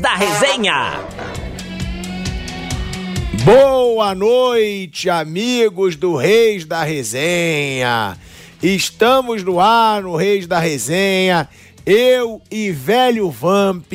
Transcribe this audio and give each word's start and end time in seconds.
Da 0.00 0.14
Resenha. 0.14 1.00
Boa 3.44 4.14
noite, 4.14 5.08
amigos 5.08 5.96
do 5.96 6.16
Reis 6.16 6.64
da 6.64 6.82
Resenha. 6.82 8.18
Estamos 8.62 9.42
no 9.42 9.60
ar 9.60 10.02
no 10.02 10.16
Reis 10.16 10.46
da 10.46 10.58
Resenha. 10.58 11.48
Eu 11.84 12.42
e 12.50 12.72
velho 12.72 13.30
Vamp 13.30 13.92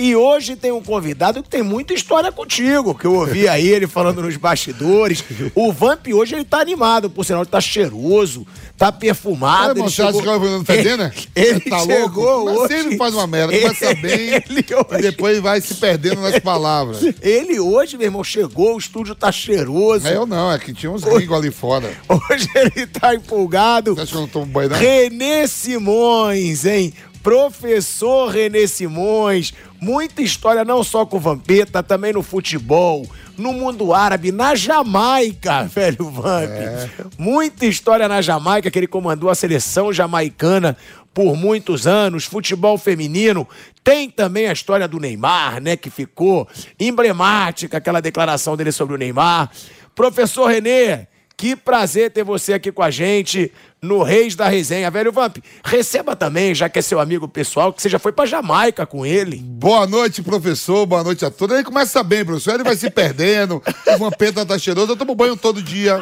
e 0.00 0.16
hoje 0.16 0.56
tem 0.56 0.72
um 0.72 0.82
convidado 0.82 1.42
que 1.42 1.48
tem 1.50 1.62
muita 1.62 1.92
história 1.92 2.32
contigo, 2.32 2.94
que 2.94 3.04
eu 3.04 3.14
ouvi 3.14 3.46
aí 3.46 3.68
ele 3.68 3.86
falando 3.86 4.22
nos 4.22 4.34
bastidores. 4.34 5.22
O 5.54 5.70
Vamp 5.70 6.06
hoje 6.08 6.34
ele 6.34 6.44
tá 6.44 6.58
animado, 6.58 7.10
por 7.10 7.22
sinal, 7.22 7.42
ele 7.42 7.50
tá 7.50 7.60
cheiroso, 7.60 8.46
tá 8.78 8.90
perfumado. 8.90 9.78
Ele 9.78 9.90
chegou... 9.90 10.22
que 10.22 10.26
eu 10.26 10.96
né? 10.96 11.12
Ele 11.36 11.60
tá 11.60 11.80
chegou 11.80 12.44
louco. 12.44 12.62
hoje. 12.62 12.74
sempre 12.74 12.96
faz 12.96 13.12
uma 13.12 13.26
merda, 13.26 13.52
começa 13.52 13.94
bem 13.96 14.30
hoje... 14.40 14.98
e 14.98 15.02
depois 15.02 15.38
vai 15.38 15.60
se 15.60 15.74
perdendo 15.74 16.22
nas 16.22 16.38
palavras. 16.38 17.02
Ele 17.20 17.60
hoje, 17.60 17.98
meu 17.98 18.06
irmão, 18.06 18.24
chegou, 18.24 18.76
o 18.76 18.78
estúdio 18.78 19.14
tá 19.14 19.30
cheiroso. 19.30 20.08
É 20.08 20.16
eu 20.16 20.24
não, 20.24 20.50
é 20.50 20.58
que 20.58 20.72
tinha 20.72 20.90
uns 20.90 21.04
gringos 21.04 21.36
ali 21.36 21.50
fora. 21.50 21.90
Hoje 22.08 22.48
ele 22.54 22.86
tá 22.86 23.14
empolgado. 23.14 23.94
Você 23.94 24.00
acha 24.00 24.12
que 24.12 24.16
eu 24.16 24.20
não 24.22 24.28
tomo 24.28 24.46
banho, 24.46 24.70
não? 24.70 24.78
Renê 24.78 25.46
Simões, 25.46 26.64
hein? 26.64 26.94
Professor 27.22 28.28
Renê 28.28 28.66
Simões, 28.66 29.52
muita 29.80 30.22
história 30.22 30.64
não 30.64 30.82
só 30.82 31.04
com 31.04 31.18
Vampeta, 31.18 31.82
também 31.82 32.12
no 32.12 32.22
futebol, 32.22 33.06
no 33.36 33.52
mundo 33.52 33.92
árabe, 33.92 34.32
na 34.32 34.54
Jamaica, 34.54 35.64
velho 35.72 36.08
Vamp. 36.10 36.50
É. 36.50 36.88
Muita 37.18 37.66
história 37.66 38.08
na 38.08 38.22
Jamaica, 38.22 38.70
que 38.70 38.78
ele 38.78 38.86
comandou 38.86 39.28
a 39.28 39.34
seleção 39.34 39.92
jamaicana 39.92 40.76
por 41.12 41.36
muitos 41.36 41.86
anos, 41.86 42.24
futebol 42.24 42.78
feminino. 42.78 43.46
Tem 43.84 44.08
também 44.08 44.46
a 44.46 44.52
história 44.52 44.88
do 44.88 44.98
Neymar, 44.98 45.60
né, 45.60 45.76
que 45.76 45.90
ficou 45.90 46.48
emblemática, 46.78 47.78
aquela 47.78 48.00
declaração 48.00 48.56
dele 48.56 48.72
sobre 48.72 48.94
o 48.94 48.98
Neymar. 48.98 49.50
Professor 49.94 50.46
Renê, 50.46 51.06
que 51.36 51.56
prazer 51.56 52.10
ter 52.10 52.22
você 52.22 52.52
aqui 52.52 52.70
com 52.70 52.82
a 52.82 52.90
gente 52.90 53.52
no 53.82 54.02
Reis 54.02 54.34
da 54.34 54.48
Resenha. 54.48 54.90
Velho 54.90 55.12
Vamp, 55.12 55.38
receba 55.64 56.14
também, 56.14 56.54
já 56.54 56.68
que 56.68 56.78
é 56.78 56.82
seu 56.82 57.00
amigo 57.00 57.26
pessoal, 57.26 57.72
que 57.72 57.80
você 57.80 57.88
já 57.88 57.98
foi 57.98 58.12
pra 58.12 58.26
Jamaica 58.26 58.84
com 58.86 59.04
ele. 59.06 59.36
Boa 59.36 59.86
noite, 59.86 60.22
professor. 60.22 60.86
Boa 60.86 61.02
noite 61.02 61.24
a 61.24 61.30
todos. 61.30 61.54
Ele 61.54 61.64
começa 61.64 62.02
bem, 62.02 62.24
professor. 62.24 62.54
Ele 62.54 62.64
vai 62.64 62.76
se 62.76 62.90
perdendo. 62.90 63.62
o 63.94 63.98
Vampeta 63.98 64.44
tá 64.44 64.58
cheiroso. 64.58 64.92
Eu 64.92 64.96
tomo 64.96 65.14
banho 65.14 65.36
todo 65.36 65.62
dia. 65.62 66.00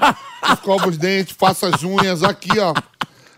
Escovo 0.52 0.88
os 0.88 0.98
dentes, 0.98 1.36
faço 1.38 1.66
as 1.66 1.82
unhas. 1.82 2.22
Aqui, 2.22 2.58
ó. 2.58 2.74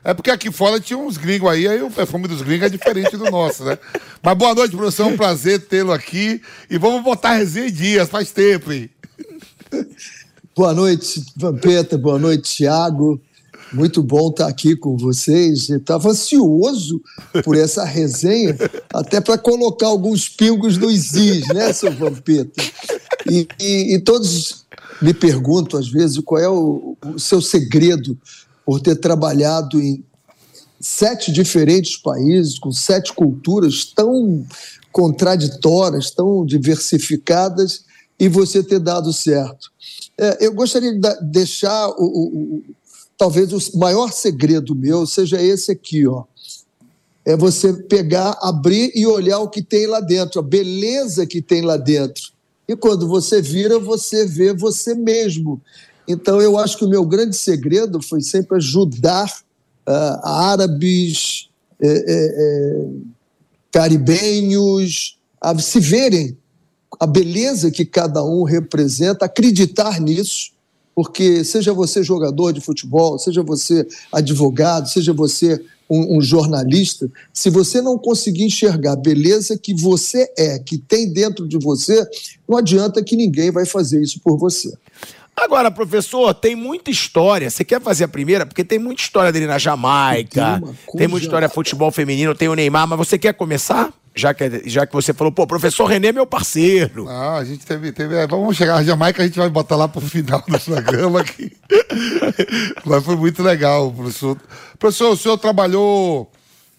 É 0.03 0.15
porque 0.15 0.31
aqui 0.31 0.51
fora 0.51 0.81
tinha 0.81 0.99
uns 0.99 1.19
gringos 1.19 1.51
aí, 1.51 1.69
aí 1.69 1.83
o 1.83 1.91
perfume 1.91 2.27
dos 2.27 2.41
gringos 2.41 2.67
é 2.67 2.71
diferente 2.71 3.19
do 3.19 3.31
nosso, 3.31 3.65
né? 3.65 3.79
Mas 4.23 4.39
boa 4.39 4.55
noite, 4.55 4.75
professor. 4.75 5.03
É 5.03 5.13
um 5.13 5.17
prazer 5.17 5.61
tê-lo 5.67 5.93
aqui. 5.93 6.41
E 6.71 6.79
vamos 6.79 7.03
botar 7.03 7.31
a 7.31 7.35
resenha 7.35 7.69
em 7.69 7.73
dias, 7.73 8.09
faz 8.09 8.31
tempo, 8.31 8.73
hein? 8.73 8.89
Boa 10.57 10.73
noite, 10.73 11.23
Vampeta. 11.37 11.99
Boa 11.99 12.19
noite, 12.19 12.57
Thiago. 12.57 13.21
Muito 13.73 14.03
bom 14.03 14.31
estar 14.31 14.49
aqui 14.49 14.75
com 14.75 14.97
vocês. 14.97 15.71
Estava 15.71 16.11
ansioso 16.11 17.01
por 17.45 17.57
essa 17.57 17.85
resenha, 17.85 18.57
até 18.93 19.21
para 19.21 19.39
colocar 19.39 19.87
alguns 19.87 20.29
pingos 20.29 20.77
nos 20.77 21.15
is, 21.15 21.47
né, 21.49 21.73
seu 21.73 21.93
Vampeta? 21.93 22.63
E, 23.31 23.47
e, 23.61 23.95
e, 23.95 24.01
todos 24.01 24.65
me 25.01 25.15
perguntam, 25.15 25.79
às 25.79 25.89
vezes, 25.89 26.19
qual 26.25 26.41
é 26.41 26.49
o, 26.49 26.97
o 27.15 27.19
seu 27.19 27.41
segredo 27.41 28.19
por 28.65 28.81
ter 28.81 28.97
trabalhado 28.97 29.81
em 29.81 30.05
sete 30.81 31.31
diferentes 31.31 31.97
países, 31.97 32.59
com 32.59 32.73
sete 32.73 33.13
culturas 33.13 33.85
tão 33.85 34.45
contraditórias, 34.91 36.11
tão 36.11 36.45
diversificadas, 36.45 37.85
e 38.19 38.29
você 38.29 38.63
ter 38.63 38.79
dado 38.79 39.13
certo. 39.13 39.71
É, 40.19 40.47
eu 40.47 40.53
gostaria 40.53 40.93
de 40.93 41.21
deixar 41.23 41.89
o, 41.91 42.05
o, 42.05 42.63
talvez 43.21 43.53
o 43.53 43.79
maior 43.79 44.11
segredo 44.13 44.75
meu 44.75 45.07
seja 45.07 45.43
esse 45.43 45.71
aqui, 45.71 46.07
ó. 46.07 46.25
É 47.23 47.37
você 47.37 47.71
pegar, 47.75 48.39
abrir 48.41 48.93
e 48.95 49.07
olhar 49.07 49.41
o 49.41 49.51
que 49.51 49.61
tem 49.61 49.87
lá 49.87 50.01
dentro, 50.01 50.41
a 50.41 50.43
beleza 50.43 51.27
que 51.27 51.43
tem 51.43 51.61
lá 51.61 51.77
dentro. 51.77 52.33
E 52.67 52.75
quando 52.75 53.07
você 53.07 53.43
vira, 53.43 53.79
você 53.79 54.25
vê 54.25 54.55
você 54.55 54.95
mesmo. 54.95 55.61
Então, 56.09 56.41
eu 56.41 56.57
acho 56.57 56.79
que 56.79 56.85
o 56.87 56.89
meu 56.89 57.05
grande 57.05 57.37
segredo 57.37 58.01
foi 58.01 58.23
sempre 58.23 58.57
ajudar 58.57 59.31
uh, 59.87 60.27
árabes, 60.27 61.51
é, 61.79 61.89
é, 61.89 61.97
é, 61.97 62.89
caribenhos 63.71 65.19
a 65.39 65.57
se 65.59 65.79
verem 65.79 66.39
a 66.99 67.07
beleza 67.07 67.71
que 67.71 67.85
cada 67.85 68.25
um 68.25 68.45
representa, 68.45 69.27
acreditar 69.27 70.01
nisso, 70.01 70.53
porque 70.95 71.45
seja 71.45 71.73
você 71.73 72.03
jogador 72.03 72.53
de 72.53 72.61
futebol, 72.61 73.19
seja 73.19 73.43
você 73.43 73.87
advogado, 74.13 74.89
seja 74.89 75.13
você 75.13 75.61
um, 75.89 76.19
um, 76.19 76.23
jornalista, 76.23 77.11
se 77.33 77.51
você 77.51 77.81
não 77.81 77.99
conseguir 77.99 78.45
enxergar 78.45 78.93
a 78.93 78.97
beleza 78.97 79.59
que 79.59 79.75
você 79.75 80.33
é, 80.39 80.59
que 80.59 80.79
tem 80.79 81.13
dentro 81.13 81.49
de 81.49 81.59
você, 81.59 82.07
não 82.49 82.57
adianta 82.57 83.03
que 83.03 83.17
ninguém 83.17 83.51
vai 83.51 83.67
fazer 83.67 84.01
isso 84.01 84.21
por 84.21 84.39
você. 84.39 84.73
Agora, 85.37 85.71
professor, 85.71 86.35
tem 86.35 86.55
muita 86.55 86.91
história. 86.91 87.49
Você 87.49 87.65
quer 87.65 87.81
fazer 87.81 88.05
a 88.05 88.09
primeira? 88.09 88.45
Porque 88.45 88.63
tem 88.63 88.79
muita 88.79 89.01
história 89.01 89.33
dele 89.33 89.47
na 89.47 89.59
Jamaica, 89.59 90.61
tem, 90.61 90.99
tem 90.99 91.09
muita 91.09 91.25
história 91.25 91.49
de 91.49 91.55
futebol 91.55 91.91
feminino, 91.91 92.35
tem 92.35 92.49
o 92.49 92.55
Neymar, 92.55 92.87
mas 92.87 92.99
você 92.99 93.19
quer 93.19 93.33
começar? 93.33 93.91
Já 94.15 94.35
que, 94.35 94.69
já 94.69 94.87
que 94.87 94.93
você 94.93 95.15
falou, 95.15 95.33
pô, 95.33 95.47
professor 95.47 95.85
Renê 95.87 96.09
é 96.09 96.13
meu 96.13 96.27
parceiro. 96.27 97.09
Ah, 97.09 97.37
a 97.37 97.45
gente 97.45 97.65
teve. 97.65 97.93
teve 97.93 98.17
é, 98.17 98.27
vamos 98.27 98.57
chegar 98.57 98.75
na 98.75 98.83
Jamaica, 98.83 99.23
a 99.23 99.27
gente 99.27 99.39
vai 99.39 99.49
botar 99.49 99.77
lá 99.77 99.87
pro 99.87 100.01
final 100.01 100.43
do 100.47 100.59
programa 100.59 101.21
aqui. 101.21 101.53
Mas 102.85 103.05
foi 103.05 103.17
muito 103.17 103.43
legal, 103.43 103.91
professor. 103.93 104.37
Professor, 104.79 105.13
o 105.13 105.17
senhor 105.17 105.39
trabalhou 105.39 106.31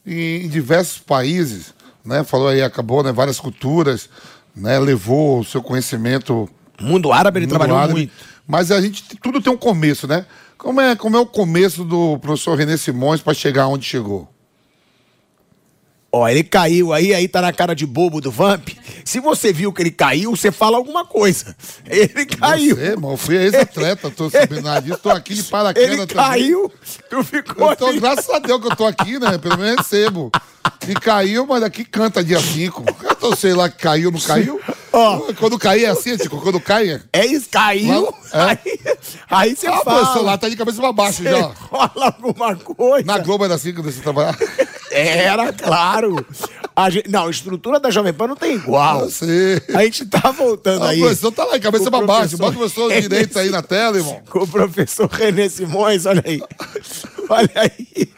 em, 0.06 0.46
em 0.46 0.50
diversos 0.50 1.00
países, 1.00 1.74
né? 2.04 2.24
Falou 2.24 2.50
aí, 2.50 2.62
acabou, 2.62 3.02
né? 3.02 3.14
Várias 3.14 3.40
culturas, 3.40 4.10
né? 4.56 4.78
Levou 4.78 5.40
o 5.40 5.46
seu 5.46 5.62
conhecimento. 5.62 6.50
Mundo 6.82 7.14
árabe, 7.14 7.40
ele 7.40 7.46
mundo 7.46 7.52
trabalhou 7.52 7.78
árabe, 7.78 7.94
muito. 7.94 8.14
Mas 8.46 8.72
a 8.72 8.82
gente, 8.82 9.04
tudo 9.22 9.42
tem 9.42 9.54
um 9.54 9.58
começo, 9.58 10.06
né? 10.06 10.26
Como 10.58 10.82
é, 10.82 10.96
como 10.96 11.16
é 11.16 11.20
o 11.20 11.26
começo 11.26 11.84
do 11.84 12.20
professor 12.20 12.58
Renê 12.58 12.78
Simões 12.78 13.22
para 13.22 13.34
chegar 13.34 13.68
onde 13.68 13.86
chegou? 13.86 14.31
Ó, 16.14 16.28
ele 16.28 16.44
caiu 16.44 16.92
aí, 16.92 17.14
aí 17.14 17.26
tá 17.28 17.42
na 17.42 17.54
cara 17.54 17.74
de 17.74 17.86
bobo 17.86 18.20
do 18.20 18.30
Vamp. 18.30 18.68
Se 19.06 19.22
você 19.22 19.54
viu 19.54 19.72
que 19.72 19.82
ele 19.82 19.92
caiu, 19.92 20.36
você 20.36 20.52
fala 20.52 20.76
alguma 20.76 21.06
coisa. 21.06 21.56
Ele 21.88 22.26
caiu. 22.26 22.76
Você, 22.76 22.82
irmão, 22.84 23.18
fui 23.18 23.38
ex-atleta, 23.38 24.12
tô 24.12 24.30
nada 24.62 24.82
disso, 24.82 25.00
tô 25.02 25.10
aqui 25.10 25.34
de 25.34 25.44
paraquedas 25.50 25.98
Ele 25.98 26.08
caiu, 26.08 26.72
tu 27.10 27.24
ficou 27.24 27.72
eu 27.72 27.76
tô, 27.76 27.94
Graças 27.94 28.30
a 28.30 28.40
Deus 28.40 28.62
que 28.62 28.68
eu 28.68 28.76
tô 28.76 28.86
aqui, 28.86 29.20
né? 29.20 29.38
Pelo 29.38 29.58
menos 29.58 29.78
recebo. 29.78 30.32
E 30.88 30.94
caiu, 30.94 31.46
mas 31.46 31.64
aqui 31.64 31.86
canta 31.86 32.24
dia 32.24 32.40
5. 32.40 32.84
Eu 33.04 33.16
tô, 33.16 33.36
sei 33.36 33.54
lá, 33.54 33.70
que 33.70 33.78
caiu, 33.78 34.12
não 34.12 34.20
caiu? 34.20 34.60
Ó, 34.94 35.34
quando 35.40 35.58
cair 35.58 35.86
é 35.86 35.90
assim, 35.90 36.18
tipo, 36.18 36.40
quando 36.42 36.60
cai 36.60 36.90
é... 36.90 37.02
É 37.14 37.26
isso, 37.26 37.48
caiu, 37.50 38.14
é? 38.34 38.40
aí, 38.44 38.80
aí 39.30 39.56
você 39.56 39.68
ah, 39.68 39.82
fala. 39.84 40.10
O 40.10 40.14
celular 40.14 40.38
tá 40.38 40.50
de 40.50 40.58
cabeça 40.58 40.82
pra 40.82 40.92
baixo 40.92 41.24
já. 41.24 41.50
Fala 41.50 42.06
alguma 42.06 42.56
coisa. 42.56 43.06
Na 43.06 43.18
Globo 43.20 43.46
era 43.46 43.56
assim 43.56 43.74
que 43.74 43.82
você 43.82 44.02
trabalhava. 44.02 44.38
Era, 44.92 45.54
claro. 45.54 46.26
A 46.76 46.90
gente, 46.90 47.10
não, 47.10 47.28
a 47.28 47.30
estrutura 47.30 47.80
da 47.80 47.90
Jovem 47.90 48.14
Pan 48.14 48.28
não 48.28 48.36
tem 48.36 48.56
igual. 48.56 49.08
A 49.74 49.84
gente 49.84 50.06
tá 50.06 50.32
voltando 50.32 50.84
ah, 50.84 50.90
aí. 50.90 51.00
O 51.00 51.06
professor 51.06 51.32
tá 51.32 51.46
lá, 51.46 51.60
cabeça 51.60 51.90
pra 51.90 52.02
baixo. 52.02 52.38
Bota 52.38 52.52
o 52.52 52.60
professor 52.60 52.92
direito 52.92 53.40
aí 53.40 53.50
na 53.50 53.62
tela, 53.62 53.98
irmão. 53.98 54.22
Com 54.30 54.40
o 54.44 54.48
professor 54.48 55.10
René 55.10 55.48
Simões, 55.48 56.06
olha 56.06 56.24
aí. 56.26 56.44
Olha 57.30 57.50
aí. 57.56 58.10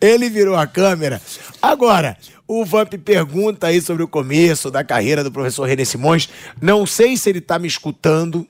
Ele 0.00 0.28
virou 0.28 0.56
a 0.56 0.66
câmera. 0.66 1.22
Agora, 1.62 2.16
o 2.46 2.64
Vamp 2.64 2.94
pergunta 3.04 3.68
aí 3.68 3.80
sobre 3.80 4.02
o 4.02 4.08
começo 4.08 4.70
da 4.70 4.84
carreira 4.84 5.24
do 5.24 5.32
professor 5.32 5.64
René 5.64 5.84
Simões. 5.84 6.28
Não 6.60 6.84
sei 6.84 7.16
se 7.16 7.30
ele 7.30 7.40
tá 7.40 7.58
me 7.58 7.66
escutando, 7.66 8.46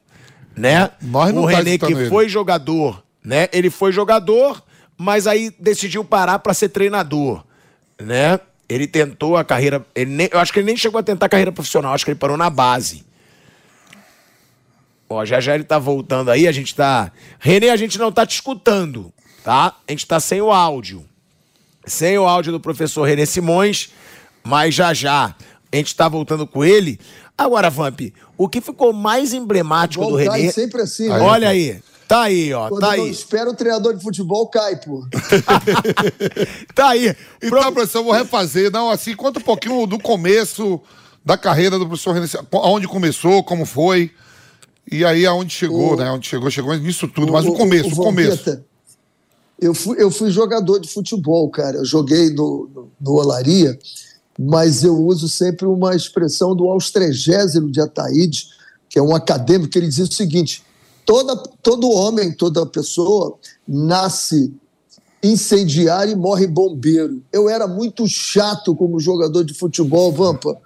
né? 0.56 0.90
Nós 1.00 1.32
não 1.32 1.44
o 1.44 1.50
tá 1.50 1.58
René 1.58 1.78
que 1.78 1.86
ele. 1.86 2.08
foi 2.08 2.28
jogador, 2.28 3.04
né? 3.22 3.48
Ele 3.52 3.70
foi 3.70 3.92
jogador 3.92 4.62
mas 4.96 5.26
aí 5.26 5.54
decidiu 5.58 6.04
parar 6.04 6.38
para 6.38 6.54
ser 6.54 6.68
treinador, 6.68 7.44
né? 8.00 8.38
Ele 8.68 8.86
tentou 8.86 9.36
a 9.36 9.44
carreira, 9.44 9.84
ele 9.94 10.10
nem, 10.10 10.28
eu 10.32 10.38
acho 10.38 10.52
que 10.52 10.58
ele 10.58 10.66
nem 10.66 10.76
chegou 10.76 10.98
a 10.98 11.02
tentar 11.02 11.26
a 11.26 11.28
carreira 11.28 11.52
profissional, 11.52 11.92
acho 11.92 12.04
que 12.04 12.10
ele 12.10 12.18
parou 12.18 12.36
na 12.36 12.48
base. 12.48 13.04
Ó, 15.08 15.24
já 15.24 15.40
já 15.40 15.54
ele 15.54 15.64
tá 15.64 15.78
voltando 15.78 16.30
aí, 16.30 16.48
a 16.48 16.52
gente 16.52 16.74
tá. 16.74 17.12
Renê, 17.38 17.68
a 17.68 17.76
gente 17.76 17.98
não 17.98 18.10
tá 18.10 18.24
te 18.24 18.34
escutando, 18.34 19.12
tá? 19.42 19.76
A 19.86 19.92
gente 19.92 20.06
tá 20.06 20.18
sem 20.18 20.40
o 20.40 20.50
áudio. 20.50 21.04
Sem 21.86 22.18
o 22.18 22.26
áudio 22.26 22.52
do 22.52 22.60
professor 22.60 23.04
Renê 23.04 23.26
Simões, 23.26 23.90
mas 24.42 24.74
já 24.74 24.94
já 24.94 25.34
a 25.72 25.76
gente 25.76 25.94
tá 25.94 26.08
voltando 26.08 26.46
com 26.46 26.64
ele. 26.64 26.98
Agora, 27.36 27.68
Vamp, 27.68 28.00
o 28.38 28.48
que 28.48 28.60
ficou 28.60 28.92
mais 28.92 29.32
emblemático 29.32 30.04
Voltar 30.04 30.24
do 30.24 30.36
Renê. 30.36 30.52
sempre 30.52 30.82
assim, 30.82 31.08
né? 31.08 31.18
Olha 31.18 31.48
aí. 31.48 31.80
Tá 32.06 32.22
aí, 32.22 32.52
ó. 32.52 32.68
Quando 32.68 32.80
tá 32.80 32.90
aí. 32.92 33.10
espera 33.10 33.50
o 33.50 33.54
treinador 33.54 33.96
de 33.96 34.02
futebol, 34.02 34.46
cai, 34.48 34.76
pô. 34.76 35.04
tá 36.74 36.90
aí. 36.90 37.16
Então, 37.42 37.72
professor, 37.72 38.00
eu 38.00 38.04
vou 38.04 38.12
refazer. 38.12 38.70
Não, 38.70 38.90
assim, 38.90 39.16
conta 39.16 39.40
um 39.40 39.42
pouquinho 39.42 39.86
do 39.86 39.98
começo 39.98 40.80
da 41.24 41.36
carreira 41.38 41.78
do 41.78 41.86
professor 41.86 42.12
René, 42.12 42.26
aonde 42.52 42.86
começou, 42.86 43.42
como 43.42 43.64
foi, 43.64 44.10
e 44.90 45.04
aí 45.04 45.24
aonde 45.24 45.54
chegou, 45.54 45.94
o, 45.94 45.96
né? 45.96 46.10
Onde 46.10 46.28
chegou, 46.28 46.50
chegou 46.50 46.74
nisso 46.76 47.08
tudo, 47.08 47.30
o, 47.30 47.32
mas 47.32 47.46
o 47.46 47.54
começo, 47.54 47.88
o, 47.88 47.92
o 47.92 48.04
começo. 48.04 48.62
Eu 49.60 49.72
fui, 49.74 50.02
eu 50.02 50.10
fui 50.10 50.30
jogador 50.30 50.78
de 50.78 50.88
futebol, 50.88 51.48
cara. 51.48 51.78
Eu 51.78 51.84
joguei 51.84 52.30
no, 52.30 52.68
no, 52.74 52.90
no 53.00 53.12
Olaria, 53.12 53.78
mas 54.38 54.82
eu 54.82 54.96
uso 54.96 55.28
sempre 55.28 55.66
uma 55.66 55.94
expressão 55.94 56.54
do 56.54 56.68
Austrégésilo 56.68 57.70
de 57.70 57.80
Ataíde, 57.80 58.48
que 58.88 58.98
é 58.98 59.02
um 59.02 59.14
acadêmico, 59.14 59.70
que 59.70 59.78
ele 59.78 59.88
diz 59.88 60.08
o 60.08 60.12
seguinte: 60.12 60.62
toda, 61.06 61.36
todo 61.62 61.90
homem, 61.90 62.32
toda 62.32 62.66
pessoa 62.66 63.36
nasce 63.66 64.52
incendiário 65.22 66.12
e 66.12 66.16
morre 66.16 66.46
bombeiro. 66.46 67.22
Eu 67.32 67.48
era 67.48 67.66
muito 67.66 68.06
chato 68.06 68.74
como 68.74 69.00
jogador 69.00 69.42
de 69.42 69.54
futebol, 69.54 70.12
Vampa. 70.12 70.58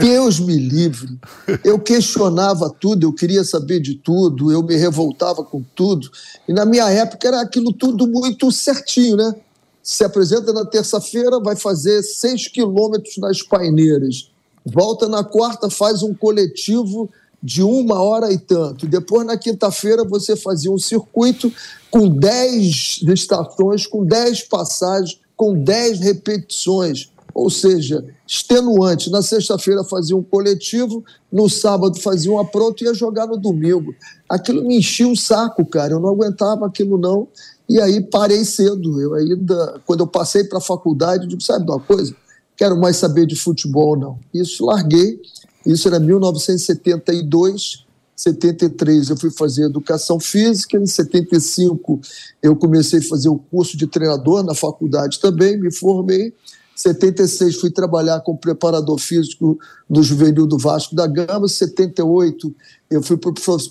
Deus 0.00 0.40
me 0.40 0.56
livre. 0.56 1.18
Eu 1.62 1.78
questionava 1.78 2.70
tudo, 2.70 3.04
eu 3.04 3.12
queria 3.12 3.44
saber 3.44 3.80
de 3.80 3.94
tudo, 3.94 4.50
eu 4.50 4.62
me 4.62 4.76
revoltava 4.76 5.42
com 5.44 5.62
tudo. 5.74 6.10
E 6.48 6.52
na 6.52 6.64
minha 6.64 6.88
época 6.90 7.28
era 7.28 7.40
aquilo 7.40 7.72
tudo 7.72 8.06
muito 8.06 8.50
certinho, 8.50 9.16
né? 9.16 9.34
Se 9.82 10.02
apresenta 10.04 10.52
na 10.52 10.64
terça-feira, 10.64 11.38
vai 11.38 11.54
fazer 11.54 12.02
seis 12.02 12.48
quilômetros 12.48 13.18
nas 13.18 13.42
paineiras. 13.42 14.30
Volta 14.64 15.08
na 15.08 15.22
quarta, 15.22 15.70
faz 15.70 16.02
um 16.02 16.12
coletivo 16.12 17.08
de 17.42 17.62
uma 17.62 18.00
hora 18.00 18.32
e 18.32 18.38
tanto. 18.38 18.88
Depois, 18.88 19.24
na 19.24 19.36
quinta-feira, 19.36 20.02
você 20.02 20.34
fazia 20.34 20.72
um 20.72 20.78
circuito 20.78 21.52
com 21.90 22.08
dez 22.08 23.00
estações, 23.06 23.86
com 23.86 24.04
dez 24.04 24.42
passagens, 24.42 25.20
com 25.36 25.54
dez 25.54 26.00
repetições. 26.00 27.10
Ou 27.36 27.50
seja, 27.50 28.04
extenuante. 28.26 29.10
Na 29.10 29.20
sexta-feira 29.20 29.84
fazia 29.84 30.16
um 30.16 30.22
coletivo, 30.22 31.04
no 31.30 31.48
sábado 31.48 32.00
fazia 32.00 32.32
um 32.32 32.38
apronto 32.38 32.82
e 32.82 32.86
ia 32.86 32.94
jogar 32.94 33.26
no 33.26 33.36
domingo. 33.36 33.94
Aquilo 34.28 34.64
me 34.64 34.78
enchia 34.78 35.08
o 35.08 35.16
saco, 35.16 35.66
cara. 35.66 35.92
Eu 35.92 36.00
não 36.00 36.10
aguentava 36.10 36.66
aquilo, 36.66 36.96
não. 36.96 37.28
E 37.68 37.80
aí 37.80 38.00
parei 38.00 38.44
cedo. 38.44 39.00
Eu 39.00 39.14
ainda, 39.14 39.80
quando 39.84 40.00
eu 40.00 40.06
passei 40.06 40.44
para 40.44 40.58
a 40.58 40.62
faculdade, 40.62 41.24
eu 41.24 41.28
digo, 41.28 41.42
sabe 41.42 41.64
de 41.64 41.70
uma 41.70 41.80
coisa? 41.80 42.14
Quero 42.56 42.80
mais 42.80 42.96
saber 42.96 43.26
de 43.26 43.36
futebol, 43.36 43.98
não. 43.98 44.18
Isso 44.32 44.64
larguei 44.64 45.20
isso 45.66 45.88
era 45.88 45.98
1972, 45.98 47.84
73 48.14 49.10
eu 49.10 49.16
fui 49.16 49.30
fazer 49.32 49.64
educação 49.64 50.20
física, 50.20 50.78
em 50.78 50.86
75 50.86 52.00
eu 52.40 52.54
comecei 52.54 53.00
a 53.00 53.02
fazer 53.02 53.28
o 53.28 53.36
curso 53.36 53.76
de 53.76 53.88
treinador 53.88 54.44
na 54.44 54.54
faculdade 54.54 55.18
também, 55.18 55.58
me 55.58 55.72
formei. 55.72 56.32
76 56.76 57.56
fui 57.56 57.70
trabalhar 57.70 58.20
como 58.20 58.38
preparador 58.38 58.98
físico 58.98 59.58
no 59.88 60.02
Juvenil 60.02 60.46
do 60.46 60.58
Vasco 60.58 60.94
da 60.94 61.06
Gama. 61.06 61.48
78 61.48 62.54
eu 62.90 63.02
fui 63.02 63.18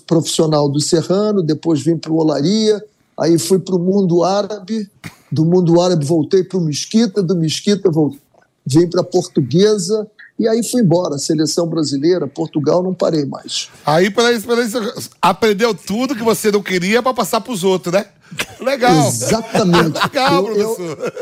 profissional 0.06 0.68
do 0.68 0.80
Serrano, 0.80 1.42
depois 1.42 1.82
vim 1.82 1.96
para 1.96 2.12
o 2.12 2.16
Olaria, 2.16 2.84
aí 3.18 3.38
fui 3.38 3.60
para 3.60 3.76
o 3.76 3.78
mundo 3.78 4.24
árabe. 4.24 4.90
Do 5.30 5.44
mundo 5.44 5.80
árabe 5.80 6.04
voltei 6.04 6.42
para 6.44 6.58
o 6.58 6.60
Mesquita, 6.60 7.22
do 7.22 7.36
Mesquita 7.36 7.90
vim 8.64 8.88
para 8.88 9.00
a 9.00 9.04
Portuguesa, 9.04 10.08
e 10.38 10.46
aí 10.46 10.62
fui 10.62 10.82
embora, 10.82 11.16
seleção 11.18 11.66
brasileira, 11.66 12.26
Portugal, 12.26 12.82
não 12.82 12.92
parei 12.92 13.24
mais. 13.24 13.70
Aí, 13.84 14.10
peraí, 14.10 14.38
peraí, 14.40 14.68
aprendeu 15.20 15.74
tudo 15.74 16.14
que 16.14 16.22
você 16.22 16.50
não 16.50 16.62
queria 16.62 17.02
para 17.02 17.14
passar 17.14 17.40
para 17.40 17.52
os 17.52 17.64
outros, 17.64 17.94
né? 17.94 18.06
Legal. 18.60 19.08
Exatamente. 19.08 20.00
Legal, 20.02 20.46
eu, 20.48 20.74
professor. 20.74 21.12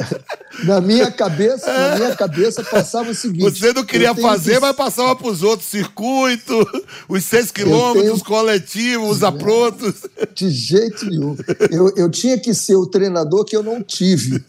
Eu, 0.59 0.65
na 0.65 0.81
minha 0.81 1.11
cabeça, 1.11 1.71
é. 1.71 1.91
na 1.91 1.97
minha 1.97 2.17
cabeça 2.17 2.65
passava 2.65 3.11
o 3.11 3.15
seguinte. 3.15 3.43
Você 3.43 3.73
não 3.73 3.85
queria 3.85 4.15
fazer, 4.15 4.55
que... 4.55 4.61
mas 4.61 4.77
passava 4.77 5.15
para 5.15 5.29
os 5.29 5.43
outros 5.43 5.69
circuito, 5.69 6.67
os 7.09 7.25
seis 7.25 7.51
quilômetros, 7.51 8.03
tenho... 8.03 8.15
os 8.15 8.23
coletivos, 8.23 9.11
os 9.11 9.23
aprontos. 9.23 9.95
De 10.35 10.49
jeito 10.51 11.07
nenhum. 11.07 11.37
Eu, 11.71 11.93
eu 11.97 12.11
tinha 12.11 12.39
que 12.39 12.55
ser 12.55 12.77
o 12.77 12.87
treinador 12.87 13.45
que 13.45 13.57
eu 13.57 13.63
não 13.63 13.83
tive. 13.83 14.43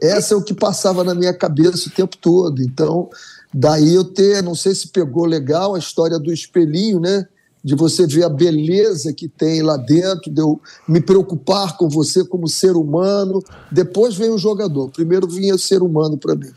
Essa 0.00 0.34
é 0.34 0.36
o 0.36 0.42
que 0.42 0.54
passava 0.54 1.04
na 1.04 1.14
minha 1.14 1.34
cabeça 1.34 1.88
o 1.88 1.92
tempo 1.92 2.16
todo. 2.16 2.62
Então, 2.62 3.10
Daí 3.52 3.94
eu 3.94 4.04
ter, 4.04 4.42
não 4.42 4.54
sei 4.54 4.74
se 4.74 4.88
pegou 4.88 5.24
legal 5.24 5.74
a 5.74 5.78
história 5.78 6.18
do 6.18 6.32
espelhinho, 6.32 7.00
né? 7.00 7.26
De 7.62 7.74
você 7.74 8.06
ver 8.06 8.24
a 8.24 8.28
beleza 8.28 9.12
que 9.12 9.28
tem 9.28 9.62
lá 9.62 9.76
dentro, 9.76 10.30
de 10.30 10.40
eu 10.40 10.60
me 10.88 11.00
preocupar 11.00 11.76
com 11.76 11.88
você 11.88 12.24
como 12.24 12.48
ser 12.48 12.72
humano. 12.72 13.42
Depois 13.70 14.16
vem 14.16 14.30
o 14.30 14.38
jogador. 14.38 14.90
Primeiro 14.90 15.28
vinha 15.28 15.54
o 15.54 15.58
ser 15.58 15.82
humano 15.82 16.16
para 16.16 16.34
mim. 16.34 16.50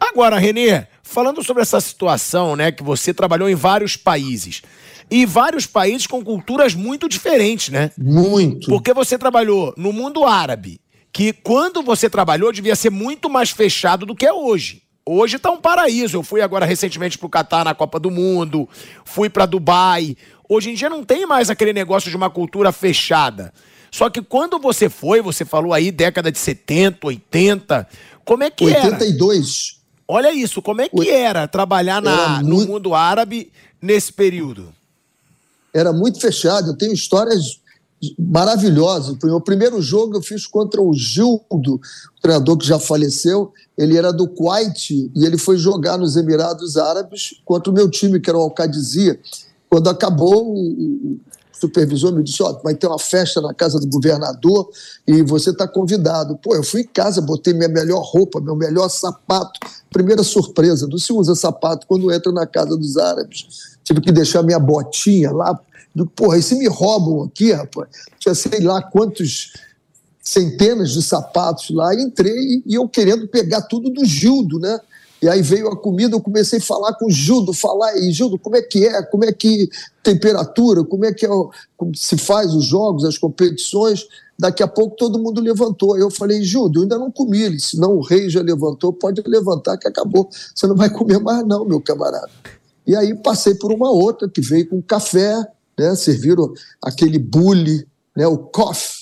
Agora, 0.00 0.38
Renê, 0.38 0.86
falando 1.02 1.42
sobre 1.42 1.62
essa 1.62 1.80
situação, 1.80 2.54
né, 2.54 2.70
que 2.70 2.82
você 2.82 3.12
trabalhou 3.12 3.48
em 3.48 3.54
vários 3.54 3.96
países. 3.96 4.62
E 5.10 5.24
vários 5.24 5.66
países 5.66 6.06
com 6.06 6.22
culturas 6.22 6.74
muito 6.74 7.08
diferentes, 7.08 7.70
né? 7.70 7.90
Muito. 7.96 8.68
Porque 8.68 8.92
você 8.92 9.16
trabalhou 9.16 9.72
no 9.76 9.92
mundo 9.92 10.24
árabe, 10.24 10.80
que 11.12 11.32
quando 11.32 11.82
você 11.82 12.10
trabalhou 12.10 12.52
devia 12.52 12.76
ser 12.76 12.90
muito 12.90 13.30
mais 13.30 13.50
fechado 13.50 14.04
do 14.04 14.14
que 14.14 14.26
é 14.26 14.32
hoje. 14.32 14.82
Hoje 15.06 15.36
está 15.36 15.50
um 15.50 15.60
paraíso. 15.60 16.18
Eu 16.18 16.22
fui 16.22 16.42
agora 16.42 16.66
recentemente 16.66 17.16
para 17.16 17.26
o 17.26 17.30
Catar 17.30 17.64
na 17.64 17.74
Copa 17.74 17.98
do 17.98 18.10
Mundo, 18.10 18.68
fui 19.06 19.30
para 19.30 19.46
Dubai. 19.46 20.14
Hoje 20.48 20.70
em 20.70 20.74
dia 20.74 20.88
não 20.88 21.04
tem 21.04 21.26
mais 21.26 21.50
aquele 21.50 21.72
negócio 21.72 22.10
de 22.10 22.16
uma 22.16 22.30
cultura 22.30 22.72
fechada. 22.72 23.52
Só 23.90 24.08
que 24.08 24.22
quando 24.22 24.58
você 24.58 24.88
foi, 24.88 25.20
você 25.20 25.44
falou 25.44 25.72
aí 25.72 25.90
década 25.90 26.30
de 26.30 26.38
70, 26.38 27.06
80, 27.06 27.88
como 28.24 28.42
é 28.42 28.50
que 28.50 28.64
82. 28.64 28.84
era? 28.84 28.94
82. 28.94 29.78
Olha 30.06 30.32
isso, 30.32 30.62
como 30.62 30.80
é 30.80 30.88
que 30.88 31.10
era 31.10 31.46
trabalhar 31.46 32.00
na, 32.00 32.10
era 32.10 32.28
muito... 32.42 32.66
no 32.66 32.72
mundo 32.72 32.94
árabe 32.94 33.52
nesse 33.80 34.12
período? 34.12 34.72
Era 35.72 35.92
muito 35.92 36.18
fechado. 36.18 36.70
Eu 36.70 36.76
tenho 36.76 36.94
histórias 36.94 37.60
maravilhosas. 38.18 39.16
O 39.22 39.40
primeiro 39.40 39.82
jogo 39.82 40.16
eu 40.16 40.22
fiz 40.22 40.46
contra 40.46 40.80
o 40.80 40.94
Gildo, 40.94 41.74
o 41.74 41.80
treinador 42.22 42.56
que 42.56 42.66
já 42.66 42.78
faleceu. 42.78 43.52
Ele 43.76 43.96
era 43.96 44.12
do 44.12 44.26
Kuwait 44.26 45.10
e 45.14 45.26
ele 45.26 45.36
foi 45.36 45.58
jogar 45.58 45.98
nos 45.98 46.16
Emirados 46.16 46.76
Árabes 46.76 47.40
contra 47.44 47.70
o 47.70 47.74
meu 47.74 47.90
time, 47.90 48.20
que 48.20 48.30
era 48.30 48.38
o 48.38 48.42
Alcadizia. 48.42 49.18
Quando 49.70 49.88
acabou, 49.88 50.54
o 50.54 51.18
supervisor 51.52 52.12
me 52.12 52.22
disse: 52.22 52.42
Ó, 52.42 52.50
oh, 52.50 52.62
vai 52.62 52.74
ter 52.74 52.86
uma 52.86 52.98
festa 52.98 53.40
na 53.40 53.52
casa 53.52 53.78
do 53.78 53.86
governador 53.86 54.70
e 55.06 55.22
você 55.22 55.50
está 55.50 55.66
convidado. 55.66 56.36
Pô, 56.36 56.54
eu 56.54 56.62
fui 56.62 56.82
em 56.82 56.86
casa, 56.86 57.20
botei 57.20 57.52
minha 57.52 57.68
melhor 57.68 58.02
roupa, 58.02 58.40
meu 58.40 58.56
melhor 58.56 58.88
sapato. 58.88 59.60
Primeira 59.90 60.22
surpresa: 60.22 60.86
não 60.86 60.98
se 60.98 61.12
usa 61.12 61.34
sapato 61.34 61.86
quando 61.86 62.12
entra 62.12 62.32
na 62.32 62.46
casa 62.46 62.76
dos 62.76 62.96
árabes. 62.96 63.76
Tive 63.84 64.00
que 64.00 64.12
deixar 64.12 64.42
minha 64.42 64.58
botinha 64.58 65.32
lá, 65.32 65.58
porra, 66.14 66.38
e 66.38 66.42
se 66.42 66.54
me 66.56 66.68
roubam 66.68 67.22
aqui, 67.24 67.52
rapaz? 67.52 67.88
Tinha 68.18 68.34
sei 68.34 68.60
lá 68.60 68.82
quantos 68.82 69.52
centenas 70.22 70.90
de 70.90 71.02
sapatos 71.02 71.70
lá, 71.70 71.94
entrei 71.94 72.62
e 72.66 72.74
eu 72.74 72.86
querendo 72.86 73.26
pegar 73.28 73.62
tudo 73.62 73.88
do 73.88 74.04
Gildo, 74.04 74.58
né? 74.58 74.78
E 75.20 75.28
aí 75.28 75.42
veio 75.42 75.68
a 75.68 75.76
comida, 75.76 76.14
eu 76.14 76.20
comecei 76.20 76.60
a 76.60 76.62
falar 76.62 76.94
com 76.94 77.06
o 77.06 77.10
Gildo, 77.10 77.52
falar, 77.52 77.96
e 77.96 78.12
Gildo, 78.12 78.38
como 78.38 78.56
é 78.56 78.62
que 78.62 78.86
é? 78.86 79.02
Como 79.02 79.24
é 79.24 79.32
que 79.32 79.68
temperatura? 80.02 80.84
Como 80.84 81.04
é 81.04 81.12
que 81.12 81.26
é, 81.26 81.28
como 81.76 81.94
se 81.94 82.16
faz 82.16 82.54
os 82.54 82.64
jogos, 82.64 83.04
as 83.04 83.18
competições? 83.18 84.06
Daqui 84.38 84.62
a 84.62 84.68
pouco 84.68 84.94
todo 84.96 85.18
mundo 85.18 85.40
levantou. 85.40 85.98
Eu 85.98 86.10
falei, 86.10 86.42
Gildo, 86.44 86.78
eu 86.78 86.82
ainda 86.82 86.96
não 86.96 87.10
comi 87.10 87.42
ele, 87.42 87.58
senão 87.58 87.96
o 87.96 88.00
rei 88.00 88.30
já 88.30 88.40
levantou, 88.40 88.92
pode 88.92 89.20
levantar 89.26 89.76
que 89.76 89.88
acabou. 89.88 90.28
Você 90.54 90.66
não 90.68 90.76
vai 90.76 90.88
comer 90.88 91.18
mais 91.18 91.44
não, 91.44 91.64
meu 91.64 91.80
camarada. 91.80 92.30
E 92.86 92.94
aí 92.94 93.12
passei 93.16 93.54
por 93.54 93.72
uma 93.72 93.90
outra 93.90 94.28
que 94.28 94.40
veio 94.40 94.68
com 94.68 94.80
café, 94.80 95.44
né? 95.76 95.96
serviram 95.96 96.52
aquele 96.80 97.18
bule, 97.18 97.86
né? 98.16 98.26
o 98.28 98.38
coffee, 98.38 98.97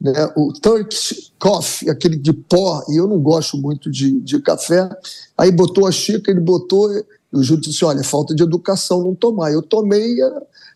né? 0.00 0.12
o 0.36 0.52
Turkish 0.52 1.32
coffee, 1.38 1.90
aquele 1.90 2.16
de 2.16 2.32
pó, 2.32 2.84
e 2.88 2.96
eu 2.96 3.06
não 3.06 3.18
gosto 3.18 3.56
muito 3.56 3.90
de, 3.90 4.20
de 4.20 4.40
café. 4.40 4.88
Aí 5.36 5.50
botou 5.50 5.86
a 5.86 5.92
xícara, 5.92 6.32
ele 6.32 6.40
botou, 6.40 6.92
e 6.92 7.04
o 7.32 7.42
Júlio 7.42 7.62
disse: 7.62 7.84
Olha, 7.84 8.02
falta 8.04 8.34
de 8.34 8.42
educação 8.42 9.02
não 9.02 9.14
tomar. 9.14 9.52
Eu 9.52 9.62
tomei, 9.62 10.16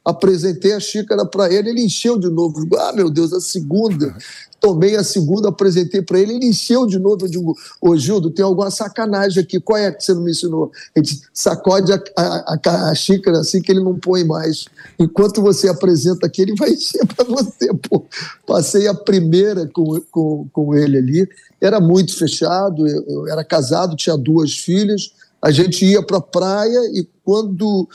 apresentei 0.04 0.72
a 0.72 0.80
xícara 0.80 1.24
para 1.24 1.52
ele, 1.52 1.70
ele 1.70 1.84
encheu 1.84 2.18
de 2.18 2.28
novo. 2.28 2.66
Ah, 2.78 2.92
meu 2.92 3.08
Deus, 3.08 3.32
a 3.32 3.40
segunda 3.40 4.14
tomei 4.62 4.94
a 4.94 5.02
segunda, 5.02 5.48
apresentei 5.48 6.00
para 6.00 6.20
ele, 6.20 6.34
ele 6.34 6.46
encheu 6.46 6.86
de 6.86 6.96
novo. 6.96 7.26
Eu 7.26 7.28
digo, 7.28 7.58
ô 7.80 7.96
Gildo, 7.96 8.30
tem 8.30 8.44
alguma 8.44 8.70
sacanagem 8.70 9.42
aqui, 9.42 9.58
qual 9.58 9.76
é 9.76 9.90
que 9.90 10.04
você 10.04 10.14
não 10.14 10.22
me 10.22 10.30
ensinou? 10.30 10.70
Ele 10.94 11.08
sacode 11.34 11.92
a, 11.92 12.00
a, 12.16 12.54
a, 12.64 12.90
a, 12.90 12.94
xícara 12.94 13.40
assim 13.40 13.60
que 13.60 13.72
ele 13.72 13.82
não 13.82 13.98
põe 13.98 14.22
mais. 14.22 14.66
Enquanto 15.00 15.42
você 15.42 15.68
apresenta 15.68 16.28
aqui, 16.28 16.42
ele 16.42 16.54
vai 16.54 16.70
encher 16.70 17.04
para 17.12 17.24
você. 17.24 17.74
Pô. 17.88 18.06
Passei 18.46 18.86
a 18.86 18.94
primeira 18.94 19.66
com, 19.66 20.00
com, 20.12 20.46
com 20.52 20.74
ele 20.76 20.96
ali, 20.96 21.28
era 21.60 21.80
muito 21.80 22.16
fechado, 22.16 22.86
eu, 22.86 23.04
eu 23.08 23.28
era 23.28 23.44
casado, 23.44 23.96
tinha 23.96 24.16
duas 24.16 24.56
filhas, 24.56 25.10
a 25.40 25.50
gente 25.50 25.84
ia 25.84 26.04
para 26.04 26.18
a 26.18 26.22
praia 26.22 26.78
e 26.94 27.04
quando 27.24 27.88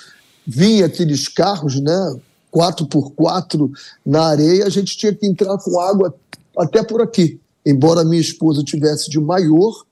vinha 0.45 0.85
aqueles 0.85 1.29
carros, 1.29 1.79
né, 1.79 2.19
4x4 2.53 3.71
na 4.05 4.25
areia, 4.25 4.65
a 4.65 4.69
gente 4.69 4.97
tinha 4.97 5.13
que 5.13 5.25
entrar 5.25 5.57
com 5.59 5.79
água 5.79 6.13
até 6.57 6.83
por 6.83 7.01
aqui. 7.01 7.39
Embora 7.65 8.03
minha 8.03 8.21
esposa 8.21 8.63
tivesse 8.63 9.09
de 9.09 9.19
maior, 9.19 9.83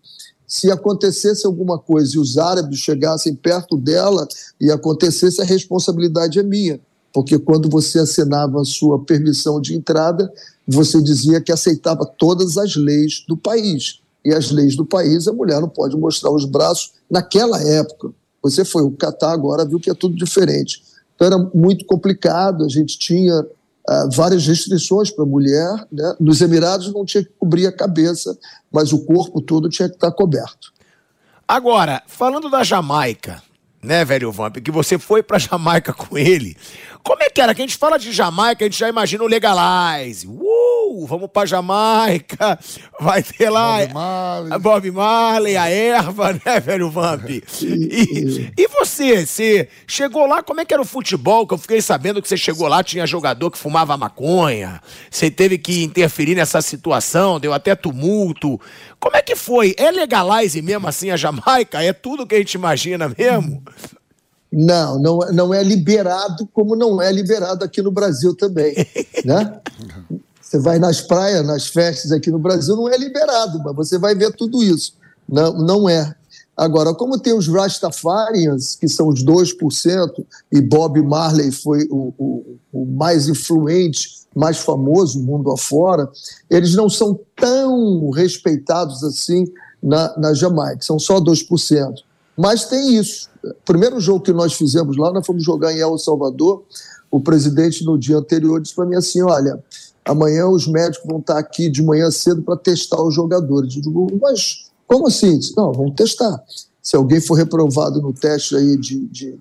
se 0.48 0.72
acontecesse 0.72 1.46
alguma 1.46 1.78
coisa 1.78 2.16
e 2.16 2.20
os 2.20 2.38
árabes 2.38 2.80
chegassem 2.80 3.36
perto 3.36 3.76
dela 3.78 4.28
e 4.60 4.72
acontecesse, 4.72 5.42
a 5.42 5.46
responsabilidade 5.46 6.40
é 6.40 6.44
minha. 6.44 6.80
Porque 7.14 7.40
quando 7.40 7.70
você 7.70 8.00
assinava 8.00 8.62
a 8.62 8.66
sua 8.66 9.00
permissão 9.00 9.60
de 9.60 9.76
entrada, 9.76 10.32
você 10.68 11.02
dizia 11.02 11.42
que 11.42 11.52
aceitava 11.52 12.06
todas 12.06 12.58
as 12.58 12.76
leis 12.76 13.24
do 13.28 13.38
país. 13.38 14.00
E 14.24 14.34
as 14.34 14.52
leis 14.52 14.76
do 14.76 14.86
país, 14.86 15.28
a 15.28 15.34
mulher 15.34 15.62
não 15.62 15.70
pode 15.70 15.96
mostrar 15.96 16.32
os 16.32 16.46
braços 16.46 16.92
naquela 17.10 17.62
época. 17.62 18.12
Você 18.42 18.66
foi 18.66 18.84
o 18.84 18.92
Catar 18.92 19.32
agora, 19.32 19.66
viu 19.66 19.80
que 19.80 19.90
é 19.90 19.94
tudo 19.94 20.16
diferente. 20.16 20.84
Então 21.16 21.28
era 21.28 21.38
muito 21.54 21.86
complicado, 21.86 22.66
a 22.66 22.70
gente 22.70 23.00
tinha 23.00 23.46
uh, 23.90 24.10
várias 24.12 24.46
restrições 24.48 25.12
para 25.12 25.24
a 25.24 25.28
mulher. 25.28 25.88
Né? 25.92 26.16
Nos 26.20 26.42
Emirados 26.42 26.92
não 26.94 27.06
tinha 27.06 27.24
que 27.24 27.32
cobrir 27.38 27.68
a 27.68 27.72
cabeça, 27.72 28.38
mas 28.72 28.92
o 28.94 29.06
corpo 29.06 29.42
todo 29.42 29.70
tinha 29.70 29.90
que 29.90 29.96
estar 29.96 30.12
coberto. 30.12 30.74
Agora, 31.48 32.02
falando 32.08 32.50
da 32.50 32.64
Jamaica, 32.64 33.42
né, 33.82 34.04
velho 34.04 34.32
Vamp, 34.32 34.58
que 34.58 34.72
você 34.72 34.98
foi 34.98 35.22
pra 35.22 35.38
Jamaica 35.38 35.94
com 35.94 36.18
ele. 36.18 36.58
Como 37.06 37.22
é 37.22 37.30
que 37.30 37.40
era? 37.40 37.54
Que 37.54 37.62
a 37.62 37.66
gente 37.68 37.78
fala 37.78 38.00
de 38.00 38.12
Jamaica, 38.12 38.66
a 38.66 38.68
gente 38.68 38.80
já 38.80 38.90
imagina 38.90 39.24
o 39.24 39.28
Legalize. 39.28 40.28
Uh, 40.28 41.06
vamos 41.06 41.30
pra 41.32 41.46
Jamaica, 41.46 42.58
vai 43.00 43.22
ter 43.22 43.52
lá 43.52 43.86
Bob 43.86 43.94
Marley, 43.94 44.60
Bob 44.60 44.92
Marley 44.92 45.56
a 45.56 45.70
erva, 45.70 46.34
né, 46.34 46.60
velho 46.60 46.90
Vamp? 46.90 47.30
E, 47.30 48.52
e 48.58 48.68
você, 48.68 49.24
você 49.24 49.70
chegou 49.86 50.26
lá, 50.26 50.42
como 50.42 50.62
é 50.62 50.66
que 50.66 50.74
era 50.74 50.82
o 50.82 50.86
futebol? 50.86 51.46
Que 51.46 51.54
eu 51.54 51.60
fiquei 51.60 51.80
sabendo 51.80 52.24
que 52.24 52.28
você 52.28 52.38
chegou 52.38 52.68
lá, 52.68 52.84
tinha 52.84 53.06
jogador 53.06 53.52
que 53.52 53.58
fumava 53.60 53.96
maconha, 53.96 54.82
você 55.12 55.30
teve 55.30 55.60
que 55.60 55.84
interferir 55.84 56.34
nessa 56.34 56.60
situação, 56.60 57.40
deu 57.40 57.54
até 57.54 57.76
tumulto. 57.76 58.60
Como 59.00 59.16
é 59.16 59.22
que 59.22 59.36
foi? 59.36 59.76
É 59.78 59.92
Legalize 59.92 60.60
mesmo 60.60 60.88
assim 60.88 61.12
a 61.12 61.18
Jamaica? 61.18 61.84
É 61.84 61.94
tudo 61.94 62.26
que 62.26 62.34
a 62.34 62.40
gente 62.40 62.56
imagina 62.56 63.14
mesmo? 63.16 63.62
Não, 64.58 64.98
não, 64.98 65.20
não 65.34 65.54
é 65.54 65.62
liberado 65.62 66.48
como 66.54 66.78
não 66.78 67.02
é 67.02 67.12
liberado 67.12 67.66
aqui 67.66 67.82
no 67.82 67.92
Brasil 67.92 68.34
também, 68.34 68.74
né? 69.26 69.60
Você 70.42 70.58
vai 70.58 70.80
nas 70.80 71.02
praias, 71.02 71.46
nas 71.46 71.68
festas 71.68 72.14
aqui 72.14 72.32
no 72.32 72.40
Brasil, 72.40 72.74
não 72.74 72.88
é 72.88 72.98
liberado, 72.98 73.62
mas 73.62 73.76
você 73.76 73.98
vai 73.98 74.16
ver 74.16 74.32
tudo 74.34 74.64
isso. 74.64 74.94
Não, 75.28 75.52
não 75.52 75.90
é. 75.90 76.16
Agora, 76.56 76.94
como 76.94 77.20
tem 77.20 77.34
os 77.34 77.50
Rastafarians, 77.50 78.78
que 78.78 78.88
são 78.88 79.10
os 79.10 79.26
2%, 79.26 80.26
e 80.50 80.62
Bob 80.62 81.02
Marley 81.02 81.52
foi 81.52 81.86
o, 81.92 82.14
o, 82.18 82.56
o 82.72 82.86
mais 82.86 83.28
influente, 83.28 84.26
mais 84.34 84.60
famoso 84.60 85.22
mundo 85.22 85.52
afora, 85.52 86.10
eles 86.50 86.76
não 86.76 86.90
são 86.90 87.20
tão 87.36 88.10
respeitados 88.10 89.04
assim 89.04 89.44
na, 89.84 90.18
na 90.18 90.34
Jamaica, 90.34 90.82
são 90.82 90.98
só 90.98 91.20
2%. 91.20 92.05
Mas 92.38 92.66
tem 92.66 92.96
isso. 92.96 93.30
Primeiro 93.64 94.00
jogo 94.00 94.22
que 94.22 94.34
nós 94.34 94.54
fizemos 94.54 94.98
lá, 94.98 95.12
nós 95.12 95.26
fomos 95.26 95.44
jogar 95.44 95.74
em 95.74 95.80
El 95.80 95.98
Salvador. 95.98 96.64
O 97.10 97.20
presidente, 97.20 97.86
no 97.86 97.98
dia 97.98 98.18
anterior, 98.18 98.60
disse 98.60 98.76
para 98.76 98.86
mim 98.86 98.96
assim: 98.96 99.22
Olha, 99.22 99.64
amanhã 100.04 100.48
os 100.48 100.68
médicos 100.68 101.08
vão 101.08 101.20
estar 101.20 101.38
aqui 101.38 101.70
de 101.70 101.82
manhã 101.82 102.12
cedo 102.12 102.42
para 102.42 102.58
testar 102.58 103.02
os 103.02 103.14
jogadores. 103.14 103.76
Eu 103.76 103.82
digo, 103.82 104.08
mas 104.22 104.70
como 104.88 105.08
assim? 105.08 105.38
Disse, 105.40 105.56
Não, 105.56 105.72
vamos 105.72 105.96
testar. 105.96 106.44
Se 106.82 106.96
alguém 106.96 107.20
for 107.20 107.34
reprovado 107.36 108.02
no 108.02 108.14
teste 108.14 108.56
aí 108.56 108.78
de, 108.78 109.08
de, 109.08 109.40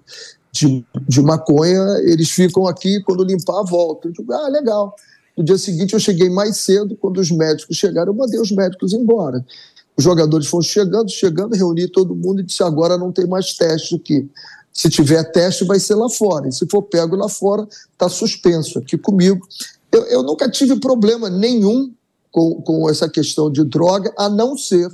de, 0.51 0.87
de 1.07 1.21
maconha, 1.21 1.99
eles 2.05 2.31
ficam 2.31 2.67
aqui 2.67 3.03
quando 3.03 3.23
limpar, 3.23 3.63
volta. 3.65 4.09
Eu 4.09 4.13
digo, 4.13 4.33
ah, 4.33 4.49
legal. 4.49 4.95
No 5.37 5.45
dia 5.45 5.59
seguinte, 5.59 5.93
eu 5.93 6.01
cheguei 6.01 6.31
mais 6.31 6.57
cedo. 6.57 6.97
Quando 6.97 7.19
os 7.19 7.31
médicos 7.31 7.77
chegaram, 7.77 8.13
eu 8.13 8.17
mandei 8.17 8.41
os 8.41 8.51
médicos 8.51 8.95
embora. 8.95 9.45
Os 9.97 10.03
jogadores 10.03 10.47
foram 10.47 10.63
chegando, 10.63 11.11
chegando, 11.11 11.55
reuni 11.55 11.89
todo 11.89 12.15
mundo 12.15 12.41
e 12.41 12.45
disse: 12.45 12.63
agora 12.63 12.99
não 12.99 13.13
tem 13.13 13.27
mais 13.27 13.53
teste 13.53 13.95
aqui. 13.95 14.29
Se 14.73 14.91
tiver 14.91 15.23
teste, 15.31 15.65
vai 15.65 15.79
ser 15.79 15.95
lá 15.95 16.09
fora. 16.09 16.49
E 16.49 16.53
se 16.53 16.67
for 16.67 16.83
pego 16.83 17.15
lá 17.15 17.29
fora, 17.29 17.67
está 17.93 18.09
suspenso 18.09 18.79
aqui 18.79 18.99
comigo. 18.99 19.47
Eu, 19.93 20.03
eu, 20.07 20.23
nunca 20.25 20.51
tive 20.51 20.81
problema 20.81 21.31
nenhum 21.31 21.93
com, 22.33 22.61
com 22.63 22.91
essa 22.91 23.09
questão 23.09 23.49
de 23.49 23.63
droga, 23.63 24.13
a 24.19 24.29
não 24.29 24.59
ser 24.59 24.91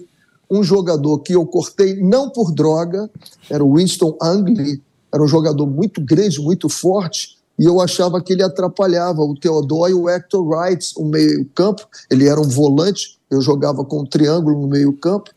um 0.50 0.62
jogador 0.62 1.20
que 1.20 1.32
eu 1.32 1.46
cortei 1.46 2.02
não 2.02 2.28
por 2.28 2.52
droga, 2.52 3.08
era 3.48 3.64
o 3.64 3.76
Winston 3.76 4.18
Angley, 4.20 4.82
era 5.12 5.22
um 5.22 5.28
jogador 5.28 5.66
muito 5.66 6.00
grande, 6.02 6.40
muito 6.40 6.68
forte, 6.68 7.38
e 7.58 7.64
eu 7.64 7.80
achava 7.80 8.22
que 8.22 8.32
ele 8.32 8.42
atrapalhava 8.42 9.22
o 9.22 9.34
Theodore 9.34 9.92
e 9.92 9.94
o 9.94 10.08
Hector 10.08 10.42
Wright, 10.42 10.94
o 10.96 11.04
meio-campo. 11.04 11.86
Ele 12.10 12.26
era 12.26 12.40
um 12.40 12.48
volante, 12.48 13.18
eu 13.30 13.40
jogava 13.40 13.84
com 13.84 14.00
um 14.00 14.06
triângulo 14.06 14.60
no 14.60 14.68
meio-campo, 14.68 15.30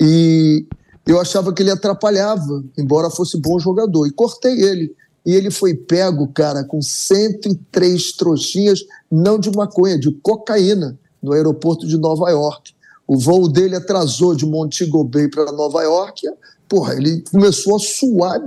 e 0.00 0.66
eu 1.06 1.20
achava 1.20 1.52
que 1.52 1.62
ele 1.62 1.70
atrapalhava, 1.70 2.62
embora 2.78 3.10
fosse 3.10 3.36
bom 3.38 3.58
jogador, 3.58 4.06
e 4.06 4.12
cortei 4.12 4.62
ele. 4.62 4.94
E 5.24 5.34
ele 5.34 5.50
foi 5.50 5.74
pego, 5.74 6.28
cara, 6.28 6.64
com 6.64 6.82
103 6.82 8.12
trouxinhas, 8.12 8.84
não 9.10 9.38
de 9.38 9.50
maconha, 9.50 9.98
de 9.98 10.10
cocaína, 10.22 10.98
no 11.22 11.32
aeroporto 11.32 11.86
de 11.86 11.96
Nova 11.96 12.30
York. 12.30 12.72
O 13.06 13.16
voo 13.18 13.48
dele 13.48 13.76
atrasou 13.76 14.34
de 14.34 14.44
Montego 14.44 15.04
Bay 15.04 15.28
para 15.28 15.52
Nova 15.52 15.82
York. 15.82 16.28
Porra, 16.68 16.94
ele 16.94 17.22
começou 17.30 17.76
a 17.76 17.78
suar 17.78 18.40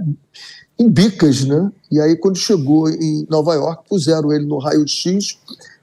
em 0.78 0.90
bicas, 0.90 1.46
né? 1.46 1.72
E 1.90 2.02
aí, 2.02 2.18
quando 2.18 2.38
chegou 2.38 2.90
em 2.90 3.26
Nova 3.30 3.54
York, 3.54 3.88
puseram 3.88 4.34
ele 4.34 4.46
no 4.46 4.58
raio-x 4.58 5.38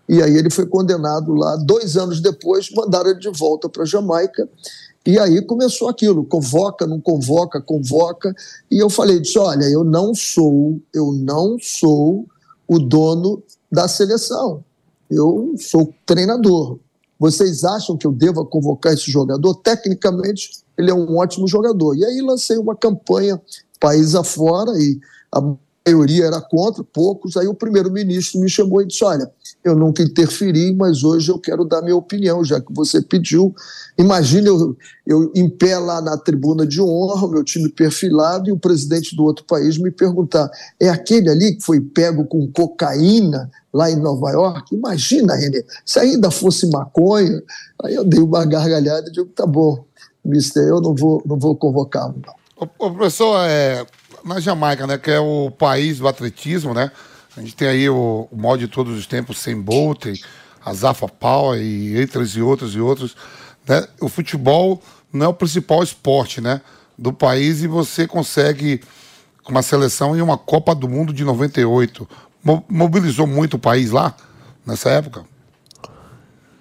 e 0.08 0.22
aí 0.22 0.36
ele 0.36 0.50
foi 0.50 0.66
condenado 0.66 1.32
lá. 1.34 1.56
Dois 1.56 1.96
anos 1.96 2.20
depois, 2.20 2.70
mandaram 2.70 3.10
ele 3.10 3.20
de 3.20 3.30
volta 3.30 3.68
para 3.68 3.84
Jamaica. 3.84 4.48
E 5.06 5.18
aí 5.18 5.42
começou 5.42 5.88
aquilo: 5.88 6.24
convoca, 6.24 6.86
não 6.86 7.00
convoca, 7.00 7.60
convoca. 7.60 8.34
E 8.70 8.78
eu 8.78 8.90
falei: 8.90 9.20
disse, 9.20 9.38
olha, 9.38 9.64
eu 9.64 9.84
não 9.84 10.14
sou, 10.14 10.80
eu 10.92 11.12
não 11.12 11.56
sou 11.60 12.26
o 12.66 12.78
dono 12.78 13.42
da 13.70 13.88
seleção. 13.88 14.64
Eu 15.10 15.54
sou 15.58 15.92
treinador. 16.06 16.78
Vocês 17.18 17.62
acham 17.62 17.96
que 17.96 18.06
eu 18.06 18.12
devo 18.12 18.44
convocar 18.44 18.92
esse 18.92 19.10
jogador? 19.10 19.54
Tecnicamente, 19.56 20.50
ele 20.76 20.90
é 20.90 20.94
um 20.94 21.16
ótimo 21.16 21.46
jogador. 21.46 21.94
E 21.96 22.04
aí 22.04 22.20
lancei 22.20 22.56
uma 22.56 22.74
campanha 22.74 23.40
país 23.78 24.14
afora 24.14 24.72
e 24.78 24.98
a 25.30 25.40
maioria 25.86 26.26
era 26.26 26.40
contra, 26.40 26.84
poucos. 26.84 27.36
Aí 27.36 27.46
o 27.46 27.54
primeiro-ministro 27.54 28.40
me 28.40 28.48
chamou 28.48 28.82
e 28.82 28.86
disse: 28.86 29.04
Olha, 29.04 29.30
eu 29.64 29.76
nunca 29.76 30.02
interferi, 30.02 30.74
mas 30.74 31.04
hoje 31.04 31.30
eu 31.30 31.38
quero 31.38 31.64
dar 31.64 31.82
minha 31.82 31.96
opinião, 31.96 32.44
já 32.44 32.60
que 32.60 32.72
você 32.72 33.00
pediu. 33.00 33.54
Imagine 33.96 34.48
eu, 34.48 34.76
eu 35.06 35.32
em 35.34 35.48
pé 35.48 35.78
lá 35.78 36.00
na 36.00 36.16
tribuna 36.16 36.66
de 36.66 36.80
honra, 36.80 37.28
meu 37.28 37.44
time 37.44 37.68
perfilado, 37.68 38.48
e 38.48 38.52
o 38.52 38.58
presidente 38.58 39.14
do 39.14 39.22
outro 39.22 39.44
país 39.44 39.78
me 39.78 39.90
perguntar: 39.90 40.50
é 40.80 40.88
aquele 40.88 41.30
ali 41.30 41.54
que 41.54 41.62
foi 41.62 41.80
pego 41.80 42.24
com 42.24 42.50
cocaína 42.50 43.50
lá 43.72 43.90
em 43.90 43.96
Nova 43.96 44.30
York? 44.30 44.74
Imagina, 44.74 45.34
René, 45.34 45.62
se 45.84 46.00
ainda 46.00 46.30
fosse 46.30 46.68
maconha. 46.68 47.42
Aí 47.84 47.94
eu 47.94 48.04
dei 48.04 48.20
uma 48.20 48.44
gargalhada 48.44 49.08
e 49.08 49.12
digo: 49.12 49.28
tá 49.28 49.46
bom, 49.46 49.84
mister, 50.24 50.66
eu 50.66 50.80
não 50.80 50.94
vou, 50.94 51.22
não 51.24 51.38
vou 51.38 51.54
convocá-lo, 51.54 52.16
não. 52.26 52.34
O, 52.56 52.66
professor, 52.66 53.40
é, 53.44 53.84
na 54.24 54.38
Jamaica, 54.38 54.86
né, 54.86 54.96
que 54.96 55.10
é 55.10 55.18
o 55.18 55.50
país 55.50 55.98
do 55.98 56.06
atletismo, 56.06 56.72
né? 56.72 56.92
A 57.36 57.40
gente 57.40 57.56
tem 57.56 57.68
aí 57.68 57.88
o, 57.88 58.28
o 58.30 58.36
molde 58.36 58.66
de 58.66 58.72
todos 58.72 58.98
os 58.98 59.06
tempos, 59.06 59.38
sem 59.38 59.58
Bolt, 59.60 60.06
a 60.64 60.74
Zafa 60.74 61.08
Power 61.08 61.60
e 61.60 62.00
entre 62.00 62.22
e 62.24 62.42
outros 62.42 62.74
e 62.74 62.80
outros. 62.80 63.16
Né? 63.66 63.86
O 64.00 64.08
futebol 64.08 64.82
não 65.12 65.26
é 65.26 65.28
o 65.28 65.34
principal 65.34 65.82
esporte, 65.82 66.40
né, 66.40 66.60
do 66.98 67.12
país 67.12 67.62
e 67.62 67.66
você 67.66 68.06
consegue 68.06 68.80
uma 69.48 69.62
seleção 69.62 70.16
em 70.16 70.20
uma 70.20 70.38
Copa 70.38 70.74
do 70.74 70.88
Mundo 70.88 71.12
de 71.12 71.24
98. 71.24 72.08
Mobilizou 72.68 73.26
muito 73.26 73.54
o 73.54 73.58
país 73.58 73.90
lá 73.90 74.14
nessa 74.64 74.90
época? 74.90 75.24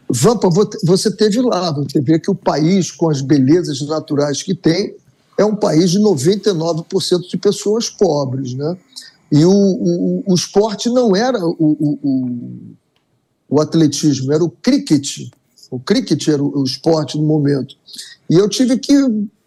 Vampa, 0.10 0.50
você 0.84 1.10
teve 1.10 1.42
lá, 1.42 1.72
você 1.72 2.02
vê 2.02 2.20
que 2.20 2.30
o 2.30 2.36
país, 2.36 2.92
com 2.92 3.10
as 3.10 3.22
belezas 3.22 3.82
naturais 3.82 4.44
que 4.44 4.54
tem, 4.54 4.96
é 5.38 5.46
um 5.46 5.56
país 5.56 5.92
de 5.92 6.00
99% 6.00 7.30
de 7.30 7.38
pessoas 7.38 7.90
pobres, 7.90 8.54
né? 8.54 8.78
E 9.32 9.46
o, 9.46 9.52
o, 9.52 10.24
o 10.28 10.36
esporte 10.36 10.90
não 10.90 11.16
era 11.16 11.40
o, 11.40 11.56
o, 11.60 12.76
o, 13.50 13.62
atletismo, 13.62 14.34
era 14.34 14.44
o 14.44 14.50
cricket. 14.50 15.30
O 15.70 15.80
cricket 15.80 16.28
era 16.28 16.44
o, 16.44 16.60
o 16.60 16.64
esporte 16.64 17.18
no 17.18 17.24
momento. 17.24 17.76
E 18.30 18.36
eu 18.36 18.50
tive 18.50 18.78
que 18.78 18.94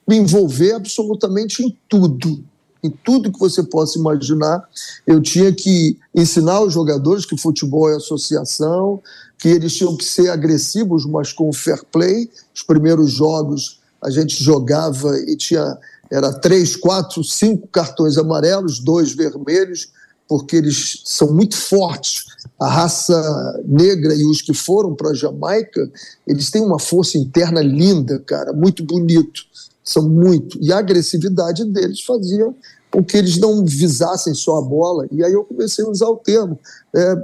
me 0.08 0.16
envolver 0.16 0.72
absolutamente 0.72 1.62
em 1.62 1.76
tudo. 1.88 2.42
Em 2.82 2.90
tudo 2.90 3.32
que 3.32 3.38
você 3.38 3.62
possa 3.62 3.98
imaginar. 3.98 4.62
Eu 5.06 5.20
tinha 5.20 5.52
que 5.52 5.98
ensinar 6.14 6.60
os 6.60 6.72
jogadores 6.72 7.26
que 7.26 7.36
futebol 7.36 7.90
é 7.90 7.96
associação, 7.96 9.02
que 9.38 9.48
eles 9.48 9.74
tinham 9.74 9.96
que 9.96 10.04
ser 10.04 10.30
agressivos, 10.30 11.04
mas 11.04 11.32
com 11.32 11.52
fair 11.52 11.82
play. 11.90 12.30
Os 12.54 12.62
primeiros 12.62 13.10
jogos 13.10 13.80
a 14.02 14.10
gente 14.10 14.42
jogava 14.42 15.18
e 15.18 15.34
tinha 15.34 15.78
era 16.10 16.32
três, 16.32 16.76
quatro, 16.76 17.22
cinco 17.24 17.66
cartões 17.68 18.16
amarelos, 18.18 18.78
dois 18.78 19.12
vermelhos, 19.12 19.88
porque 20.28 20.56
eles 20.56 21.02
são 21.04 21.32
muito 21.32 21.56
fortes. 21.56 22.24
A 22.60 22.68
raça 22.68 23.62
negra 23.66 24.14
e 24.14 24.24
os 24.24 24.40
que 24.40 24.54
foram 24.54 24.94
para 24.94 25.10
a 25.10 25.14
Jamaica, 25.14 25.90
eles 26.26 26.50
têm 26.50 26.62
uma 26.62 26.78
força 26.78 27.18
interna 27.18 27.60
linda, 27.60 28.18
cara, 28.20 28.52
muito 28.52 28.84
bonito. 28.84 29.42
são 29.82 30.08
muito. 30.08 30.58
E 30.62 30.72
a 30.72 30.78
agressividade 30.78 31.64
deles 31.66 32.00
fazia 32.00 32.54
com 32.94 33.02
que 33.02 33.16
eles 33.16 33.38
não 33.38 33.64
visassem 33.64 34.32
só 34.34 34.58
a 34.58 34.62
bola. 34.62 35.04
E 35.10 35.24
aí 35.24 35.32
eu 35.32 35.44
comecei 35.44 35.84
a 35.84 35.88
usar 35.88 36.06
o 36.06 36.16
termo 36.16 36.56
é, 36.94 37.16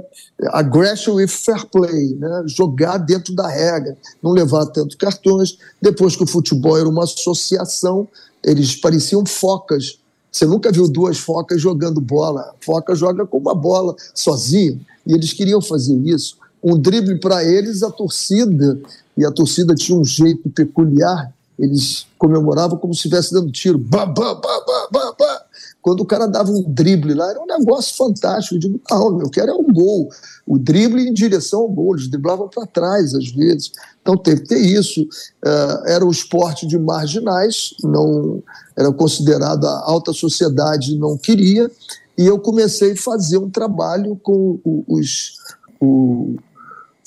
aggression 0.49 1.13
with 1.15 1.29
fair 1.29 1.65
play, 1.67 2.13
né? 2.15 2.43
jogar 2.45 2.97
dentro 2.97 3.33
da 3.33 3.47
regra, 3.47 3.97
não 4.21 4.31
levar 4.31 4.65
tanto 4.65 4.97
cartões. 4.97 5.57
Depois 5.81 6.13
que 6.13 6.23
o 6.23 6.27
futebol 6.27 6.77
era 6.77 6.89
uma 6.89 7.05
associação, 7.05 8.05
eles 8.43 8.75
pareciam 8.75 9.25
focas. 9.25 9.99
Você 10.31 10.45
nunca 10.45 10.71
viu 10.71 10.87
duas 10.87 11.17
focas 11.17 11.61
jogando 11.61 11.99
bola. 11.99 12.41
A 12.41 12.53
foca 12.59 12.95
joga 12.95 13.25
com 13.25 13.37
uma 13.37 13.53
bola 13.53 13.95
sozinha. 14.15 14.79
E 15.05 15.13
eles 15.13 15.33
queriam 15.33 15.61
fazer 15.61 15.97
isso. 16.05 16.37
Um 16.63 16.77
drible 16.77 17.19
para 17.19 17.43
eles, 17.43 17.81
a 17.83 17.89
torcida, 17.89 18.79
e 19.17 19.25
a 19.25 19.31
torcida 19.31 19.73
tinha 19.75 19.97
um 19.97 20.05
jeito 20.05 20.49
peculiar, 20.49 21.33
eles 21.57 22.05
comemoravam 22.17 22.77
como 22.77 22.93
se 22.93 22.99
estivesse 22.99 23.33
dando 23.33 23.51
tiro. 23.51 23.77
Bah, 23.77 24.05
bah, 24.05 24.35
bah, 24.35 24.63
bah, 24.65 24.87
bah, 24.91 25.15
bah. 25.17 25.45
Quando 25.81 26.01
o 26.01 26.05
cara 26.05 26.27
dava 26.27 26.51
um 26.51 26.63
drible 26.67 27.15
lá, 27.15 27.31
era 27.31 27.41
um 27.41 27.45
negócio 27.45 27.95
fantástico. 27.95 28.55
Eu 28.55 28.59
digo, 28.59 28.81
não, 28.89 29.19
eu 29.19 29.29
quero 29.29 29.51
é 29.51 29.53
um 29.53 29.63
gol. 29.63 30.09
O 30.45 30.59
drible 30.59 31.07
em 31.07 31.13
direção 31.13 31.61
ao 31.61 31.69
gol, 31.69 31.95
eles 31.95 32.07
driblavam 32.07 32.47
para 32.47 32.67
trás 32.67 33.15
às 33.15 33.31
vezes. 33.31 33.71
Então 34.01 34.15
teve 34.15 34.41
que 34.41 34.49
ter 34.49 34.59
isso. 34.59 35.01
Uh, 35.01 35.87
era 35.87 36.05
um 36.05 36.11
esporte 36.11 36.67
de 36.67 36.77
marginais, 36.77 37.73
não 37.83 38.43
era 38.77 38.91
considerado 38.91 39.65
a 39.65 39.83
alta 39.85 40.13
sociedade, 40.13 40.97
não 40.97 41.17
queria. 41.17 41.69
E 42.17 42.25
eu 42.25 42.37
comecei 42.37 42.91
a 42.91 42.97
fazer 42.97 43.39
um 43.39 43.49
trabalho 43.49 44.15
com 44.21 44.59
os, 44.87 45.37
os, 45.79 46.35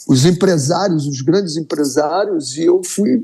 os 0.09 0.25
empresários, 0.25 1.07
os 1.07 1.21
grandes 1.21 1.57
empresários, 1.57 2.57
e 2.57 2.65
eu 2.65 2.83
fui 2.83 3.23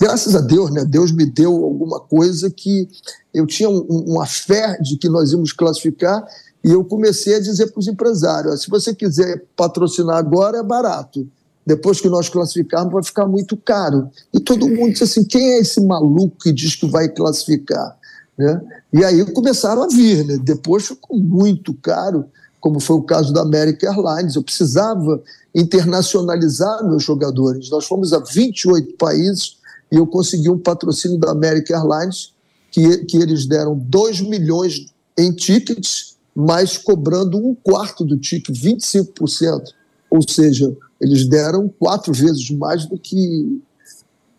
graças 0.00 0.34
a 0.34 0.40
Deus, 0.40 0.70
né? 0.70 0.84
Deus 0.84 1.12
me 1.12 1.26
deu 1.26 1.52
alguma 1.52 2.00
coisa 2.00 2.50
que 2.50 2.88
eu 3.32 3.46
tinha 3.46 3.68
um, 3.68 3.80
uma 4.06 4.26
fé 4.26 4.78
de 4.80 4.96
que 4.96 5.08
nós 5.08 5.32
íamos 5.32 5.52
classificar 5.52 6.24
e 6.64 6.70
eu 6.70 6.84
comecei 6.84 7.34
a 7.34 7.40
dizer 7.40 7.72
para 7.72 7.80
os 7.80 7.88
empresários: 7.88 8.62
se 8.62 8.70
você 8.70 8.94
quiser 8.94 9.44
patrocinar 9.56 10.16
agora, 10.16 10.58
é 10.58 10.62
barato. 10.62 11.26
Depois 11.64 12.00
que 12.00 12.08
nós 12.08 12.28
classificarmos, 12.28 12.92
vai 12.92 13.02
ficar 13.02 13.26
muito 13.26 13.56
caro. 13.56 14.10
E 14.32 14.40
todo 14.40 14.68
mundo 14.68 14.92
disse 14.92 15.04
assim: 15.04 15.24
quem 15.24 15.52
é 15.52 15.58
esse 15.60 15.80
maluco 15.80 16.36
que 16.40 16.52
diz 16.52 16.74
que 16.74 16.86
vai 16.86 17.08
classificar? 17.08 17.96
Né? 18.36 18.60
E 18.92 19.04
aí 19.04 19.24
começaram 19.32 19.82
a 19.82 19.88
vir. 19.88 20.24
Né? 20.24 20.38
Depois 20.42 20.86
ficou 20.86 21.18
muito 21.18 21.74
caro, 21.74 22.26
como 22.60 22.80
foi 22.80 22.96
o 22.96 23.02
caso 23.02 23.32
da 23.32 23.42
American 23.42 23.92
Airlines. 23.92 24.34
Eu 24.34 24.42
precisava 24.42 25.22
internacionalizar 25.54 26.84
meus 26.84 27.04
jogadores. 27.04 27.70
Nós 27.70 27.86
fomos 27.86 28.12
a 28.12 28.18
28 28.18 28.96
países 28.96 29.56
e 29.92 29.96
eu 29.96 30.06
consegui 30.06 30.48
um 30.48 30.58
patrocínio 30.58 31.18
da 31.18 31.30
American 31.30 31.76
Airlines, 31.76 32.32
que, 32.70 33.04
que 33.04 33.18
eles 33.18 33.44
deram 33.44 33.76
2 33.76 34.22
milhões 34.22 34.86
em 35.18 35.30
tickets, 35.30 36.16
mas 36.34 36.78
cobrando 36.78 37.36
um 37.36 37.54
quarto 37.54 38.02
do 38.02 38.16
ticket, 38.16 38.56
25%. 38.56 39.62
Ou 40.10 40.26
seja, 40.26 40.74
eles 40.98 41.26
deram 41.26 41.68
quatro 41.78 42.12
vezes 42.14 42.50
mais 42.50 42.86
do 42.86 42.98
que. 42.98 43.60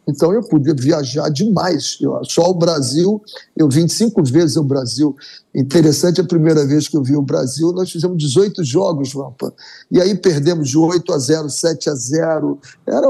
Então 0.08 0.34
eu 0.34 0.42
podia 0.42 0.74
viajar 0.74 1.30
demais. 1.30 2.00
Só 2.24 2.50
o 2.50 2.56
Brasil, 2.56 3.22
eu 3.56 3.70
vim 3.70 3.88
cinco 3.88 4.24
vezes 4.24 4.58
ao 4.58 4.64
Brasil. 4.64 5.16
Interessante, 5.54 6.20
a 6.20 6.26
primeira 6.26 6.66
vez 6.66 6.88
que 6.88 6.98
eu 6.98 7.04
vi 7.04 7.16
o 7.16 7.22
Brasil, 7.22 7.72
nós 7.72 7.92
fizemos 7.92 8.18
18 8.18 8.64
jogos, 8.64 9.14
Vampa. 9.14 9.54
E 9.92 10.02
aí 10.02 10.16
perdemos 10.16 10.70
de 10.70 10.78
8 10.78 11.14
a 11.14 11.20
0, 11.20 11.50
7 11.50 11.90
a 11.90 11.96
0. 11.96 12.60
Era 12.88 13.08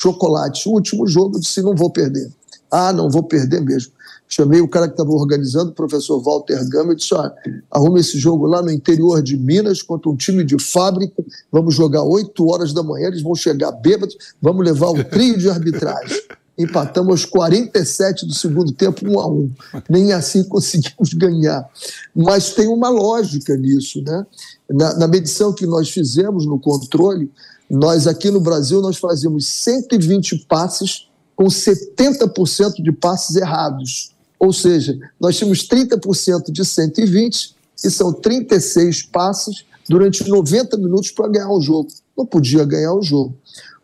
chocolate. 0.00 0.68
O 0.68 0.72
último 0.72 1.06
jogo 1.06 1.36
eu 1.36 1.40
disse: 1.40 1.62
não 1.62 1.74
vou 1.74 1.90
perder. 1.90 2.30
Ah, 2.70 2.92
não 2.92 3.10
vou 3.10 3.22
perder 3.22 3.60
mesmo. 3.60 3.92
Chamei 4.28 4.60
o 4.60 4.68
cara 4.68 4.86
que 4.86 4.92
estava 4.92 5.10
organizando, 5.10 5.72
o 5.72 5.74
professor 5.74 6.22
Walter 6.22 6.64
Gama, 6.68 6.92
e 6.92 6.96
disse: 6.96 7.12
olha, 7.14 7.34
arruma 7.70 7.98
esse 7.98 8.16
jogo 8.16 8.46
lá 8.46 8.62
no 8.62 8.70
interior 8.70 9.20
de 9.20 9.36
Minas 9.36 9.82
contra 9.82 10.08
um 10.08 10.16
time 10.16 10.44
de 10.44 10.56
fábrica. 10.56 11.22
Vamos 11.50 11.74
jogar 11.74 12.04
8 12.04 12.46
horas 12.48 12.72
da 12.72 12.82
manhã, 12.82 13.08
eles 13.08 13.22
vão 13.22 13.34
chegar 13.34 13.72
bêbados, 13.72 14.16
vamos 14.40 14.64
levar 14.64 14.90
o 14.90 15.02
trio 15.04 15.36
de 15.36 15.50
arbitragem. 15.50 16.16
Empatamos 16.56 17.10
aos 17.10 17.24
47 17.24 18.26
do 18.26 18.34
segundo 18.34 18.70
tempo, 18.70 19.06
1 19.06 19.18
a 19.18 19.26
1. 19.26 19.50
Nem 19.88 20.12
assim 20.12 20.44
conseguimos 20.44 21.14
ganhar. 21.14 21.66
Mas 22.14 22.52
tem 22.52 22.68
uma 22.68 22.90
lógica 22.90 23.56
nisso, 23.56 24.02
né? 24.02 24.26
Na, 24.68 24.94
na 24.94 25.08
medição 25.08 25.54
que 25.54 25.66
nós 25.66 25.88
fizemos 25.88 26.44
no 26.44 26.60
controle, 26.60 27.30
nós 27.70 28.08
aqui 28.08 28.30
no 28.30 28.40
Brasil 28.40 28.80
nós 28.80 28.96
fazíamos 28.96 29.46
120 29.46 30.44
passes 30.48 31.06
com 31.36 31.44
70% 31.44 32.82
de 32.82 32.90
passes 32.90 33.36
errados. 33.36 34.10
Ou 34.38 34.52
seja, 34.52 34.98
nós 35.20 35.36
tínhamos 35.36 35.68
30% 35.68 36.50
de 36.50 36.64
120 36.64 37.54
e 37.84 37.90
são 37.90 38.12
36 38.12 39.04
passes 39.04 39.64
durante 39.88 40.28
90 40.28 40.76
minutos 40.78 41.10
para 41.12 41.28
ganhar 41.28 41.50
o 41.50 41.60
jogo. 41.60 41.88
Não 42.16 42.26
podia 42.26 42.64
ganhar 42.64 42.94
o 42.94 43.02
jogo. 43.02 43.34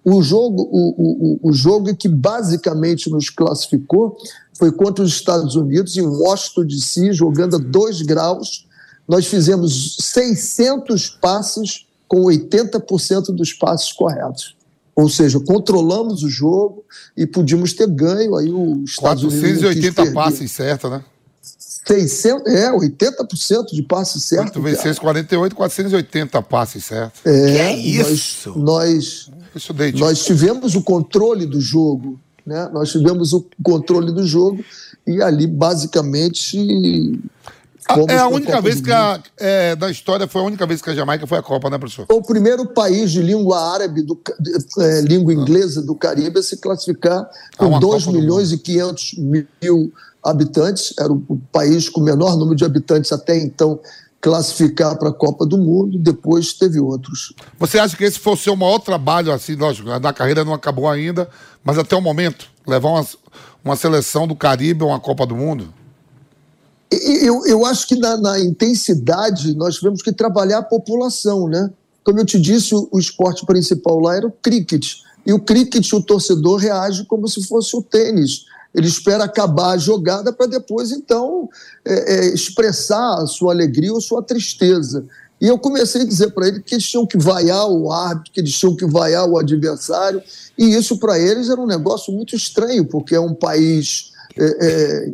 O 0.04 0.22
jogo, 0.22 0.68
o, 0.70 1.38
o, 1.42 1.50
o 1.50 1.52
jogo 1.52 1.94
que 1.94 2.08
basicamente 2.08 3.08
nos 3.08 3.30
classificou 3.30 4.16
foi 4.54 4.72
contra 4.72 5.04
os 5.04 5.12
Estados 5.12 5.54
Unidos, 5.54 5.96
em 5.96 6.06
Washington 6.06 6.64
DC, 6.64 7.12
jogando 7.12 7.56
a 7.56 7.58
2 7.58 8.02
graus. 8.02 8.66
Nós 9.06 9.26
fizemos 9.26 9.96
600 10.00 11.08
passes 11.20 11.85
com 12.08 12.22
80% 12.24 13.34
dos 13.34 13.52
passes 13.52 13.92
corretos. 13.92 14.56
Ou 14.94 15.08
seja, 15.10 15.38
controlamos 15.40 16.22
o 16.22 16.30
jogo 16.30 16.84
e 17.16 17.26
podíamos 17.26 17.74
ter 17.74 17.86
ganho 17.86 18.34
aí 18.34 18.50
o 18.50 18.82
Estados 18.84 19.24
480 19.24 20.00
Unidos 20.00 20.14
passes 20.14 20.50
certo, 20.52 20.88
né? 20.88 21.04
600, 21.86 22.52
é, 22.52 22.72
80% 22.72 23.66
de 23.72 23.82
passes 23.82 24.24
certos. 24.24 24.52
Tu 24.52 24.60
vencesse 24.60 24.98
48, 24.98 25.54
480 25.54 26.42
passes 26.42 26.84
certos. 26.84 27.20
É, 27.24 27.52
que 27.52 27.58
é 27.58 27.76
isso? 27.76 28.58
Nós, 28.58 29.30
nós, 29.54 29.94
nós 29.94 30.24
tivemos 30.24 30.74
o 30.74 30.82
controle 30.82 31.46
do 31.46 31.60
jogo, 31.60 32.18
né? 32.44 32.68
Nós 32.72 32.90
tivemos 32.90 33.32
o 33.32 33.46
controle 33.62 34.12
do 34.12 34.26
jogo 34.26 34.64
e 35.06 35.22
ali 35.22 35.46
basicamente 35.46 37.20
é 38.08 38.18
a 38.18 38.28
única 38.28 38.60
vez 38.60 38.80
que 38.80 38.90
a, 38.90 39.20
é, 39.36 39.76
da 39.76 39.90
história 39.90 40.26
foi 40.26 40.42
a 40.42 40.44
única 40.44 40.66
vez 40.66 40.82
que 40.82 40.90
a 40.90 40.94
Jamaica 40.94 41.26
foi 41.26 41.38
a 41.38 41.42
Copa, 41.42 41.70
né, 41.70 41.78
professor? 41.78 42.06
Foi 42.06 42.16
o 42.16 42.22
primeiro 42.22 42.66
país 42.66 43.12
de 43.12 43.22
língua 43.22 43.74
árabe, 43.74 44.02
do, 44.02 44.20
de, 44.40 44.52
é, 44.80 45.00
língua 45.02 45.32
inglesa 45.32 45.82
do 45.82 45.94
Caribe 45.94 46.38
a 46.40 46.42
se 46.42 46.56
classificar 46.56 47.28
com 47.56 47.78
2 47.78 48.06
milhões 48.08 48.52
e 48.52 48.58
500 48.58 49.14
mil 49.62 49.92
habitantes. 50.22 50.92
Era 50.98 51.12
o, 51.12 51.40
país 51.52 51.88
com 51.88 52.00
o 52.00 52.04
menor 52.04 52.36
número 52.36 52.56
de 52.56 52.64
habitantes 52.64 53.12
até 53.12 53.38
então 53.38 53.78
classificar 54.20 54.98
para 54.98 55.10
a 55.10 55.12
Copa 55.12 55.46
do 55.46 55.56
Mundo, 55.56 55.98
depois 55.98 56.52
teve 56.52 56.80
outros. 56.80 57.32
Você 57.58 57.78
acha 57.78 57.96
que 57.96 58.02
esse 58.02 58.18
foi 58.18 58.32
o 58.32 58.36
seu 58.36 58.56
maior 58.56 58.80
trabalho, 58.80 59.30
assim, 59.30 59.54
lógico, 59.54 59.88
a 59.90 60.12
carreira 60.12 60.44
não 60.44 60.52
acabou 60.52 60.88
ainda, 60.88 61.28
mas 61.62 61.78
até 61.78 61.94
o 61.94 62.00
momento, 62.00 62.48
levar 62.66 62.88
uma, 62.88 63.06
uma 63.64 63.76
seleção 63.76 64.26
do 64.26 64.34
Caribe 64.34 64.82
a 64.82 64.86
uma 64.86 64.98
Copa 64.98 65.24
do 65.24 65.36
Mundo? 65.36 65.72
Eu, 66.90 67.44
eu 67.46 67.66
acho 67.66 67.86
que 67.86 67.96
na, 67.96 68.16
na, 68.16 68.38
intensidade 68.38 69.54
nós 69.54 69.76
tivemos 69.76 70.02
que 70.02 70.12
trabalhar 70.12 70.58
a 70.58 70.62
população, 70.62 71.48
né? 71.48 71.70
Como 72.04 72.20
eu 72.20 72.24
te 72.24 72.38
disse, 72.38 72.74
o, 72.74 72.88
o, 72.92 72.98
esporte 72.98 73.44
principal 73.44 73.98
lá 73.98 74.16
era 74.16 74.26
o 74.26 74.30
cricket. 74.30 74.98
E 75.26 75.32
o 75.32 75.40
cricket, 75.40 75.92
o 75.92 76.00
torcedor 76.00 76.58
reage 76.58 77.04
como 77.06 77.26
se 77.26 77.42
fosse 77.44 77.76
o 77.76 77.82
tênis. 77.82 78.44
Ele 78.72 78.86
espera 78.86 79.24
acabar 79.24 79.72
a 79.72 79.78
jogada 79.78 80.32
para 80.32 80.46
depois, 80.46 80.92
então, 80.92 81.48
é, 81.84 82.14
é, 82.14 82.34
expressar 82.34 83.22
a 83.22 83.26
sua 83.26 83.52
alegria 83.52 83.92
ou 83.92 84.00
sua 84.00 84.22
tristeza. 84.22 85.04
E 85.40 85.48
eu 85.48 85.58
comecei 85.58 86.02
a 86.02 86.06
dizer 86.06 86.30
para 86.30 86.46
ele 86.46 86.60
que 86.60 86.74
eles 86.74 86.88
tinham 86.88 87.06
que 87.06 87.18
vaiar 87.18 87.68
o 87.68 87.90
árbitro, 87.90 88.32
que 88.32 88.40
eles 88.40 88.52
tinham 88.52 88.76
que 88.76 88.86
vaiar 88.86 89.28
o 89.28 89.36
adversário. 89.36 90.22
E 90.56 90.74
isso 90.74 90.98
para 90.98 91.18
eles 91.18 91.50
era 91.50 91.60
um 91.60 91.66
negócio 91.66 92.12
muito 92.12 92.36
estranho, 92.36 92.84
porque 92.84 93.14
é 93.14 93.20
um 93.20 93.34
país 93.34 94.12
é, 94.38 94.66
é 94.66 95.12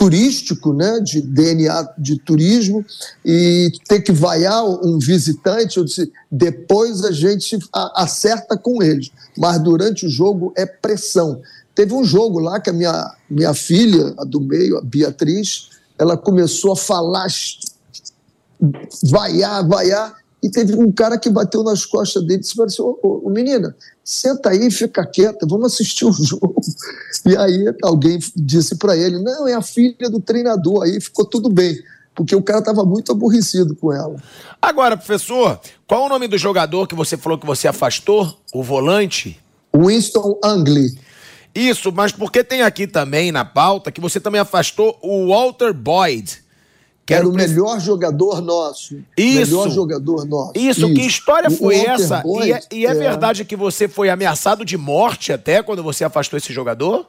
turístico, 0.00 0.72
né, 0.72 0.98
de 1.00 1.20
DNA 1.20 1.92
de 1.98 2.18
turismo, 2.18 2.82
e 3.22 3.70
ter 3.86 4.00
que 4.00 4.10
vaiar 4.10 4.64
um 4.64 4.98
visitante, 4.98 5.84
disse, 5.84 6.10
depois 6.32 7.04
a 7.04 7.12
gente 7.12 7.58
acerta 7.94 8.56
com 8.56 8.82
eles, 8.82 9.10
mas 9.36 9.62
durante 9.62 10.06
o 10.06 10.08
jogo 10.08 10.54
é 10.56 10.64
pressão. 10.64 11.42
Teve 11.74 11.92
um 11.92 12.02
jogo 12.02 12.38
lá 12.38 12.58
que 12.58 12.70
a 12.70 12.72
minha, 12.72 13.14
minha 13.28 13.52
filha, 13.52 14.14
a 14.16 14.24
do 14.24 14.40
meio, 14.40 14.78
a 14.78 14.80
Beatriz, 14.80 15.68
ela 15.98 16.16
começou 16.16 16.72
a 16.72 16.76
falar, 16.76 17.26
vaiar, 19.02 19.68
vaiar, 19.68 20.16
e 20.42 20.50
teve 20.50 20.74
um 20.74 20.90
cara 20.90 21.18
que 21.18 21.28
bateu 21.28 21.62
nas 21.62 21.84
costas 21.84 22.22
dele 22.22 22.38
e 22.38 22.40
disse 22.40 22.60
assim, 22.62 22.82
ô, 22.82 22.98
ô, 23.02 23.26
ô 23.26 23.30
menina, 23.30 23.76
senta 24.02 24.50
aí, 24.50 24.70
fica 24.70 25.04
quieta, 25.04 25.46
vamos 25.46 25.74
assistir 25.74 26.04
o 26.06 26.12
jogo. 26.12 26.60
E 27.26 27.36
aí 27.36 27.74
alguém 27.82 28.18
disse 28.34 28.76
para 28.76 28.96
ele, 28.96 29.18
não, 29.18 29.46
é 29.46 29.54
a 29.54 29.62
filha 29.62 30.08
do 30.08 30.20
treinador, 30.20 30.84
aí 30.84 31.00
ficou 31.00 31.24
tudo 31.24 31.50
bem, 31.50 31.78
porque 32.14 32.34
o 32.34 32.42
cara 32.42 32.60
estava 32.60 32.84
muito 32.84 33.12
aborrecido 33.12 33.76
com 33.76 33.92
ela. 33.92 34.16
Agora, 34.60 34.96
professor, 34.96 35.60
qual 35.86 36.04
é 36.04 36.06
o 36.06 36.08
nome 36.08 36.26
do 36.26 36.38
jogador 36.38 36.86
que 36.86 36.94
você 36.94 37.16
falou 37.16 37.38
que 37.38 37.46
você 37.46 37.68
afastou, 37.68 38.38
o 38.54 38.62
volante? 38.62 39.38
Winston 39.76 40.38
Angley. 40.42 40.98
Isso, 41.54 41.92
mas 41.92 42.12
porque 42.12 42.44
tem 42.44 42.62
aqui 42.62 42.86
também 42.86 43.32
na 43.32 43.44
pauta 43.44 43.90
que 43.90 44.00
você 44.00 44.20
também 44.20 44.40
afastou 44.40 44.98
o 45.02 45.28
Walter 45.28 45.72
Boyd. 45.72 46.38
Que 47.10 47.14
era, 47.14 47.28
o 47.28 47.32
melhor 47.32 47.80
jogador 47.80 48.40
nosso. 48.40 49.02
Isso. 49.18 49.50
Melhor 49.50 49.68
jogador 49.68 50.24
nosso. 50.24 50.52
Isso, 50.54 50.86
Isso. 50.86 50.94
que 50.94 51.00
história 51.00 51.50
foi 51.50 51.74
essa? 51.84 52.20
Boyd, 52.20 52.48
e 52.48 52.52
é, 52.52 52.60
e 52.70 52.86
é, 52.86 52.90
é 52.90 52.94
verdade 52.94 53.44
que 53.44 53.56
você 53.56 53.88
foi 53.88 54.08
ameaçado 54.08 54.64
de 54.64 54.76
morte 54.76 55.32
até 55.32 55.60
quando 55.60 55.82
você 55.82 56.04
afastou 56.04 56.36
esse 56.36 56.52
jogador? 56.52 57.08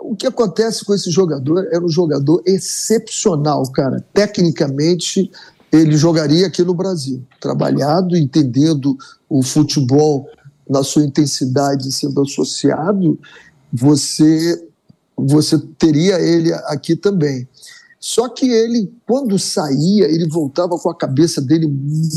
O 0.00 0.14
que 0.14 0.28
acontece 0.28 0.84
com 0.84 0.94
esse 0.94 1.10
jogador 1.10 1.66
era 1.72 1.84
um 1.84 1.88
jogador 1.88 2.40
excepcional, 2.46 3.64
cara. 3.72 4.04
Tecnicamente, 4.14 5.28
ele 5.72 5.96
jogaria 5.96 6.46
aqui 6.46 6.62
no 6.62 6.74
Brasil. 6.74 7.24
Trabalhado, 7.40 8.16
entendendo 8.16 8.96
o 9.28 9.42
futebol 9.42 10.28
na 10.70 10.84
sua 10.84 11.02
intensidade 11.02 11.90
sendo 11.90 12.22
associado, 12.22 13.18
você 13.72 14.64
você 15.16 15.58
teria 15.78 16.20
ele 16.20 16.52
aqui 16.52 16.94
também. 16.94 17.48
Só 17.98 18.28
que 18.28 18.48
ele, 18.48 18.92
quando 19.06 19.38
saía, 19.38 20.04
ele 20.04 20.28
voltava 20.28 20.78
com 20.78 20.90
a 20.90 20.94
cabeça 20.94 21.40
dele 21.40 21.66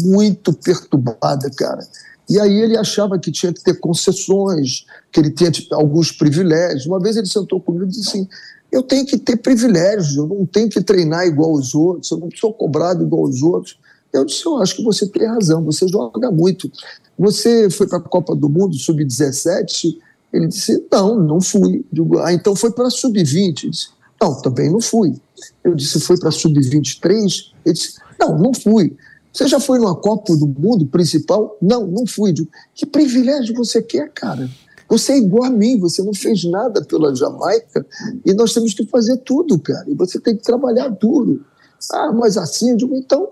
muito 0.05 0.53
perturbada, 0.53 1.49
cara. 1.55 1.87
E 2.29 2.39
aí 2.39 2.61
ele 2.61 2.77
achava 2.77 3.17
que 3.17 3.31
tinha 3.31 3.51
que 3.51 3.63
ter 3.63 3.79
concessões, 3.79 4.85
que 5.11 5.19
ele 5.19 5.31
tinha 5.31 5.49
tipo, 5.49 5.73
alguns 5.73 6.11
privilégios. 6.11 6.85
Uma 6.85 6.99
vez 6.99 7.17
ele 7.17 7.25
sentou 7.25 7.59
comigo 7.59 7.85
e 7.85 7.87
disse 7.87 8.07
assim: 8.07 8.27
eu 8.71 8.83
tenho 8.83 9.05
que 9.05 9.17
ter 9.17 9.37
privilégios, 9.37 10.15
eu 10.15 10.27
não 10.27 10.45
tenho 10.45 10.69
que 10.69 10.79
treinar 10.81 11.25
igual 11.25 11.53
os 11.53 11.73
outros, 11.73 12.11
eu 12.11 12.17
não 12.17 12.29
sou 12.35 12.53
cobrado 12.53 13.03
igual 13.03 13.23
os 13.23 13.41
outros. 13.41 13.79
Eu 14.13 14.25
disse: 14.25 14.45
eu 14.45 14.57
acho 14.57 14.75
que 14.75 14.83
você 14.83 15.07
tem 15.07 15.25
razão, 15.25 15.63
você 15.63 15.87
joga 15.87 16.29
muito. 16.29 16.71
Você 17.17 17.69
foi 17.69 17.87
para 17.87 17.97
a 17.97 18.01
Copa 18.01 18.35
do 18.35 18.47
Mundo, 18.47 18.75
sub-17? 18.75 19.97
Ele 20.31 20.47
disse: 20.47 20.85
não, 20.91 21.19
não 21.19 21.41
fui. 21.41 21.85
Digo, 21.91 22.19
ah, 22.19 22.33
então 22.33 22.55
foi 22.55 22.71
para 22.71 22.87
a 22.87 22.91
sub-20? 22.91 23.69
disse: 23.69 23.89
não, 24.21 24.41
também 24.41 24.69
não 24.71 24.81
fui. 24.81 25.15
Eu 25.63 25.73
disse: 25.75 25.99
foi 25.99 26.17
para 26.17 26.29
a 26.29 26.31
sub-23? 26.31 27.51
Ele 27.65 27.73
disse: 27.73 27.99
não, 28.19 28.37
não 28.37 28.53
fui. 28.53 28.95
Você 29.31 29.47
já 29.47 29.59
foi 29.59 29.79
numa 29.79 29.95
Copa 29.95 30.35
do 30.35 30.47
Mundo 30.47 30.85
principal? 30.87 31.57
Não, 31.61 31.85
não 31.85 32.05
fui. 32.05 32.33
Digo, 32.33 32.49
que 32.73 32.85
privilégio 32.85 33.55
você 33.55 33.81
quer, 33.81 34.11
cara? 34.11 34.49
Você 34.89 35.13
é 35.13 35.17
igual 35.19 35.43
a 35.43 35.49
mim, 35.51 35.79
você 35.79 36.01
não 36.01 36.13
fez 36.15 36.43
nada 36.45 36.83
pela 36.83 37.15
Jamaica 37.15 37.85
e 38.25 38.33
nós 38.33 38.53
temos 38.55 38.73
que 38.73 38.85
fazer 38.87 39.17
tudo, 39.17 39.59
cara. 39.59 39.85
E 39.87 39.93
você 39.93 40.19
tem 40.19 40.35
que 40.35 40.43
trabalhar 40.43 40.87
duro. 40.87 41.45
Ah, 41.91 42.11
mas 42.11 42.37
assim, 42.37 42.71
eu 42.71 42.77
digo, 42.77 42.95
então, 42.95 43.29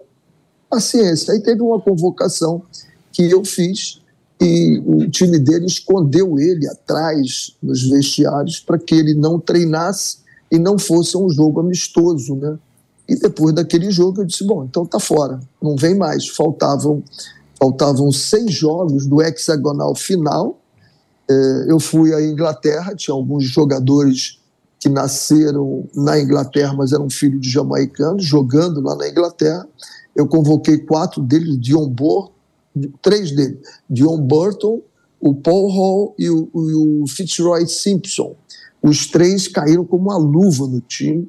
paciência. 0.69 1.33
Aí 1.33 1.41
teve 1.41 1.61
uma 1.61 1.81
convocação 1.81 2.61
que 3.11 3.23
eu 3.23 3.43
fiz 3.43 3.99
e 4.39 4.81
o 4.85 5.09
time 5.09 5.39
dele 5.39 5.65
escondeu 5.65 6.37
ele 6.39 6.67
atrás 6.67 7.55
nos 7.61 7.87
vestiários 7.89 8.59
para 8.59 8.77
que 8.77 8.93
ele 8.93 9.13
não 9.13 9.39
treinasse 9.39 10.19
e 10.51 10.59
não 10.59 10.77
fosse 10.77 11.17
um 11.17 11.29
jogo 11.29 11.59
amistoso, 11.59 12.35
né? 12.35 12.57
E 13.09 13.15
depois 13.15 13.55
daquele 13.55 13.89
jogo 13.89 14.21
eu 14.21 14.25
disse, 14.25 14.43
bom, 14.43 14.65
então 14.65 14.85
tá 14.85 14.99
fora, 14.99 15.39
não 15.61 15.75
vem 15.75 15.95
mais. 15.95 16.27
Faltavam 16.27 17.03
faltavam 17.59 18.11
seis 18.11 18.53
jogos 18.53 19.07
do 19.07 19.19
hexagonal 19.19 19.95
final 19.95 20.59
é, 21.29 21.65
eu 21.67 21.79
fui 21.79 22.13
à 22.13 22.21
Inglaterra, 22.21 22.95
tinha 22.95 23.13
alguns 23.13 23.43
jogadores 23.43 24.39
que 24.79 24.87
nasceram 24.87 25.85
na 25.93 26.19
Inglaterra, 26.19 26.73
mas 26.73 26.93
eram 26.93 27.09
filhos 27.09 27.41
de 27.41 27.49
jamaicanos, 27.49 28.23
jogando 28.23 28.79
lá 28.81 28.95
na 28.95 29.09
Inglaterra. 29.09 29.67
Eu 30.15 30.27
convoquei 30.27 30.77
quatro 30.77 31.21
deles, 31.21 31.59
Dion 31.59 31.87
Burton, 31.89 32.31
três 33.01 33.31
deles, 33.31 33.59
Dion 33.89 34.19
Burton, 34.19 34.81
o 35.19 35.35
Paul 35.35 35.69
Hall 35.69 36.15
e 36.17 36.29
o, 36.29 36.49
o 36.53 37.07
Fitzroy 37.07 37.67
Simpson. 37.67 38.35
Os 38.81 39.07
três 39.07 39.47
caíram 39.47 39.83
como 39.83 40.09
uma 40.09 40.17
luva 40.17 40.67
no 40.67 40.79
time 40.81 41.27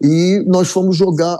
e 0.00 0.44
nós 0.46 0.68
fomos 0.68 0.96
jogar 0.96 1.38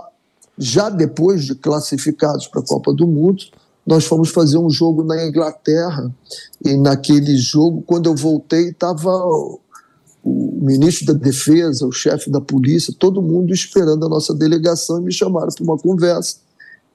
já 0.57 0.89
depois 0.89 1.45
de 1.45 1.55
classificados 1.55 2.47
para 2.47 2.61
a 2.61 2.65
Copa 2.65 2.93
do 2.93 3.07
Mundo 3.07 3.45
nós 3.85 4.05
fomos 4.05 4.29
fazer 4.29 4.57
um 4.57 4.69
jogo 4.69 5.03
na 5.03 5.25
Inglaterra 5.25 6.11
e 6.63 6.75
naquele 6.75 7.37
jogo, 7.37 7.83
quando 7.85 8.07
eu 8.07 8.15
voltei, 8.15 8.69
estava 8.69 9.09
o 10.23 10.59
ministro 10.59 11.05
da 11.05 11.13
Defesa, 11.13 11.85
o 11.85 11.91
chefe 11.91 12.31
da 12.31 12.41
polícia, 12.41 12.95
todo 12.97 13.21
mundo 13.21 13.53
esperando 13.53 14.03
a 14.05 14.09
nossa 14.09 14.33
delegação 14.33 14.99
e 14.99 15.05
me 15.05 15.13
chamaram 15.13 15.49
para 15.53 15.63
uma 15.63 15.77
conversa 15.77 16.37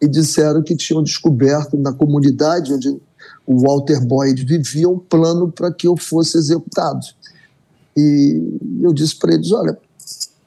e 0.01 0.09
disseram 0.09 0.63
que 0.63 0.75
tinham 0.75 1.03
descoberto 1.03 1.77
na 1.77 1.93
comunidade 1.93 2.73
onde 2.73 3.01
o 3.47 3.59
Walter 3.59 4.05
Boyd 4.05 4.45
vivia 4.45 4.89
um 4.89 4.99
plano 4.99 5.51
para 5.51 5.73
que 5.73 5.87
eu 5.87 5.97
fosse 5.97 6.39
executado. 6.39 7.05
E 7.97 8.59
eu 8.81 8.93
disse 8.93 9.17
para 9.17 9.35
eles: 9.35 9.53
olha, 9.53 9.77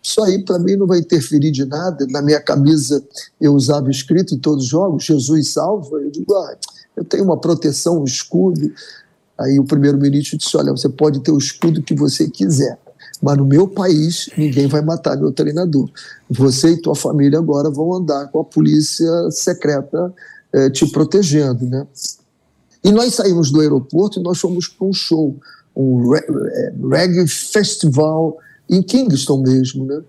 isso 0.02 0.22
aí, 0.22 0.44
para 0.44 0.60
mim, 0.60 0.76
não 0.76 0.88
vai 0.88 1.00
interferir 1.00 1.52
de 1.52 1.66
nada. 1.66 2.06
Na 2.10 2.22
minha 2.22 2.42
camisa, 2.42 3.04
eu 3.40 3.54
usava 3.54 3.90
escrito 3.90 4.36
em 4.36 4.40
todos 4.40 4.66
os 4.66 4.70
jogos: 4.70 5.04
Jesus 5.04 5.50
salva. 5.50 5.98
Eu 5.98 6.12
digo, 6.12 6.34
ah, 6.34 6.58
eu 6.96 7.04
tenho 7.04 7.24
uma 7.24 7.38
proteção, 7.38 8.02
um 8.02 8.06
escudo. 8.06 8.72
Aí 9.38 9.60
o 9.60 9.64
primeiro-ministro 9.64 10.38
disse: 10.38 10.56
olha, 10.58 10.72
você 10.72 10.90
pode 10.90 11.22
ter 11.22 11.32
o 11.32 11.38
escudo 11.38 11.82
que 11.82 11.96
você 11.96 12.30
quiser, 12.30 12.78
mas 13.24 13.38
no 13.38 13.46
meu 13.46 13.66
país 13.66 14.30
ninguém 14.38 14.68
vai 14.68 14.82
matar 14.82 15.16
meu 15.16 15.32
treinador. 15.32 15.90
Você 16.30 16.72
e 16.72 16.82
tua 16.82 16.94
família 16.94 17.40
agora 17.40 17.70
vão 17.70 17.94
andar 17.94 18.28
com 18.28 18.42
a 18.42 18.44
polícia 18.44 19.10
secreta 19.32 20.14
eh, 20.52 20.70
te 20.70 20.86
protegendo, 20.88 21.66
né? 21.66 21.88
E 22.84 22.92
nós 22.92 23.16
saímos 23.16 23.50
do 23.50 23.62
aeroporto 23.62 24.20
e 24.20 24.24
nós 24.24 24.40
fomos 24.40 24.68
para 24.68 24.86
um 24.86 24.92
show, 24.92 25.38
um 25.74 26.14
eh, 26.14 26.74
reggae 26.92 27.26
festival 27.26 28.38
em 28.70 28.84
Kingston 28.84 29.38
mesmo, 29.42 29.86
né? 29.86 30.02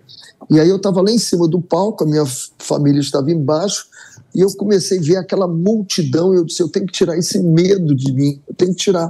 E 0.49 0.59
aí 0.59 0.67
eu 0.67 0.75
estava 0.75 1.01
lá 1.01 1.09
em 1.09 1.17
cima 1.17 1.47
do 1.47 1.61
palco, 1.61 2.03
a 2.03 2.07
minha 2.07 2.25
família 2.59 2.99
estava 2.99 3.31
embaixo, 3.31 3.87
e 4.35 4.41
eu 4.41 4.53
comecei 4.57 4.99
a 4.99 5.01
ver 5.01 5.15
aquela 5.15 5.47
multidão, 5.47 6.33
e 6.33 6.37
eu 6.37 6.43
disse, 6.43 6.61
eu 6.61 6.67
tenho 6.67 6.85
que 6.85 6.91
tirar 6.91 7.17
esse 7.17 7.39
medo 7.39 7.95
de 7.95 8.11
mim, 8.11 8.41
eu 8.45 8.53
tenho 8.53 8.71
que 8.71 8.83
tirar. 8.83 9.09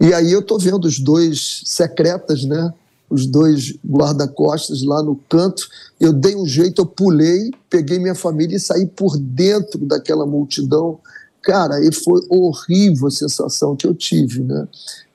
E 0.00 0.14
aí 0.14 0.32
eu 0.32 0.40
estou 0.40 0.58
vendo 0.58 0.86
os 0.86 0.98
dois 0.98 1.62
secretas, 1.66 2.44
né? 2.44 2.72
Os 3.12 3.26
dois 3.26 3.74
guarda-costas 3.86 4.82
lá 4.82 5.02
no 5.02 5.16
canto. 5.28 5.68
Eu 6.00 6.12
dei 6.12 6.34
um 6.34 6.46
jeito, 6.46 6.82
eu 6.82 6.86
pulei, 6.86 7.50
peguei 7.68 7.98
minha 7.98 8.14
família 8.14 8.56
e 8.56 8.60
saí 8.60 8.86
por 8.86 9.18
dentro 9.18 9.84
daquela 9.86 10.26
multidão. 10.26 10.98
Cara, 11.42 11.84
e 11.84 11.92
foi 11.92 12.20
horrível 12.30 13.08
a 13.08 13.10
sensação 13.10 13.76
que 13.76 13.86
eu 13.86 13.94
tive, 13.94 14.42
né? 14.42 14.66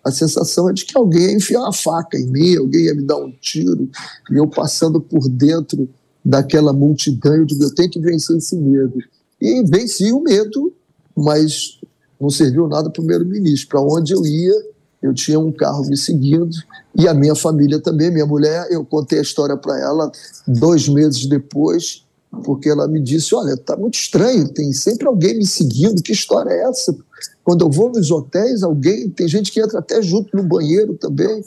a 0.07 0.11
sensação 0.11 0.69
é 0.69 0.73
de 0.73 0.85
que 0.85 0.97
alguém 0.97 1.23
ia 1.23 1.35
enfiar 1.35 1.59
uma 1.59 1.73
faca 1.73 2.17
em 2.17 2.25
mim, 2.27 2.55
alguém 2.55 2.85
ia 2.85 2.95
me 2.95 3.03
dar 3.03 3.17
um 3.17 3.31
tiro, 3.41 3.89
e 4.31 4.37
eu 4.37 4.47
passando 4.47 5.01
por 5.01 5.27
dentro 5.27 5.89
daquela 6.23 6.71
multidão, 6.71 7.35
eu 7.35 7.45
digo, 7.45 7.63
eu 7.63 7.75
tenho 7.75 7.89
que 7.89 7.99
vencer 7.99 8.37
esse 8.37 8.55
medo. 8.55 8.97
E 9.39 9.63
venci 9.63 10.11
o 10.11 10.21
medo, 10.21 10.73
mas 11.15 11.79
não 12.19 12.29
serviu 12.29 12.67
nada 12.67 12.89
para 12.89 13.01
o 13.01 13.05
primeiro-ministro. 13.05 13.67
Para 13.67 13.81
onde 13.81 14.13
eu 14.13 14.25
ia, 14.25 14.53
eu 15.01 15.13
tinha 15.13 15.39
um 15.39 15.51
carro 15.51 15.85
me 15.85 15.95
seguindo, 15.95 16.55
e 16.95 17.07
a 17.07 17.13
minha 17.13 17.35
família 17.35 17.79
também, 17.79 18.11
minha 18.11 18.25
mulher, 18.25 18.67
eu 18.71 18.83
contei 18.83 19.19
a 19.19 19.21
história 19.21 19.55
para 19.55 19.79
ela 19.79 20.11
dois 20.47 20.87
meses 20.87 21.27
depois, 21.27 22.03
porque 22.43 22.69
ela 22.69 22.87
me 22.87 23.01
disse, 23.01 23.33
olha, 23.35 23.53
está 23.53 23.75
muito 23.75 23.95
estranho, 23.95 24.47
tem 24.49 24.73
sempre 24.73 25.07
alguém 25.07 25.37
me 25.37 25.45
seguindo, 25.45 26.01
que 26.01 26.11
história 26.11 26.49
é 26.49 26.63
essa? 26.63 26.95
Quando 27.43 27.63
eu 27.63 27.69
vou 27.69 27.89
nos 27.89 28.11
hotéis, 28.11 28.63
alguém, 28.63 29.09
tem 29.09 29.27
gente 29.27 29.51
que 29.51 29.61
entra 29.61 29.79
até 29.79 30.01
junto 30.01 30.35
no 30.35 30.43
banheiro 30.43 30.95
também. 30.95 31.43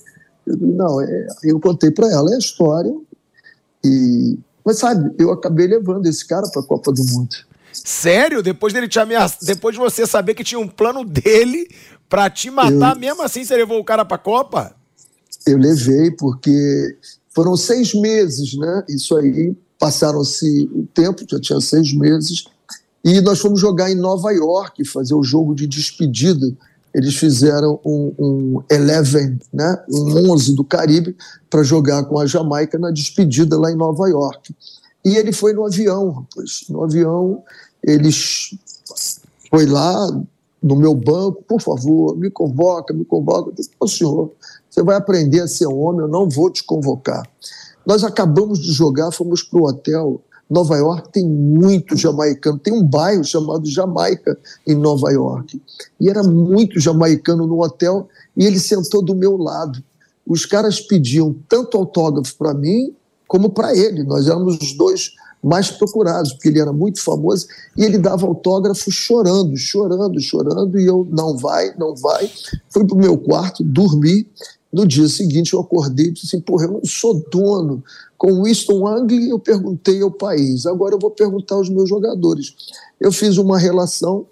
Eu 0.46 0.56
não, 0.56 1.00
é, 1.00 1.26
eu 1.44 1.60
contei 1.60 1.90
para 1.90 2.10
ela 2.10 2.34
a 2.34 2.38
história. 2.38 2.94
E, 3.84 4.38
mas 4.64 4.78
sabe, 4.78 5.14
eu 5.18 5.30
acabei 5.30 5.66
levando 5.66 6.06
esse 6.06 6.26
cara 6.26 6.48
para 6.48 6.62
a 6.62 6.64
Copa 6.64 6.90
do 6.90 7.04
Mundo. 7.04 7.36
Sério? 7.72 8.42
Depois 8.42 8.72
dele 8.72 8.88
te 8.88 8.98
ameaçar, 8.98 9.38
depois 9.42 9.74
de 9.74 9.80
você 9.80 10.06
saber 10.06 10.34
que 10.34 10.42
tinha 10.42 10.58
um 10.58 10.66
plano 10.66 11.04
dele 11.04 11.68
para 12.10 12.28
te 12.28 12.50
matar, 12.50 12.96
eu, 12.96 13.00
mesmo 13.00 13.22
assim 13.22 13.44
você 13.44 13.56
levou 13.56 13.78
o 13.78 13.84
cara 13.84 14.04
para 14.04 14.16
a 14.16 14.18
Copa? 14.18 14.74
Eu 15.46 15.56
levei 15.56 16.10
porque 16.10 16.98
foram 17.30 17.56
seis 17.56 17.94
meses, 17.94 18.54
né? 18.58 18.84
Isso 18.88 19.16
aí 19.16 19.56
passaram-se 19.78 20.68
o 20.74 20.86
tempo, 20.92 21.24
já 21.30 21.40
tinha 21.40 21.60
seis 21.60 21.94
meses. 21.94 22.44
E 23.04 23.20
nós 23.20 23.38
fomos 23.38 23.60
jogar 23.60 23.90
em 23.90 23.94
Nova 23.94 24.32
York, 24.32 24.84
fazer 24.84 25.14
o 25.14 25.22
jogo 25.22 25.54
de 25.54 25.66
despedida. 25.66 26.52
Eles 26.92 27.14
fizeram 27.14 27.80
um, 27.84 28.12
um 28.18 28.62
Eleven, 28.68 29.38
né, 29.52 29.78
um 29.88 30.32
11 30.32 30.54
do 30.56 30.64
Caribe, 30.64 31.16
para 31.48 31.62
jogar 31.62 32.02
com 32.04 32.18
a 32.18 32.26
Jamaica 32.26 32.76
na 32.76 32.90
despedida 32.90 33.56
lá 33.56 33.70
em 33.70 33.76
Nova 33.76 34.08
York. 34.08 34.54
E 35.04 35.16
ele 35.16 35.32
foi 35.32 35.52
no 35.52 35.64
avião, 35.64 36.10
rapaz. 36.10 36.64
No 36.68 36.82
avião, 36.82 37.42
eles 37.82 38.54
foi 39.48 39.64
lá 39.66 40.10
no 40.62 40.76
meu 40.76 40.94
banco, 40.94 41.42
por 41.42 41.60
favor, 41.60 42.16
me 42.16 42.30
convoca, 42.30 42.92
me 42.92 43.04
convoca. 43.04 43.50
Eu 43.50 43.54
disse, 43.54 43.70
oh, 43.78 43.88
senhor, 43.88 44.30
você 44.68 44.82
vai 44.82 44.96
aprender 44.96 45.40
a 45.40 45.48
ser 45.48 45.66
homem, 45.66 46.02
eu 46.02 46.08
não 46.08 46.28
vou 46.28 46.50
te 46.50 46.62
convocar. 46.62 47.22
Nós 47.86 48.04
acabamos 48.04 48.58
de 48.58 48.72
jogar, 48.72 49.10
fomos 49.10 49.42
para 49.42 49.58
o 49.58 49.64
hotel 49.66 50.20
Nova 50.50 50.76
York 50.76 51.10
tem 51.12 51.24
muito 51.24 51.96
jamaicano. 51.96 52.58
Tem 52.58 52.72
um 52.72 52.82
bairro 52.82 53.22
chamado 53.22 53.64
Jamaica 53.66 54.36
em 54.66 54.74
Nova 54.74 55.12
York. 55.12 55.62
E 56.00 56.10
era 56.10 56.24
muito 56.24 56.80
jamaicano 56.80 57.46
no 57.46 57.62
hotel 57.62 58.08
e 58.36 58.44
ele 58.44 58.58
sentou 58.58 59.00
do 59.00 59.14
meu 59.14 59.36
lado. 59.36 59.80
Os 60.26 60.44
caras 60.44 60.80
pediam 60.80 61.36
tanto 61.48 61.78
autógrafo 61.78 62.34
para 62.36 62.52
mim 62.52 62.92
como 63.28 63.50
para 63.50 63.76
ele. 63.76 64.02
Nós 64.02 64.26
éramos 64.26 64.58
os 64.60 64.72
dois 64.72 65.12
mais 65.42 65.70
procurados, 65.70 66.32
porque 66.32 66.48
ele 66.48 66.60
era 66.60 66.72
muito 66.72 67.02
famoso 67.02 67.46
e 67.76 67.84
ele 67.84 67.98
dava 67.98 68.26
autógrafo 68.26 68.90
chorando, 68.90 69.56
chorando, 69.56 70.20
chorando. 70.20 70.78
E 70.78 70.86
eu, 70.86 71.06
não 71.10 71.36
vai, 71.36 71.74
não 71.78 71.94
vai. 71.94 72.30
Fui 72.68 72.84
para 72.84 72.94
o 72.94 72.98
meu 72.98 73.16
quarto, 73.16 73.64
dormi. 73.64 74.26
No 74.72 74.86
dia 74.86 75.08
seguinte 75.08 75.52
eu 75.52 75.60
acordei 75.60 76.06
e 76.06 76.10
disse 76.12 76.26
assim, 76.26 76.40
porra, 76.40 76.66
eu 76.66 76.72
não 76.72 76.84
sou 76.84 77.24
dono. 77.30 77.82
Com 78.16 78.44
Winston 78.44 78.86
Angley 78.86 79.30
eu 79.30 79.38
perguntei 79.38 80.00
ao 80.02 80.10
país, 80.10 80.66
agora 80.66 80.94
eu 80.94 80.98
vou 80.98 81.10
perguntar 81.10 81.56
aos 81.56 81.68
meus 81.68 81.88
jogadores. 81.88 82.54
Eu 83.00 83.10
fiz 83.10 83.38
uma 83.38 83.58
relação 83.58 84.26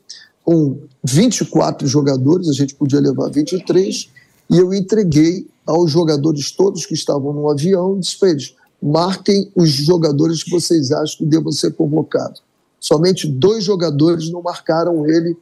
com 0.44 0.78
24 1.02 1.88
jogadores, 1.88 2.48
a 2.48 2.52
gente 2.52 2.74
podia 2.74 3.00
levar 3.00 3.30
23, 3.30 4.10
e 4.50 4.58
eu 4.58 4.72
entreguei 4.72 5.46
aos 5.66 5.90
jogadores 5.90 6.50
todos 6.52 6.86
que 6.86 6.94
estavam 6.94 7.32
no 7.32 7.50
avião, 7.50 7.98
disse 7.98 8.18
para 8.18 8.30
eles, 8.30 8.54
marquem 8.80 9.50
os 9.54 9.70
jogadores 9.70 10.42
que 10.42 10.50
vocês 10.50 10.90
acham 10.92 11.18
que 11.18 11.26
devam 11.26 11.52
ser 11.52 11.72
convocados. 11.72 12.42
Somente 12.80 13.26
dois 13.26 13.64
jogadores 13.64 14.30
não 14.30 14.42
marcaram 14.42 15.06
ele 15.08 15.36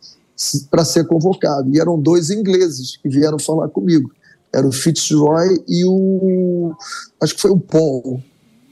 para 0.70 0.85
ser 0.85 1.07
convocado, 1.07 1.75
e 1.75 1.81
eram 1.81 1.99
dois 1.99 2.31
ingleses 2.31 2.96
que 2.96 3.09
vieram 3.09 3.38
falar 3.38 3.68
comigo. 3.68 4.11
Era 4.53 4.66
o 4.66 4.72
Fitzroy 4.72 5.62
e 5.68 5.85
o. 5.85 6.75
Acho 7.20 7.35
que 7.35 7.40
foi 7.40 7.51
o 7.51 7.59
Paul. 7.59 8.22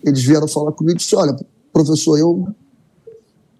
Eles 0.02 0.22
vieram 0.22 0.48
falar 0.48 0.72
comigo 0.72 0.96
e 0.96 0.98
disse: 0.98 1.16
Olha, 1.16 1.36
professor, 1.72 2.18
eu 2.18 2.48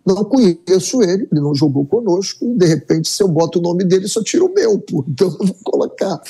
não 0.04 0.24
conheço 0.24 1.02
ele, 1.02 1.26
ele 1.32 1.40
não 1.40 1.54
jogou 1.54 1.86
conosco, 1.86 2.44
e 2.44 2.58
de 2.58 2.66
repente, 2.66 3.08
se 3.08 3.22
eu 3.22 3.28
boto 3.28 3.58
o 3.58 3.62
nome 3.62 3.84
dele, 3.84 4.06
só 4.06 4.22
tiro 4.22 4.46
o 4.46 4.54
meu, 4.54 4.78
pô. 4.78 5.04
Então 5.08 5.28
eu 5.40 5.46
vou 5.46 5.56
colocar. 5.64 6.20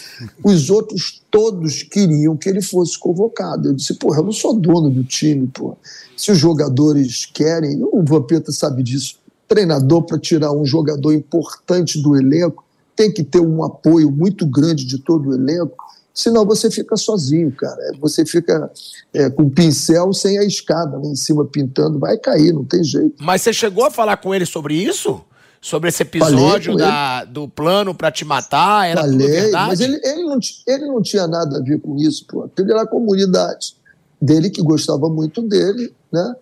Os 0.44 0.70
outros 0.70 1.20
todos 1.30 1.82
queriam 1.82 2.36
que 2.36 2.48
ele 2.48 2.62
fosse 2.62 2.96
convocado. 2.96 3.68
Eu 3.68 3.74
disse, 3.74 3.94
porra, 3.94 4.20
eu 4.20 4.24
não 4.24 4.32
sou 4.32 4.54
dono 4.54 4.88
do 4.90 5.02
time, 5.02 5.48
pô. 5.48 5.76
Se 6.16 6.30
os 6.30 6.38
jogadores 6.38 7.26
querem, 7.26 7.82
o 7.82 8.04
Vampeta 8.04 8.52
sabe 8.52 8.82
disso. 8.82 9.16
Treinador 9.48 10.02
para 10.02 10.18
tirar 10.18 10.52
um 10.52 10.64
jogador 10.64 11.12
importante 11.12 12.00
do 12.00 12.16
elenco 12.16 12.64
tem 12.94 13.12
que 13.12 13.24
ter 13.24 13.40
um 13.40 13.64
apoio 13.64 14.10
muito 14.10 14.46
grande 14.46 14.84
de 14.84 14.98
todo 14.98 15.30
o 15.30 15.34
elenco 15.34 15.84
senão 16.14 16.46
você 16.46 16.70
fica 16.70 16.96
sozinho, 16.96 17.50
cara. 17.50 17.92
Você 18.00 18.24
fica 18.24 18.70
é, 19.12 19.28
com 19.28 19.42
o 19.42 19.50
pincel 19.50 20.12
sem 20.12 20.38
a 20.38 20.44
escada 20.44 20.96
lá 20.96 21.06
em 21.06 21.16
cima 21.16 21.44
pintando, 21.44 21.98
vai 21.98 22.16
cair, 22.16 22.52
não 22.52 22.64
tem 22.64 22.84
jeito. 22.84 23.16
Mas 23.20 23.42
você 23.42 23.52
chegou 23.52 23.84
a 23.84 23.90
falar 23.90 24.16
com 24.18 24.32
ele 24.32 24.46
sobre 24.46 24.74
isso? 24.74 25.20
Sobre 25.60 25.88
esse 25.88 26.02
episódio 26.02 26.76
da, 26.76 27.24
do 27.24 27.48
plano 27.48 27.94
para 27.94 28.12
te 28.12 28.24
matar? 28.24 28.86
Era 28.86 29.00
Falei, 29.00 29.26
verdade? 29.26 29.68
Mas 29.68 29.80
ele, 29.80 29.98
ele, 30.04 30.22
não, 30.22 30.38
ele 30.66 30.86
não 30.86 31.02
tinha 31.02 31.26
nada 31.26 31.58
a 31.58 31.62
ver 31.62 31.80
com 31.80 31.96
isso, 31.96 32.26
pô. 32.26 32.48
Ele 32.56 32.70
era 32.70 32.82
a 32.82 32.86
comunidade 32.86 33.74
dele 34.20 34.50
que 34.50 34.62
gostava 34.62 35.08
muito 35.08 35.42
dele, 35.42 35.92
né? 36.12 36.36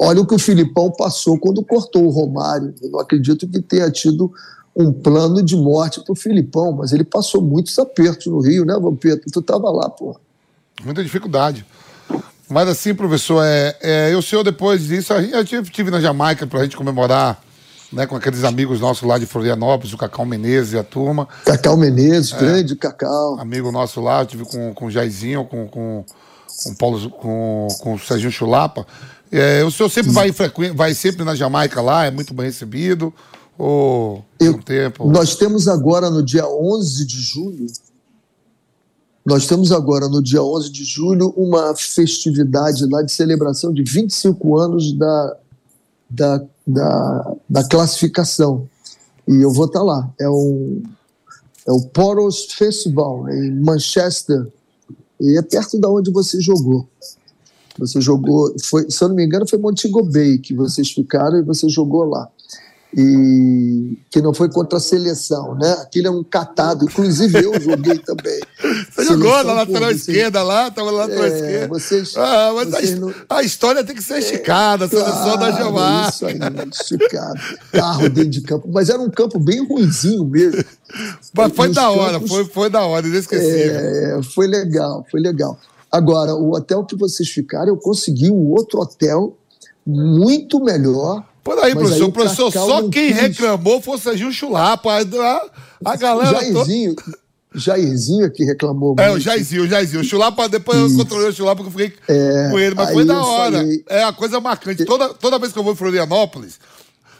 Olha 0.00 0.20
o 0.20 0.26
que 0.26 0.34
o 0.34 0.38
Filipão 0.38 0.92
passou 0.92 1.36
quando 1.38 1.64
cortou 1.64 2.04
o 2.04 2.10
Romário. 2.10 2.72
Eu 2.80 2.90
não 2.90 3.00
acredito 3.00 3.48
que 3.48 3.60
tenha 3.60 3.90
tido 3.90 4.32
um 4.78 4.92
plano 4.92 5.42
de 5.42 5.56
morte 5.56 6.00
para 6.00 6.12
o 6.12 6.16
Filipão, 6.16 6.72
mas 6.72 6.92
ele 6.92 7.04
passou 7.04 7.42
muitos 7.42 7.76
apertos 7.78 8.26
no 8.28 8.38
Rio, 8.40 8.64
né, 8.64 8.78
Vampeta? 8.80 9.22
Tu 9.30 9.40
estava 9.40 9.70
lá, 9.70 9.90
pô. 9.90 10.16
Muita 10.84 11.02
dificuldade. 11.02 11.66
Mas 12.48 12.68
assim, 12.68 12.94
professor, 12.94 13.42
é, 13.44 13.76
é, 13.80 14.16
o 14.16 14.22
senhor 14.22 14.44
depois 14.44 14.84
disso, 14.84 15.12
eu 15.12 15.42
estive 15.42 15.90
na 15.90 16.00
Jamaica 16.00 16.46
para 16.46 16.60
a 16.60 16.62
gente 16.62 16.76
comemorar 16.76 17.42
né, 17.92 18.06
com 18.06 18.16
aqueles 18.16 18.44
amigos 18.44 18.80
nossos 18.80 19.06
lá 19.06 19.18
de 19.18 19.26
Florianópolis, 19.26 19.92
o 19.92 19.98
Cacau 19.98 20.24
Menezes 20.24 20.72
e 20.74 20.78
a 20.78 20.84
turma. 20.84 21.28
Cacau 21.44 21.76
Menezes, 21.76 22.32
é, 22.32 22.38
grande 22.38 22.76
Cacau. 22.76 23.38
Amigo 23.40 23.72
nosso 23.72 24.00
lá, 24.00 24.20
eu 24.20 24.26
tive 24.26 24.44
com, 24.44 24.72
com 24.72 24.86
o 24.86 24.90
Jairzinho, 24.90 25.44
com, 25.44 25.66
com, 25.66 26.04
com, 26.62 26.74
Paulo, 26.76 27.10
com, 27.10 27.68
com 27.80 27.94
o 27.94 27.98
Serginho 27.98 28.30
Chulapa. 28.30 28.86
É, 29.30 29.62
o 29.64 29.70
senhor 29.70 29.90
sempre 29.90 30.12
vai, 30.12 30.30
vai 30.74 30.94
sempre 30.94 31.24
na 31.24 31.34
Jamaica 31.34 31.82
lá, 31.82 32.06
é 32.06 32.10
muito 32.10 32.32
bem 32.32 32.46
recebido. 32.46 33.12
Ou 33.58 34.24
Eu, 34.38 34.52
um 34.52 34.62
tempo? 34.62 35.10
Nós 35.10 35.34
temos 35.34 35.66
agora 35.66 36.08
no 36.08 36.22
dia 36.22 36.46
11 36.48 37.04
de 37.04 37.20
julho, 37.20 37.66
nós 39.26 39.46
temos 39.46 39.72
agora 39.72 40.08
no 40.08 40.22
dia 40.22 40.42
11 40.42 40.70
de 40.70 40.84
julho 40.84 41.34
uma 41.36 41.74
festividade 41.74 42.86
lá 42.86 43.02
de 43.02 43.12
celebração 43.12 43.72
de 43.72 43.82
25 43.82 44.56
anos 44.56 44.92
da, 44.92 45.36
da, 46.08 46.44
da, 46.66 47.36
da 47.50 47.64
classificação. 47.64 48.66
E 49.26 49.42
eu 49.42 49.52
vou 49.52 49.66
estar 49.66 49.82
lá. 49.82 50.08
É, 50.18 50.30
um, 50.30 50.82
é 51.66 51.72
o 51.72 51.82
Poros 51.88 52.44
Festival, 52.52 53.28
em 53.28 53.60
Manchester. 53.60 54.46
E 55.20 55.36
é 55.36 55.42
perto 55.42 55.78
da 55.78 55.90
onde 55.90 56.10
você 56.10 56.40
jogou. 56.40 56.88
Você 57.78 58.00
jogou, 58.00 58.54
foi, 58.64 58.90
se 58.90 59.04
eu 59.04 59.08
não 59.08 59.16
me 59.16 59.26
engano, 59.26 59.46
foi 59.46 59.58
Montego 59.58 60.02
Bay 60.04 60.38
que 60.38 60.54
vocês 60.54 60.90
ficaram 60.90 61.38
e 61.38 61.42
você 61.42 61.68
jogou 61.68 62.04
lá 62.04 62.30
e 62.96 63.98
que 64.10 64.22
não 64.22 64.32
foi 64.32 64.48
contra 64.48 64.78
a 64.78 64.80
seleção, 64.80 65.54
né? 65.54 65.72
Aquilo 65.82 66.06
é 66.06 66.10
um 66.10 66.24
catado, 66.24 66.86
inclusive 66.86 67.44
eu 67.44 67.60
joguei 67.60 67.98
também. 67.98 68.40
Você 68.88 69.04
seleção, 69.04 69.18
jogou 69.18 69.44
na 69.44 69.52
lateral 69.52 69.90
esquerda 69.90 70.42
lá, 70.42 70.68
estava 70.68 70.90
na 70.90 70.98
lateral 70.98 71.24
é, 71.24 71.28
esquerda. 71.28 71.68
Vocês, 71.68 72.16
ah, 72.16 72.52
mas 72.54 72.68
vocês 72.70 72.94
a, 72.94 72.96
não... 72.96 73.14
a, 73.28 73.42
história 73.42 73.84
tem 73.84 73.94
que 73.94 74.02
ser 74.02 74.18
esticada, 74.18 74.86
a 74.86 74.88
seleção 74.88 75.36
claro, 75.36 75.38
da 75.38 75.52
Jamaica. 75.52 76.08
Isso 76.08 76.26
aí, 76.26 76.38
esticado. 76.72 77.40
Carro 77.72 78.08
dentro 78.08 78.30
de 78.30 78.40
campo, 78.40 78.68
mas 78.72 78.88
era 78.88 79.00
um 79.00 79.10
campo 79.10 79.38
bem 79.38 79.66
ruimzinho 79.66 80.24
mesmo. 80.24 80.64
Mas 81.36 81.52
foi 81.52 81.70
da 81.70 81.90
hora, 81.90 82.14
campos, 82.14 82.30
foi, 82.30 82.44
foi 82.46 82.70
da 82.70 82.86
hora, 82.86 83.06
inesquecível. 83.06 83.76
É, 83.76 84.20
foi 84.34 84.46
legal, 84.46 85.04
foi 85.10 85.20
legal. 85.20 85.58
Agora, 85.92 86.34
o 86.34 86.54
hotel 86.54 86.84
que 86.84 86.96
vocês 86.96 87.28
ficaram, 87.28 87.68
eu 87.68 87.76
consegui 87.76 88.30
um 88.30 88.50
outro 88.50 88.80
hotel 88.80 89.36
muito 89.86 90.62
melhor 90.62 91.24
por 91.48 91.64
aí, 91.64 91.74
Mas 91.74 91.82
professor. 91.82 92.12
Professor, 92.12 92.52
só 92.52 92.88
quem 92.88 93.12
quis. 93.12 93.16
reclamou 93.16 93.80
foi 93.80 93.96
o 93.96 93.98
Serginho 93.98 94.32
Chulapa. 94.32 94.90
A, 94.92 95.42
a 95.84 95.96
galera. 95.96 96.40
Jairzinho. 96.40 96.94
Jairzinho 97.54 98.26
é 98.26 98.30
que 98.30 98.44
reclamou. 98.44 98.94
É, 98.98 99.08
muito. 99.08 99.16
o 99.16 99.20
Jairzinho, 99.20 99.64
o 99.64 99.68
Jairzinho. 99.68 100.02
O 100.02 100.04
Chulapa, 100.04 100.48
depois 100.48 100.78
Isso. 100.78 100.94
eu 100.94 100.98
controlei 100.98 101.28
o 101.28 101.32
Chulapa 101.32 101.64
porque 101.64 101.82
eu 101.82 101.88
fiquei 101.88 102.14
é, 102.14 102.48
com 102.50 102.58
ele, 102.58 102.74
mas 102.74 102.92
foi 102.92 103.04
da 103.04 103.22
hora. 103.22 103.58
Falei... 103.58 103.84
É 103.88 104.04
a 104.04 104.12
coisa 104.12 104.40
marcante. 104.40 104.84
Toda, 104.84 105.08
toda 105.14 105.38
vez 105.38 105.52
que 105.52 105.58
eu 105.58 105.62
vou 105.62 105.72
em 105.72 105.76
Florianópolis, 105.76 106.58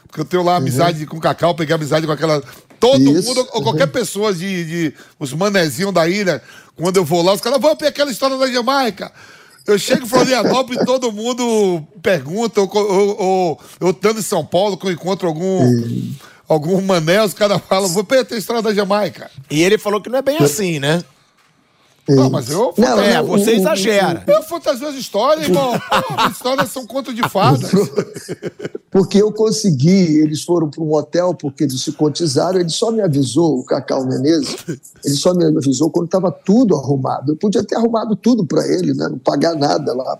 porque 0.07 0.21
eu 0.21 0.25
tenho 0.25 0.43
lá 0.43 0.57
amizade 0.57 1.01
uhum. 1.01 1.09
com 1.09 1.17
o 1.17 1.21
Cacau, 1.21 1.55
peguei 1.55 1.73
amizade 1.73 2.05
com 2.05 2.11
aquela. 2.11 2.43
Todo 2.79 3.01
Isso. 3.01 3.27
mundo, 3.27 3.47
ou 3.51 3.63
qualquer 3.63 3.87
uhum. 3.87 3.91
pessoa 3.91 4.33
de, 4.33 4.65
de. 4.65 4.93
Os 5.19 5.33
manezinhos 5.33 5.93
da 5.93 6.07
ilha, 6.07 6.41
quando 6.75 6.97
eu 6.97 7.03
vou 7.03 7.23
lá, 7.23 7.33
os 7.33 7.41
caras 7.41 7.59
vão 7.59 7.75
ver 7.75 7.87
aquela 7.87 8.11
história 8.11 8.37
da 8.37 8.49
Jamaica. 8.49 9.11
Eu 9.69 9.77
chego 9.77 10.05
em 10.05 10.09
Florianópolis 10.09 10.81
e 10.81 10.85
todo 10.85 11.11
mundo 11.11 11.83
pergunta, 12.01 12.59
ou, 12.59 12.69
ou, 12.73 13.17
ou 13.19 13.59
eu 13.79 13.91
estando 13.91 14.19
em 14.19 14.23
São 14.23 14.43
Paulo, 14.43 14.77
que 14.77 14.87
eu 14.87 14.91
encontro 14.91 15.27
algum. 15.27 15.59
Algum 16.47 16.81
mané, 16.81 17.23
os 17.23 17.31
caras 17.31 17.61
falam, 17.69 17.87
vou 17.89 18.03
perder 18.03 18.33
a 18.33 18.37
estrada 18.39 18.63
da 18.63 18.73
Jamaica. 18.73 19.29
E 19.51 19.61
ele 19.61 19.77
falou 19.77 20.01
que 20.01 20.09
não 20.09 20.17
é 20.17 20.21
bem 20.23 20.39
assim, 20.39 20.79
né? 20.79 21.03
Não, 22.15 22.29
mas 22.29 22.49
eu. 22.49 22.73
Não, 22.77 22.99
é, 22.99 23.21
você 23.21 23.51
exagera. 23.51 24.23
Eu 24.27 24.41
fantasio 24.43 24.87
as 24.87 24.95
histórias, 24.95 25.47
irmão. 25.47 25.73
as 26.17 26.33
histórias 26.33 26.71
são 26.71 26.85
conto 26.85 27.13
de 27.13 27.27
fadas. 27.29 27.69
Porque 28.89 29.21
eu 29.21 29.31
consegui, 29.31 30.19
eles 30.19 30.43
foram 30.43 30.67
para 30.67 30.81
um 30.83 30.91
hotel 30.91 31.35
porque 31.35 31.63
eles 31.63 31.79
se 31.79 31.91
cotizaram, 31.91 32.59
ele 32.59 32.69
só 32.69 32.91
me 32.91 33.01
avisou, 33.01 33.59
o 33.59 33.63
Cacau 33.63 34.03
Menezes, 34.03 34.57
ele 35.05 35.15
só 35.15 35.31
me 35.31 35.45
avisou 35.45 35.91
quando 35.91 36.05
estava 36.05 36.31
tudo 36.31 36.75
arrumado. 36.75 37.33
Eu 37.33 37.35
podia 37.35 37.63
ter 37.63 37.75
arrumado 37.75 38.15
tudo 38.15 38.43
para 38.43 38.67
ele, 38.67 38.95
né? 38.95 39.07
Não 39.07 39.19
pagar 39.19 39.55
nada 39.55 39.93
lá. 39.93 40.17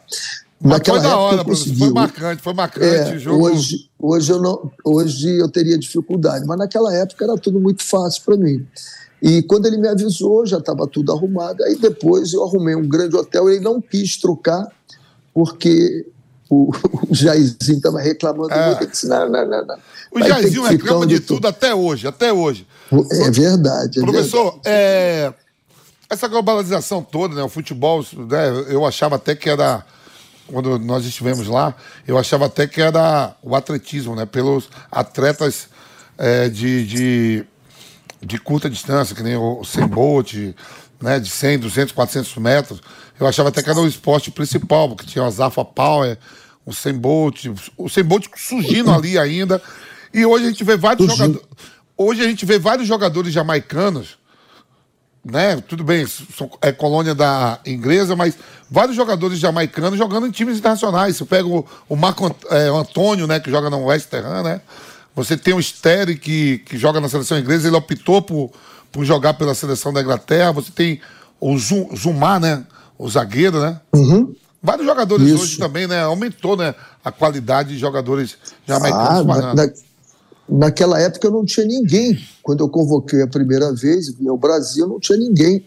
Naquela 0.62 1.00
foi 1.00 1.10
da 1.10 1.18
hora, 1.18 1.44
professor. 1.44 1.76
Foi 1.76 1.90
marcante, 1.90 2.42
foi 2.44 2.54
marcante 2.54 2.86
é, 2.86 3.16
o 3.16 3.20
jogo. 3.20 3.46
Hoje, 3.46 3.90
hoje, 3.98 4.32
eu 4.32 4.40
não, 4.40 4.72
hoje 4.84 5.40
eu 5.40 5.50
teria 5.50 5.78
dificuldade, 5.78 6.46
mas 6.46 6.58
naquela 6.58 6.94
época 6.94 7.24
era 7.24 7.36
tudo 7.38 7.60
muito 7.60 7.82
fácil 7.84 8.22
para 8.24 8.38
mim. 8.38 8.66
E 9.22 9.44
quando 9.44 9.66
ele 9.66 9.78
me 9.78 9.88
avisou, 9.88 10.46
já 10.46 10.58
estava 10.58 10.88
tudo 10.88 11.12
arrumado. 11.12 11.64
Aí 11.64 11.76
depois 11.78 12.34
eu 12.34 12.44
arrumei 12.44 12.76
um 12.76 12.88
grande 12.88 13.16
hotel, 13.16 13.50
ele 13.50 13.60
não 13.60 13.82
quis 13.82 14.18
trocar, 14.18 14.68
porque 15.34 16.06
o, 16.50 16.72
o 17.10 17.14
Jairzinho 17.14 17.78
estava 17.78 18.00
reclamando 18.00 18.54
é. 18.54 18.68
muito. 18.68 18.88
disse, 18.88 19.08
não, 19.08 19.30
não, 19.30 19.46
não, 19.46 19.66
não. 19.66 19.78
O 20.12 20.20
Jairzinho 20.20 20.64
reclama 20.64 21.06
de 21.06 21.20
tudo 21.20 21.48
até 21.48 21.76
hoje, 21.76 22.08
até 22.08 22.32
hoje. 22.32 22.66
É 23.12 23.30
verdade. 23.30 24.00
É 24.00 24.02
Professor, 24.02 24.54
verdade. 24.54 24.62
É, 24.66 25.34
essa 26.10 26.28
globalização 26.28 27.04
toda, 27.04 27.36
né, 27.36 27.44
o 27.44 27.50
futebol, 27.50 28.04
né, 28.18 28.66
eu 28.70 28.86
achava 28.86 29.18
até 29.18 29.36
que 29.36 29.50
era 29.50 29.86
quando 30.52 30.80
nós 30.80 31.06
estivemos 31.06 31.48
lá, 31.48 31.76
eu 32.08 32.18
achava 32.18 32.48
até 32.48 32.66
que 32.68 32.82
era 32.82 33.36
o 33.44 33.56
atletismo, 33.56 34.16
né? 34.16 34.26
Pelos 34.26 34.68
atletas 34.92 35.68
é, 36.18 36.50
de, 36.50 36.86
de 36.88 37.46
de 38.22 38.38
curta 38.38 38.70
distância, 38.70 39.16
que 39.16 39.24
nem 39.24 39.36
o 39.36 39.64
100 39.64 39.88
Bolt, 39.88 40.34
né, 41.02 41.20
de 41.20 41.30
100, 41.30 41.60
200, 41.60 41.94
400 41.94 42.36
metros, 42.38 42.82
eu 43.20 43.28
achava 43.28 43.50
até 43.50 43.62
que 43.62 43.70
era 43.70 43.80
o 43.80 43.88
esporte 43.88 44.32
principal, 44.32 44.90
porque 44.90 45.06
tinha 45.06 45.24
o 45.24 45.32
Zafa 45.32 45.64
Power, 45.66 46.18
o 46.66 46.74
Sembolt, 46.74 47.46
o 47.78 47.90
Sembolt 47.90 48.28
surgindo 48.36 48.92
ali 48.92 49.18
ainda. 49.18 49.62
E 50.14 50.26
hoje 50.26 50.46
a 50.46 50.50
gente 50.50 50.64
vê 50.64 50.78
vários 50.78 51.12
jogadores. 51.12 51.48
Hoje 51.98 52.22
a 52.22 52.28
gente 52.28 52.46
vê 52.46 52.58
vários 52.58 52.88
jogadores 52.88 53.34
jamaicanos, 53.34 54.18
né? 55.24 55.58
Tudo 55.58 55.84
bem, 55.84 56.06
é 56.62 56.72
colônia 56.72 57.14
da 57.14 57.60
inglesa, 57.66 58.16
mas 58.16 58.38
vários 58.70 58.96
jogadores 58.96 59.38
jamaicanos 59.38 59.98
jogando 59.98 60.26
em 60.26 60.32
times 60.32 60.58
internacionais. 60.58 61.18
Você 61.18 61.26
pega 61.26 61.48
o, 61.48 61.66
o 61.90 61.96
Marco 61.98 62.34
é, 62.50 62.72
o 62.72 62.78
Antônio, 62.78 63.28
né, 63.28 63.40
que 63.40 63.52
joga 63.52 63.70
no 63.70 63.86
West 63.86 64.14
Ham, 64.14 64.44
né? 64.44 64.62
Você 65.16 65.36
tem 65.36 65.54
o 65.54 65.62
Steri, 65.62 66.18
que, 66.18 66.60
que 66.60 66.78
joga 66.78 67.02
na 67.02 67.10
seleção 67.10 67.38
inglesa, 67.38 67.68
ele 67.68 67.76
optou 67.76 68.22
por, 68.22 68.52
por 68.92 69.04
jogar 69.04 69.34
pela 69.34 69.54
seleção 69.54 69.92
da 69.92 70.02
Inglaterra. 70.02 70.52
Você 70.52 70.72
tem 70.72 71.02
o 71.40 71.58
Zumar, 71.58 72.40
né? 72.40 72.66
O 72.98 73.10
zagueiro, 73.10 73.60
né? 73.60 73.80
Uhum. 73.94 74.34
Vários 74.62 74.86
jogadores 74.86 75.28
Isso. 75.28 75.44
hoje 75.44 75.58
também, 75.58 75.88
né? 75.88 76.02
Aumentou 76.02 76.58
né, 76.58 76.76
a 77.04 77.12
qualidade 77.12 77.70
de 77.70 77.78
jogadores 77.78 78.38
jamaicanos. 78.68 79.36
Ah, 79.36 79.54
na, 79.54 79.56
na, 79.56 79.72
naquela 80.50 81.00
época 81.00 81.28
eu 81.28 81.32
não 81.32 81.46
tinha 81.46 81.66
ninguém. 81.66 82.20
Quando 82.44 82.62
eu 82.62 82.70
convoquei 82.70 83.22
a 83.22 83.28
primeira 83.28 83.74
vez, 83.74 84.10
o 84.20 84.38
Brasil, 84.38 84.88
não 84.88 85.00
tinha 85.00 85.18
ninguém 85.18 85.66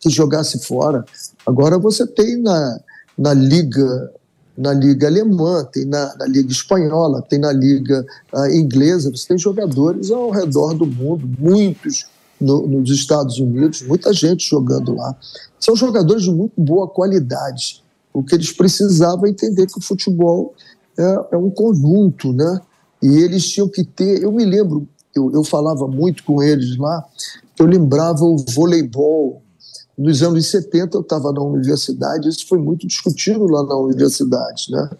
que 0.00 0.10
jogasse 0.10 0.64
fora. 0.66 1.04
Agora 1.46 1.78
você 1.78 2.06
tem 2.06 2.36
na, 2.36 2.80
na 3.16 3.32
Liga 3.32 4.12
na 4.56 4.72
liga 4.72 5.06
alemã, 5.06 5.64
tem 5.64 5.84
na, 5.84 6.14
na 6.16 6.26
liga 6.26 6.50
espanhola, 6.50 7.22
tem 7.22 7.38
na 7.38 7.52
liga 7.52 8.06
uh, 8.32 8.46
inglesa, 8.46 9.10
você 9.10 9.28
tem 9.28 9.38
jogadores 9.38 10.10
ao 10.10 10.30
redor 10.30 10.74
do 10.74 10.86
mundo, 10.86 11.28
muitos 11.38 12.06
no, 12.40 12.66
nos 12.66 12.90
Estados 12.90 13.38
Unidos, 13.38 13.82
muita 13.82 14.12
gente 14.12 14.48
jogando 14.48 14.94
lá. 14.94 15.16
São 15.58 15.74
jogadores 15.74 16.22
de 16.22 16.30
muito 16.30 16.60
boa 16.60 16.86
qualidade. 16.88 17.82
O 18.12 18.22
que 18.22 18.34
eles 18.34 18.52
precisavam 18.52 19.26
é 19.26 19.30
entender 19.30 19.66
que 19.66 19.78
o 19.78 19.82
futebol 19.82 20.54
é, 20.96 21.26
é 21.32 21.36
um 21.36 21.50
conjunto, 21.50 22.32
né? 22.32 22.60
E 23.02 23.18
eles 23.18 23.48
tinham 23.48 23.68
que 23.68 23.84
ter. 23.84 24.22
Eu 24.22 24.30
me 24.30 24.44
lembro, 24.44 24.86
eu, 25.14 25.32
eu 25.32 25.42
falava 25.42 25.88
muito 25.88 26.22
com 26.24 26.42
eles 26.42 26.76
lá, 26.76 27.04
eu 27.58 27.66
lembrava 27.66 28.24
o 28.24 28.36
voleibol. 28.50 29.42
Nos 29.96 30.22
anos 30.22 30.50
70 30.50 30.96
eu 30.96 31.00
estava 31.02 31.32
na 31.32 31.40
universidade, 31.40 32.28
isso 32.28 32.46
foi 32.48 32.58
muito 32.58 32.86
discutido 32.86 33.46
lá 33.46 33.62
na 33.62 33.76
universidade, 33.76 34.66
né? 34.70 34.90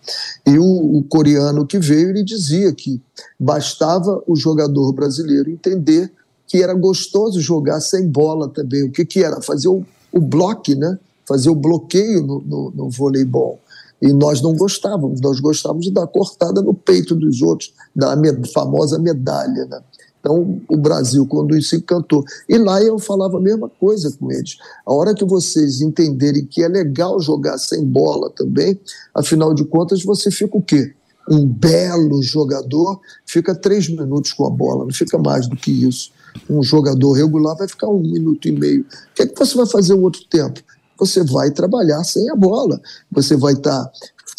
E 0.47 0.59
o, 0.59 0.99
o 0.99 1.03
coreano 1.05 1.67
que 1.67 1.79
veio, 1.79 2.11
ele 2.11 2.23
dizia 2.23 2.73
que 2.73 3.03
bastava 3.39 4.23
o 4.27 4.37
jogador 4.37 4.93
brasileiro 4.93 5.51
entender 5.51 6.13
que 6.47 6.63
era 6.63 6.75
gostoso 6.75 7.41
jogar 7.41 7.81
sem 7.81 8.09
bola 8.09 8.49
também. 8.49 8.85
O 8.85 8.93
que, 8.93 9.05
que 9.05 9.25
era? 9.25 9.43
Fazer 9.43 9.69
o, 9.69 9.85
o 10.13 10.21
bloco, 10.21 10.75
né? 10.75 10.99
fazer 11.27 11.51
o 11.51 11.55
bloqueio 11.55 12.23
no, 12.23 12.41
no, 12.41 12.71
no 12.71 12.91
voleibol. 12.91 13.59
E 14.01 14.13
nós 14.13 14.43
não 14.43 14.55
gostávamos, 14.55 15.21
nós 15.21 15.41
gostávamos 15.41 15.87
de 15.87 15.93
dar 15.93 16.07
cortada 16.07 16.61
no 16.61 16.75
peito 16.75 17.15
dos 17.15 17.41
outros, 17.41 17.73
da 17.95 18.15
famosa 18.53 18.99
medalha. 18.99 19.65
Né? 19.65 19.81
Então, 20.25 20.59
o 20.71 20.77
Brasil, 20.79 21.27
quando 21.27 21.55
isso 21.55 21.77
encantou. 21.77 22.25
E 22.49 22.57
lá 22.57 22.83
eu 22.83 22.99
falava 22.99 23.37
a 23.37 23.41
mesma 23.41 23.69
coisa 23.69 24.11
com 24.19 24.33
eles. 24.33 24.57
A 24.87 24.95
hora 24.95 25.15
que 25.15 25.23
vocês 25.23 25.83
entenderem 25.83 26.47
que 26.47 26.63
é 26.63 26.69
legal 26.69 27.21
jogar 27.21 27.59
sem 27.59 27.85
bola 27.85 28.31
também, 28.31 28.81
afinal 29.15 29.53
de 29.53 29.67
contas, 29.67 30.03
você 30.03 30.31
fica 30.31 30.57
o 30.57 30.63
quê? 30.63 30.95
Um 31.29 31.47
belo 31.47 32.23
jogador, 32.23 32.99
fica 33.27 33.55
três 33.55 33.87
minutos 33.87 34.33
com 34.33 34.47
a 34.47 34.51
bola, 34.51 34.85
não 34.85 34.93
fica 34.93 35.19
mais 35.19 35.47
do 35.47 35.57
que 35.57 35.71
isso. 35.71 36.11
Um 36.49 36.63
jogador 36.63 37.13
regular 37.13 37.55
vai 37.55 37.69
ficar 37.69 37.89
um 37.89 38.01
minuto 38.01 38.49
e 38.49 38.53
meio. 38.53 38.81
O 38.81 39.15
que, 39.15 39.23
é 39.23 39.27
que 39.27 39.39
você 39.39 39.55
vai 39.55 39.67
fazer 39.67 39.93
o 39.93 40.01
outro 40.01 40.25
tempo? 40.25 40.63
você 40.99 41.25
vai 41.25 41.51
trabalhar 41.51 42.03
sem 42.05 42.31
a 42.31 42.37
bola. 42.37 42.81
Você 43.11 43.37
vai 43.37 43.55
estar 43.55 43.85
tá 43.85 43.93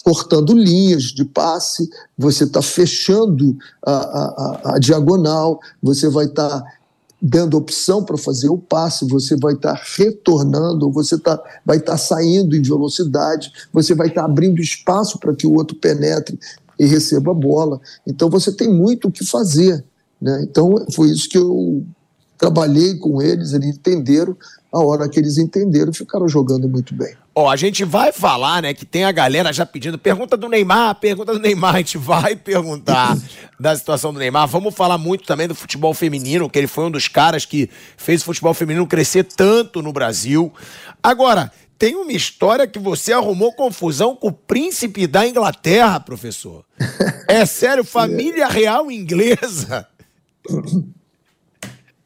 cortando 0.06 0.54
linhas 0.54 1.06
de 1.06 1.26
passe, 1.26 1.90
você 2.16 2.44
está 2.44 2.62
fechando 2.62 3.58
a, 3.84 3.92
a, 3.92 4.62
a, 4.76 4.80
diagonal, 4.80 5.60
você 5.82 6.08
vai 6.08 6.26
estar 6.26 6.62
tá 6.62 6.74
dando 7.20 7.58
opção 7.58 8.04
para 8.04 8.16
fazer 8.16 8.48
o 8.50 8.58
passe, 8.58 9.08
você 9.08 9.36
vai 9.36 9.56
estar 9.56 9.74
tá 9.74 9.82
retornando, 9.98 10.92
você 10.92 11.18
tá, 11.18 11.42
vai 11.66 11.78
estar 11.78 11.94
tá 11.94 11.98
saindo 11.98 12.56
em 12.56 12.62
velocidade, 12.62 13.52
você 13.74 13.96
vai 13.96 14.10
estar 14.10 14.22
tá 14.22 14.28
abrindo 14.28 14.62
espaço 14.62 15.18
para 15.18 15.34
que 15.34 15.48
o 15.48 15.56
outro 15.56 15.76
penetre 15.76 16.40
e 16.80 16.86
receba 16.86 17.32
a 17.32 17.34
bola. 17.34 17.82
Então 18.06 18.30
você 18.30 18.52
tem 18.52 18.72
muito 18.72 19.08
o 19.08 19.12
que 19.12 19.26
fazer. 19.26 19.84
Né? 20.22 20.44
Então 20.44 20.86
foi 20.92 21.10
isso 21.10 21.28
que 21.28 21.38
eu 21.40 21.84
trabalhei 22.38 22.96
com 23.00 23.24
eles, 23.24 23.54
eles 23.54 23.76
entenderam 23.76 24.38
a 24.72 24.84
hora 24.84 25.10
que 25.10 25.20
eles 25.20 25.40
entenderam, 25.40 25.92
ficaram 25.92 26.28
jogando 26.28 26.70
muito 26.70 26.94
bem. 26.94 27.16
Ó, 27.38 27.50
a 27.50 27.58
gente 27.58 27.84
vai 27.84 28.14
falar, 28.14 28.62
né, 28.62 28.74
que 28.74 28.86
tem 28.86 29.04
a 29.04 29.12
galera 29.12 29.52
já 29.52 29.66
pedindo 29.66 29.98
pergunta 29.98 30.38
do 30.38 30.48
Neymar, 30.48 30.96
pergunta 30.96 31.34
do 31.34 31.40
Neymar, 31.40 31.76
a 31.76 31.78
gente 31.80 31.98
vai 31.98 32.34
perguntar 32.34 33.18
da 33.60 33.76
situação 33.76 34.14
do 34.14 34.20
Neymar. 34.20 34.48
Vamos 34.48 34.74
falar 34.74 34.98
muito 34.98 35.26
também 35.26 35.46
do 35.46 35.54
futebol 35.54 35.94
feminino, 35.94 36.50
que 36.50 36.58
ele 36.58 36.68
foi 36.68 36.86
um 36.86 36.92
dos 36.92 37.10
caras 37.10 37.46
que 37.46 37.70
fez 37.98 38.22
o 38.22 38.26
futebol 38.26 38.54
feminino 38.54 38.88
crescer 38.88 39.26
tanto 39.26 39.82
no 39.82 39.92
Brasil. 39.92 40.50
Agora, 41.04 41.52
tem 41.78 41.94
uma 41.96 42.14
história 42.14 42.66
que 42.66 42.80
você 42.80 43.12
arrumou 43.12 43.52
confusão 43.52 44.16
com 44.16 44.30
o 44.30 44.32
príncipe 44.32 45.06
da 45.06 45.28
Inglaterra, 45.28 46.00
professor. 46.00 46.64
É 47.28 47.46
sério, 47.46 47.84
família 47.86 48.48
real 48.48 48.90
inglesa. 48.90 49.86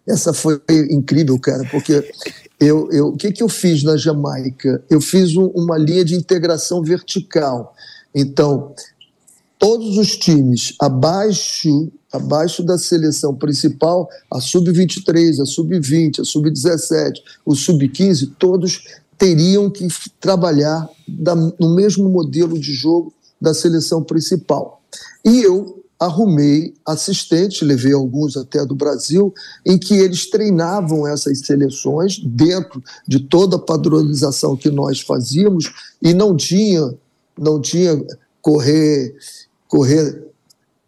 Essa 0.08 0.34
foi 0.34 0.60
incrível, 0.90 1.38
cara, 1.38 1.64
porque 1.70 2.12
eu, 2.60 2.92
eu, 2.92 3.08
o 3.08 3.18
que, 3.18 3.32
que 3.32 3.42
eu 3.42 3.48
fiz 3.48 3.84
na 3.84 3.96
Jamaica? 3.96 4.84
Eu 4.90 5.00
fiz 5.00 5.36
um, 5.36 5.46
uma 5.48 5.78
linha 5.78 6.04
de 6.04 6.16
integração 6.16 6.84
vertical. 6.84 7.74
Então, 8.14 8.74
todos 9.58 9.98
os 9.98 10.18
times 10.18 10.76
abaixo, 10.80 11.92
abaixo 12.12 12.62
da 12.62 12.78
seleção 12.78 13.34
principal, 13.34 14.10
a 14.32 14.42
sub-23, 14.42 15.42
a 15.42 15.46
sub-20, 15.46 16.20
a 16.20 16.26
sub-17, 16.26 17.14
o 17.46 17.56
sub-15, 17.56 18.34
todos 18.38 18.84
teriam 19.18 19.70
que 19.70 19.88
trabalhar 20.20 20.90
da, 21.08 21.36
no 21.36 21.76
mesmo 21.76 22.10
modelo 22.10 22.60
de 22.60 22.74
jogo 22.74 23.14
da 23.40 23.54
seleção 23.54 24.04
principal. 24.04 24.82
E 25.24 25.42
eu 25.42 25.79
arrumei 26.00 26.74
assistentes, 26.86 27.62
levei 27.62 27.92
alguns 27.92 28.38
até 28.38 28.66
do 28.66 28.74
Brasil, 28.74 29.34
em 29.66 29.78
que 29.78 29.96
eles 29.96 30.30
treinavam 30.30 31.06
essas 31.06 31.40
seleções 31.40 32.20
dentro 32.24 32.82
de 33.06 33.20
toda 33.20 33.58
a 33.58 33.60
padronização 33.60 34.56
que 34.56 34.70
nós 34.70 35.02
fazíamos 35.02 35.72
e 36.02 36.14
não 36.14 36.38
tinha, 36.38 36.96
não 37.38 37.62
tinha 37.62 38.02
correr, 38.42 39.14
correr 39.68 40.30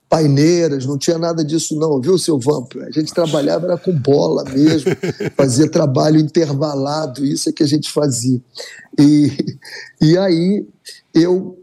paineiras, 0.08 0.86
não 0.86 0.98
tinha 0.98 1.18
nada 1.18 1.44
disso 1.44 1.76
não, 1.78 2.00
viu, 2.02 2.18
seu 2.18 2.38
Vamp? 2.40 2.76
A 2.86 2.92
gente 2.92 3.14
trabalhava 3.14 3.66
era 3.66 3.78
com 3.78 3.94
bola 3.94 4.44
mesmo, 4.46 4.92
fazia 5.36 5.70
trabalho 5.70 6.20
intervalado, 6.20 7.26
isso 7.26 7.50
é 7.50 7.54
que 7.54 7.64
a 7.64 7.68
gente 7.68 7.92
fazia. 7.92 8.42
E, 9.00 9.58
e 10.02 10.18
aí 10.18 10.66
eu 11.14 11.61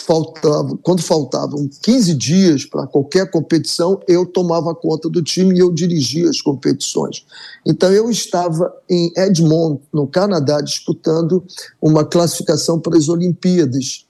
faltava, 0.00 0.78
quando 0.82 1.02
faltavam 1.02 1.68
15 1.82 2.14
dias 2.14 2.64
para 2.64 2.86
qualquer 2.86 3.30
competição, 3.30 4.00
eu 4.08 4.24
tomava 4.24 4.74
conta 4.74 5.08
do 5.08 5.22
time 5.22 5.54
e 5.54 5.58
eu 5.58 5.72
dirigia 5.72 6.28
as 6.28 6.40
competições. 6.40 7.24
Então 7.64 7.92
eu 7.92 8.10
estava 8.10 8.72
em 8.88 9.12
Edmonton, 9.16 9.80
no 9.92 10.06
Canadá, 10.06 10.60
disputando 10.60 11.44
uma 11.80 12.04
classificação 12.04 12.80
para 12.80 12.96
as 12.96 13.08
Olimpíadas. 13.08 14.06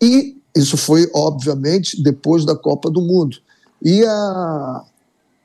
E 0.00 0.36
isso 0.56 0.76
foi, 0.76 1.10
obviamente, 1.14 2.02
depois 2.02 2.44
da 2.44 2.54
Copa 2.54 2.90
do 2.90 3.00
Mundo. 3.00 3.38
E 3.82 4.04
a, 4.04 4.84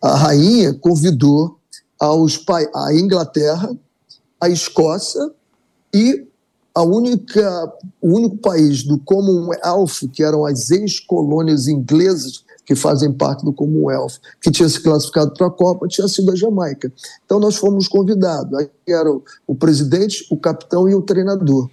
a 0.03 0.15
rainha 0.15 0.73
convidou 0.73 1.57
aos, 1.99 2.43
a 2.75 2.93
Inglaterra, 2.93 3.75
a 4.39 4.49
Escócia 4.49 5.31
e 5.93 6.26
a 6.77 6.83
única, 6.83 7.73
o 7.99 8.15
único 8.15 8.37
país 8.37 8.83
do 8.83 8.99
Commonwealth, 8.99 10.07
que 10.13 10.21
eram 10.21 10.45
as 10.45 10.69
ex-colônias 10.69 11.67
inglesas 11.67 12.43
que 12.63 12.75
fazem 12.75 13.11
parte 13.11 13.43
do 13.43 13.51
Commonwealth, 13.51 14.19
que 14.39 14.51
tinha 14.51 14.69
se 14.69 14.79
classificado 14.79 15.33
para 15.33 15.47
a 15.47 15.49
Copa, 15.49 15.87
tinha 15.87 16.07
sido 16.07 16.31
a 16.31 16.35
Jamaica. 16.35 16.93
Então 17.25 17.39
nós 17.39 17.55
fomos 17.55 17.87
convidados. 17.87 18.53
Aí 18.59 18.69
eram 18.87 19.23
o 19.47 19.55
presidente, 19.55 20.27
o 20.29 20.37
capitão 20.37 20.87
e 20.87 20.93
o 20.93 21.01
treinador. 21.01 21.67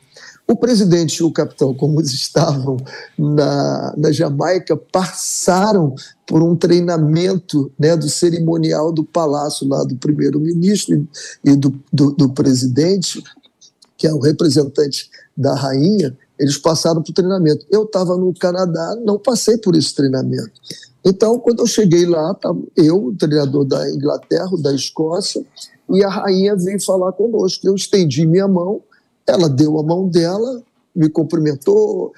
O 0.48 0.56
presidente 0.56 1.18
e 1.18 1.22
o 1.22 1.30
capitão, 1.30 1.74
como 1.74 2.00
eles 2.00 2.12
estavam 2.12 2.78
na, 3.18 3.94
na 3.98 4.10
Jamaica, 4.10 4.74
passaram 4.74 5.94
por 6.26 6.42
um 6.42 6.56
treinamento 6.56 7.70
né, 7.78 7.94
do 7.94 8.08
cerimonial 8.08 8.90
do 8.90 9.04
palácio 9.04 9.68
lá 9.68 9.84
do 9.84 9.96
primeiro-ministro 9.96 11.06
e 11.44 11.54
do, 11.56 11.78
do, 11.92 12.12
do 12.12 12.30
presidente 12.30 13.22
que 14.04 14.08
é 14.08 14.12
o 14.12 14.18
representante 14.18 15.08
da 15.34 15.54
rainha, 15.54 16.14
eles 16.38 16.58
passaram 16.58 17.02
para 17.02 17.10
o 17.10 17.14
treinamento. 17.14 17.64
Eu 17.70 17.84
estava 17.84 18.14
no 18.18 18.34
Canadá, 18.34 18.94
não 19.02 19.18
passei 19.18 19.56
por 19.56 19.74
esse 19.74 19.94
treinamento. 19.94 20.52
Então, 21.02 21.38
quando 21.38 21.60
eu 21.60 21.66
cheguei 21.66 22.04
lá, 22.04 22.38
eu, 22.76 23.06
o 23.06 23.16
treinador 23.16 23.64
da 23.64 23.90
Inglaterra, 23.90 24.50
da 24.58 24.74
Escócia, 24.74 25.42
e 25.88 26.04
a 26.04 26.10
rainha 26.10 26.54
veio 26.54 26.78
falar 26.84 27.12
conosco. 27.12 27.66
Eu 27.66 27.74
estendi 27.74 28.26
minha 28.26 28.46
mão, 28.46 28.82
ela 29.26 29.48
deu 29.48 29.78
a 29.78 29.82
mão 29.82 30.06
dela 30.06 30.62
me 30.94 31.08
cumprimentou, 31.08 32.12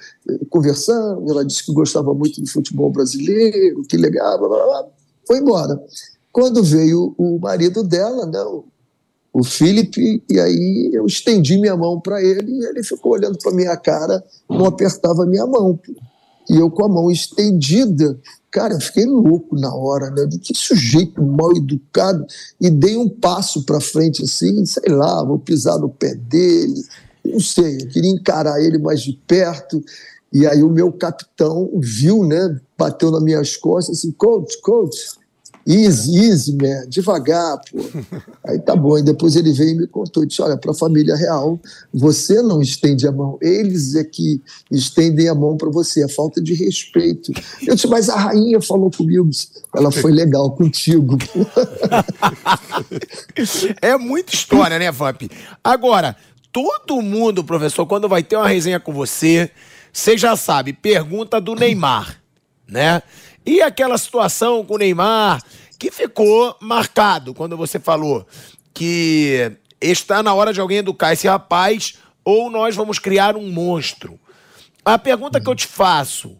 conversando, 0.51 1.31
ela 1.31 1.43
disse 1.43 1.65
que 1.65 1.73
gostava 1.73 2.13
muito 2.13 2.39
do 2.39 2.47
futebol 2.47 2.91
brasileiro, 2.91 3.81
que 3.83 3.97
legal, 3.97 4.37
blá, 4.37 4.49
blá, 4.49 4.65
blá. 4.65 4.85
foi 5.25 5.39
embora. 5.39 5.83
Quando 6.31 6.61
veio 6.61 7.15
o 7.17 7.39
marido 7.39 7.81
dela, 7.81 8.27
né, 8.27 8.39
o 8.41 8.65
Felipe, 9.43 10.23
e 10.29 10.39
aí 10.39 10.91
eu 10.93 11.05
estendi 11.05 11.57
minha 11.57 11.75
mão 11.75 11.99
para 11.99 12.21
ele 12.23 12.51
e 12.51 12.65
ele 12.65 12.83
ficou 12.83 13.13
olhando 13.13 13.37
para 13.37 13.51
minha 13.51 13.75
cara, 13.77 14.23
não 14.49 14.65
apertava 14.65 15.25
minha 15.25 15.45
mão. 15.45 15.79
E 16.49 16.55
eu 16.57 16.71
com 16.71 16.85
a 16.85 16.87
mão 16.87 17.11
estendida, 17.11 18.17
cara, 18.49 18.73
eu 18.73 18.79
fiquei 18.79 19.05
louco 19.05 19.59
na 19.59 19.73
hora, 19.73 20.09
né? 20.09 20.27
Que 20.41 20.55
sujeito 20.55 21.21
mal 21.21 21.55
educado. 21.55 22.25
E 22.59 22.69
dei 22.69 22.95
um 22.97 23.09
passo 23.09 23.63
para 23.63 23.81
frente 23.81 24.23
assim, 24.23 24.65
sei 24.65 24.91
lá, 24.91 25.23
vou 25.23 25.37
pisar 25.37 25.77
no 25.77 25.89
pé 25.89 26.15
dele, 26.15 26.81
não 27.25 27.39
sei, 27.39 27.81
eu 27.81 27.87
queria 27.89 28.11
encarar 28.11 28.61
ele 28.61 28.77
mais 28.77 29.01
de 29.01 29.13
perto. 29.27 29.83
E 30.31 30.45
aí 30.45 30.63
o 30.63 30.69
meu 30.69 30.91
capitão 30.91 31.69
viu, 31.75 32.23
né? 32.23 32.59
Bateu 32.77 33.11
nas 33.11 33.23
minhas 33.23 33.55
costas 33.55 33.99
assim, 33.99 34.11
coach, 34.11 34.59
coach, 34.61 34.97
Easy, 35.67 36.17
easy, 36.17 36.55
man, 36.55 36.87
devagar, 36.87 37.59
pô. 37.69 37.77
Aí 38.47 38.57
tá 38.57 38.73
bom. 38.73 38.97
E 38.97 39.03
depois 39.03 39.35
ele 39.35 39.51
veio 39.51 39.71
e 39.71 39.75
me 39.75 39.87
contou: 39.87 40.25
disse, 40.25 40.41
olha, 40.41 40.55
para 40.55 40.71
a 40.71 40.73
família 40.73 41.13
real, 41.13 41.59
você 41.93 42.41
não 42.41 42.61
estende 42.61 43.05
a 43.05 43.11
mão, 43.11 43.37
eles 43.41 43.93
é 43.95 44.03
que 44.05 44.41
estendem 44.71 45.27
a 45.27 45.35
mão 45.35 45.57
para 45.57 45.69
você, 45.69 46.05
é 46.05 46.07
falta 46.07 46.41
de 46.41 46.53
respeito. 46.53 47.33
Eu 47.65 47.75
disse, 47.75 47.87
mas 47.87 48.07
a 48.07 48.15
rainha 48.15 48.61
falou 48.61 48.89
comigo, 48.89 49.29
ela 49.75 49.91
foi 49.91 50.13
legal 50.13 50.51
contigo. 50.51 51.17
é 53.81 53.97
muita 53.97 54.33
história, 54.33 54.79
né, 54.79 54.89
Vamp? 54.89 55.23
Agora, 55.61 56.15
todo 56.49 57.01
mundo, 57.01 57.43
professor, 57.43 57.85
quando 57.85 58.07
vai 58.07 58.23
ter 58.23 58.37
uma 58.37 58.47
resenha 58.47 58.79
com 58.79 58.93
você, 58.93 59.51
você 59.91 60.17
já 60.17 60.37
sabe, 60.37 60.71
pergunta 60.71 61.41
do 61.41 61.55
Neymar, 61.55 62.21
né? 62.65 63.01
E 63.47 63.61
aquela 63.61 63.97
situação 63.97 64.65
com 64.65 64.73
o 64.73 64.77
Neymar, 64.77 65.41
que 65.79 65.89
ficou 65.89 66.53
marcado 66.59 67.33
quando 67.33 67.55
você 67.55 67.79
falou 67.79 68.27
que 68.73 69.53
está 69.79 70.21
na 70.21 70.33
hora 70.33 70.51
de 70.51 70.59
alguém 70.59 70.79
educar 70.79 71.13
esse 71.13 71.29
rapaz 71.29 71.93
ou 72.25 72.49
nós 72.49 72.75
vamos 72.75 72.99
criar 72.99 73.37
um 73.37 73.49
monstro. 73.49 74.19
A 74.83 74.99
pergunta 74.99 75.39
que 75.39 75.49
eu 75.49 75.55
te 75.55 75.65
faço: 75.65 76.35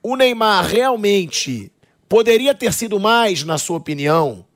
o 0.00 0.14
Neymar 0.14 0.64
realmente 0.64 1.72
poderia 2.08 2.54
ter 2.54 2.72
sido 2.72 3.00
mais, 3.00 3.42
na 3.42 3.58
sua 3.58 3.78
opinião, 3.78 4.46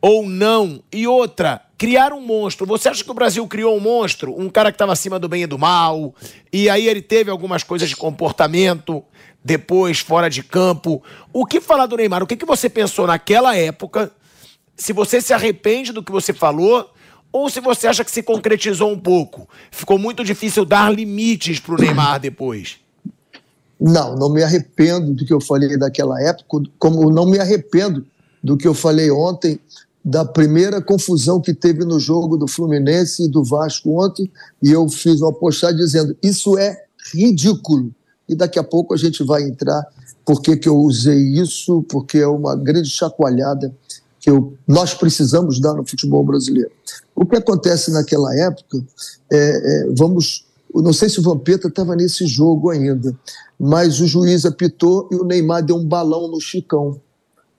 ou 0.00 0.24
não? 0.24 0.80
E 0.92 1.08
outra, 1.08 1.62
criar 1.78 2.12
um 2.12 2.20
monstro. 2.20 2.66
Você 2.66 2.88
acha 2.88 3.04
que 3.04 3.10
o 3.10 3.14
Brasil 3.14 3.46
criou 3.46 3.76
um 3.76 3.80
monstro? 3.80 4.34
Um 4.36 4.50
cara 4.50 4.72
que 4.72 4.74
estava 4.74 4.92
acima 4.92 5.18
do 5.18 5.28
bem 5.28 5.44
e 5.44 5.46
do 5.46 5.56
mal, 5.56 6.12
e 6.52 6.68
aí 6.68 6.88
ele 6.88 7.00
teve 7.00 7.30
algumas 7.30 7.62
coisas 7.62 7.88
de 7.88 7.96
comportamento 7.96 9.02
depois 9.42 10.00
fora 10.00 10.28
de 10.28 10.42
campo. 10.42 11.00
O 11.32 11.46
que 11.46 11.60
falar 11.60 11.86
do 11.86 11.96
Neymar? 11.96 12.22
O 12.22 12.26
que, 12.26 12.36
que 12.36 12.44
você 12.44 12.68
pensou 12.68 13.06
naquela 13.06 13.56
época? 13.56 14.10
Se 14.76 14.92
você 14.92 15.20
se 15.20 15.32
arrepende 15.32 15.92
do 15.92 16.02
que 16.02 16.10
você 16.10 16.32
falou 16.32 16.90
ou 17.30 17.48
se 17.48 17.60
você 17.60 17.86
acha 17.86 18.04
que 18.04 18.10
se 18.10 18.22
concretizou 18.22 18.90
um 18.90 18.98
pouco? 18.98 19.48
Ficou 19.70 19.98
muito 19.98 20.24
difícil 20.24 20.64
dar 20.64 20.92
limites 20.92 21.60
para 21.60 21.74
o 21.74 21.78
Neymar 21.78 22.18
depois. 22.18 22.78
Não, 23.80 24.16
não 24.16 24.28
me 24.28 24.42
arrependo 24.42 25.14
do 25.14 25.24
que 25.24 25.32
eu 25.32 25.40
falei 25.40 25.78
daquela 25.78 26.20
época, 26.20 26.68
como 26.78 27.12
não 27.12 27.24
me 27.24 27.38
arrependo 27.38 28.04
do 28.42 28.56
que 28.56 28.66
eu 28.66 28.74
falei 28.74 29.08
ontem 29.10 29.60
da 30.08 30.24
primeira 30.24 30.80
confusão 30.80 31.38
que 31.38 31.52
teve 31.52 31.84
no 31.84 32.00
jogo 32.00 32.38
do 32.38 32.48
Fluminense 32.48 33.24
e 33.24 33.28
do 33.28 33.44
Vasco 33.44 34.02
ontem, 34.02 34.30
e 34.62 34.70
eu 34.70 34.88
fiz 34.88 35.20
uma 35.20 35.32
postagem 35.32 35.76
dizendo: 35.76 36.16
isso 36.22 36.56
é 36.56 36.82
ridículo 37.12 37.92
e 38.26 38.34
daqui 38.34 38.58
a 38.58 38.64
pouco 38.64 38.94
a 38.94 38.96
gente 38.96 39.22
vai 39.22 39.42
entrar 39.42 39.86
por 40.24 40.40
que, 40.40 40.56
que 40.56 40.68
eu 40.68 40.78
usei 40.78 41.18
isso, 41.38 41.82
porque 41.90 42.18
é 42.18 42.26
uma 42.26 42.56
grande 42.56 42.88
chacoalhada 42.88 43.74
que 44.18 44.30
eu, 44.30 44.54
nós 44.66 44.94
precisamos 44.94 45.60
dar 45.60 45.74
no 45.74 45.86
futebol 45.86 46.24
brasileiro. 46.24 46.70
O 47.14 47.26
que 47.26 47.36
acontece 47.36 47.90
naquela 47.90 48.34
época, 48.34 48.82
é, 49.30 49.38
é, 49.38 49.90
vamos, 49.94 50.46
não 50.74 50.92
sei 50.92 51.10
se 51.10 51.20
o 51.20 51.22
Vampeta 51.22 51.68
estava 51.68 51.94
nesse 51.94 52.26
jogo 52.26 52.70
ainda, 52.70 53.14
mas 53.58 54.00
o 54.00 54.06
juiz 54.06 54.46
apitou 54.46 55.06
e 55.12 55.16
o 55.16 55.24
Neymar 55.24 55.62
deu 55.62 55.76
um 55.76 55.84
balão 55.84 56.28
no 56.28 56.40
Chicão. 56.40 56.98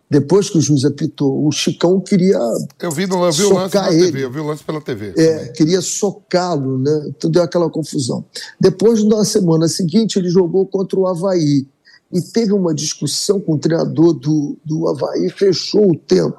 Depois 0.10 0.50
que 0.50 0.58
o 0.58 0.62
juiz 0.62 0.84
apitou, 0.86 1.46
o 1.46 1.52
Chicão 1.52 2.00
queria. 2.02 2.40
Eu 2.82 2.92
vi, 2.92 3.06
no, 3.06 3.24
eu 3.24 3.32
vi 3.32 3.44
o 3.44 3.54
lance 3.54 3.72
pela 3.72 3.94
ele. 3.94 4.06
TV, 4.06 4.24
eu 4.24 4.32
vi 4.32 4.40
o 4.40 4.48
lance 4.48 4.64
pela 4.64 4.82
TV. 4.82 5.14
É, 5.16 5.48
queria 5.50 5.82
socá-lo, 5.82 6.80
né? 6.80 7.06
Então 7.10 7.30
deu 7.30 7.44
aquela 7.44 7.70
confusão. 7.70 8.26
Depois, 8.60 9.04
na 9.04 9.24
semana 9.24 9.68
seguinte, 9.68 10.18
ele 10.18 10.30
jogou 10.30 10.66
contra 10.66 11.00
o 11.00 11.08
Havaí. 11.08 11.68
E 12.12 12.22
teve 12.22 12.54
uma 12.54 12.74
discussão 12.74 13.40
com 13.40 13.54
o 13.54 13.60
treinador 13.60 14.14
do, 14.14 14.58
do 14.66 14.88
Havaí, 14.90 15.30
fechou 15.30 15.92
o 15.92 15.96
tempo. 15.96 16.38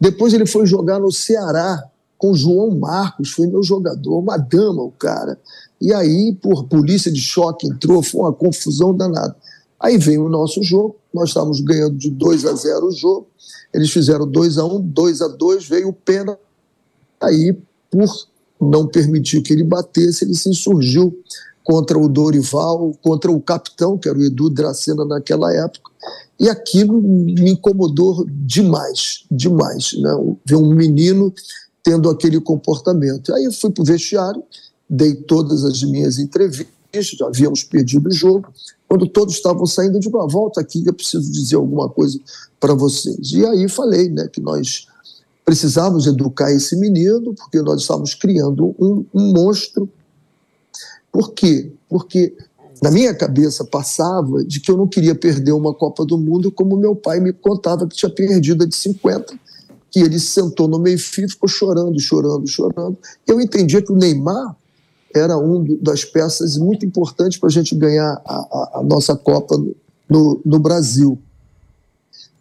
Depois 0.00 0.34
ele 0.34 0.44
foi 0.44 0.66
jogar 0.66 0.98
no 0.98 1.12
Ceará 1.12 1.80
com 2.18 2.32
o 2.32 2.36
João 2.36 2.76
Marcos, 2.76 3.30
foi 3.30 3.46
meu 3.46 3.62
jogador, 3.62 4.18
uma 4.18 4.36
dama 4.36 4.82
o 4.82 4.90
cara. 4.90 5.38
E 5.80 5.92
aí, 5.92 6.36
por 6.40 6.64
polícia 6.64 7.10
de 7.10 7.20
choque, 7.20 7.68
entrou, 7.68 8.02
foi 8.02 8.20
uma 8.20 8.32
confusão 8.32 8.92
danada. 8.92 9.36
Aí 9.82 9.98
veio 9.98 10.26
o 10.26 10.28
nosso 10.28 10.62
jogo, 10.62 10.94
nós 11.12 11.30
estávamos 11.30 11.60
ganhando 11.60 11.96
de 11.96 12.08
2 12.08 12.44
a 12.46 12.54
0 12.54 12.86
o 12.86 12.92
jogo, 12.92 13.26
eles 13.74 13.90
fizeram 13.90 14.26
2 14.26 14.58
a 14.58 14.64
1 14.64 14.80
2 14.80 15.22
a 15.22 15.28
2 15.28 15.68
veio 15.68 15.88
o 15.88 15.92
pênalti. 15.92 16.40
Aí, 17.20 17.56
por 17.90 18.28
não 18.60 18.86
permitir 18.86 19.42
que 19.42 19.52
ele 19.52 19.64
batesse, 19.64 20.24
ele 20.24 20.34
se 20.34 20.48
insurgiu 20.48 21.18
contra 21.64 21.98
o 21.98 22.08
Dorival, 22.08 22.96
contra 23.02 23.30
o 23.30 23.40
capitão, 23.40 23.98
que 23.98 24.08
era 24.08 24.18
o 24.18 24.22
Edu 24.22 24.48
Dracena 24.48 25.04
naquela 25.04 25.52
época, 25.52 25.90
e 26.38 26.48
aquilo 26.48 27.00
me 27.00 27.50
incomodou 27.50 28.24
demais, 28.28 29.24
demais, 29.30 29.92
né? 29.98 30.36
ver 30.44 30.56
um 30.56 30.74
menino 30.74 31.32
tendo 31.82 32.08
aquele 32.08 32.40
comportamento. 32.40 33.34
Aí 33.34 33.44
eu 33.44 33.52
fui 33.52 33.70
para 33.70 33.82
o 33.82 33.86
vestiário, 33.86 34.42
dei 34.88 35.14
todas 35.14 35.64
as 35.64 35.82
minhas 35.82 36.18
entrevistas, 36.18 36.66
já 37.18 37.26
havíamos 37.26 37.64
perdido 37.64 38.08
o 38.08 38.12
jogo, 38.12 38.48
quando 38.92 39.06
todos 39.06 39.36
estavam 39.36 39.64
saindo, 39.64 39.96
eu 39.96 40.00
digo, 40.00 40.20
ah, 40.20 40.26
volta 40.26 40.60
aqui 40.60 40.82
eu 40.84 40.92
preciso 40.92 41.32
dizer 41.32 41.56
alguma 41.56 41.88
coisa 41.88 42.20
para 42.60 42.74
vocês. 42.74 43.32
E 43.32 43.42
aí 43.46 43.66
falei 43.66 44.10
né, 44.10 44.28
que 44.30 44.38
nós 44.38 44.86
precisávamos 45.46 46.06
educar 46.06 46.52
esse 46.52 46.76
menino, 46.76 47.32
porque 47.32 47.62
nós 47.62 47.80
estávamos 47.80 48.14
criando 48.14 48.76
um, 48.78 49.02
um 49.14 49.32
monstro. 49.32 49.88
Por 51.10 51.32
quê? 51.32 51.72
Porque 51.88 52.36
na 52.82 52.90
minha 52.90 53.14
cabeça 53.14 53.64
passava 53.64 54.44
de 54.44 54.60
que 54.60 54.70
eu 54.70 54.76
não 54.76 54.86
queria 54.86 55.14
perder 55.14 55.52
uma 55.52 55.72
Copa 55.72 56.04
do 56.04 56.18
Mundo 56.18 56.52
como 56.52 56.76
meu 56.76 56.94
pai 56.94 57.18
me 57.18 57.32
contava 57.32 57.86
que 57.86 57.96
tinha 57.96 58.10
perdido 58.10 58.64
a 58.64 58.66
de 58.66 58.76
50, 58.76 59.34
que 59.90 60.00
ele 60.00 60.20
sentou 60.20 60.68
no 60.68 60.78
meio-fio 60.78 61.24
e 61.24 61.30
ficou 61.30 61.48
chorando, 61.48 61.98
chorando, 61.98 62.46
chorando. 62.46 62.98
Eu 63.26 63.40
entendia 63.40 63.80
que 63.80 63.90
o 63.90 63.96
Neymar 63.96 64.54
era 65.14 65.36
uma 65.36 65.64
das 65.80 66.04
peças 66.04 66.56
muito 66.56 66.86
importantes 66.86 67.38
para 67.38 67.48
a 67.48 67.52
gente 67.52 67.74
ganhar 67.74 68.20
a, 68.24 68.34
a, 68.34 68.70
a 68.80 68.82
nossa 68.82 69.14
Copa 69.16 69.56
no, 70.08 70.40
no, 70.44 70.58
Brasil. 70.58 71.18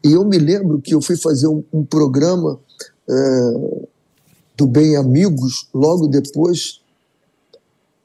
E 0.03 0.13
eu 0.13 0.25
me 0.25 0.37
lembro 0.37 0.81
que 0.81 0.93
eu 0.93 1.01
fui 1.01 1.15
fazer 1.15 1.47
um, 1.47 1.63
um 1.71 1.83
programa 1.83 2.59
é, 3.09 3.81
do 4.57 4.67
Bem 4.67 4.95
Amigos 4.95 5.67
logo 5.73 6.07
depois, 6.07 6.81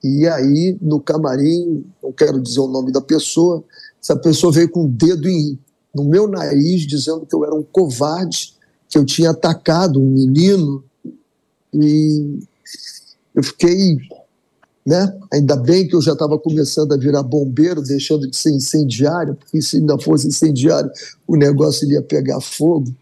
e 0.02 0.26
aí 0.28 0.76
no 0.80 1.00
camarim, 1.00 1.84
não 2.02 2.12
quero 2.12 2.40
dizer 2.40 2.60
o 2.60 2.68
nome 2.68 2.92
da 2.92 3.00
pessoa, 3.00 3.64
essa 4.00 4.16
pessoa 4.16 4.52
veio 4.52 4.68
com 4.68 4.84
o 4.84 4.88
dedo 4.88 5.28
em, 5.28 5.58
no 5.94 6.04
meu 6.04 6.28
nariz, 6.28 6.86
dizendo 6.86 7.26
que 7.26 7.34
eu 7.34 7.44
era 7.44 7.54
um 7.54 7.62
covarde, 7.62 8.54
que 8.88 8.98
eu 8.98 9.04
tinha 9.04 9.30
atacado 9.30 10.00
um 10.00 10.10
menino, 10.10 10.84
e 11.72 12.38
eu 13.34 13.42
fiquei 13.42 13.98
né? 14.86 15.12
Ainda 15.32 15.56
bem 15.56 15.88
que 15.88 15.96
eu 15.96 16.00
já 16.00 16.12
estava 16.12 16.38
começando 16.38 16.92
a 16.92 16.96
virar 16.96 17.24
bombeiro, 17.24 17.82
deixando 17.82 18.30
de 18.30 18.36
ser 18.36 18.52
incendiário, 18.52 19.34
porque 19.34 19.60
se 19.60 19.78
ainda 19.78 19.98
fosse 19.98 20.28
incendiário, 20.28 20.88
o 21.26 21.36
negócio 21.36 21.90
ia 21.90 22.00
pegar 22.00 22.40
fogo. 22.40 22.94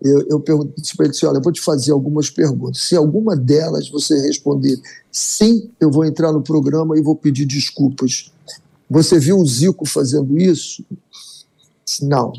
Eu, 0.00 0.26
eu 0.28 0.40
perguntei 0.40 0.74
para 0.96 1.06
ele 1.06 1.14
assim, 1.14 1.26
olha, 1.26 1.38
eu 1.38 1.42
vou 1.42 1.52
te 1.52 1.60
fazer 1.60 1.90
algumas 1.90 2.30
perguntas. 2.30 2.82
Se 2.84 2.94
alguma 2.94 3.36
delas 3.36 3.88
você 3.88 4.20
responder 4.20 4.80
sim, 5.10 5.68
eu 5.80 5.90
vou 5.90 6.04
entrar 6.04 6.32
no 6.32 6.42
programa 6.42 6.96
e 6.96 7.02
vou 7.02 7.16
pedir 7.16 7.44
desculpas. 7.44 8.30
Você 8.88 9.18
viu 9.18 9.38
o 9.38 9.46
Zico 9.46 9.84
fazendo 9.84 10.38
isso? 10.38 10.84
Não. 12.02 12.32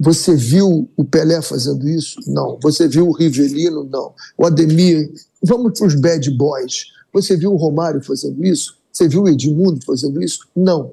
Você 0.00 0.34
viu 0.34 0.88
o 0.96 1.04
Pelé 1.04 1.42
fazendo 1.42 1.86
isso? 1.88 2.18
Não. 2.26 2.58
Você 2.62 2.88
viu 2.88 3.08
o 3.08 3.12
Rivelino? 3.12 3.84
Não. 3.84 4.14
O 4.38 4.46
Ademir? 4.46 5.10
Vamos 5.42 5.78
para 5.78 5.86
os 5.86 5.94
bad 5.94 6.30
boys 6.30 6.95
você 7.22 7.36
viu 7.36 7.52
o 7.52 7.56
Romário 7.56 8.02
fazendo 8.02 8.44
isso? 8.44 8.76
Você 8.92 9.08
viu 9.08 9.22
o 9.22 9.28
Edmundo 9.28 9.84
fazendo 9.84 10.22
isso? 10.22 10.46
Não. 10.54 10.92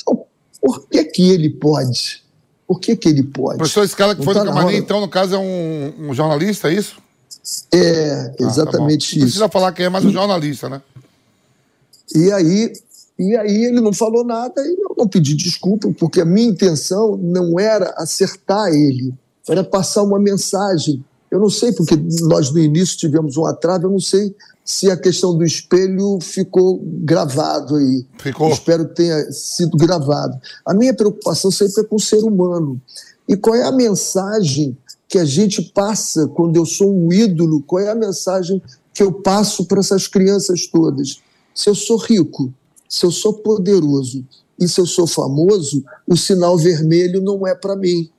Então, 0.00 0.24
por 0.60 0.86
que, 0.88 1.04
que 1.04 1.30
ele 1.30 1.50
pode? 1.50 2.22
Por 2.66 2.80
que, 2.80 2.96
que 2.96 3.08
ele 3.08 3.22
pode? 3.22 3.58
Professor, 3.58 3.84
esse 3.84 3.96
cara 3.96 4.14
que 4.14 4.24
foi 4.24 4.34
tá 4.34 4.40
do 4.44 4.46
camarim, 4.46 4.76
então, 4.76 5.00
no 5.00 5.08
caso, 5.08 5.34
é 5.34 5.38
um, 5.38 6.10
um 6.10 6.14
jornalista, 6.14 6.70
é 6.70 6.74
isso? 6.74 6.96
É, 7.72 8.34
exatamente 8.38 9.06
ah, 9.06 9.10
tá 9.10 9.16
isso. 9.16 9.18
Não 9.18 9.22
precisa 9.24 9.48
falar 9.48 9.72
quem 9.72 9.86
é, 9.86 9.88
mas 9.88 10.04
um 10.04 10.12
jornalista, 10.12 10.68
né? 10.68 10.80
E 12.14 12.30
aí, 12.32 12.72
E 13.18 13.36
aí 13.36 13.64
ele 13.64 13.80
não 13.80 13.92
falou 13.92 14.24
nada 14.24 14.60
e 14.62 14.76
eu 14.80 14.94
não 14.96 15.06
pedi 15.06 15.34
desculpa, 15.34 15.92
porque 15.98 16.20
a 16.20 16.24
minha 16.24 16.48
intenção 16.48 17.16
não 17.16 17.58
era 17.58 17.94
acertar 17.96 18.68
ele, 18.72 19.14
era 19.48 19.62
passar 19.62 20.02
uma 20.02 20.18
mensagem. 20.18 21.04
Eu 21.32 21.40
não 21.40 21.48
sei, 21.48 21.72
porque 21.72 21.96
nós 22.24 22.52
no 22.52 22.58
início 22.58 22.98
tivemos 22.98 23.38
um 23.38 23.46
atraso, 23.46 23.84
eu 23.86 23.90
não 23.90 23.98
sei 23.98 24.36
se 24.62 24.90
a 24.90 24.96
questão 24.98 25.34
do 25.34 25.42
espelho 25.42 26.18
ficou 26.20 26.78
gravado 26.84 27.76
aí. 27.76 28.04
Ficou. 28.18 28.50
Espero 28.50 28.86
que 28.86 28.96
tenha 28.96 29.32
sido 29.32 29.78
gravado. 29.78 30.38
A 30.62 30.74
minha 30.74 30.92
preocupação 30.92 31.50
sempre 31.50 31.84
é 31.84 31.86
com 31.86 31.96
o 31.96 32.00
ser 32.00 32.22
humano. 32.22 32.78
E 33.26 33.34
qual 33.34 33.56
é 33.56 33.62
a 33.62 33.72
mensagem 33.72 34.76
que 35.08 35.16
a 35.16 35.24
gente 35.24 35.62
passa 35.62 36.28
quando 36.28 36.56
eu 36.56 36.66
sou 36.66 36.94
um 36.94 37.10
ídolo? 37.10 37.62
Qual 37.62 37.80
é 37.80 37.88
a 37.88 37.94
mensagem 37.94 38.62
que 38.92 39.02
eu 39.02 39.10
passo 39.10 39.64
para 39.64 39.80
essas 39.80 40.06
crianças 40.06 40.66
todas? 40.66 41.22
Se 41.54 41.70
eu 41.70 41.74
sou 41.74 41.96
rico, 41.96 42.52
se 42.86 43.06
eu 43.06 43.10
sou 43.10 43.32
poderoso 43.32 44.22
e 44.60 44.68
se 44.68 44.78
eu 44.78 44.86
sou 44.86 45.06
famoso, 45.06 45.82
o 46.06 46.14
sinal 46.14 46.58
vermelho 46.58 47.22
não 47.22 47.46
é 47.46 47.54
para 47.54 47.74
mim, 47.74 48.10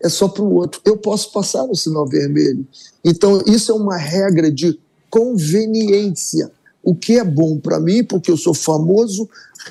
é 0.00 0.08
só 0.08 0.28
para 0.28 0.42
o 0.42 0.54
outro. 0.54 0.80
Eu 0.84 0.96
posso 0.96 1.32
passar 1.32 1.66
no 1.66 1.74
sinal 1.74 2.06
vermelho. 2.06 2.66
Então, 3.04 3.42
isso 3.46 3.72
é 3.72 3.74
uma 3.74 3.96
regra 3.96 4.50
de 4.50 4.78
conveniência. 5.10 6.50
O 6.82 6.94
que 6.94 7.18
é 7.18 7.24
bom 7.24 7.58
para 7.58 7.80
mim, 7.80 8.04
porque 8.04 8.30
eu 8.30 8.36
sou 8.36 8.54
famoso, 8.54 9.28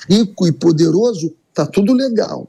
rico 0.10 0.46
e 0.46 0.52
poderoso, 0.52 1.34
tá 1.54 1.66
tudo 1.66 1.94
legal. 1.94 2.48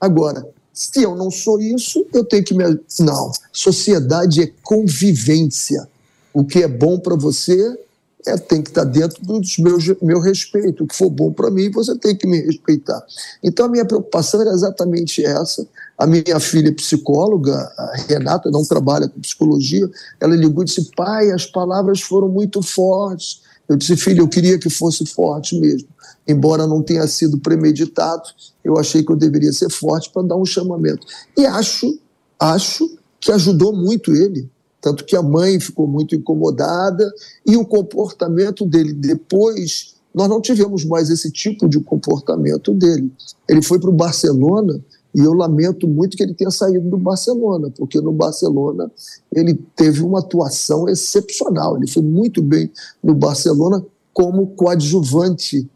Agora, 0.00 0.46
se 0.72 1.02
eu 1.02 1.14
não 1.14 1.30
sou 1.30 1.60
isso, 1.60 2.04
eu 2.12 2.24
tenho 2.24 2.44
que 2.44 2.52
me. 2.52 2.64
Não. 3.00 3.30
Sociedade 3.52 4.42
é 4.42 4.52
convivência. 4.62 5.88
O 6.32 6.44
que 6.44 6.64
é 6.64 6.68
bom 6.68 6.98
para 6.98 7.14
você 7.14 7.78
é, 8.26 8.36
tem 8.36 8.60
que 8.60 8.70
estar 8.70 8.84
dentro 8.84 9.24
do 9.24 9.40
meu, 9.58 9.78
meu 10.02 10.18
respeito. 10.18 10.82
O 10.82 10.86
que 10.86 10.96
for 10.96 11.10
bom 11.10 11.32
para 11.32 11.50
mim, 11.50 11.70
você 11.70 11.96
tem 11.96 12.16
que 12.16 12.26
me 12.26 12.40
respeitar. 12.40 13.00
Então, 13.42 13.66
a 13.66 13.68
minha 13.68 13.84
preocupação 13.84 14.40
era 14.40 14.50
exatamente 14.50 15.24
essa. 15.24 15.66
A 15.96 16.06
minha 16.06 16.40
filha 16.40 16.68
é 16.68 16.72
psicóloga, 16.72 17.54
a 17.54 17.96
Renata, 18.08 18.50
não 18.50 18.64
trabalha 18.64 19.08
com 19.08 19.20
psicologia, 19.20 19.88
ela 20.20 20.34
ligou 20.34 20.62
e 20.62 20.66
disse: 20.66 20.90
pai, 20.96 21.30
as 21.30 21.46
palavras 21.46 22.00
foram 22.00 22.28
muito 22.28 22.60
fortes. 22.62 23.42
Eu 23.68 23.76
disse, 23.76 23.96
filha, 23.96 24.20
eu 24.20 24.28
queria 24.28 24.58
que 24.58 24.68
fosse 24.68 25.06
forte 25.06 25.58
mesmo. 25.58 25.88
Embora 26.26 26.66
não 26.66 26.82
tenha 26.82 27.06
sido 27.06 27.38
premeditado, 27.38 28.24
eu 28.62 28.78
achei 28.78 29.02
que 29.02 29.10
eu 29.10 29.16
deveria 29.16 29.52
ser 29.52 29.70
forte 29.70 30.10
para 30.10 30.22
dar 30.22 30.36
um 30.36 30.44
chamamento. 30.44 31.06
E 31.36 31.46
acho, 31.46 31.98
acho 32.38 32.98
que 33.20 33.32
ajudou 33.32 33.74
muito 33.74 34.14
ele. 34.14 34.50
Tanto 34.80 35.04
que 35.04 35.16
a 35.16 35.22
mãe 35.22 35.58
ficou 35.58 35.86
muito 35.86 36.14
incomodada 36.14 37.10
e 37.46 37.56
o 37.56 37.64
comportamento 37.64 38.66
dele 38.66 38.92
depois, 38.92 39.94
nós 40.14 40.28
não 40.28 40.42
tivemos 40.42 40.84
mais 40.84 41.08
esse 41.08 41.30
tipo 41.30 41.66
de 41.66 41.80
comportamento 41.80 42.74
dele. 42.74 43.10
Ele 43.48 43.62
foi 43.62 43.78
para 43.80 43.88
o 43.88 43.94
Barcelona 43.94 44.78
e 45.14 45.20
eu 45.20 45.32
lamento 45.32 45.86
muito 45.86 46.16
que 46.16 46.22
ele 46.22 46.34
tenha 46.34 46.50
saído 46.50 46.90
do 46.90 46.98
Barcelona, 46.98 47.70
porque 47.76 48.00
no 48.00 48.10
Barcelona 48.10 48.90
ele 49.32 49.54
teve 49.76 50.02
uma 50.02 50.18
atuação 50.18 50.88
excepcional. 50.88 51.76
Ele 51.76 51.86
foi 51.86 52.02
muito 52.02 52.42
bem 52.42 52.70
no 53.02 53.14
Barcelona 53.14 53.84
como 54.12 54.48
coadjuvante, 54.48 55.68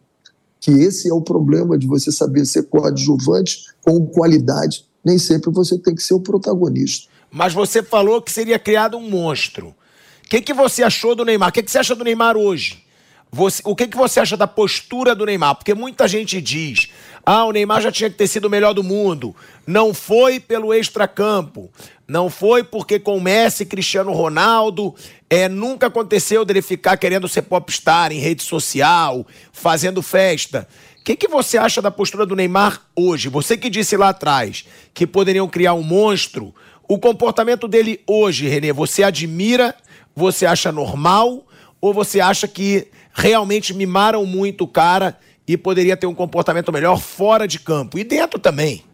que 0.60 0.72
esse 0.72 1.08
é 1.08 1.14
o 1.14 1.20
problema 1.20 1.78
de 1.78 1.86
você 1.86 2.10
saber 2.10 2.44
ser 2.46 2.64
coadjuvante 2.64 3.66
com 3.82 4.04
qualidade. 4.06 4.84
Nem 5.04 5.18
sempre 5.18 5.52
você 5.52 5.78
tem 5.78 5.94
que 5.94 6.02
ser 6.02 6.14
o 6.14 6.20
protagonista. 6.20 7.08
Mas 7.30 7.52
você 7.52 7.82
falou 7.82 8.20
que 8.20 8.32
seria 8.32 8.58
criado 8.58 8.96
um 8.96 9.08
monstro. 9.08 9.68
O 9.68 10.28
que, 10.28 10.40
que 10.40 10.52
você 10.52 10.82
achou 10.82 11.14
do 11.14 11.24
Neymar? 11.24 11.50
O 11.50 11.52
que, 11.52 11.62
que 11.62 11.70
você 11.70 11.78
acha 11.78 11.94
do 11.94 12.04
Neymar 12.04 12.36
hoje? 12.36 12.84
Você, 13.30 13.62
o 13.64 13.76
que, 13.76 13.86
que 13.86 13.96
você 13.96 14.20
acha 14.20 14.36
da 14.36 14.46
postura 14.46 15.14
do 15.14 15.26
Neymar? 15.26 15.54
Porque 15.56 15.74
muita 15.74 16.08
gente 16.08 16.40
diz: 16.40 16.88
ah, 17.30 17.44
o 17.44 17.52
Neymar 17.52 17.82
já 17.82 17.92
tinha 17.92 18.08
que 18.08 18.16
ter 18.16 18.26
sido 18.26 18.46
o 18.46 18.50
melhor 18.50 18.72
do 18.72 18.82
mundo. 18.82 19.36
Não 19.66 19.92
foi 19.92 20.40
pelo 20.40 20.72
extracampo. 20.72 21.70
Não 22.08 22.30
foi 22.30 22.64
porque 22.64 22.98
com 22.98 23.20
Messi 23.20 23.66
Cristiano 23.66 24.14
Ronaldo 24.14 24.94
é, 25.28 25.46
nunca 25.46 25.88
aconteceu 25.88 26.42
dele 26.42 26.62
ficar 26.62 26.96
querendo 26.96 27.28
ser 27.28 27.42
popstar 27.42 28.12
em 28.12 28.18
rede 28.18 28.42
social, 28.42 29.26
fazendo 29.52 30.00
festa. 30.00 30.66
O 31.00 31.04
que, 31.04 31.16
que 31.16 31.28
você 31.28 31.58
acha 31.58 31.82
da 31.82 31.90
postura 31.90 32.24
do 32.24 32.34
Neymar 32.34 32.80
hoje? 32.96 33.28
Você 33.28 33.58
que 33.58 33.68
disse 33.68 33.94
lá 33.94 34.08
atrás 34.08 34.64
que 34.94 35.06
poderiam 35.06 35.46
criar 35.46 35.74
um 35.74 35.82
monstro. 35.82 36.54
O 36.88 36.98
comportamento 36.98 37.68
dele 37.68 38.00
hoje, 38.06 38.48
Renê, 38.48 38.72
você 38.72 39.02
admira? 39.02 39.74
Você 40.16 40.46
acha 40.46 40.72
normal? 40.72 41.46
Ou 41.78 41.92
você 41.92 42.22
acha 42.22 42.48
que 42.48 42.88
realmente 43.12 43.74
mimaram 43.74 44.24
muito 44.24 44.64
o 44.64 44.68
cara 44.68 45.18
e 45.48 45.56
poderia 45.56 45.96
ter 45.96 46.06
um 46.06 46.14
comportamento 46.14 46.70
melhor 46.70 47.00
fora 47.00 47.48
de 47.48 47.58
campo 47.58 47.98
e 47.98 48.04
dentro 48.04 48.38
também. 48.38 48.84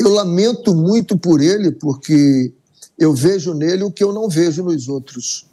Eu 0.00 0.10
lamento 0.10 0.74
muito 0.74 1.18
por 1.18 1.42
ele, 1.42 1.70
porque 1.70 2.50
eu 2.98 3.12
vejo 3.12 3.52
nele 3.52 3.84
o 3.84 3.90
que 3.90 4.02
eu 4.02 4.12
não 4.12 4.28
vejo 4.28 4.64
nos 4.64 4.88
outros. 4.88 5.46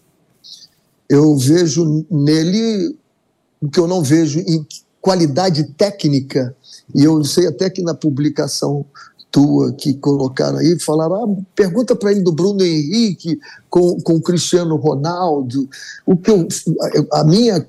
Eu 1.10 1.36
vejo 1.38 2.06
nele 2.10 2.98
o 3.62 3.70
que 3.70 3.80
eu 3.80 3.88
não 3.88 4.02
vejo 4.02 4.40
em 4.40 4.66
qualidade 5.02 5.66
técnica. 5.78 6.56
E 6.96 7.04
eu 7.04 7.22
sei 7.26 7.48
até 7.48 7.70
que 7.70 7.82
na 7.82 7.94
publicação 7.94 8.86
tua 9.30 9.74
que 9.74 9.96
colocaram 9.96 10.60
aí, 10.60 10.80
falaram: 10.80 11.16
ah, 11.16 11.44
pergunta 11.56 11.96
para 11.96 12.12
ele 12.12 12.22
do 12.22 12.32
Bruno 12.32 12.64
Henrique 12.64 13.40
com, 13.70 14.00
com 14.02 14.14
o 14.14 14.22
Cristiano 14.22 14.76
Ronaldo. 14.76 15.68
O 16.06 16.16
que 16.16 16.30
eu, 16.30 16.48
a 17.12 17.24
minha 17.24 17.68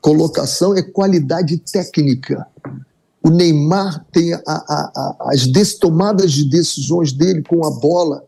colocação 0.00 0.74
é 0.74 0.82
qualidade 0.82 1.58
técnica. 1.58 2.46
O 3.22 3.30
Neymar 3.30 4.04
tem 4.12 4.32
a, 4.32 4.40
a, 4.46 4.52
a, 5.26 5.30
as 5.32 5.46
tomadas 5.74 6.32
de 6.32 6.48
decisões 6.48 7.12
dele 7.12 7.42
com 7.42 7.64
a 7.66 7.70
bola, 7.70 8.24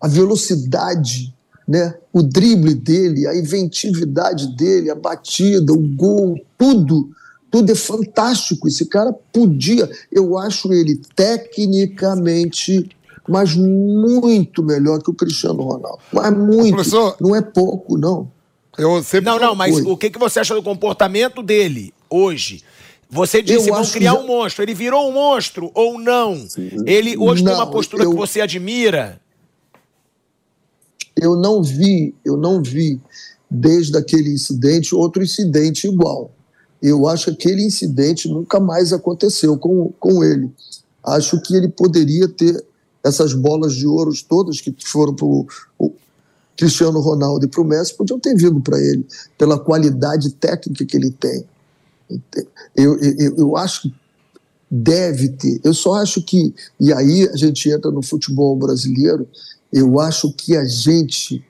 a 0.00 0.06
velocidade, 0.06 1.34
né? 1.66 1.94
o 2.12 2.22
drible 2.22 2.74
dele, 2.74 3.26
a 3.26 3.36
inventividade 3.36 4.56
dele, 4.56 4.90
a 4.90 4.94
batida, 4.94 5.72
o 5.72 5.78
gol, 5.96 6.38
tudo 6.56 7.10
tudo 7.50 7.72
é 7.72 7.74
fantástico. 7.74 8.68
Esse 8.68 8.86
cara 8.86 9.12
podia, 9.12 9.90
eu 10.10 10.38
acho 10.38 10.72
ele 10.72 11.00
tecnicamente, 11.14 12.88
mas 13.28 13.54
muito 13.56 14.62
melhor 14.62 15.02
que 15.02 15.10
o 15.10 15.14
Cristiano 15.14 15.62
Ronaldo. 15.62 15.98
Mas 16.12 16.32
muito. 16.36 16.74
Professor, 16.74 17.16
não 17.20 17.34
é 17.34 17.42
pouco, 17.42 17.98
não. 17.98 18.30
Eu 18.78 19.02
sempre 19.02 19.30
não, 19.30 19.38
não, 19.38 19.54
mas 19.54 19.76
o 19.78 19.96
que, 19.96 20.10
que 20.10 20.18
você 20.18 20.40
acha 20.40 20.54
do 20.54 20.62
comportamento 20.62 21.42
dele 21.42 21.92
hoje? 22.08 22.62
Você 23.10 23.42
disse 23.42 23.64
que 23.64 23.70
vão 23.72 23.84
criar 23.84 24.12
já... 24.12 24.20
um 24.20 24.26
monstro. 24.26 24.62
Ele 24.62 24.74
virou 24.74 25.08
um 25.08 25.12
monstro 25.12 25.70
ou 25.74 25.98
não? 25.98 26.46
Ele 26.86 27.16
hoje 27.18 27.42
não, 27.42 27.52
tem 27.52 27.60
uma 27.60 27.70
postura 27.70 28.04
eu... 28.04 28.10
que 28.10 28.16
você 28.16 28.40
admira? 28.40 29.20
Eu 31.16 31.36
não 31.36 31.62
vi, 31.62 32.14
eu 32.24 32.36
não 32.36 32.62
vi 32.62 33.00
desde 33.50 33.98
aquele 33.98 34.32
incidente 34.32 34.94
outro 34.94 35.22
incidente 35.22 35.88
igual. 35.88 36.30
Eu 36.80 37.08
acho 37.08 37.26
que 37.26 37.30
aquele 37.32 37.64
incidente 37.64 38.28
nunca 38.28 38.60
mais 38.60 38.92
aconteceu 38.92 39.58
com, 39.58 39.92
com 39.98 40.22
ele. 40.22 40.50
Acho 41.02 41.40
que 41.42 41.54
ele 41.54 41.68
poderia 41.68 42.28
ter 42.28 42.64
essas 43.04 43.34
bolas 43.34 43.74
de 43.74 43.86
ouro 43.86 44.12
todas 44.28 44.60
que 44.60 44.74
foram 44.84 45.14
para 45.14 45.26
o 45.26 45.46
Cristiano 46.60 47.00
Ronaldo 47.00 47.46
e 47.46 47.48
para 47.48 47.62
o 47.62 47.64
Messi, 47.64 47.96
podiam 47.96 48.20
ter 48.20 48.36
vindo 48.36 48.60
para 48.60 48.78
ele, 48.78 49.06
pela 49.38 49.58
qualidade 49.58 50.30
técnica 50.34 50.84
que 50.84 50.94
ele 50.94 51.10
tem. 51.10 51.42
Eu, 52.76 52.98
eu, 52.98 53.36
eu 53.38 53.56
acho 53.56 53.82
que 53.82 53.94
deve 54.70 55.30
ter. 55.30 55.58
Eu 55.64 55.72
só 55.72 55.94
acho 55.94 56.22
que, 56.22 56.54
e 56.78 56.92
aí 56.92 57.26
a 57.30 57.36
gente 57.36 57.70
entra 57.70 57.90
no 57.90 58.02
futebol 58.02 58.54
brasileiro, 58.56 59.26
eu 59.72 59.98
acho 59.98 60.30
que 60.34 60.54
a 60.54 60.66
gente 60.66 61.42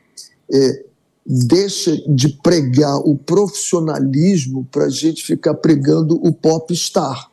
é, 0.53 0.85
deixa 1.27 1.97
de 2.09 2.29
pregar 2.29 2.99
o 2.99 3.17
profissionalismo 3.17 4.65
para 4.71 4.85
a 4.85 4.91
gente 4.91 5.25
ficar 5.25 5.55
pregando 5.55 6.25
o 6.25 6.33
popstar. 6.33 7.29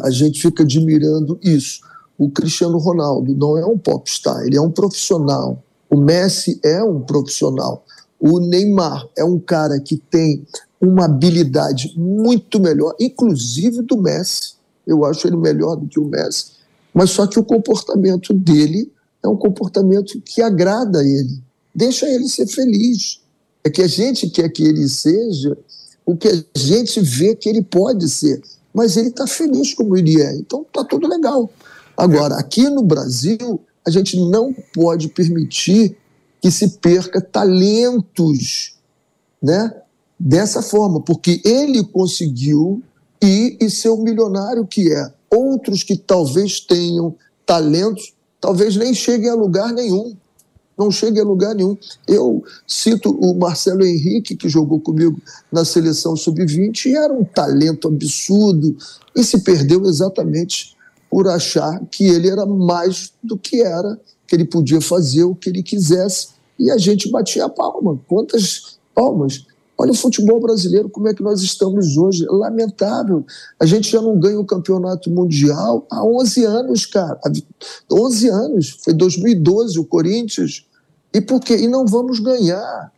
A 0.00 0.08
gente 0.08 0.40
fica 0.40 0.62
admirando 0.62 1.38
isso. 1.42 1.82
O 2.16 2.30
Cristiano 2.30 2.78
Ronaldo 2.78 3.34
não 3.34 3.58
é 3.58 3.66
um 3.66 3.76
popstar, 3.76 4.46
ele 4.46 4.56
é 4.56 4.60
um 4.60 4.70
profissional. 4.70 5.62
O 5.90 5.96
Messi 5.96 6.60
é 6.64 6.82
um 6.82 7.00
profissional. 7.00 7.84
O 8.20 8.40
Neymar 8.40 9.08
é 9.16 9.24
um 9.24 9.38
cara 9.38 9.80
que 9.80 9.96
tem 9.96 10.46
uma 10.80 11.04
habilidade 11.06 11.94
muito 11.96 12.60
melhor, 12.60 12.94
inclusive 13.00 13.82
do 13.82 13.96
Messi. 13.96 14.54
Eu 14.86 15.04
acho 15.04 15.26
ele 15.26 15.36
melhor 15.36 15.76
do 15.76 15.86
que 15.86 16.00
o 16.00 16.04
Messi. 16.04 16.52
Mas 16.92 17.10
só 17.10 17.26
que 17.26 17.38
o 17.38 17.44
comportamento 17.44 18.32
dele 18.34 18.92
é 19.22 19.28
um 19.28 19.36
comportamento 19.36 20.20
que 20.20 20.42
agrada 20.42 21.00
a 21.00 21.04
ele. 21.04 21.42
Deixa 21.74 22.08
ele 22.08 22.28
ser 22.28 22.46
feliz 22.46 23.20
é 23.64 23.70
que 23.70 23.82
a 23.82 23.86
gente 23.86 24.30
quer 24.30 24.48
que 24.48 24.64
ele 24.64 24.88
seja 24.88 25.56
o 26.04 26.16
que 26.16 26.28
a 26.28 26.44
gente 26.56 27.00
vê 27.00 27.34
que 27.34 27.48
ele 27.48 27.62
pode 27.62 28.08
ser. 28.08 28.40
Mas 28.72 28.96
ele 28.96 29.08
está 29.08 29.26
feliz 29.26 29.74
como 29.74 29.96
ele 29.96 30.20
é, 30.20 30.34
então 30.36 30.62
está 30.62 30.84
tudo 30.84 31.06
legal. 31.06 31.50
Agora, 31.96 32.36
aqui 32.36 32.68
no 32.70 32.82
Brasil, 32.82 33.60
a 33.88 33.90
gente 33.90 34.16
não 34.16 34.54
pode 34.74 35.08
permitir 35.08 35.96
que 36.40 36.50
se 36.50 36.78
perca 36.78 37.20
talentos, 37.20 38.76
né? 39.42 39.72
dessa 40.18 40.60
forma, 40.60 41.00
porque 41.00 41.40
ele 41.44 41.84
conseguiu 41.84 42.82
ir 43.22 43.56
e 43.60 43.70
ser 43.70 43.90
o 43.90 43.98
milionário 43.98 44.66
que 44.66 44.92
é. 44.92 45.12
Outros 45.30 45.82
que 45.82 45.96
talvez 45.96 46.60
tenham 46.60 47.14
talentos, 47.46 48.14
talvez 48.40 48.76
nem 48.76 48.92
cheguem 48.94 49.28
a 49.28 49.34
lugar 49.34 49.72
nenhum. 49.72 50.16
Não 50.76 50.90
cheguem 50.90 51.20
a 51.20 51.24
lugar 51.24 51.54
nenhum. 51.54 51.76
Eu 52.06 52.42
cito 52.66 53.10
o 53.10 53.34
Marcelo 53.34 53.84
Henrique, 53.84 54.36
que 54.36 54.48
jogou 54.48 54.80
comigo 54.80 55.20
na 55.50 55.64
seleção 55.64 56.16
sub-20, 56.16 56.86
e 56.86 56.96
era 56.96 57.12
um 57.12 57.24
talento 57.24 57.88
absurdo, 57.88 58.76
e 59.14 59.24
se 59.24 59.40
perdeu 59.40 59.84
exatamente 59.86 60.76
por 61.10 61.28
achar 61.28 61.80
que 61.90 62.04
ele 62.04 62.28
era 62.28 62.44
mais 62.44 63.12
do 63.22 63.36
que 63.36 63.62
era, 63.62 63.98
que 64.26 64.36
ele 64.36 64.44
podia 64.44 64.80
fazer 64.80 65.24
o 65.24 65.34
que 65.34 65.48
ele 65.48 65.62
quisesse, 65.62 66.28
e 66.58 66.70
a 66.70 66.76
gente 66.76 67.10
batia 67.10 67.44
a 67.44 67.48
palma. 67.48 67.98
Quantas 68.06 68.78
palmas? 68.94 69.46
Olha 69.80 69.92
o 69.92 69.94
futebol 69.94 70.40
brasileiro, 70.40 70.90
como 70.90 71.06
é 71.06 71.14
que 71.14 71.22
nós 71.22 71.40
estamos 71.40 71.96
hoje. 71.96 72.26
Lamentável. 72.28 73.24
A 73.60 73.64
gente 73.64 73.88
já 73.88 74.02
não 74.02 74.18
ganha 74.18 74.40
o 74.40 74.44
campeonato 74.44 75.08
mundial 75.08 75.86
há 75.88 76.04
11 76.04 76.44
anos, 76.44 76.84
cara. 76.84 77.20
11 77.90 78.28
anos. 78.28 78.78
Foi 78.82 78.92
2012 78.92 79.78
o 79.78 79.84
Corinthians. 79.84 80.66
E 81.14 81.20
por 81.20 81.40
quê? 81.40 81.56
E 81.56 81.68
não 81.68 81.86
vamos 81.86 82.18
ganhar. 82.18 82.92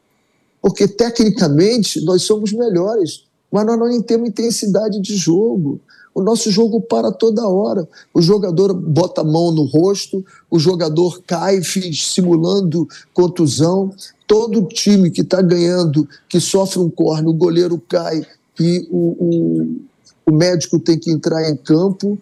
Porque 0.62 0.88
tecnicamente 0.88 2.02
nós 2.02 2.22
somos 2.22 2.50
melhores, 2.50 3.24
mas 3.52 3.66
nós 3.66 3.78
não 3.78 4.00
temos 4.00 4.30
intensidade 4.30 5.00
de 5.00 5.16
jogo. 5.16 5.80
O 6.14 6.22
nosso 6.22 6.50
jogo 6.50 6.80
para 6.80 7.12
toda 7.12 7.46
hora. 7.46 7.88
O 8.12 8.20
jogador 8.20 8.74
bota 8.74 9.20
a 9.20 9.24
mão 9.24 9.52
no 9.52 9.64
rosto, 9.64 10.24
o 10.50 10.58
jogador 10.58 11.22
cai 11.26 11.60
simulando 11.62 12.88
contusão. 13.14 13.92
Todo 14.26 14.66
time 14.66 15.10
que 15.10 15.22
está 15.22 15.40
ganhando, 15.40 16.08
que 16.28 16.40
sofre 16.40 16.80
um 16.80 16.90
corne, 16.90 17.28
o 17.28 17.32
goleiro 17.32 17.80
cai 17.88 18.24
e 18.58 18.86
o, 18.90 19.16
o, 19.18 19.76
o 20.26 20.32
médico 20.32 20.78
tem 20.78 20.98
que 20.98 21.10
entrar 21.10 21.48
em 21.48 21.56
campo. 21.56 22.18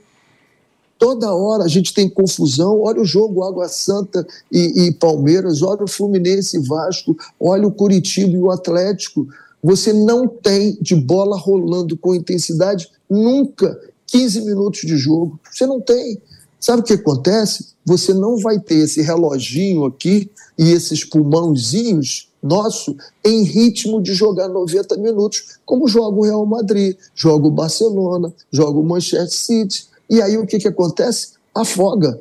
Toda 0.98 1.32
hora 1.32 1.64
a 1.64 1.68
gente 1.68 1.94
tem 1.94 2.08
confusão. 2.08 2.80
Olha 2.80 3.00
o 3.00 3.04
jogo 3.04 3.44
Água 3.44 3.68
Santa 3.68 4.26
e, 4.50 4.86
e 4.86 4.92
Palmeiras, 4.92 5.62
olha 5.62 5.84
o 5.84 5.88
Fluminense 5.88 6.56
e 6.56 6.60
Vasco, 6.60 7.16
olha 7.40 7.66
o 7.66 7.72
Curitiba 7.72 8.36
e 8.36 8.38
o 8.38 8.50
Atlético. 8.50 9.26
Você 9.62 9.92
não 9.92 10.26
tem 10.28 10.76
de 10.80 10.94
bola 10.94 11.36
rolando 11.36 11.96
com 11.96 12.14
intensidade 12.14 12.88
nunca 13.08 13.78
15 14.08 14.42
minutos 14.42 14.80
de 14.80 14.96
jogo. 14.96 15.38
Você 15.50 15.66
não 15.66 15.80
tem. 15.80 16.20
Sabe 16.60 16.80
o 16.80 16.84
que 16.84 16.94
acontece? 16.94 17.68
Você 17.84 18.12
não 18.12 18.36
vai 18.38 18.58
ter 18.58 18.76
esse 18.76 19.00
reloginho 19.00 19.84
aqui 19.84 20.30
e 20.58 20.70
esses 20.72 21.04
pulmãozinhos 21.04 22.28
nosso 22.42 22.96
em 23.24 23.42
ritmo 23.42 24.00
de 24.00 24.14
jogar 24.14 24.48
90 24.48 24.96
minutos, 24.98 25.58
como 25.64 25.88
joga 25.88 26.16
o 26.16 26.22
Real 26.22 26.46
Madrid, 26.46 26.96
joga 27.14 27.46
o 27.46 27.50
Barcelona, 27.50 28.32
joga 28.50 28.78
o 28.78 28.84
Manchester 28.84 29.28
City. 29.28 29.86
E 30.08 30.22
aí 30.22 30.36
o 30.36 30.46
que, 30.46 30.58
que 30.58 30.68
acontece? 30.68 31.32
Afoga. 31.54 32.20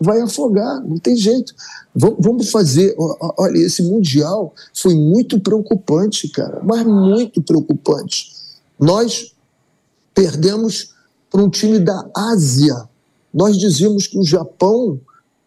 Vai 0.00 0.20
afogar, 0.20 0.82
não 0.84 0.98
tem 0.98 1.14
jeito. 1.16 1.54
Vamos 1.94 2.50
fazer. 2.50 2.94
Olha, 2.98 3.58
esse 3.58 3.82
Mundial 3.84 4.52
foi 4.74 4.94
muito 4.94 5.38
preocupante, 5.38 6.28
cara, 6.28 6.60
mas 6.64 6.84
muito 6.84 7.40
preocupante. 7.40 8.32
Nós 8.80 9.31
perdemos 10.14 10.94
para 11.30 11.42
um 11.42 11.50
time 11.50 11.78
da 11.78 12.08
Ásia. 12.14 12.88
Nós 13.32 13.58
dizíamos 13.58 14.06
que 14.06 14.18
o 14.18 14.24
Japão, 14.24 15.00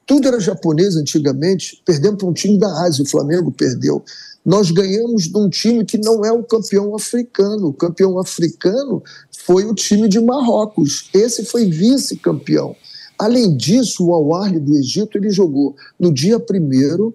tudo 0.06 0.28
era 0.28 0.40
japonês 0.40 0.96
antigamente, 0.96 1.82
perdemos 1.86 2.20
para 2.20 2.28
um 2.28 2.34
time 2.34 2.58
da 2.58 2.84
Ásia, 2.84 3.04
o 3.04 3.08
Flamengo 3.08 3.52
perdeu. 3.52 4.04
Nós 4.46 4.70
ganhamos 4.70 5.24
de 5.24 5.38
um 5.38 5.50
time 5.50 5.84
que 5.84 5.98
não 5.98 6.24
é 6.24 6.32
o 6.32 6.44
campeão 6.44 6.96
africano. 6.96 7.68
O 7.70 7.74
campeão 7.74 8.20
africano 8.20 9.02
foi 9.46 9.66
o 9.66 9.74
time 9.74 10.08
de 10.08 10.20
Marrocos. 10.20 11.10
Esse 11.14 11.44
foi 11.46 11.66
vice-campeão. 11.66 12.76
Além 13.18 13.56
disso, 13.56 14.06
o 14.06 14.14
Al 14.14 14.52
do 14.60 14.78
Egito 14.78 15.18
ele 15.18 15.32
jogou 15.32 15.76
no 16.00 16.14
dia 16.14 16.40
primeiro, 16.40 17.14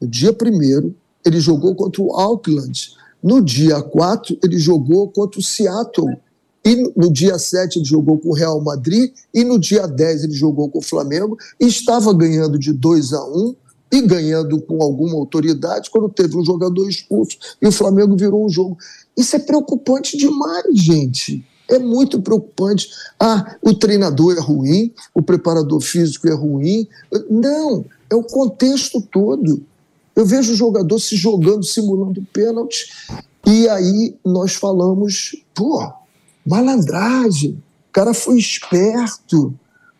no 0.00 0.08
dia 0.08 0.32
primeiro, 0.32 0.94
ele 1.24 1.38
jogou 1.38 1.74
contra 1.76 2.02
o 2.02 2.12
Auckland. 2.12 2.96
No 3.22 3.40
dia 3.40 3.80
4, 3.80 4.36
ele 4.42 4.58
jogou 4.58 5.08
contra 5.08 5.38
o 5.38 5.42
Seattle. 5.42 6.18
E 6.64 6.76
no 6.96 7.12
dia 7.12 7.38
7 7.38 7.78
ele 7.78 7.84
jogou 7.84 8.18
com 8.18 8.28
o 8.28 8.34
Real 8.34 8.60
Madrid, 8.60 9.12
e 9.34 9.42
no 9.44 9.58
dia 9.58 9.86
10 9.86 10.24
ele 10.24 10.32
jogou 10.32 10.68
com 10.68 10.78
o 10.78 10.82
Flamengo, 10.82 11.36
e 11.58 11.66
estava 11.66 12.12
ganhando 12.14 12.58
de 12.58 12.72
2 12.72 13.12
a 13.12 13.24
1 13.24 13.54
e 13.92 14.00
ganhando 14.00 14.60
com 14.62 14.82
alguma 14.82 15.16
autoridade 15.16 15.90
quando 15.90 16.08
teve 16.08 16.36
um 16.36 16.44
jogador 16.44 16.88
expulso 16.88 17.36
e 17.60 17.68
o 17.68 17.72
Flamengo 17.72 18.16
virou 18.16 18.44
um 18.44 18.48
jogo. 18.48 18.78
Isso 19.14 19.36
é 19.36 19.38
preocupante 19.38 20.16
demais, 20.16 20.64
gente. 20.72 21.44
É 21.68 21.78
muito 21.78 22.20
preocupante. 22.22 22.88
Ah, 23.20 23.56
o 23.60 23.74
treinador 23.74 24.36
é 24.36 24.40
ruim, 24.40 24.92
o 25.14 25.20
preparador 25.20 25.80
físico 25.80 26.26
é 26.26 26.32
ruim. 26.32 26.88
Não, 27.30 27.84
é 28.08 28.14
o 28.14 28.22
contexto 28.22 29.00
todo. 29.00 29.62
Eu 30.16 30.24
vejo 30.24 30.52
o 30.52 30.56
jogador 30.56 30.98
se 30.98 31.14
jogando, 31.16 31.64
simulando 31.64 32.26
pênalti, 32.32 32.88
e 33.46 33.68
aí 33.68 34.14
nós 34.24 34.54
falamos, 34.54 35.36
pô, 35.54 35.90
Malandragem. 36.44 37.52
O 37.88 37.92
cara 37.92 38.14
foi 38.14 38.38
esperto. 38.38 39.54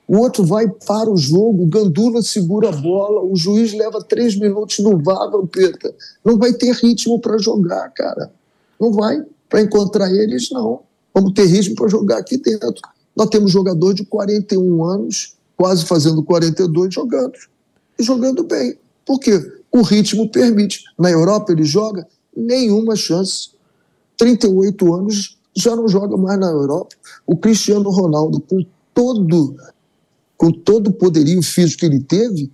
O 0.07 0.19
outro 0.19 0.45
vai 0.45 0.69
para 0.69 1.11
o 1.11 1.17
jogo, 1.17 1.63
o 1.63 1.67
Gandula 1.67 2.23
segura 2.23 2.69
a 2.69 2.73
bola, 2.73 3.23
o 3.23 3.35
juiz 3.37 3.73
leva 3.73 4.03
três 4.03 4.37
minutos 4.37 4.79
no 4.81 4.99
VAR, 5.03 5.31
Vampeta. 5.31 5.95
Não 6.25 6.37
vai 6.37 6.53
ter 6.53 6.75
ritmo 6.75 7.19
para 7.21 7.39
jogar, 7.39 7.89
cara. 7.91 8.31
Não 8.79 8.93
vai. 8.93 9.25
Para 9.49 9.63
encontrar 9.63 10.11
eles, 10.11 10.51
não. 10.51 10.81
Vamos 11.15 11.33
ter 11.33 11.45
ritmo 11.47 11.77
para 11.77 11.89
jogar 11.89 12.19
aqui 12.19 12.37
dentro. 12.37 12.81
Nós 13.15 13.29
temos 13.29 13.53
jogador 13.53 13.95
de 13.95 14.05
41 14.05 14.85
anos, 14.85 15.37
quase 15.57 15.87
fazendo 15.87 16.23
42, 16.23 16.93
jogando. 16.93 17.39
E 17.99 18.03
jogando 18.03 18.43
bem. 18.43 18.77
Por 19.05 19.19
quê? 19.19 19.41
O 19.71 19.83
ritmo 19.83 20.29
permite. 20.29 20.85
Na 20.99 21.11
Europa 21.11 21.53
ele 21.53 21.65
joga 21.65 22.07
nenhuma 22.37 22.97
chance. 22.97 23.51
38 24.17 24.95
anos 24.95 25.39
já 25.55 25.77
não 25.77 25.89
joga 25.89 26.17
mais 26.17 26.39
na 26.39 26.49
Europa. 26.49 26.97
O 27.27 27.37
Cristiano 27.37 27.91
Ronaldo, 27.91 28.41
com 28.41 28.65
todo, 28.95 29.57
com 30.37 30.51
todo 30.51 30.89
o 30.89 30.93
poderio 30.93 31.43
físico 31.43 31.81
que 31.81 31.87
ele 31.87 32.01
teve, 32.01 32.51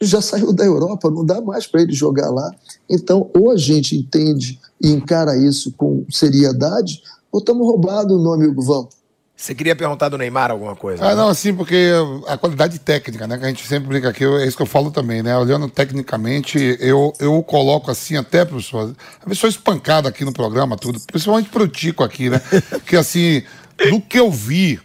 já 0.00 0.20
saiu 0.20 0.52
da 0.52 0.64
Europa, 0.64 1.10
não 1.10 1.24
dá 1.24 1.40
mais 1.40 1.66
para 1.66 1.82
ele 1.82 1.92
jogar 1.92 2.30
lá. 2.30 2.50
Então, 2.88 3.30
ou 3.34 3.50
a 3.50 3.56
gente 3.56 3.96
entende 3.96 4.58
e 4.80 4.90
encara 4.90 5.36
isso 5.36 5.72
com 5.72 6.04
seriedade, 6.10 7.02
ou 7.30 7.38
estamos 7.38 7.66
roubados, 7.66 8.20
meu 8.20 8.32
amigo 8.32 8.62
Vamos. 8.62 9.03
Você 9.44 9.54
queria 9.54 9.76
perguntar 9.76 10.08
do 10.08 10.16
Neymar 10.16 10.50
alguma 10.50 10.74
coisa? 10.74 11.04
Ah, 11.04 11.10
né? 11.10 11.16
não, 11.16 11.28
assim, 11.28 11.52
porque 11.54 11.92
a 12.26 12.38
qualidade 12.38 12.78
técnica, 12.78 13.26
né? 13.26 13.36
Que 13.36 13.44
a 13.44 13.48
gente 13.48 13.66
sempre 13.66 13.88
brinca 13.88 14.08
aqui, 14.08 14.24
é 14.24 14.46
isso 14.46 14.56
que 14.56 14.62
eu 14.62 14.66
falo 14.66 14.90
também, 14.90 15.22
né? 15.22 15.36
Olhando 15.36 15.68
tecnicamente, 15.68 16.78
eu, 16.80 17.12
eu 17.20 17.42
coloco 17.42 17.90
assim 17.90 18.16
até, 18.16 18.42
professor, 18.42 18.96
a 19.20 19.28
pessoa 19.28 19.50
espancada 19.50 20.08
aqui 20.08 20.24
no 20.24 20.32
programa, 20.32 20.78
tudo, 20.78 20.98
principalmente 20.98 21.50
pro 21.50 21.68
Tico 21.68 22.02
aqui, 22.02 22.30
né? 22.30 22.40
que 22.88 22.96
assim, 22.96 23.42
do 23.90 24.00
que 24.00 24.18
eu 24.18 24.30
vi, 24.30 24.80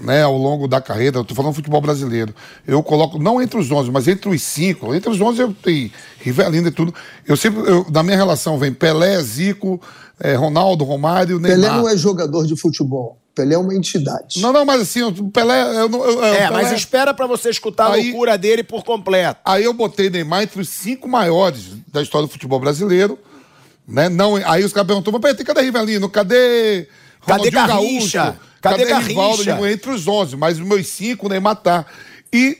né, 0.00 0.24
ao 0.24 0.36
longo 0.36 0.66
da 0.66 0.80
carreira, 0.80 1.18
eu 1.18 1.24
tô 1.24 1.32
falando 1.32 1.54
futebol 1.54 1.80
brasileiro, 1.80 2.34
eu 2.66 2.82
coloco, 2.82 3.16
não 3.16 3.40
entre 3.40 3.60
os 3.60 3.70
11, 3.70 3.92
mas 3.92 4.08
entre 4.08 4.28
os 4.28 4.42
5, 4.42 4.92
entre 4.92 5.08
os 5.08 5.20
11 5.20 5.40
eu 5.40 5.54
tenho 5.54 5.90
Rivelino 6.18 6.66
e 6.66 6.72
tudo, 6.72 6.92
eu 7.28 7.36
sempre, 7.36 7.60
eu, 7.60 7.86
na 7.88 8.02
minha 8.02 8.16
relação 8.16 8.58
vem 8.58 8.72
Pelé, 8.72 9.20
Zico, 9.22 9.80
é, 10.20 10.34
Ronaldo, 10.34 10.84
Romário, 10.84 11.40
Neymar. 11.40 11.60
Pelé 11.60 11.76
não 11.76 11.88
é 11.88 11.96
jogador 11.96 12.46
de 12.46 12.54
futebol. 12.54 13.18
Pelé 13.34 13.54
é 13.54 13.58
uma 13.58 13.74
entidade. 13.74 14.40
Não, 14.40 14.52
não, 14.52 14.64
mas 14.64 14.82
assim, 14.82 15.02
o 15.02 15.30
Pelé. 15.30 15.62
Eu, 15.62 15.90
eu, 15.90 16.04
eu, 16.04 16.24
é, 16.24 16.48
Pelé... 16.48 16.50
mas 16.50 16.72
espera 16.72 17.14
para 17.14 17.26
você 17.26 17.48
escutar 17.48 17.90
aí, 17.90 18.00
a 18.00 18.04
loucura 18.04 18.36
dele 18.36 18.62
por 18.62 18.84
completo. 18.84 19.40
Aí 19.44 19.64
eu 19.64 19.72
botei 19.72 20.10
Neymar 20.10 20.42
entre 20.42 20.60
os 20.60 20.68
cinco 20.68 21.08
maiores 21.08 21.68
da 21.90 22.02
história 22.02 22.26
do 22.26 22.32
futebol 22.32 22.60
brasileiro. 22.60 23.18
Né? 23.88 24.08
Não, 24.08 24.36
aí 24.36 24.62
os 24.62 24.72
caras 24.72 24.86
perguntam, 24.86 25.12
mas 25.20 25.42
cadê 25.42 25.62
Rivelino? 25.62 26.08
Cadê. 26.08 26.86
Cadê 27.26 27.50
Garrincha? 27.50 28.18
Gaúcho? 28.24 28.40
Cadê, 28.60 28.86
cadê 28.86 29.06
Rivaldo? 29.08 29.66
Entre 29.66 29.90
os 29.90 30.06
onze, 30.06 30.36
mas 30.36 30.58
os 30.58 30.66
meus 30.66 30.86
cinco, 30.86 31.26
o 31.26 31.28
Neymar 31.28 31.56
tá. 31.56 31.86
E 32.32 32.58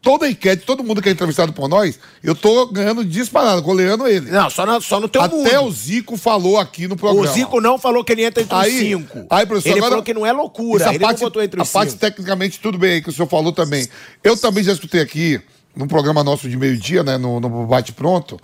toda 0.00 0.26
a 0.26 0.30
enquete, 0.30 0.64
todo 0.64 0.84
mundo 0.84 1.00
que 1.00 1.08
é 1.08 1.12
entrevistado 1.12 1.52
por 1.52 1.68
nós, 1.68 1.98
eu 2.22 2.34
tô 2.34 2.66
ganhando 2.66 3.04
disparado, 3.04 3.62
goleando 3.62 4.06
ele. 4.06 4.30
Não, 4.30 4.50
só 4.50 4.66
no, 4.66 4.80
só 4.80 5.00
no 5.00 5.08
teu 5.08 5.22
Até 5.22 5.34
mundo. 5.34 5.64
o 5.64 5.72
Zico 5.72 6.16
falou 6.16 6.58
aqui 6.58 6.86
no 6.86 6.96
programa. 6.96 7.28
O 7.28 7.32
Zico 7.32 7.60
não 7.60 7.78
falou 7.78 8.04
que 8.04 8.12
ele 8.12 8.24
entra 8.24 8.42
entre 8.42 8.54
aí, 8.54 8.72
os 8.72 8.78
cinco. 8.78 9.26
Aí, 9.30 9.46
professor, 9.46 9.70
ele 9.70 9.78
agora, 9.78 9.90
falou 9.90 10.04
que 10.04 10.14
não 10.14 10.26
é 10.26 10.32
loucura. 10.32 10.88
Ele 10.88 10.98
parte, 10.98 11.20
não 11.20 11.26
botou 11.26 11.42
entre 11.42 11.60
os 11.60 11.62
a 11.62 11.64
cinco. 11.66 11.78
A 11.78 11.80
parte 11.80 11.96
tecnicamente, 11.96 12.60
tudo 12.60 12.78
bem 12.78 12.92
aí 12.92 13.02
que 13.02 13.08
o 13.08 13.12
senhor 13.12 13.28
falou 13.28 13.52
também. 13.52 13.88
Eu 14.22 14.36
também 14.36 14.62
já 14.62 14.72
escutei 14.72 15.00
aqui, 15.00 15.40
num 15.74 15.86
programa 15.86 16.22
nosso 16.22 16.48
de 16.48 16.56
meio-dia, 16.56 17.02
né, 17.02 17.16
no, 17.16 17.40
no 17.40 17.66
Bate 17.66 17.92
Pronto, 17.92 18.38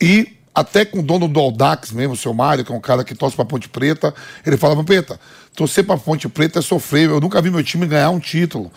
e 0.00 0.36
até 0.56 0.86
com 0.86 1.00
o 1.00 1.02
dono 1.02 1.28
do 1.28 1.38
Aldax 1.38 1.92
mesmo, 1.92 2.14
o 2.14 2.16
seu 2.16 2.32
Mário, 2.32 2.64
que 2.64 2.72
é 2.72 2.74
um 2.74 2.80
cara 2.80 3.04
que 3.04 3.14
torce 3.14 3.36
pra 3.36 3.44
Ponte 3.44 3.68
Preta, 3.68 4.14
ele 4.44 4.56
falava, 4.56 4.82
Preta, 4.82 5.20
torcer 5.54 5.84
pra 5.84 5.98
Ponte 5.98 6.30
Preta 6.30 6.60
é 6.60 6.62
sofrer, 6.62 7.10
eu 7.10 7.20
nunca 7.20 7.42
vi 7.42 7.50
meu 7.50 7.62
time 7.62 7.86
ganhar 7.86 8.08
um 8.08 8.18
título. 8.18 8.72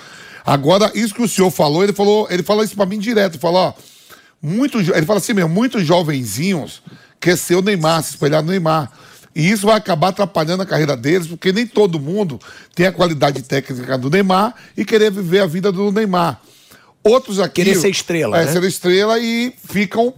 Agora, 0.50 0.92
isso 0.96 1.14
que 1.14 1.22
o 1.22 1.28
senhor 1.28 1.52
falou, 1.52 1.84
ele 1.84 1.94
falou, 1.94 2.28
ele 2.28 2.42
fala 2.42 2.66
isso 2.66 2.76
para 2.76 2.88
mim 2.88 2.98
direto, 2.98 3.38
falou, 3.38 3.60
ó, 3.68 3.74
muito, 4.42 4.80
ele 4.80 5.06
fala 5.06 5.20
assim 5.20 5.32
mesmo, 5.32 5.48
muitos 5.48 5.86
jovenzinhos 5.86 6.82
quer 7.20 7.38
ser 7.38 7.54
o 7.54 7.62
Neymar, 7.62 8.02
se 8.02 8.12
espelhar 8.12 8.42
no 8.42 8.50
Neymar. 8.50 8.92
E 9.36 9.48
isso 9.48 9.68
vai 9.68 9.76
acabar 9.78 10.08
atrapalhando 10.08 10.64
a 10.64 10.66
carreira 10.66 10.98
deles, 10.98 11.28
porque 11.28 11.54
nem 11.54 11.68
todo 11.68 12.00
mundo 12.00 12.40
tem 12.74 12.88
a 12.88 12.92
qualidade 12.92 13.44
técnica 13.44 13.96
do 13.96 14.10
Neymar 14.10 14.56
e 14.76 14.84
querer 14.84 15.12
viver 15.12 15.42
a 15.42 15.46
vida 15.46 15.72
do 15.72 15.92
Neymar. 15.92 16.42
Outros 17.04 17.40
aqui. 17.40 17.64
Querer 17.64 17.76
ser 17.76 17.90
estrela. 17.90 18.42
É, 18.42 18.46
né? 18.46 18.52
ser 18.52 18.64
estrela 18.64 19.20
e 19.20 19.54
ficam. 19.70 20.16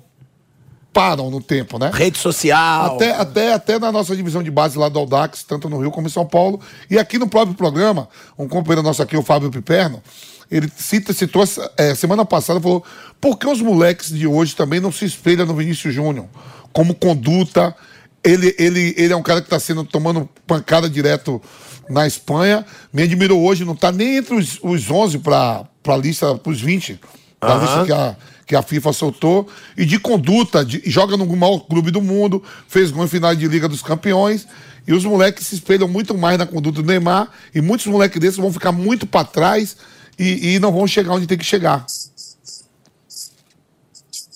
Param 0.94 1.30
no 1.30 1.42
tempo, 1.42 1.80
né? 1.80 1.90
Rede 1.94 2.18
social. 2.18 2.96
Até, 2.96 3.12
até, 3.16 3.54
até 3.54 3.80
na 3.80 3.92
nossa 3.92 4.16
divisão 4.16 4.44
de 4.44 4.52
base 4.52 4.78
lá 4.78 4.90
do 4.90 5.00
Audax, 5.00 5.44
tanto 5.44 5.70
no 5.70 5.80
Rio 5.80 5.92
como 5.92 6.08
em 6.08 6.10
São 6.10 6.26
Paulo. 6.26 6.60
E 6.90 7.00
aqui 7.00 7.18
no 7.18 7.28
próprio 7.28 7.56
programa, 7.56 8.10
um 8.38 8.48
companheiro 8.48 8.84
nosso 8.84 9.02
aqui, 9.02 9.16
o 9.16 9.24
Fábio 9.24 9.50
Piperno, 9.50 10.02
ele 10.50 10.70
cita, 10.76 11.14
citou 11.14 11.44
é, 11.78 11.96
semana 11.96 12.26
passada, 12.26 12.60
falou: 12.60 12.84
por 13.22 13.38
que 13.38 13.48
os 13.48 13.62
moleques 13.62 14.10
de 14.10 14.28
hoje 14.28 14.56
também 14.56 14.80
não 14.80 14.92
se 14.92 15.06
espelham 15.06 15.46
no 15.46 15.56
Vinícius 15.56 15.94
Júnior? 15.94 16.28
Como 16.74 16.94
conduta. 16.94 17.76
Ele, 18.24 18.56
ele, 18.60 18.94
ele 18.98 19.12
é 19.12 19.16
um 19.16 19.24
cara 19.24 19.42
que 19.42 19.48
está 19.48 19.60
sendo 19.60 19.84
tomando 19.84 20.30
pancada 20.46 20.88
direto 20.88 21.42
na 21.90 22.06
Espanha. 22.06 22.64
Me 22.94 23.02
admirou 23.02 23.42
hoje, 23.42 23.66
não 23.66 23.74
está 23.74 23.92
nem 23.92 24.18
entre 24.18 24.36
os, 24.36 24.60
os 24.62 24.92
11 24.92 25.20
para 25.20 25.66
a 25.88 25.98
lista, 25.98 26.36
para 26.36 26.52
os 26.52 26.62
20, 26.62 27.00
para 27.40 27.50
a 27.50 27.56
Aham. 27.56 27.66
lista 27.66 27.86
que 27.86 27.92
a, 27.92 28.16
que 28.52 28.56
a 28.58 28.62
FIFA 28.62 28.92
soltou. 28.92 29.48
E 29.78 29.86
de 29.86 29.98
conduta, 29.98 30.66
de- 30.66 30.82
joga 30.86 31.16
no 31.16 31.26
maior 31.38 31.60
clube 31.60 31.90
do 31.90 32.02
mundo, 32.02 32.44
fez 32.68 32.92
gol 32.92 33.06
em 33.06 33.08
final 33.08 33.34
de 33.34 33.48
Liga 33.48 33.66
dos 33.70 33.82
Campeões. 33.82 34.46
E 34.86 34.92
os 34.94 35.06
moleques 35.06 35.48
se 35.48 35.56
espelham 35.56 35.88
muito 35.88 36.18
mais 36.18 36.38
na 36.38 36.46
conduta 36.46 36.82
do 36.82 36.86
Neymar. 36.88 37.30
E 37.56 37.62
muitos 37.62 37.88
moleques 37.88 38.20
desses 38.20 38.36
vão 38.38 38.52
ficar 38.52 38.74
muito 38.74 39.08
para 39.08 39.26
trás 39.26 39.78
e, 40.20 40.56
e 40.56 40.60
não 40.60 40.70
vão 40.70 40.86
chegar 40.86 41.14
onde 41.14 41.28
tem 41.28 41.38
que 41.38 41.46
chegar. 41.46 41.86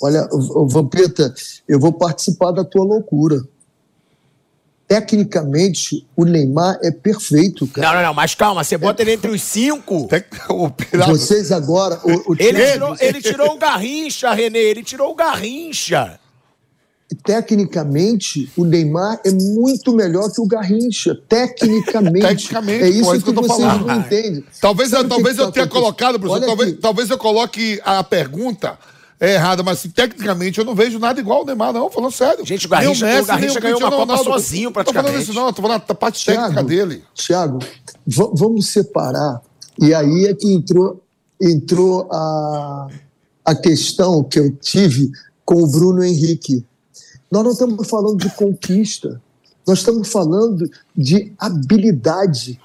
Olha, 0.01 0.30
Vampeta, 0.70 1.34
eu 1.68 1.78
vou 1.78 1.91
participar 1.91 2.51
da 2.51 2.63
tua 2.63 2.86
loucura. 2.86 3.41
Tecnicamente, 4.88 6.05
o 6.15 6.25
Neymar 6.25 6.77
é 6.83 6.91
perfeito, 6.91 7.65
cara. 7.65 7.88
Não, 7.88 7.95
não, 7.95 8.07
não, 8.09 8.13
mas 8.13 8.36
calma, 8.36 8.63
você 8.63 8.77
bota 8.77 9.01
ele 9.01 9.13
entre 9.13 9.31
os 9.31 9.41
cinco. 9.41 10.07
Vocês 11.07 11.51
agora. 11.51 11.99
O, 12.03 12.33
o 12.33 12.36
Ele 12.39 12.71
tirou, 12.71 12.95
ele 12.99 13.21
tirou 13.21 13.55
o 13.55 13.57
Garrincha, 13.57 14.31
Renê, 14.31 14.59
ele 14.59 14.83
tirou 14.83 15.11
o 15.11 15.15
Garrincha. 15.15 16.19
Tecnicamente, 17.23 18.51
o 18.55 18.63
Neymar 18.63 19.19
é 19.25 19.31
muito 19.31 19.93
melhor 19.93 20.31
que 20.31 20.39
o 20.39 20.45
Garrincha. 20.45 21.15
Tecnicamente. 21.27 22.21
Tecnicamente, 22.27 22.83
é 22.83 22.89
isso 22.89 23.03
pô, 23.05 23.13
é 23.13 23.17
isso 23.17 23.25
que, 23.25 23.33
que 23.33 23.39
eu 23.39 23.41
tô 23.41 23.47
vocês 23.47 23.67
falando. 23.67 23.88
não 23.88 23.95
entendem. 23.95 24.43
Talvez, 24.61 24.89
Sabe 24.91 25.03
que 25.03 25.09
talvez 25.09 25.36
que 25.36 25.41
eu 25.41 25.45
tá 25.47 25.51
tenha 25.51 25.67
colocado, 25.67 26.19
professor, 26.19 26.38
Olha 26.38 26.47
talvez, 26.47 26.77
talvez 26.79 27.09
eu 27.09 27.17
coloque 27.17 27.81
a 27.83 28.03
pergunta 28.03 28.77
errada, 29.20 29.63
mas 29.63 29.80
assim, 29.80 29.89
tecnicamente 29.89 30.59
eu 30.59 30.66
não 30.66 30.76
vejo 30.76 30.99
nada 30.99 31.20
igual 31.20 31.39
ao 31.39 31.45
Neymar, 31.45 31.72
não, 31.74 31.89
falando 31.89 32.11
sério. 32.11 32.45
Gente, 32.45 32.66
o 32.66 32.70
Garrincha- 32.70 33.05
Nem 33.05 33.22
o 33.22 33.26
Garrincha 33.26 33.53
nem 33.53 33.61
ganhou 33.63 33.80
uma 33.80 33.89
Copa 33.89 34.01
Ronaldo. 34.03 34.24
sozinho, 34.32 34.63
Não 34.70 34.72
tô 34.72 34.74
falando 34.84 34.93
praticamente. 34.93 35.24
isso 35.24 35.34
não, 35.34 35.53
tô 35.53 35.61
falando 35.61 35.86
da 35.88 35.95
parte 35.95 36.26
técnica 36.26 36.51
Thiago, 36.51 36.68
dele. 36.70 37.03
Tiago, 37.13 37.59
va- 38.05 38.32
vamos 38.34 38.68
separar. 38.68 39.41
E 39.80 39.93
aí 39.93 40.26
é 40.26 40.34
que 40.34 40.51
entrou, 40.51 41.01
entrou 41.41 42.09
a, 42.11 42.88
a 43.45 43.55
questão 43.55 44.24
que 44.24 44.39
eu 44.39 44.51
tive 44.57 45.11
com 45.45 45.61
o 45.63 45.68
Bruno 45.68 46.03
Henrique. 46.03 46.66
Nós 47.32 47.43
não 47.43 47.51
estamos 47.51 47.88
falando 47.89 48.18
de 48.18 48.30
conquista, 48.32 49.22
nós 49.68 49.80
estamos 49.80 50.07
falando 50.09 50.70
de 50.95 51.34
habilidade, 51.39 52.59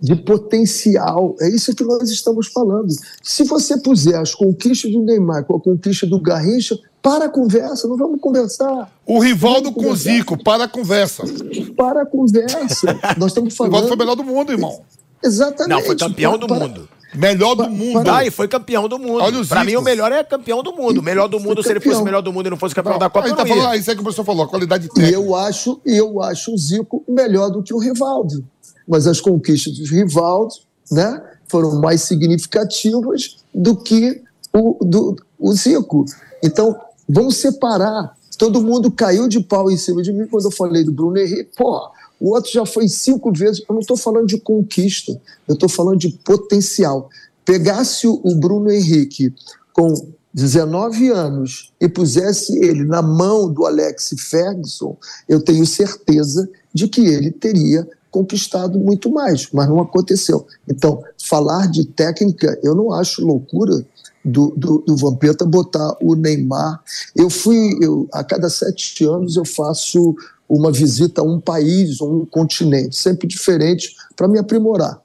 de 0.00 0.14
potencial. 0.16 1.34
É 1.40 1.48
isso 1.48 1.74
que 1.74 1.84
nós 1.84 2.10
estamos 2.10 2.48
falando. 2.48 2.88
Se 3.22 3.44
você 3.44 3.78
puser 3.78 4.18
as 4.20 4.34
conquistas 4.34 4.92
do 4.92 5.00
Neymar 5.02 5.44
com 5.44 5.56
a 5.56 5.60
conquista 5.60 6.06
do 6.06 6.20
Garrincha, 6.20 6.78
para 7.02 7.26
a 7.26 7.28
conversa, 7.28 7.86
não 7.86 7.96
vamos 7.96 8.20
conversar. 8.20 8.90
O 9.06 9.18
Rivaldo 9.20 9.70
com 9.72 9.90
o. 9.90 9.96
Zico, 9.96 10.42
para 10.42 10.64
a 10.64 10.68
conversa. 10.68 11.22
O 11.24 11.72
Para 11.74 12.02
a 12.02 12.06
conversa. 12.06 12.98
Nós 13.16 13.28
estamos 13.30 13.54
Rivaldo 13.54 13.70
falando. 13.72 13.86
foi 13.88 13.96
o 13.96 13.98
melhor 13.98 14.14
do 14.16 14.24
mundo, 14.24 14.52
irmão. 14.52 14.80
Exatamente. 15.22 15.70
Não, 15.70 15.82
foi 15.86 15.96
campeão 15.96 16.32
Para- 16.32 16.40
do 16.40 16.46
para- 16.48 16.68
mundo. 16.68 16.88
Melhor 17.14 17.54
do 17.54 17.70
mundo. 17.70 18.10
Ah, 18.10 18.26
e 18.26 18.30
foi 18.30 18.46
campeão 18.46 18.86
do 18.88 18.98
mundo. 18.98 19.22
Olha 19.22 19.40
o 19.40 19.46
pra 19.46 19.64
mim, 19.64 19.76
o 19.76 19.80
melhor 19.80 20.12
é 20.12 20.22
campeão 20.22 20.62
do 20.62 20.72
mundo. 20.74 20.98
O 20.98 21.02
melhor 21.02 21.28
do 21.28 21.40
mundo, 21.40 21.62
se 21.62 21.70
ele 21.70 21.80
fosse 21.80 22.00
o 22.02 22.04
melhor 22.04 22.20
do 22.20 22.30
mundo 22.30 22.48
e 22.48 22.50
não 22.50 22.58
fosse 22.58 22.74
campeão 22.74 22.92
Não, 22.94 22.98
da 22.98 23.08
Copa, 23.08 23.30
tá 23.30 23.36
não 23.36 23.46
falando, 23.46 23.64
ia. 23.64 23.70
ah, 23.70 23.76
isso 23.76 23.90
é 23.90 23.94
que 23.94 24.00
o 24.00 24.02
professor 24.02 24.24
falou, 24.24 24.44
a 24.44 24.48
qualidade 24.48 24.86
E 24.86 24.88
técnica. 24.90 25.14
eu 25.16 25.34
acho, 25.34 25.80
e 25.86 25.96
eu 25.96 26.20
acho 26.22 26.52
o 26.52 26.58
Zico 26.58 27.02
melhor 27.08 27.48
do 27.48 27.62
que 27.62 27.72
o 27.72 27.78
Rivaldo. 27.78 28.44
Mas 28.86 29.06
as 29.06 29.20
conquistas 29.20 29.78
do 29.78 29.84
Rivaldo 29.84 30.54
né, 30.90 31.22
foram 31.48 31.80
mais 31.80 32.02
significativas 32.02 33.38
do 33.54 33.76
que 33.76 34.22
o, 34.52 34.84
do, 34.84 35.16
o 35.38 35.52
Zico. 35.52 36.04
Então, 36.42 36.76
vamos 37.08 37.36
separar. 37.36 38.16
Todo 38.38 38.62
mundo 38.62 38.90
caiu 38.90 39.28
de 39.28 39.40
pau 39.40 39.70
em 39.70 39.76
cima 39.76 40.02
de 40.02 40.12
mim 40.12 40.26
quando 40.26 40.44
eu 40.44 40.50
falei 40.50 40.84
do 40.84 40.92
Bruno 40.92 41.16
Henrique. 41.16 41.50
Pô, 41.56 41.88
o 42.20 42.30
outro 42.30 42.50
já 42.50 42.64
foi 42.66 42.88
cinco 42.88 43.32
vezes. 43.32 43.62
Eu 43.68 43.74
não 43.74 43.80
estou 43.80 43.96
falando 43.96 44.26
de 44.26 44.38
conquista, 44.38 45.20
eu 45.48 45.54
estou 45.54 45.68
falando 45.68 45.98
de 45.98 46.10
potencial. 46.10 47.08
Pegasse 47.44 48.06
o 48.06 48.34
Bruno 48.34 48.70
Henrique 48.70 49.32
com 49.72 49.94
19 50.36 51.08
anos 51.08 51.72
e 51.80 51.88
pusesse 51.88 52.58
ele 52.58 52.84
na 52.84 53.00
mão 53.00 53.50
do 53.50 53.64
Alex 53.64 54.14
Ferguson, 54.18 54.94
eu 55.26 55.42
tenho 55.42 55.64
certeza 55.64 56.46
de 56.74 56.88
que 56.88 57.00
ele 57.00 57.30
teria 57.30 57.88
conquistado 58.16 58.78
muito 58.78 59.10
mais, 59.10 59.48
mas 59.52 59.68
não 59.68 59.78
aconteceu. 59.78 60.46
Então, 60.66 61.02
falar 61.22 61.70
de 61.70 61.84
técnica, 61.84 62.58
eu 62.62 62.74
não 62.74 62.90
acho 62.90 63.22
loucura 63.22 63.84
do, 64.24 64.54
do, 64.56 64.78
do 64.78 64.96
Vampeta 64.96 65.44
botar 65.44 65.94
o 66.00 66.14
Neymar. 66.14 66.82
Eu 67.14 67.28
fui, 67.28 67.76
eu, 67.82 68.08
a 68.10 68.24
cada 68.24 68.48
sete 68.48 69.04
anos 69.04 69.36
eu 69.36 69.44
faço 69.44 70.16
uma 70.48 70.72
visita 70.72 71.20
a 71.20 71.24
um 71.24 71.38
país 71.38 72.00
um 72.00 72.24
continente, 72.24 72.96
sempre 72.96 73.28
diferente, 73.28 73.94
para 74.16 74.26
me 74.26 74.38
aprimorar. 74.38 74.98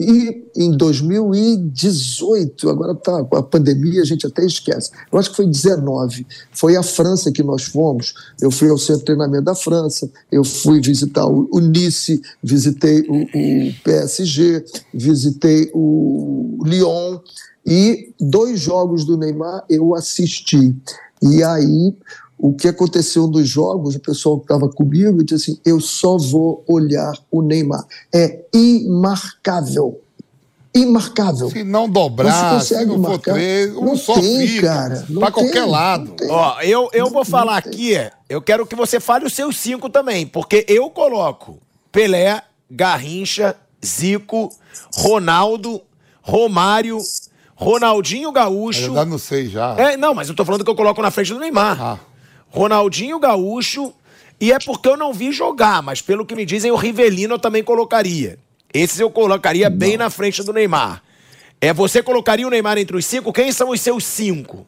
E 0.00 0.44
em 0.56 0.76
2018, 0.76 2.70
agora 2.70 2.94
tá 2.94 3.24
com 3.24 3.36
a 3.36 3.42
pandemia, 3.42 4.00
a 4.00 4.04
gente 4.04 4.24
até 4.24 4.44
esquece. 4.44 4.92
Eu 5.10 5.18
acho 5.18 5.30
que 5.30 5.36
foi 5.36 5.46
19. 5.46 6.24
Foi 6.52 6.76
a 6.76 6.84
França 6.84 7.32
que 7.32 7.42
nós 7.42 7.64
fomos. 7.64 8.14
Eu 8.40 8.52
fui 8.52 8.68
ao 8.68 8.78
centro 8.78 9.00
de 9.00 9.06
treinamento 9.06 9.44
da 9.44 9.56
França, 9.56 10.08
eu 10.30 10.44
fui 10.44 10.80
visitar 10.80 11.26
o, 11.26 11.48
o 11.52 11.58
Nice, 11.58 12.22
visitei 12.40 13.00
o, 13.08 13.22
o 13.22 13.74
PSG, 13.82 14.64
visitei 14.94 15.68
o 15.74 16.58
Lyon 16.64 17.18
e 17.66 18.14
dois 18.20 18.60
jogos 18.60 19.04
do 19.04 19.16
Neymar 19.16 19.64
eu 19.68 19.96
assisti. 19.96 20.76
E 21.20 21.42
aí 21.42 21.92
o 22.38 22.54
que 22.54 22.68
aconteceu 22.68 23.26
nos 23.26 23.48
jogos, 23.48 23.96
o 23.96 24.00
pessoal 24.00 24.36
que 24.38 24.44
estava 24.44 24.68
comigo 24.68 25.22
disse 25.24 25.50
assim: 25.52 25.60
eu 25.64 25.80
só 25.80 26.16
vou 26.16 26.62
olhar 26.68 27.12
o 27.30 27.42
Neymar. 27.42 27.84
É 28.14 28.44
imarcável. 28.54 30.00
Imarcável. 30.74 31.50
Se 31.50 31.64
não 31.64 31.82
Não 31.82 31.88
dobrar, 31.88 32.60
se 32.60 32.66
se 32.68 32.74
consegue 32.74 32.90
não 32.96 33.02
for 33.02 33.10
marcar. 33.10 33.32
três, 33.34 33.74
um 33.74 33.84
Não 33.84 33.96
só 33.96 34.14
tem, 34.14 34.46
fica. 34.46 34.66
cara. 34.68 35.06
Não 35.08 35.20
Pra 35.20 35.30
qualquer 35.32 35.62
tem, 35.62 35.70
lado. 35.70 36.14
não. 36.20 36.30
Ó, 36.30 36.60
eu, 36.60 36.88
eu 36.92 37.10
vou 37.10 37.24
falar 37.24 37.56
aqui, 37.56 37.94
eu 38.28 38.40
quero 38.40 38.66
que 38.66 38.76
você 38.76 39.00
fale 39.00 39.24
os 39.24 39.32
seus 39.32 39.56
cinco 39.58 39.88
também, 39.88 40.26
porque 40.26 40.64
eu 40.68 40.88
coloco 40.90 41.58
Pelé, 41.90 42.42
Garrincha, 42.70 43.56
Zico, 43.84 44.50
Ronaldo, 44.94 45.80
Romário, 46.22 46.98
Ronaldinho 47.56 48.28
Eu 48.28 48.32
Gaúcho. 48.32 48.94
já 48.94 49.04
não 49.04 49.18
sei 49.18 49.48
já. 49.48 49.74
É, 49.76 49.96
não, 49.96 50.14
mas 50.14 50.28
eu 50.28 50.34
tô 50.34 50.44
falando 50.44 50.62
que 50.64 50.70
eu 50.70 50.76
coloco 50.76 51.00
na 51.02 51.10
frente 51.10 51.32
do 51.32 51.40
Neymar. 51.40 51.80
Ah. 51.82 51.98
Ronaldinho 52.50 53.18
Gaúcho, 53.18 53.92
e 54.40 54.52
é 54.52 54.58
porque 54.58 54.88
eu 54.88 54.96
não 54.96 55.12
vi 55.12 55.32
jogar, 55.32 55.82
mas 55.82 56.00
pelo 56.00 56.24
que 56.24 56.34
me 56.34 56.46
dizem, 56.46 56.70
o 56.70 56.76
Rivelino 56.76 57.34
eu 57.34 57.38
também 57.38 57.62
colocaria. 57.62 58.38
Esses 58.72 59.00
eu 59.00 59.10
colocaria 59.10 59.68
bem 59.68 59.96
na 59.96 60.10
frente 60.10 60.42
do 60.42 60.52
Neymar. 60.52 61.02
É, 61.60 61.72
você 61.72 62.02
colocaria 62.02 62.46
o 62.46 62.50
Neymar 62.50 62.78
entre 62.78 62.96
os 62.96 63.04
cinco? 63.04 63.32
Quem 63.32 63.50
são 63.50 63.70
os 63.70 63.80
seus 63.80 64.04
cinco? 64.04 64.66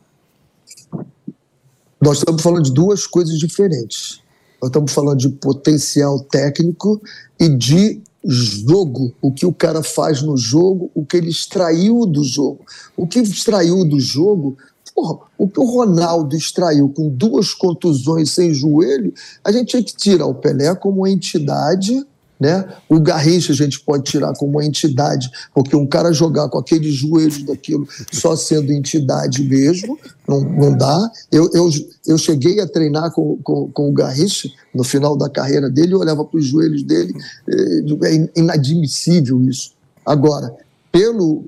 Nós 2.01 2.19
estamos 2.19 2.43
falando 2.43 2.65
de 2.65 2.73
duas 2.73 3.07
coisas 3.07 3.39
diferentes. 3.39 4.21
Nós 4.61 4.71
estamos 4.71 4.93
falando 4.93 5.19
de 5.19 5.29
potencial 5.29 6.19
técnico 6.21 7.01
e 7.39 7.49
de 7.49 8.03
jogo, 8.25 9.15
o 9.23 9.33
que 9.33 9.47
o 9.47 9.53
cara 9.53 9.83
faz 9.83 10.21
no 10.23 10.37
jogo, 10.37 10.91
o 10.95 11.05
que 11.05 11.17
ele 11.17 11.31
extraiu 11.31 12.05
do 12.07 12.23
jogo. 12.25 12.65
O 12.97 13.07
que 13.07 13.19
extraiu 13.21 13.85
do 13.85 14.01
jogo, 14.01 14.57
porra, 15.01 15.19
o 15.39 15.49
que 15.49 15.59
o 15.59 15.65
Ronaldo 15.65 16.37
extraiu 16.37 16.91
com 16.91 17.09
duas 17.09 17.55
contusões 17.55 18.31
sem 18.31 18.53
joelho, 18.53 19.13
a 19.43 19.51
gente 19.51 19.69
tinha 19.69 19.83
que 19.83 19.97
tirar 19.97 20.27
o 20.27 20.35
Pelé 20.35 20.75
como 20.75 21.07
entidade. 21.07 22.07
Né? 22.39 22.67
O 22.89 22.99
Garrincha 22.99 23.53
a 23.53 23.57
gente 23.57 23.81
pode 23.81 24.05
tirar 24.05 24.33
como 24.35 24.53
uma 24.53 24.65
entidade, 24.65 25.31
porque 25.55 25.77
um 25.77 25.87
cara 25.87 26.11
jogar 26.11 26.49
com 26.49 26.59
aqueles 26.59 26.95
joelhos 26.95 27.43
daquilo 27.43 27.87
só 28.11 28.35
sendo 28.35 28.73
entidade 28.73 29.43
mesmo, 29.43 29.99
não, 30.27 30.41
não 30.41 30.77
dá. 30.77 31.11
Eu, 31.31 31.51
eu, 31.53 31.69
eu 32.07 32.17
cheguei 32.17 32.59
a 32.61 32.67
treinar 32.67 33.13
com, 33.13 33.37
com, 33.43 33.71
com 33.71 33.91
o 33.91 33.93
Garrincha 33.93 34.49
no 34.75 34.83
final 34.83 35.19
da 35.19 35.29
carreira 35.29 35.69
dele, 35.69 35.93
eu 35.93 35.99
olhava 35.99 36.25
para 36.25 36.39
os 36.39 36.47
joelhos 36.47 36.83
dele, 36.83 37.15
eh, 37.47 38.09
é 38.09 38.41
inadmissível 38.41 39.43
isso. 39.45 39.73
Agora, 40.07 40.55
pelo 40.91 41.45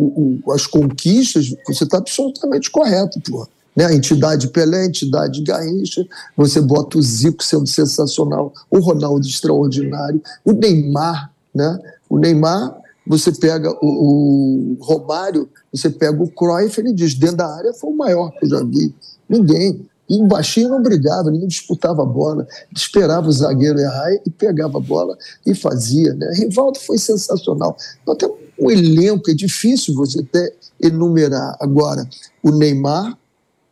o, 0.00 0.40
o, 0.44 0.52
as 0.52 0.66
conquistas, 0.66 1.54
você 1.66 1.84
está 1.84 1.98
absolutamente 1.98 2.70
correto, 2.70 3.20
porra. 3.20 3.48
né? 3.76 3.86
A 3.86 3.94
entidade 3.94 4.48
Pelé, 4.48 4.82
a 4.82 4.86
entidade 4.86 5.42
Garrincha, 5.42 6.06
você 6.36 6.60
bota 6.60 6.98
o 6.98 7.02
Zico 7.02 7.44
sendo 7.44 7.66
sensacional, 7.66 8.52
o 8.70 8.78
Ronaldo 8.78 9.26
extraordinário, 9.26 10.22
o 10.44 10.52
Neymar, 10.52 11.30
né? 11.54 11.78
O 12.08 12.18
Neymar, 12.18 12.76
você 13.06 13.32
pega 13.32 13.70
o, 13.82 14.76
o 14.76 14.76
Romário, 14.80 15.48
você 15.72 15.90
pega 15.90 16.22
o 16.22 16.30
Cruyff, 16.30 16.80
ele 16.80 16.92
diz, 16.92 17.14
dentro 17.14 17.36
da 17.36 17.54
área 17.54 17.72
foi 17.72 17.90
o 17.90 17.96
maior 17.96 18.30
que 18.32 18.44
eu 18.44 18.50
já 18.50 18.64
vi. 18.64 18.94
Ninguém. 19.28 19.86
E 20.08 20.20
o 20.20 20.26
baixinho 20.26 20.70
não 20.70 20.82
brigava, 20.82 21.30
ninguém 21.30 21.46
disputava 21.46 22.02
a 22.02 22.06
bola, 22.06 22.44
esperava 22.74 23.28
o 23.28 23.32
zagueiro 23.32 23.78
errar 23.78 24.12
e 24.26 24.30
pegava 24.30 24.78
a 24.78 24.80
bola 24.80 25.16
e 25.46 25.54
fazia. 25.54 26.12
Né? 26.14 26.32
Rivaldo 26.34 26.80
foi 26.80 26.98
sensacional. 26.98 27.76
Nós 28.04 28.16
temos 28.16 28.39
um 28.60 28.70
elenco, 28.70 29.30
é 29.30 29.34
difícil 29.34 29.94
você 29.94 30.20
até 30.20 30.52
enumerar. 30.80 31.56
Agora, 31.60 32.08
o 32.42 32.50
Neymar, 32.50 33.16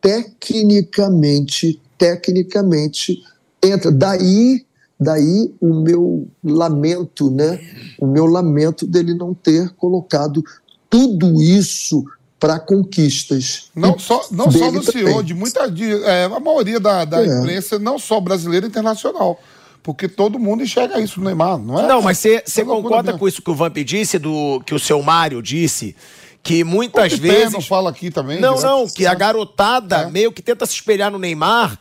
tecnicamente, 0.01 1.81
tecnicamente, 1.97 3.23
entra. 3.63 3.91
Daí, 3.91 4.65
daí 4.99 5.55
o 5.61 5.75
meu 5.83 6.27
lamento, 6.43 7.31
né? 7.31 7.61
O 8.01 8.07
meu 8.07 8.27
lamento 8.27 8.87
dele 8.87 9.15
não 9.15 9.35
ter 9.35 9.71
colocado 9.75 10.43
tudo 10.89 11.43
isso 11.43 12.05
para 12.41 12.59
conquistas. 12.59 13.71
Não 13.75 13.99
só, 13.99 14.27
não 14.31 14.51
só 14.51 14.71
do 14.71 14.83
senhor, 14.83 15.23
de 15.23 15.35
muita. 15.35 15.71
De, 15.71 15.93
é, 16.05 16.25
a 16.25 16.41
maioria 16.41 16.79
da, 16.79 17.05
da 17.05 17.23
é. 17.23 17.27
imprensa, 17.27 17.79
não 17.79 17.99
só 17.99 18.21
brasileira 18.21 18.67
e 18.67 18.69
internacional. 18.69 19.41
Porque 19.83 20.09
todo 20.09 20.39
mundo 20.39 20.63
enxerga 20.63 21.01
isso 21.01 21.21
no 21.21 21.27
Neymar, 21.27 21.59
não 21.59 21.81
é? 21.81 21.87
Não, 21.87 22.03
mas 22.03 22.19
você 22.19 22.65
concorda 22.65 23.17
com 23.17 23.27
isso 23.27 23.41
que 23.41 23.51
o 23.51 23.55
Vamp 23.55 23.77
disse, 23.79 24.19
do, 24.19 24.61
que 24.67 24.75
o 24.75 24.79
seu 24.79 25.03
Mário 25.03 25.43
disse? 25.43 25.97
Que 26.43 26.63
muitas 26.65 27.15
o 27.15 27.19
vezes. 27.19 27.53
não 27.53 27.61
fala 27.61 27.91
aqui 27.91 28.11
também. 28.11 28.41
Não, 28.41 28.61
não, 28.61 28.87
que 28.87 29.07
a 29.07 29.15
garotada 29.15 30.03
é. 30.03 30.11
meio 30.11 30.33
que 30.33 30.43
tenta 30.43 30.67
se 30.67 30.75
espelhar 30.75 31.11
no 31.11 31.19
Neymar 31.19 31.79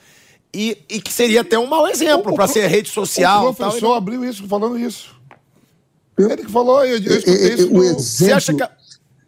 e, 0.54 0.78
e 0.90 1.02
que 1.02 1.12
seria 1.12 1.42
até 1.42 1.58
um 1.60 1.68
mau 1.68 1.88
exemplo 1.88 2.34
para 2.34 2.48
ser 2.48 2.68
rede 2.68 2.90
social. 2.90 3.50
O 3.50 3.54
professor 3.54 3.88
tal, 3.90 3.96
abriu 3.96 4.24
isso, 4.26 4.48
falando 4.48 4.80
isso. 4.80 5.16
Ele 6.18 6.38
que 6.38 6.52
falou, 6.52 6.84
eu, 6.84 6.98
eu 6.98 7.18
escutei 7.18 7.54
isso. 7.54 7.72
O 7.72 7.84
exemplo... 7.84 8.00
Você 8.00 8.32
acha 8.32 8.54
que. 8.54 8.64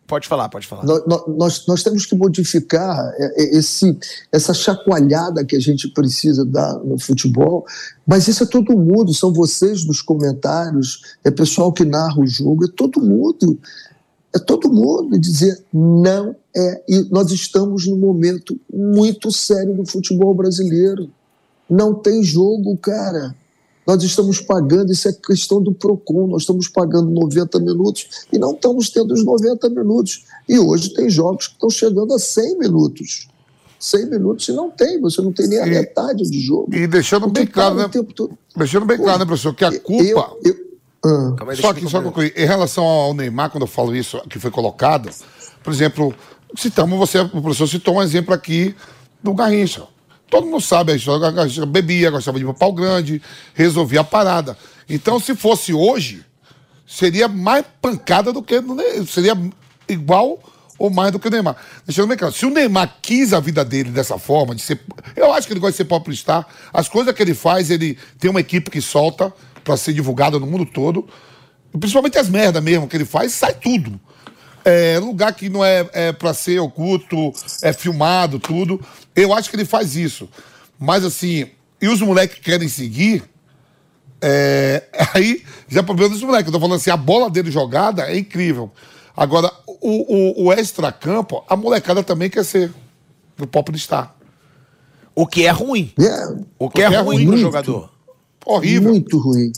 Pode 0.09 0.27
falar, 0.27 0.49
pode 0.49 0.65
falar. 0.65 0.83
Nós, 0.83 1.03
nós, 1.27 1.67
nós, 1.67 1.83
temos 1.83 2.03
que 2.03 2.15
modificar 2.15 3.13
esse, 3.37 3.95
essa 4.31 4.55
chacoalhada 4.55 5.45
que 5.45 5.55
a 5.55 5.59
gente 5.59 5.87
precisa 5.89 6.43
dar 6.43 6.73
no 6.79 6.97
futebol, 6.97 7.63
mas 8.07 8.27
isso 8.27 8.43
é 8.43 8.47
todo 8.47 8.75
mundo, 8.75 9.13
são 9.13 9.31
vocês 9.31 9.85
nos 9.85 10.01
comentários, 10.01 11.15
é 11.23 11.29
pessoal 11.29 11.71
que 11.71 11.85
narra 11.85 12.19
o 12.19 12.25
jogo, 12.25 12.65
é 12.65 12.67
todo 12.75 12.99
mundo. 12.99 13.59
É 14.33 14.39
todo 14.39 14.71
mundo 14.71 15.17
dizer 15.19 15.63
não 15.71 16.35
é. 16.55 16.83
E 16.87 17.07
nós 17.11 17.31
estamos 17.31 17.87
num 17.87 17.97
momento 17.97 18.59
muito 18.71 19.31
sério 19.31 19.75
do 19.75 19.85
futebol 19.85 20.33
brasileiro. 20.33 21.09
Não 21.69 21.93
tem 21.93 22.23
jogo, 22.23 22.75
cara. 22.77 23.35
Nós 23.89 24.03
estamos 24.03 24.39
pagando, 24.39 24.91
isso 24.91 25.09
é 25.09 25.13
questão 25.13 25.59
do 25.59 25.73
PROCON, 25.73 26.27
nós 26.27 26.43
estamos 26.43 26.67
pagando 26.67 27.09
90 27.09 27.59
minutos 27.59 28.27
e 28.31 28.37
não 28.37 28.51
estamos 28.51 28.91
tendo 28.91 29.15
os 29.15 29.25
90 29.25 29.67
minutos. 29.71 30.25
E 30.47 30.59
hoje 30.59 30.93
tem 30.93 31.09
jogos 31.09 31.47
que 31.47 31.53
estão 31.53 31.71
chegando 31.71 32.13
a 32.13 32.19
100 32.19 32.59
minutos. 32.59 33.27
100 33.79 34.05
minutos 34.11 34.47
e 34.47 34.51
não 34.51 34.69
tem, 34.69 35.01
você 35.01 35.23
não 35.23 35.33
tem 35.33 35.47
nem 35.47 35.57
a 35.57 35.65
e, 35.65 35.71
metade 35.71 36.29
de 36.29 36.39
jogo. 36.39 36.67
E 36.71 36.85
deixando 36.85 37.27
bem 37.29 37.47
claro, 37.47 37.73
né? 37.73 37.89
Deixando 38.55 38.85
bem 38.85 38.97
claro, 38.99 39.17
né, 39.17 39.25
professor, 39.25 39.55
que 39.55 39.65
a 39.65 39.79
culpa. 39.79 40.35
Eu, 40.43 40.53
eu, 40.53 40.55
ah. 41.03 41.55
Só 41.59 41.73
que, 41.73 41.89
só 41.89 41.99
concluir, 41.99 42.31
em 42.37 42.45
relação 42.45 42.83
ao 42.83 43.15
Neymar, 43.15 43.49
quando 43.49 43.63
eu 43.63 43.67
falo 43.67 43.95
isso, 43.95 44.21
que 44.29 44.37
foi 44.37 44.51
colocado, 44.51 45.09
por 45.63 45.73
exemplo, 45.73 46.13
citamos 46.55 46.99
você, 46.99 47.21
o 47.21 47.41
professor 47.41 47.65
citou 47.65 47.95
um 47.95 48.03
exemplo 48.03 48.35
aqui 48.35 48.75
do 49.23 49.33
Garrincha. 49.33 49.87
Todo 50.29 50.45
mundo 50.45 50.61
sabe 50.61 50.91
a 50.91 50.95
história. 50.95 51.31
Bebia, 51.65 52.11
gostava 52.11 52.39
de 52.39 52.45
ir 52.45 52.53
pau 52.53 52.71
grande, 52.71 53.21
resolvia 53.53 54.01
a 54.01 54.03
parada. 54.03 54.57
Então, 54.87 55.19
se 55.19 55.35
fosse 55.35 55.73
hoje, 55.73 56.23
seria 56.85 57.27
mais 57.27 57.65
pancada 57.81 58.31
do 58.31 58.41
que. 58.41 58.55
Seria 59.07 59.37
igual 59.87 60.39
ou 60.77 60.89
mais 60.89 61.11
do 61.11 61.19
que 61.19 61.27
o 61.27 61.31
Neymar. 61.31 61.57
Deixando 61.85 62.07
bem 62.07 62.17
claro, 62.17 62.33
se 62.33 62.45
o 62.45 62.49
Neymar 62.49 62.97
quis 63.01 63.33
a 63.33 63.39
vida 63.39 63.65
dele 63.65 63.89
dessa 63.89 64.17
forma, 64.17 64.55
de 64.55 64.61
ser. 64.61 64.79
Eu 65.15 65.33
acho 65.33 65.47
que 65.47 65.53
ele 65.53 65.59
gosta 65.59 65.71
de 65.73 65.77
ser 65.77 65.85
popstar. 65.85 66.47
As 66.71 66.87
coisas 66.87 67.13
que 67.13 67.21
ele 67.21 67.33
faz, 67.33 67.69
ele 67.69 67.97
tem 68.19 68.29
uma 68.29 68.39
equipe 68.39 68.69
que 68.69 68.81
solta 68.81 69.33
para 69.63 69.75
ser 69.75 69.93
divulgada 69.93 70.39
no 70.39 70.47
mundo 70.47 70.65
todo. 70.65 71.07
Principalmente 71.77 72.17
as 72.17 72.29
merdas 72.29 72.63
mesmo 72.63 72.87
que 72.87 72.97
ele 72.97 73.05
faz, 73.05 73.33
sai 73.33 73.53
tudo 73.53 73.99
é, 74.69 74.99
lugar 74.99 75.33
que 75.33 75.49
não 75.49 75.63
é, 75.63 75.87
é 75.93 76.11
para 76.11 76.33
ser 76.33 76.59
oculto, 76.59 77.33
é 77.63 77.73
filmado, 77.73 78.39
tudo. 78.39 78.79
Eu 79.15 79.33
acho 79.33 79.49
que 79.49 79.55
ele 79.55 79.65
faz 79.65 79.95
isso. 79.95 80.29
Mas 80.77 81.03
assim, 81.03 81.47
e 81.81 81.87
os 81.87 82.01
moleques 82.01 82.39
querem 82.39 82.67
seguir, 82.67 83.23
é, 84.21 84.83
aí 85.13 85.43
já 85.67 85.79
é 85.79 85.83
problema 85.83 86.13
dos 86.13 86.23
moleques. 86.23 86.47
Eu 86.47 86.53
tô 86.53 86.59
falando 86.59 86.77
assim, 86.77 86.89
a 86.89 86.97
bola 86.97 87.29
dele 87.29 87.51
jogada 87.51 88.03
é 88.03 88.17
incrível. 88.17 88.71
Agora, 89.15 89.51
o, 89.67 90.43
o, 90.43 90.45
o 90.45 90.53
extra-campo, 90.53 91.43
a 91.47 91.55
molecada 91.55 92.03
também 92.03 92.29
quer 92.29 92.45
ser 92.45 92.71
do 93.37 93.45
pop 93.45 93.75
estar. 93.75 94.17
O 95.13 95.27
que 95.27 95.45
é 95.45 95.51
ruim. 95.51 95.91
É, 95.99 96.37
o 96.57 96.69
que 96.69 96.81
é, 96.81 96.85
é 96.85 96.99
ruim, 96.99 97.17
ruim 97.17 97.27
pro 97.27 97.37
jogador. 97.37 97.89
Horrível. 98.45 98.91
Muito 98.91 99.17
ruim. 99.17 99.51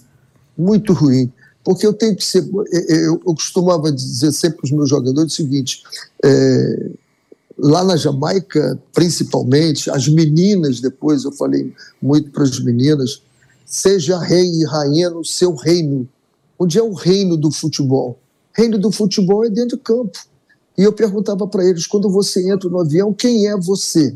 Muito 0.57 0.93
ruim 0.93 1.31
porque 1.63 1.85
eu 1.85 1.93
tenho 1.93 2.15
que 2.15 2.23
ser. 2.23 2.47
Eu, 2.89 3.21
eu 3.25 3.35
costumava 3.35 3.91
dizer 3.91 4.31
sempre 4.31 4.57
para 4.57 4.65
os 4.65 4.71
meus 4.71 4.89
jogadores 4.89 5.33
o 5.33 5.35
seguinte: 5.35 5.83
é, 6.23 6.89
lá 7.57 7.83
na 7.83 7.95
Jamaica, 7.95 8.79
principalmente, 8.93 9.89
as 9.89 10.07
meninas, 10.07 10.79
depois 10.79 11.23
eu 11.23 11.31
falei 11.31 11.73
muito 12.01 12.31
para 12.31 12.43
as 12.43 12.59
meninas, 12.59 13.21
seja 13.65 14.19
rei 14.19 14.47
e 14.47 14.65
rainha 14.65 15.09
no 15.09 15.23
seu 15.23 15.55
reino. 15.55 16.07
Onde 16.57 16.77
é 16.77 16.83
o 16.83 16.93
reino 16.93 17.37
do 17.37 17.51
futebol? 17.51 18.19
Reino 18.53 18.77
do 18.77 18.91
futebol 18.91 19.45
é 19.45 19.49
dentro 19.49 19.77
do 19.77 19.83
campo. 19.83 20.19
E 20.77 20.83
eu 20.83 20.93
perguntava 20.93 21.47
para 21.47 21.65
eles: 21.65 21.87
quando 21.87 22.09
você 22.09 22.49
entra 22.49 22.69
no 22.69 22.79
avião, 22.79 23.13
quem 23.13 23.47
é 23.47 23.57
você? 23.57 24.15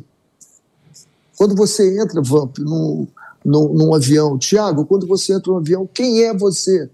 Quando 1.37 1.55
você 1.55 1.99
entra, 1.99 2.21
Vamp, 2.21 2.57
num, 2.59 3.07
num, 3.43 3.73
num 3.73 3.93
avião, 3.93 4.37
Tiago, 4.37 4.85
quando 4.85 5.05
você 5.05 5.33
entra 5.33 5.51
no 5.51 5.57
avião, 5.57 5.87
quem 5.93 6.23
é 6.23 6.33
você? 6.33 6.89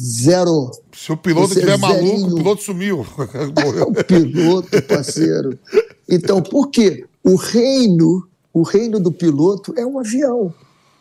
Zero. 0.00 0.70
Se 0.94 1.10
o 1.10 1.16
piloto 1.16 1.52
estiver 1.52 1.78
maluco, 1.78 2.32
o 2.32 2.36
piloto 2.36 2.62
sumiu. 2.62 3.00
o 3.86 4.04
piloto, 4.04 4.82
parceiro. 4.82 5.58
Então, 6.08 6.42
por 6.42 6.70
quê? 6.70 7.06
O 7.24 7.36
reino, 7.36 8.26
o 8.52 8.62
reino 8.62 9.00
do 9.00 9.10
piloto 9.10 9.72
é 9.76 9.86
um 9.86 9.98
avião. 9.98 10.52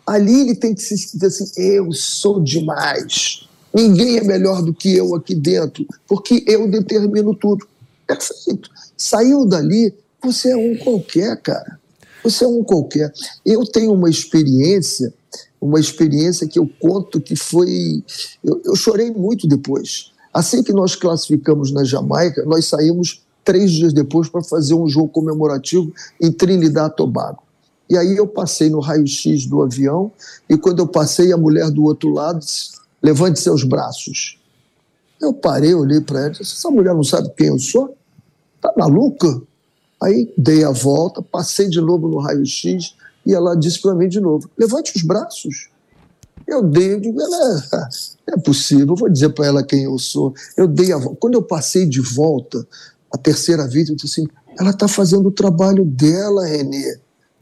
Ali 0.05 0.41
ele 0.41 0.55
tem 0.55 0.73
que 0.73 0.81
se 0.81 0.95
dizer 0.95 1.27
assim: 1.27 1.51
eu 1.57 1.91
sou 1.91 2.41
demais. 2.41 3.47
Ninguém 3.73 4.17
é 4.17 4.23
melhor 4.23 4.61
do 4.61 4.73
que 4.73 4.95
eu 4.95 5.15
aqui 5.15 5.33
dentro, 5.33 5.85
porque 6.07 6.43
eu 6.47 6.69
determino 6.69 7.33
tudo. 7.33 7.67
Perfeito. 8.05 8.69
Saiu 8.97 9.45
dali, 9.45 9.93
você 10.21 10.51
é 10.51 10.57
um 10.57 10.75
qualquer, 10.77 11.37
cara. 11.41 11.79
Você 12.23 12.43
é 12.43 12.47
um 12.47 12.63
qualquer. 12.63 13.11
Eu 13.45 13.65
tenho 13.65 13.93
uma 13.93 14.09
experiência 14.09 15.13
uma 15.62 15.80
experiência 15.80 16.47
que 16.47 16.57
eu 16.57 16.68
conto 16.80 17.22
que 17.22 17.36
foi. 17.36 18.03
Eu, 18.43 18.59
eu, 18.66 18.76
chorei 18.76 19.12
muito 19.12 19.47
depois. 19.47 20.12
Assim 20.34 20.64
que 20.64 20.74
nós 20.74 20.95
classificamos 20.95 21.72
na 21.72 21.84
Jamaica, 21.84 22.43
nós 22.45 22.66
saímos 22.66 23.22
três 23.45 23.72
dias 23.72 23.93
depois 23.93 24.28
para 24.28 24.41
fazer 24.41 24.74
um 24.74 24.88
jogo 24.88 25.09
comemorativo 25.09 25.93
em 26.20 26.32
Trinidad 26.32 26.93
Tobago. 26.95 27.43
E 27.88 27.97
aí 27.97 28.16
eu 28.16 28.26
passei 28.26 28.70
no 28.70 28.80
raio-x 28.80 29.45
do 29.45 29.62
avião, 29.62 30.12
e 30.49 30.57
quando 30.57 30.80
eu 30.80 30.88
passei, 30.88 31.32
a 31.32 31.38
mulher 31.38 31.70
do 31.70 31.84
outro 31.84 32.09
lado 32.09 32.39
disse: 32.39 32.72
levante 33.01 33.39
seus 33.39 33.64
braços. 33.64 34.39
Eu 35.20 35.34
parei, 35.34 35.76
olhei 35.76 36.01
para 36.01 36.22
ela 36.22 36.30
e 36.30 36.32
disse: 36.32 36.53
essa 36.53 36.72
mulher 36.72 36.95
não 36.95 37.03
sabe 37.03 37.30
quem 37.38 37.47
eu 37.47 37.59
sou? 37.59 37.95
Tá 38.59 38.74
maluca? 38.78 39.41
Aí 40.01 40.34
dei 40.36 40.64
a 40.64 40.72
volta, 40.72 41.22
passei 41.22 41.70
de 41.70 41.80
novo 41.80 42.07
no 42.07 42.18
raio-x, 42.18 42.95
e 43.26 43.34
ela 43.34 43.55
disse 43.55 43.82
para 43.82 43.95
mim 43.95 44.07
de 44.07 44.19
novo: 44.19 44.49
levante 44.57 44.95
os 44.95 45.03
braços. 45.03 45.69
Eu 46.47 46.63
dei, 46.63 46.95
eu 46.95 46.99
digo, 46.99 47.22
ela 47.22 47.63
é, 48.28 48.34
é 48.34 48.38
possível, 48.38 48.95
vou 48.95 49.09
dizer 49.09 49.30
para 49.30 49.45
ela 49.45 49.63
quem 49.63 49.84
eu 49.84 49.97
sou. 49.97 50.34
Eu 50.57 50.67
dei 50.67 50.91
a 50.91 50.97
volta. 50.97 51.17
Quando 51.19 51.36
eu 51.36 51.41
passei 51.41 51.86
de 51.86 52.01
volta, 52.01 52.67
a 53.11 53.17
terceira 53.17 53.67
vez, 53.67 53.89
eu 53.89 53.95
disse 53.95 54.22
assim: 54.22 54.30
ela 54.59 54.72
está 54.72 54.88
fazendo 54.88 55.28
o 55.28 55.32
trabalho 55.32 55.86
dela, 55.86 56.45
Renê. 56.45 56.99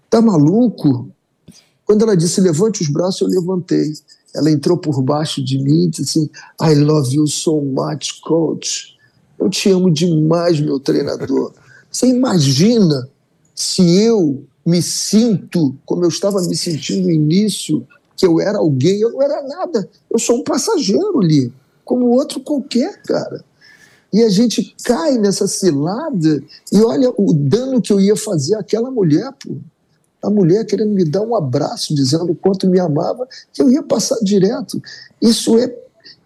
Tá 0.09 0.21
maluco? 0.21 1.09
Quando 1.85 2.03
ela 2.03 2.15
disse 2.15 2.41
levante 2.41 2.81
os 2.81 2.89
braços, 2.89 3.21
eu 3.21 3.27
levantei. 3.27 3.93
Ela 4.35 4.51
entrou 4.51 4.77
por 4.77 5.01
baixo 5.01 5.43
de 5.43 5.57
mim 5.57 5.85
e 5.85 5.87
disse 5.87 6.01
assim: 6.03 6.29
I 6.61 6.75
love 6.75 7.15
you 7.15 7.27
so 7.27 7.61
much, 7.61 8.19
coach. 8.21 8.97
Eu 9.39 9.49
te 9.49 9.69
amo 9.69 9.89
demais, 9.89 10.59
meu 10.59 10.79
treinador. 10.79 11.53
Você 11.89 12.07
imagina 12.07 13.09
se 13.55 13.81
eu 14.03 14.43
me 14.65 14.81
sinto 14.81 15.75
como 15.85 16.03
eu 16.03 16.09
estava 16.09 16.41
me 16.41 16.55
sentindo 16.55 17.03
no 17.03 17.11
início, 17.11 17.87
que 18.15 18.25
eu 18.25 18.39
era 18.39 18.57
alguém, 18.57 18.99
eu 18.99 19.11
não 19.11 19.21
era 19.21 19.41
nada. 19.47 19.89
Eu 20.09 20.19
sou 20.19 20.39
um 20.39 20.43
passageiro 20.43 21.19
ali, 21.19 21.51
como 21.85 22.07
outro 22.07 22.39
qualquer, 22.41 23.01
cara. 23.03 23.43
E 24.11 24.23
a 24.23 24.29
gente 24.29 24.75
cai 24.83 25.17
nessa 25.17 25.47
cilada 25.47 26.43
e 26.71 26.81
olha 26.81 27.11
o 27.15 27.33
dano 27.33 27.81
que 27.81 27.93
eu 27.93 28.01
ia 28.01 28.15
fazer 28.15 28.55
àquela 28.55 28.91
mulher, 28.91 29.31
pô. 29.43 29.55
A 30.21 30.29
mulher 30.29 30.65
querendo 30.65 30.91
me 30.91 31.05
dar 31.05 31.21
um 31.21 31.33
abraço, 31.33 31.95
dizendo 31.95 32.33
o 32.33 32.35
quanto 32.35 32.67
me 32.67 32.77
amava, 32.77 33.25
que 33.53 33.61
eu 33.61 33.69
ia 33.69 33.81
passar 33.81 34.17
direto. 34.21 34.81
Isso 35.21 35.57
é, 35.57 35.73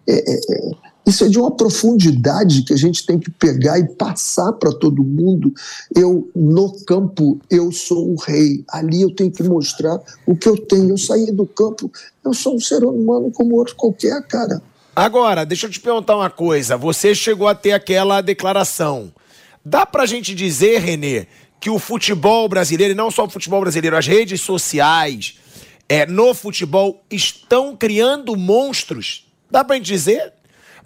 é, 0.08 0.34
é, 0.34 0.40
é 0.52 0.72
isso 1.06 1.26
é 1.26 1.28
de 1.28 1.38
uma 1.38 1.51
profundidade 1.51 2.64
que 2.64 2.74
a 2.74 2.78
gente 2.78 3.06
tem 3.06 3.20
que 3.20 3.30
pegar 3.30 3.78
e 3.78 3.88
passar 3.88 4.54
para 4.54 4.72
todo 4.72 5.04
mundo. 5.04 5.54
Eu, 5.95 6.30
no 6.34 6.74
campo, 6.86 7.39
eu 7.49 7.72
sou 7.72 8.14
o 8.14 8.16
rei. 8.16 8.64
Ali 8.70 9.01
eu 9.01 9.14
tenho 9.14 9.32
que 9.32 9.43
mostrar 9.43 9.99
o 10.26 10.36
que 10.36 10.47
eu 10.47 10.58
tenho. 10.58 10.91
Eu 10.91 10.97
saí 10.97 11.32
do 11.32 11.45
campo, 11.45 11.91
eu 12.24 12.34
sou 12.34 12.56
um 12.56 12.60
ser 12.60 12.84
humano 12.84 13.32
como 13.32 13.56
outro 13.56 13.76
qualquer, 13.76 14.22
cara. 14.28 14.62
Agora, 14.95 15.45
deixa 15.45 15.66
eu 15.66 15.72
te 15.72 15.80
perguntar 15.80 16.16
uma 16.16 16.30
coisa. 16.30 16.78
Você 16.78 17.14
chegou 17.14 17.47
a 17.47 17.56
ter 17.56 17.74
aquela 17.74 18.22
declaração. 18.22 19.12
Dá 19.66 19.86
pra 19.86 20.06
gente 20.06 20.34
dizer, 20.36 20.80
Renê, 20.80 21.28
que 21.60 21.70
o 21.70 21.80
futebol 21.80 22.47
brasileiro, 22.47 22.93
e 22.93 22.95
não 22.95 23.10
só 23.10 23.26
o 23.26 23.30
futebol 23.30 23.62
brasileiro, 23.62 23.97
as 23.97 24.06
redes 24.06 24.41
sociais 24.41 25.39
é, 25.89 26.06
no 26.06 26.34
futebol 26.34 27.04
estão 27.10 27.76
criando 27.76 28.36
monstros? 28.38 29.28
Dá 29.49 29.64
pra 29.64 29.76
gente 29.76 29.86
dizer? 29.86 30.34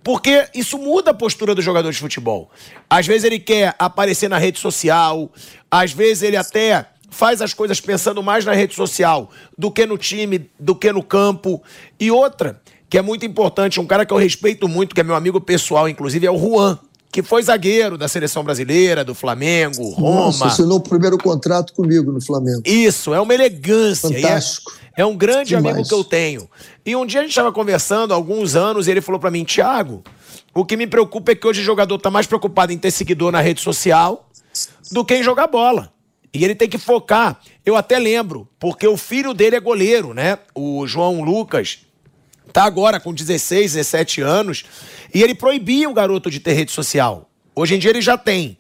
Porque 0.08 0.48
isso 0.56 0.78
muda 0.78 1.12
a 1.12 1.14
postura 1.14 1.54
do 1.54 1.62
jogador 1.62 1.92
de 1.92 1.98
futebol. 2.00 2.50
Às 2.90 3.06
vezes 3.06 3.26
ele 3.26 3.40
quer 3.40 3.76
aparecer 3.78 4.30
na 4.30 4.38
rede 4.38 4.58
social, 4.58 5.30
às 5.70 5.92
vezes 5.92 6.24
ele 6.24 6.38
até 6.38 6.86
faz 7.10 7.42
as 7.42 7.54
coisas 7.54 7.82
pensando 7.82 8.24
mais 8.24 8.46
na 8.46 8.54
rede 8.54 8.74
social 8.74 9.30
do 9.58 9.70
que 9.70 9.86
no 9.86 9.98
time, 9.98 10.50
do 10.58 10.74
que 10.74 10.94
no 10.94 11.04
campo. 11.04 11.62
E 12.00 12.10
outra, 12.10 12.62
que 12.90 12.98
é 12.98 13.02
muito 13.02 13.26
importante, 13.26 13.82
um 13.82 13.86
cara 13.86 14.06
que 14.06 14.14
eu 14.14 14.18
respeito 14.18 14.66
muito, 14.70 14.96
que 14.96 15.02
é 15.02 15.04
meu 15.04 15.14
amigo 15.14 15.42
pessoal, 15.42 15.90
inclusive, 15.90 16.26
é 16.26 16.32
o 16.32 16.40
Juan 16.40 16.80
que 17.12 17.24
foi 17.24 17.42
zagueiro 17.42 17.98
da 17.98 18.08
seleção 18.08 18.44
brasileira, 18.44 19.04
do 19.04 19.16
Flamengo, 19.16 19.90
Roma. 19.92 20.26
Nossa, 20.26 20.46
assinou 20.46 20.78
o 20.78 20.82
primeiro 20.82 21.18
contrato 21.18 21.74
comigo 21.74 22.12
no 22.12 22.22
Flamengo. 22.22 22.62
Isso, 22.66 23.14
é 23.14 23.20
uma 23.20 23.34
elegância. 23.34 24.08
É 24.08 24.22
Fantástico. 24.22 24.72
É, 24.96 25.02
é 25.02 25.06
um 25.06 25.16
grande 25.16 25.50
Demais. 25.50 25.76
amigo 25.76 25.88
que 25.88 25.94
eu 25.94 26.04
tenho. 26.04 26.50
E 26.86 26.96
um 26.96 27.06
dia 27.06 27.20
a 27.20 27.24
gente 27.24 27.32
estava 27.32 27.52
conversando, 27.52 28.14
há 28.14 28.16
alguns 28.16 28.56
anos, 28.56 28.88
e 28.88 28.92
ele 28.92 29.02
falou 29.02 29.20
para 29.20 29.32
mim, 29.32 29.44
Thiago, 29.44 30.04
o 30.54 30.66
que 30.66 30.76
me 30.76 30.88
preocupa 30.88 31.32
é 31.32 31.36
que 31.36 31.48
hoje 31.48 31.62
o 31.62 31.64
jogador 31.64 31.96
está 31.96 32.10
mais 32.10 32.28
preocupado 32.28 32.72
em 32.74 32.78
ter 32.78 32.92
seguidor 32.92 33.32
na 33.32 33.42
rede 33.42 33.62
social 33.62 34.28
do 34.92 35.06
que 35.06 35.16
em 35.16 35.24
jogar 35.24 35.48
bola. 35.48 35.92
E 36.34 36.44
ele 36.44 36.56
tem 36.56 36.68
que 36.68 36.78
focar. 36.78 37.40
Eu 37.66 37.76
até 37.76 37.98
lembro, 37.98 38.48
porque 38.60 38.88
o 38.88 38.98
filho 38.98 39.34
dele 39.34 39.56
é 39.56 39.60
goleiro, 39.60 40.14
né? 40.14 40.38
O 40.54 40.86
João 40.86 41.24
Lucas 41.24 41.80
tá 42.52 42.64
agora 42.64 43.00
com 43.00 43.14
16, 43.14 43.74
17 43.74 44.22
anos, 44.22 44.66
e 45.14 45.22
ele 45.22 45.36
proibia 45.36 45.90
o 45.90 45.94
garoto 45.94 46.30
de 46.30 46.40
ter 46.40 46.54
rede 46.54 46.72
social. 46.72 47.30
Hoje 47.56 47.76
em 47.76 47.80
dia 47.80 47.92
ele 47.92 48.02
já 48.02 48.18
tem. 48.18 48.58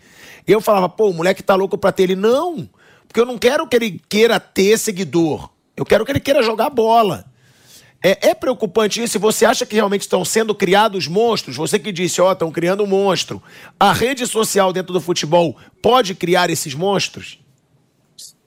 E 0.48 0.52
eu 0.52 0.62
falava, 0.62 0.88
pô, 0.88 1.10
o 1.10 1.14
moleque 1.14 1.44
tá 1.44 1.56
louco 1.56 1.78
pra 1.78 1.92
ter 1.92 2.04
ele. 2.04 2.16
Não, 2.16 2.70
porque 3.08 3.20
eu 3.20 3.26
não 3.26 3.38
quero 3.38 3.68
que 3.68 3.76
ele 3.76 4.02
queira 4.10 4.40
ter 4.40 4.78
seguidor. 4.78 5.50
Eu 5.76 5.86
quero 5.86 6.06
que 6.06 6.12
ele 6.12 6.20
queira 6.20 6.42
jogar 6.42 6.70
bola. 6.70 7.26
É, 8.04 8.30
é 8.30 8.34
preocupante 8.34 9.02
isso? 9.02 9.20
Você 9.20 9.46
acha 9.46 9.66
que 9.66 9.76
realmente 9.76 10.02
estão 10.02 10.24
sendo 10.24 10.54
criados 10.54 11.08
monstros? 11.08 11.56
Você 11.56 11.80
que 11.80 11.92
disse, 11.92 12.22
ó, 12.22 12.30
oh, 12.30 12.32
estão 12.32 12.52
criando 12.52 12.84
um 12.84 12.88
monstro. 12.88 13.42
A 13.80 13.92
rede 13.92 14.26
social 14.26 14.72
dentro 14.72 14.94
do 14.94 15.02
futebol 15.02 15.56
pode 15.82 16.14
criar 16.14 16.50
esses 16.50 16.74
monstros? 16.74 17.40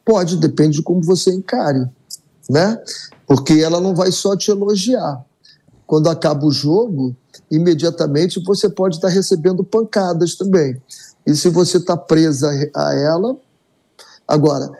Pode, 0.04 0.36
depende 0.36 0.78
de 0.78 0.82
como 0.82 1.02
você 1.02 1.32
encare, 1.32 1.86
né? 2.48 2.80
Porque 3.26 3.54
ela 3.54 3.80
não 3.80 3.94
vai 3.94 4.10
só 4.10 4.36
te 4.36 4.50
elogiar. 4.50 5.24
Quando 5.90 6.08
acaba 6.08 6.46
o 6.46 6.52
jogo, 6.52 7.16
imediatamente 7.50 8.40
você 8.44 8.68
pode 8.68 8.94
estar 8.94 9.08
recebendo 9.08 9.64
pancadas 9.64 10.36
também. 10.36 10.80
E 11.26 11.34
se 11.34 11.48
você 11.48 11.78
está 11.78 11.96
presa 11.96 12.48
a 12.76 12.94
ela, 12.94 13.36
agora, 14.26 14.70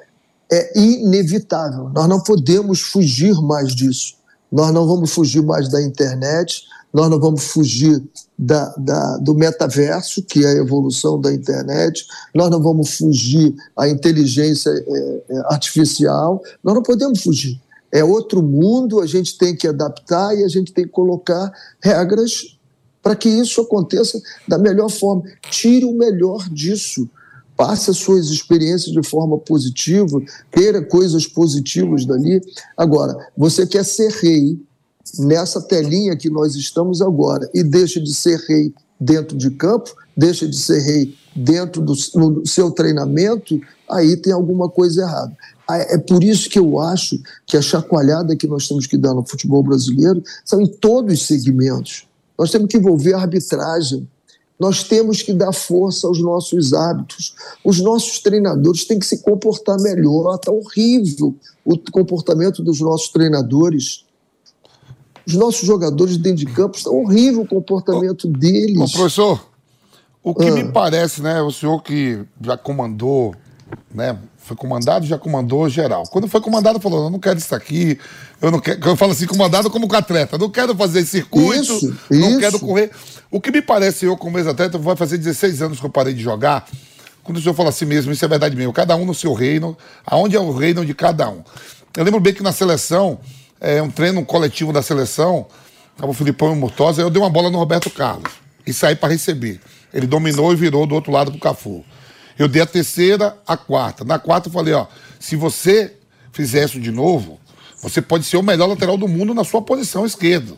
é 0.48 0.78
inevitável, 0.78 1.90
nós 1.92 2.08
não 2.08 2.20
podemos 2.20 2.80
fugir 2.80 3.34
mais 3.42 3.74
disso. 3.74 4.14
Nós 4.52 4.72
não 4.72 4.86
vamos 4.86 5.10
fugir 5.10 5.42
mais 5.42 5.68
da 5.68 5.82
internet, 5.82 6.62
nós 6.92 7.10
não 7.10 7.18
vamos 7.18 7.42
fugir 7.42 8.00
da, 8.38 8.72
da, 8.78 9.16
do 9.16 9.34
metaverso, 9.34 10.22
que 10.22 10.44
é 10.44 10.50
a 10.50 10.58
evolução 10.58 11.20
da 11.20 11.34
internet, 11.34 12.06
nós 12.32 12.48
não 12.50 12.62
vamos 12.62 12.96
fugir 12.96 13.52
à 13.76 13.88
inteligência 13.88 14.70
é, 14.70 15.22
é 15.28 15.38
artificial, 15.46 16.40
nós 16.62 16.72
não 16.72 16.84
podemos 16.84 17.20
fugir. 17.20 17.60
É 17.92 18.04
outro 18.04 18.42
mundo, 18.42 19.00
a 19.00 19.06
gente 19.06 19.36
tem 19.36 19.54
que 19.54 19.66
adaptar 19.66 20.36
e 20.36 20.44
a 20.44 20.48
gente 20.48 20.72
tem 20.72 20.84
que 20.84 20.90
colocar 20.90 21.52
regras 21.82 22.56
para 23.02 23.16
que 23.16 23.28
isso 23.28 23.60
aconteça 23.60 24.20
da 24.46 24.58
melhor 24.58 24.90
forma. 24.90 25.22
Tire 25.50 25.84
o 25.84 25.96
melhor 25.96 26.48
disso. 26.48 27.08
Passe 27.56 27.90
as 27.90 27.98
suas 27.98 28.28
experiências 28.28 28.92
de 28.92 29.06
forma 29.06 29.36
positiva, 29.36 30.22
queira 30.50 30.82
coisas 30.82 31.26
positivas 31.26 32.06
dali. 32.06 32.40
Agora, 32.76 33.28
você 33.36 33.66
quer 33.66 33.84
ser 33.84 34.10
rei 34.12 34.58
nessa 35.18 35.60
telinha 35.60 36.16
que 36.16 36.30
nós 36.30 36.54
estamos 36.54 37.02
agora 37.02 37.50
e 37.52 37.62
deixa 37.62 38.00
de 38.00 38.14
ser 38.14 38.38
rei 38.48 38.72
dentro 38.98 39.36
de 39.36 39.50
campo, 39.50 39.94
deixa 40.16 40.46
de 40.46 40.56
ser 40.56 40.80
rei 40.80 41.14
dentro 41.34 41.82
do 41.82 41.94
seu 42.46 42.70
treinamento, 42.70 43.60
aí 43.88 44.16
tem 44.16 44.32
alguma 44.32 44.68
coisa 44.68 45.02
errada. 45.02 45.36
É 45.78 45.98
por 45.98 46.22
isso 46.22 46.48
que 46.48 46.58
eu 46.58 46.78
acho 46.78 47.20
que 47.46 47.56
a 47.56 47.62
chacoalhada 47.62 48.36
que 48.36 48.46
nós 48.46 48.66
temos 48.68 48.86
que 48.86 48.96
dar 48.96 49.14
no 49.14 49.26
futebol 49.26 49.62
brasileiro 49.62 50.22
são 50.44 50.60
em 50.60 50.66
todos 50.66 51.14
os 51.14 51.26
segmentos. 51.26 52.06
Nós 52.38 52.50
temos 52.50 52.68
que 52.68 52.76
envolver 52.76 53.14
a 53.14 53.20
arbitragem. 53.20 54.08
Nós 54.58 54.82
temos 54.82 55.22
que 55.22 55.32
dar 55.32 55.52
força 55.52 56.06
aos 56.06 56.20
nossos 56.20 56.74
hábitos. 56.74 57.34
Os 57.64 57.80
nossos 57.80 58.18
treinadores 58.18 58.84
têm 58.84 58.98
que 58.98 59.06
se 59.06 59.22
comportar 59.22 59.80
melhor. 59.80 60.34
Está 60.34 60.52
horrível 60.52 61.34
o 61.64 61.78
comportamento 61.90 62.62
dos 62.62 62.80
nossos 62.80 63.08
treinadores. 63.08 64.04
Os 65.26 65.34
nossos 65.34 65.66
jogadores 65.66 66.16
dentro 66.16 66.44
de 66.44 66.52
campo 66.52 66.76
está 66.76 66.90
horrível 66.90 67.42
o 67.42 67.48
comportamento 67.48 68.28
ô, 68.28 68.30
deles. 68.30 68.78
Ô, 68.78 68.98
professor, 68.98 69.46
o 70.22 70.34
que 70.34 70.48
ah. 70.48 70.52
me 70.52 70.70
parece, 70.70 71.22
né? 71.22 71.40
O 71.40 71.50
senhor 71.50 71.82
que 71.82 72.22
já 72.40 72.56
comandou, 72.56 73.34
né? 73.94 74.18
Foi 74.50 74.56
comandado, 74.56 75.06
já 75.06 75.16
comandou 75.16 75.68
geral. 75.68 76.02
Quando 76.10 76.26
foi 76.26 76.40
comandado, 76.40 76.80
falou: 76.80 77.04
eu 77.04 77.10
não 77.10 77.20
quero 77.20 77.38
isso 77.38 77.54
aqui, 77.54 77.96
eu 78.42 78.50
não 78.50 78.58
quero. 78.58 78.84
Eu 78.84 78.96
falo 78.96 79.12
assim, 79.12 79.24
comandado 79.24 79.70
como 79.70 79.86
atleta, 79.94 80.36
não 80.36 80.50
quero 80.50 80.74
fazer 80.74 81.06
circuito, 81.06 81.72
isso, 81.72 81.96
não 82.10 82.30
isso. 82.30 82.40
quero 82.40 82.58
correr. 82.58 82.90
O 83.30 83.40
que 83.40 83.52
me 83.52 83.62
parece, 83.62 84.06
eu, 84.06 84.16
como 84.16 84.36
ex-atleta, 84.40 84.76
vai 84.76 84.96
fazer 84.96 85.18
16 85.18 85.62
anos 85.62 85.78
que 85.78 85.86
eu 85.86 85.90
parei 85.90 86.12
de 86.12 86.20
jogar. 86.20 86.68
Quando 87.22 87.36
o 87.36 87.40
senhor 87.40 87.54
fala 87.54 87.68
assim 87.68 87.84
mesmo, 87.84 88.10
isso 88.10 88.24
é 88.24 88.26
verdade 88.26 88.56
mesmo. 88.56 88.72
Cada 88.72 88.96
um 88.96 89.04
no 89.04 89.14
seu 89.14 89.32
reino, 89.34 89.78
aonde 90.04 90.34
é 90.34 90.40
o 90.40 90.50
reino 90.50 90.84
de 90.84 90.94
cada 90.94 91.30
um. 91.30 91.44
Eu 91.96 92.02
lembro 92.02 92.18
bem 92.18 92.34
que 92.34 92.42
na 92.42 92.50
seleção, 92.50 93.20
é, 93.60 93.80
um 93.80 93.88
treino 93.88 94.24
coletivo 94.24 94.72
da 94.72 94.82
seleção, 94.82 95.46
tava 95.96 96.10
o 96.10 96.14
Filipão 96.14 96.48
e 96.48 96.52
o 96.54 96.56
Murtosa, 96.56 97.02
eu 97.02 97.08
dei 97.08 97.22
uma 97.22 97.30
bola 97.30 97.50
no 97.50 97.58
Roberto 97.58 97.88
Carlos 97.88 98.32
e 98.66 98.72
saí 98.72 98.96
para 98.96 99.12
receber. 99.12 99.60
Ele 99.94 100.08
dominou 100.08 100.52
e 100.52 100.56
virou 100.56 100.88
do 100.88 100.96
outro 100.96 101.12
lado 101.12 101.30
pro 101.30 101.38
Cafu. 101.38 101.84
Eu 102.40 102.48
dei 102.48 102.62
a 102.62 102.66
terceira, 102.66 103.36
a 103.46 103.54
quarta. 103.54 104.02
Na 104.02 104.18
quarta 104.18 104.48
eu 104.48 104.52
falei, 104.54 104.72
ó, 104.72 104.86
se 105.18 105.36
você 105.36 105.94
fizer 106.32 106.64
isso 106.64 106.80
de 106.80 106.90
novo, 106.90 107.38
você 107.82 108.00
pode 108.00 108.24
ser 108.24 108.38
o 108.38 108.42
melhor 108.42 108.66
lateral 108.66 108.96
do 108.96 109.06
mundo 109.06 109.34
na 109.34 109.44
sua 109.44 109.60
posição 109.60 110.06
esquerda. 110.06 110.54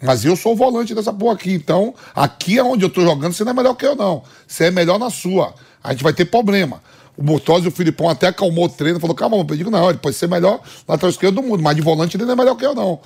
Mas 0.00 0.24
eu 0.24 0.36
sou 0.36 0.52
o 0.52 0.56
volante 0.56 0.94
dessa 0.94 1.12
porra 1.12 1.34
aqui. 1.34 1.52
Então, 1.52 1.92
aqui 2.14 2.60
é 2.60 2.62
onde 2.62 2.84
eu 2.84 2.88
tô 2.88 3.02
jogando, 3.02 3.32
você 3.32 3.42
não 3.42 3.50
é 3.50 3.54
melhor 3.56 3.74
que 3.74 3.84
eu, 3.84 3.96
não. 3.96 4.22
Você 4.46 4.66
é 4.66 4.70
melhor 4.70 5.00
na 5.00 5.10
sua. 5.10 5.52
A 5.82 5.90
gente 5.90 6.04
vai 6.04 6.12
ter 6.12 6.26
problema. 6.26 6.80
O 7.16 7.24
Bortosi 7.24 7.64
e 7.64 7.68
o 7.68 7.72
Filipão 7.72 8.08
até 8.08 8.28
acalmou 8.28 8.66
o 8.66 8.68
treino, 8.68 9.00
falou: 9.00 9.16
calma, 9.16 9.36
eu 9.36 9.44
digo, 9.56 9.68
não, 9.68 9.88
ele 9.90 9.98
pode 9.98 10.14
ser 10.14 10.28
melhor 10.28 10.60
lateral 10.86 11.10
esquerdo 11.10 11.34
do 11.34 11.42
mundo, 11.42 11.60
mas 11.60 11.74
de 11.74 11.82
volante 11.82 12.16
ele 12.16 12.24
não 12.24 12.34
é 12.34 12.36
melhor 12.36 12.54
que 12.54 12.64
eu, 12.64 12.72
não. 12.72 13.00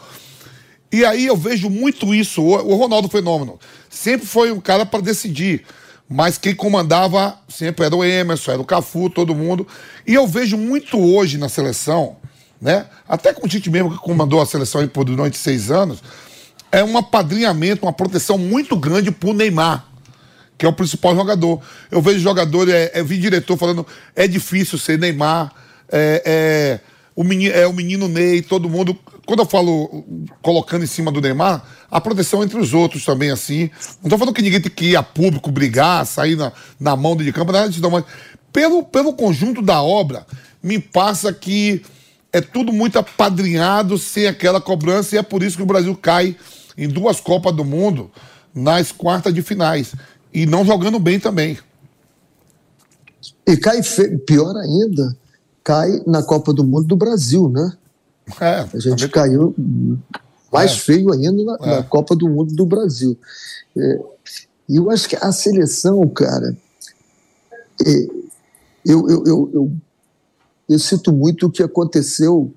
E 0.92 1.06
aí 1.06 1.24
eu 1.24 1.38
vejo 1.38 1.70
muito 1.70 2.14
isso. 2.14 2.42
O 2.42 2.74
Ronaldo 2.74 3.08
Fenômeno 3.08 3.58
sempre 3.88 4.26
foi 4.26 4.52
um 4.52 4.60
cara 4.60 4.84
para 4.84 5.00
decidir. 5.00 5.64
Mas 6.08 6.36
quem 6.36 6.54
comandava 6.54 7.38
sempre 7.48 7.86
era 7.86 7.96
o 7.96 8.04
Emerson, 8.04 8.52
era 8.52 8.60
o 8.60 8.64
Cafu, 8.64 9.08
todo 9.08 9.34
mundo. 9.34 9.66
E 10.06 10.14
eu 10.14 10.26
vejo 10.26 10.56
muito 10.56 10.98
hoje 10.98 11.38
na 11.38 11.48
seleção, 11.48 12.16
né? 12.60 12.86
Até 13.08 13.32
com 13.32 13.46
o 13.46 13.48
Tite 13.48 13.70
mesmo, 13.70 13.90
que 13.90 13.98
comandou 13.98 14.40
a 14.40 14.46
seleção 14.46 14.86
por 14.88 15.04
durante 15.04 15.36
seis 15.36 15.70
anos, 15.70 16.02
é 16.70 16.84
um 16.84 16.98
apadrinhamento, 16.98 17.86
uma 17.86 17.92
proteção 17.92 18.36
muito 18.36 18.76
grande 18.76 19.10
pro 19.10 19.32
Neymar 19.32 19.86
que 20.56 20.64
é 20.64 20.68
o 20.68 20.72
principal 20.72 21.14
jogador. 21.14 21.60
Eu 21.90 22.00
vejo 22.00 22.20
jogador, 22.20 22.68
é, 22.68 22.92
eu 22.94 23.04
vi 23.04 23.18
diretor 23.18 23.56
falando, 23.56 23.86
é 24.14 24.26
difícil 24.26 24.78
ser 24.78 24.98
Neymar, 24.98 25.52
é, 25.90 26.22
é, 26.24 26.80
o 27.14 27.24
menino, 27.24 27.54
é 27.54 27.66
o 27.66 27.72
menino 27.72 28.08
Ney, 28.08 28.42
todo 28.42 28.68
mundo. 28.68 28.96
Quando 29.26 29.40
eu 29.40 29.46
falo 29.46 30.04
colocando 30.42 30.84
em 30.84 30.86
cima 30.86 31.10
do 31.10 31.20
Neymar, 31.20 31.64
a 31.94 32.00
proteção 32.00 32.42
entre 32.42 32.58
os 32.58 32.74
outros 32.74 33.04
também, 33.04 33.30
assim. 33.30 33.70
Não 34.02 34.06
estou 34.06 34.18
falando 34.18 34.34
que 34.34 34.42
ninguém 34.42 34.60
tem 34.60 34.72
que 34.72 34.86
ir 34.86 34.96
a 34.96 35.02
público 35.02 35.48
brigar, 35.52 36.04
sair 36.04 36.34
na, 36.34 36.52
na 36.80 36.96
mão 36.96 37.16
de 37.16 37.32
campo, 37.32 37.52
nada 37.52 37.68
disso, 37.68 37.80
não, 37.80 37.90
mas 37.90 38.04
pelo, 38.52 38.82
pelo 38.82 39.12
conjunto 39.12 39.62
da 39.62 39.80
obra, 39.80 40.26
me 40.60 40.80
passa 40.80 41.32
que 41.32 41.84
é 42.32 42.40
tudo 42.40 42.72
muito 42.72 42.98
apadrinhado, 42.98 43.96
sem 43.96 44.26
aquela 44.26 44.60
cobrança, 44.60 45.14
e 45.14 45.18
é 45.18 45.22
por 45.22 45.40
isso 45.40 45.56
que 45.56 45.62
o 45.62 45.66
Brasil 45.66 45.96
cai 45.96 46.36
em 46.76 46.88
duas 46.88 47.20
Copas 47.20 47.54
do 47.54 47.64
Mundo 47.64 48.10
nas 48.52 48.90
quartas 48.90 49.32
de 49.32 49.40
finais. 49.40 49.94
e 50.32 50.46
não 50.46 50.64
jogando 50.64 50.98
bem 50.98 51.20
também. 51.20 51.56
E 53.46 53.56
cai, 53.56 53.80
pior 54.26 54.56
ainda, 54.56 55.16
cai 55.62 56.02
na 56.08 56.24
Copa 56.24 56.52
do 56.52 56.64
Mundo 56.64 56.88
do 56.88 56.96
Brasil, 56.96 57.48
né? 57.48 57.72
É, 58.40 58.66
a 58.74 58.80
gente 58.80 59.06
caiu 59.08 59.54
mais 60.54 60.70
é. 60.70 60.76
feio 60.76 61.12
ainda 61.12 61.42
na, 61.42 61.56
é. 61.60 61.76
na, 61.76 61.82
Copa 61.82 62.14
do 62.14 62.28
Mundo 62.28 62.54
do 62.54 62.64
Brasil. 62.64 63.18
É, 63.76 64.00
e 64.68 64.76
eu 64.76 64.88
acho 64.88 65.08
que 65.08 65.16
a 65.16 65.32
seleção, 65.32 66.08
cara, 66.08 66.56
é, 67.84 68.06
eu, 68.86 69.08
eu, 69.08 69.24
eu, 69.26 69.50
eu, 69.52 69.72
eu 70.68 70.78
cito 70.78 71.12
muito 71.12 71.46
o 71.46 71.50
que 71.50 71.62
aconteceu 71.62 72.54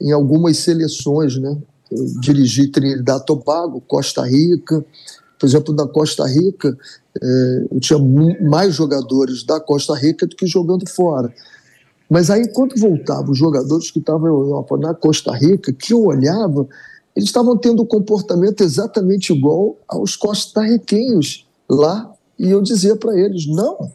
em 0.00 0.10
algumas 0.10 0.58
seleções, 0.58 1.38
né? 1.38 1.56
Eu 1.88 2.04
dirigi 2.20 2.66
Trinidad 2.66 3.24
Tobago, 3.24 3.80
Costa 3.80 4.26
Rica. 4.26 4.84
Por 5.38 5.46
exemplo, 5.46 5.72
na 5.72 5.86
Costa 5.86 6.26
Rica, 6.26 6.76
é, 7.22 7.66
eu 7.70 7.78
tinha 7.78 7.98
mais 8.40 8.74
jogadores 8.74 9.44
da 9.44 9.60
Costa 9.60 9.94
Rica 9.94 10.26
do 10.26 10.34
que 10.34 10.48
jogando 10.48 10.88
fora. 10.88 11.32
Mas 12.10 12.28
aí, 12.28 12.48
quando 12.48 12.78
voltavam 12.80 13.30
os 13.30 13.38
jogadores 13.38 13.90
que 13.90 14.00
estavam 14.00 14.66
na 14.80 14.94
Costa 14.94 15.32
Rica, 15.32 15.72
que 15.72 15.92
eu 15.92 16.04
olhava, 16.04 16.66
eles 17.16 17.30
estavam 17.30 17.56
tendo 17.56 17.82
um 17.82 17.86
comportamento 17.86 18.60
exatamente 18.60 19.32
igual 19.32 19.78
aos 19.88 20.14
costarriquenhos 20.14 21.46
lá. 21.66 22.12
E 22.38 22.50
eu 22.50 22.60
dizia 22.60 22.94
para 22.94 23.18
eles: 23.18 23.46
não, 23.46 23.90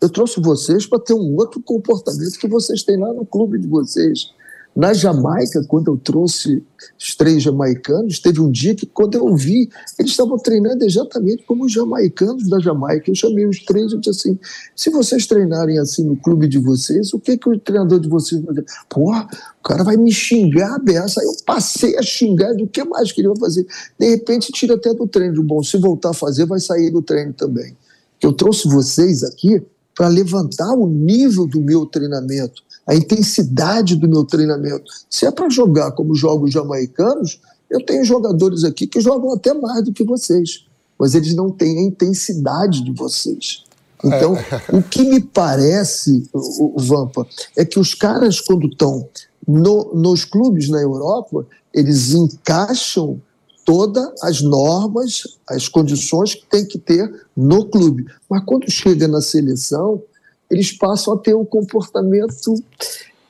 eu 0.00 0.10
trouxe 0.10 0.40
vocês 0.40 0.84
para 0.84 0.98
ter 0.98 1.14
um 1.14 1.36
outro 1.36 1.62
comportamento 1.62 2.36
que 2.36 2.48
vocês 2.48 2.82
têm 2.82 2.96
lá 2.96 3.12
no 3.12 3.24
clube 3.24 3.58
de 3.58 3.68
vocês. 3.68 4.32
Na 4.78 4.94
Jamaica, 4.94 5.64
quando 5.66 5.88
eu 5.88 5.96
trouxe 5.96 6.62
os 6.96 7.16
três 7.16 7.42
jamaicanos, 7.42 8.20
teve 8.20 8.40
um 8.40 8.48
dia 8.48 8.76
que, 8.76 8.86
quando 8.86 9.16
eu 9.16 9.34
vi, 9.34 9.68
eles 9.98 10.12
estavam 10.12 10.38
treinando 10.38 10.84
exatamente 10.84 11.42
como 11.42 11.64
os 11.64 11.72
jamaicanos 11.72 12.48
da 12.48 12.60
Jamaica. 12.60 13.10
Eu 13.10 13.14
chamei 13.16 13.44
os 13.44 13.58
três 13.64 13.92
e 13.92 13.98
disse 13.98 14.10
assim: 14.10 14.38
se 14.76 14.88
vocês 14.90 15.26
treinarem 15.26 15.80
assim 15.80 16.04
no 16.04 16.16
clube 16.16 16.46
de 16.46 16.60
vocês, 16.60 17.12
o 17.12 17.18
que, 17.18 17.36
que 17.36 17.48
o 17.48 17.58
treinador 17.58 17.98
de 17.98 18.08
vocês 18.08 18.40
vai 18.40 18.54
fazer? 18.54 18.66
Porra, 18.88 19.28
o 19.58 19.68
cara 19.68 19.82
vai 19.82 19.96
me 19.96 20.12
xingar 20.12 20.78
beça. 20.78 21.20
Eu 21.24 21.32
passei 21.44 21.98
a 21.98 22.02
xingar 22.02 22.54
do 22.54 22.68
que 22.68 22.84
mais 22.84 23.10
que 23.10 23.20
ele 23.20 23.28
vai 23.30 23.38
fazer. 23.38 23.66
De 23.98 24.08
repente, 24.08 24.52
tira 24.52 24.76
até 24.76 24.94
do 24.94 25.08
treino. 25.08 25.42
Bom, 25.42 25.60
se 25.60 25.76
voltar 25.76 26.10
a 26.10 26.14
fazer, 26.14 26.46
vai 26.46 26.60
sair 26.60 26.92
do 26.92 27.02
treino 27.02 27.32
também. 27.32 27.76
Eu 28.22 28.32
trouxe 28.32 28.68
vocês 28.68 29.24
aqui 29.24 29.60
para 29.92 30.06
levantar 30.06 30.72
o 30.74 30.86
nível 30.86 31.48
do 31.48 31.60
meu 31.60 31.84
treinamento 31.84 32.67
a 32.88 32.94
intensidade 32.94 33.96
do 33.96 34.08
meu 34.08 34.24
treinamento. 34.24 34.90
Se 35.10 35.26
é 35.26 35.30
para 35.30 35.50
jogar 35.50 35.92
como 35.92 36.14
jogam 36.14 36.44
os 36.44 36.52
jamaicanos, 36.52 37.38
eu 37.70 37.84
tenho 37.84 38.02
jogadores 38.02 38.64
aqui 38.64 38.86
que 38.86 39.00
jogam 39.00 39.30
até 39.32 39.52
mais 39.52 39.84
do 39.84 39.92
que 39.92 40.02
vocês, 40.02 40.64
mas 40.98 41.14
eles 41.14 41.34
não 41.34 41.50
têm 41.50 41.78
a 41.78 41.82
intensidade 41.82 42.82
de 42.82 42.90
vocês. 42.92 43.62
Então, 44.02 44.36
é. 44.36 44.76
o 44.76 44.82
que 44.82 45.02
me 45.04 45.20
parece, 45.20 46.28
o, 46.32 46.80
Vampa, 46.80 47.26
é 47.56 47.64
que 47.64 47.78
os 47.78 47.94
caras, 47.94 48.40
quando 48.40 48.66
estão 48.68 49.06
no, 49.46 49.92
nos 49.94 50.24
clubes 50.24 50.70
na 50.70 50.80
Europa, 50.80 51.46
eles 51.74 52.14
encaixam 52.14 53.20
todas 53.66 54.08
as 54.22 54.40
normas, 54.40 55.24
as 55.46 55.68
condições 55.68 56.34
que 56.34 56.46
tem 56.46 56.64
que 56.64 56.78
ter 56.78 57.12
no 57.36 57.66
clube. 57.66 58.06
Mas 58.30 58.42
quando 58.46 58.70
chega 58.70 59.06
na 59.06 59.20
seleção, 59.20 60.02
eles 60.50 60.72
passam 60.72 61.14
a 61.14 61.18
ter 61.18 61.34
um 61.34 61.44
comportamento. 61.44 62.54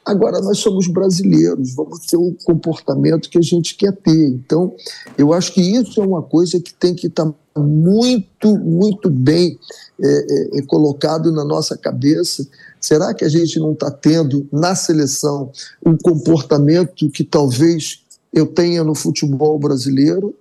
Agora, 0.05 0.41
nós 0.41 0.59
somos 0.59 0.87
brasileiros, 0.87 1.75
vamos 1.75 2.07
ter 2.07 2.17
o 2.17 2.29
um 2.29 2.37
comportamento 2.45 3.29
que 3.29 3.39
a 3.39 3.43
gente 3.43 3.75
quer 3.77 3.93
ter. 3.93 4.29
Então, 4.29 4.75
eu 5.19 5.33
acho 5.33 5.53
que 5.53 5.61
isso 5.61 6.01
é 6.01 6.07
uma 6.07 6.23
coisa 6.23 6.59
que 6.61 6.73
tem 6.73 6.95
que 6.95 7.09
estar 7.09 7.31
muito, 7.57 8.57
muito 8.57 9.11
bem 9.11 9.59
é, 10.01 10.09
é, 10.09 10.59
é 10.59 10.63
colocado 10.63 11.31
na 11.31 11.45
nossa 11.45 11.77
cabeça. 11.77 12.47
Será 12.81 13.13
que 13.13 13.25
a 13.25 13.29
gente 13.29 13.59
não 13.59 13.73
está 13.73 13.91
tendo 13.91 14.47
na 14.53 14.75
seleção 14.75 15.51
um 15.85 15.97
comportamento 15.97 17.11
que 17.11 17.25
talvez 17.25 18.01
eu 18.33 18.47
tenha 18.47 18.85
no 18.85 18.95
futebol 18.95 19.59
brasileiro? 19.59 20.35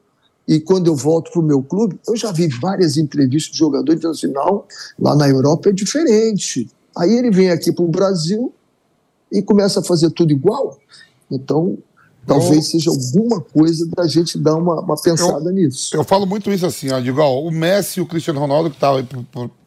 E 0.48 0.60
quando 0.60 0.88
eu 0.88 0.96
volto 0.96 1.30
para 1.32 1.42
o 1.42 1.44
meu 1.44 1.62
clube, 1.62 2.00
eu 2.08 2.16
já 2.16 2.32
vi 2.32 2.48
várias 2.48 2.96
entrevistas 2.96 3.52
de 3.52 3.58
jogadores 3.58 4.00
dizendo 4.00 4.14
assim: 4.14 4.28
não, 4.28 4.64
lá 4.98 5.16
na 5.16 5.28
Europa 5.28 5.70
é 5.70 5.74
diferente. 5.74 6.70
Aí 6.96 7.14
ele 7.14 7.30
vem 7.30 7.50
aqui 7.50 7.72
para 7.72 7.84
o 7.84 7.90
Brasil 7.90 8.54
e 9.32 9.42
começa 9.42 9.82
a 9.82 9.84
fazer 9.84 10.10
tudo 10.12 10.32
igual. 10.32 10.78
Então, 11.30 11.78
talvez 12.26 12.74
eu, 12.74 12.80
seja 12.80 12.90
alguma 12.90 13.42
coisa 13.42 13.88
da 13.96 14.08
gente 14.08 14.38
dar 14.38 14.56
uma, 14.56 14.80
uma 14.80 14.96
pensada 14.96 15.50
eu, 15.50 15.54
nisso. 15.54 15.96
Eu 15.96 16.04
falo 16.04 16.26
muito 16.26 16.52
isso 16.52 16.66
assim, 16.66 16.92
ó, 16.92 17.00
digo, 17.00 17.20
ó, 17.20 17.42
o 17.42 17.52
Messi 17.52 18.00
e 18.00 18.04
o 18.04 18.06
Cristiano 18.06 18.40
Ronaldo, 18.40 18.70
que 18.70 18.80
tava, 18.80 19.06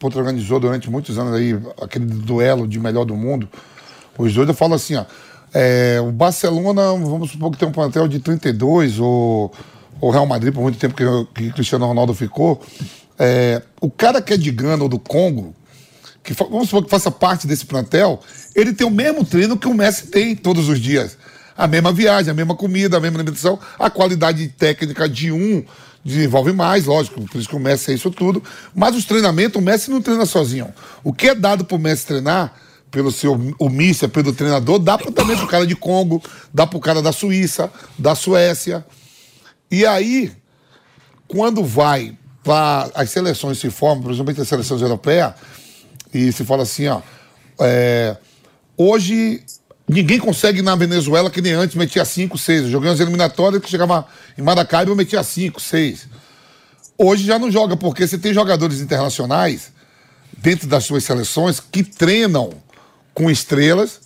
organizou 0.02 0.58
durante 0.58 0.90
muitos 0.90 1.18
anos 1.18 1.34
aí 1.34 1.58
aquele 1.80 2.06
duelo 2.06 2.66
de 2.66 2.80
melhor 2.80 3.04
do 3.04 3.14
mundo, 3.14 3.48
os 4.18 4.34
dois 4.34 4.48
eu 4.48 4.54
falo 4.54 4.74
assim, 4.74 4.96
ó, 4.96 5.04
é, 5.52 6.00
o 6.00 6.10
Barcelona, 6.10 6.92
vamos 6.92 7.30
supor 7.30 7.50
que 7.50 7.58
tem 7.58 7.68
um 7.68 7.72
plantel 7.72 8.08
de 8.08 8.18
32 8.18 8.98
ou 8.98 9.52
o 10.00 10.10
Real 10.10 10.26
Madrid 10.26 10.52
por 10.52 10.62
muito 10.62 10.78
tempo 10.78 10.94
que, 10.94 11.04
que 11.34 11.52
Cristiano 11.52 11.86
Ronaldo 11.86 12.14
ficou. 12.14 12.62
É, 13.18 13.62
o 13.80 13.90
cara 13.90 14.22
que 14.22 14.32
é 14.32 14.36
de 14.36 14.50
Gana 14.50 14.82
ou 14.82 14.88
do 14.88 14.98
Congo, 14.98 15.54
que 16.22 16.32
vamos 16.32 16.68
supor 16.68 16.84
que 16.84 16.90
faça 16.90 17.10
parte 17.10 17.46
desse 17.46 17.66
plantel, 17.66 18.20
ele 18.54 18.72
tem 18.72 18.86
o 18.86 18.90
mesmo 18.90 19.24
treino 19.24 19.58
que 19.58 19.68
o 19.68 19.74
Messi 19.74 20.06
tem 20.06 20.34
todos 20.34 20.68
os 20.68 20.80
dias. 20.80 21.18
A 21.56 21.66
mesma 21.66 21.92
viagem, 21.92 22.30
a 22.30 22.34
mesma 22.34 22.54
comida, 22.54 22.96
a 22.96 23.00
mesma 23.00 23.18
alimentação, 23.18 23.58
a 23.78 23.90
qualidade 23.90 24.48
técnica 24.48 25.08
de 25.08 25.30
um 25.30 25.64
desenvolve 26.02 26.52
mais, 26.52 26.86
lógico, 26.86 27.20
por 27.26 27.38
isso 27.38 27.48
que 27.48 27.56
o 27.56 27.60
Messi 27.60 27.90
é 27.90 27.94
isso 27.94 28.10
tudo. 28.10 28.42
Mas 28.74 28.96
os 28.96 29.04
treinamentos, 29.04 29.60
o 29.60 29.64
Messi 29.64 29.90
não 29.90 30.00
treina 30.00 30.24
sozinho. 30.24 30.72
O 31.04 31.12
que 31.12 31.28
é 31.28 31.34
dado 31.34 31.64
para 31.64 31.76
o 31.76 31.78
Messi 31.78 32.06
treinar, 32.06 32.54
pelo 32.90 33.12
seu 33.12 33.38
o 33.58 33.68
mícia, 33.68 34.08
pelo 34.08 34.32
treinador, 34.32 34.78
dá 34.78 34.98
pra, 34.98 35.12
também 35.12 35.36
o 35.36 35.46
cara 35.46 35.66
de 35.66 35.76
Congo, 35.76 36.22
dá 36.52 36.66
para 36.66 36.76
o 36.76 36.80
cara 36.80 37.00
da 37.00 37.12
Suíça, 37.12 37.70
da 37.98 38.14
Suécia. 38.14 38.84
E 39.70 39.86
aí, 39.86 40.32
quando 41.28 41.64
vai 41.64 42.16
para 42.42 42.90
as 42.94 43.10
seleções 43.10 43.58
se 43.58 43.70
formam, 43.70 44.04
principalmente 44.04 44.40
as 44.40 44.48
seleções 44.48 44.82
europeias, 44.82 45.34
e 46.12 46.32
se 46.32 46.44
fala 46.44 46.64
assim, 46.64 46.88
ó, 46.88 47.00
é, 47.60 48.16
hoje 48.76 49.42
ninguém 49.88 50.18
consegue 50.18 50.62
na 50.62 50.74
Venezuela 50.74 51.30
que 51.30 51.40
nem 51.40 51.52
antes 51.52 51.76
metia 51.76 52.04
5, 52.04 52.36
6. 52.36 52.62
Eu 52.62 52.70
joguei 52.70 52.90
umas 52.90 53.00
eliminatórias 53.00 53.62
que 53.62 53.68
chegava 53.68 54.06
em 54.36 54.42
Maracaibo 54.42 54.92
eu 54.92 54.96
metia 54.96 55.22
5, 55.22 55.60
6. 55.60 56.08
Hoje 56.98 57.24
já 57.24 57.38
não 57.38 57.50
joga, 57.50 57.76
porque 57.76 58.06
você 58.06 58.18
tem 58.18 58.34
jogadores 58.34 58.80
internacionais 58.80 59.72
dentro 60.38 60.66
das 60.66 60.84
suas 60.84 61.04
seleções 61.04 61.60
que 61.60 61.82
treinam 61.82 62.50
com 63.14 63.30
estrelas 63.30 64.00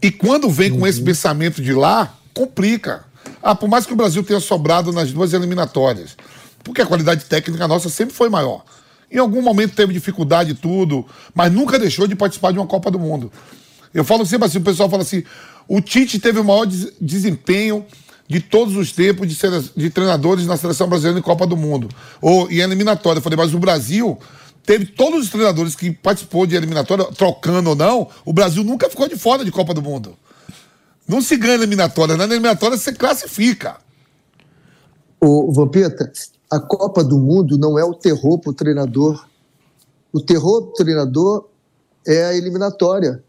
e 0.00 0.10
quando 0.10 0.50
vem 0.50 0.70
uhum. 0.72 0.80
com 0.80 0.86
esse 0.86 1.02
pensamento 1.02 1.62
de 1.62 1.72
lá, 1.72 2.16
complica. 2.32 3.04
Ah, 3.46 3.54
por 3.54 3.68
mais 3.68 3.84
que 3.84 3.92
o 3.92 3.96
Brasil 3.96 4.24
tenha 4.24 4.40
sobrado 4.40 4.90
nas 4.90 5.12
duas 5.12 5.34
eliminatórias, 5.34 6.16
porque 6.62 6.80
a 6.80 6.86
qualidade 6.86 7.26
técnica 7.26 7.68
nossa 7.68 7.90
sempre 7.90 8.14
foi 8.14 8.30
maior. 8.30 8.64
Em 9.12 9.18
algum 9.18 9.42
momento 9.42 9.76
teve 9.76 9.92
dificuldade 9.92 10.52
e 10.52 10.54
tudo, 10.54 11.04
mas 11.34 11.52
nunca 11.52 11.78
deixou 11.78 12.06
de 12.06 12.16
participar 12.16 12.52
de 12.52 12.58
uma 12.58 12.66
Copa 12.66 12.90
do 12.90 12.98
Mundo. 12.98 13.30
Eu 13.92 14.02
falo 14.02 14.24
sempre 14.24 14.46
assim, 14.46 14.56
o 14.56 14.62
pessoal 14.62 14.88
fala 14.88 15.02
assim, 15.02 15.22
o 15.68 15.78
Tite 15.82 16.18
teve 16.18 16.40
o 16.40 16.44
maior 16.44 16.64
des 16.64 16.90
desempenho 16.98 17.84
de 18.26 18.40
todos 18.40 18.74
os 18.76 18.92
tempos 18.92 19.28
de, 19.28 19.36
de, 19.76 19.90
treinadores 19.90 20.46
na 20.46 20.56
seleção 20.56 20.88
brasileira 20.88 21.18
em 21.18 21.22
Copa 21.22 21.46
do 21.46 21.54
Mundo. 21.54 21.90
Ou 22.22 22.50
em 22.50 22.60
eliminatória. 22.60 23.18
Eu 23.18 23.22
falei, 23.22 23.36
mas 23.36 23.52
o 23.52 23.58
Brasil 23.58 24.18
teve 24.64 24.86
todos 24.86 25.24
os 25.24 25.28
treinadores 25.28 25.76
que 25.76 25.90
participou 25.90 26.46
de 26.46 26.56
eliminatória, 26.56 27.04
trocando 27.12 27.68
ou 27.68 27.76
não, 27.76 28.08
o 28.24 28.32
Brasil 28.32 28.64
nunca 28.64 28.88
ficou 28.88 29.06
de 29.06 29.16
fora 29.16 29.44
de 29.44 29.52
Copa 29.52 29.74
do 29.74 29.82
Mundo. 29.82 30.16
Não 31.06 31.20
se 31.20 31.36
ganha 31.36 31.54
eliminatória, 31.54 32.16
na 32.16 32.24
eliminatória 32.24 32.76
você 32.76 32.92
classifica. 32.92 33.76
O 35.20 35.52
Vampeta, 35.52 36.10
a 36.50 36.58
Copa 36.58 37.02
do 37.02 37.18
Mundo 37.18 37.58
não 37.58 37.78
é 37.78 37.84
o 37.84 37.94
terror 37.94 38.38
para 38.38 38.50
o 38.50 38.54
treinador. 38.54 39.26
O 40.12 40.20
terror 40.20 40.60
do 40.60 40.72
treinador 40.72 41.48
é 42.06 42.26
a 42.26 42.34
eliminatória. 42.34 43.22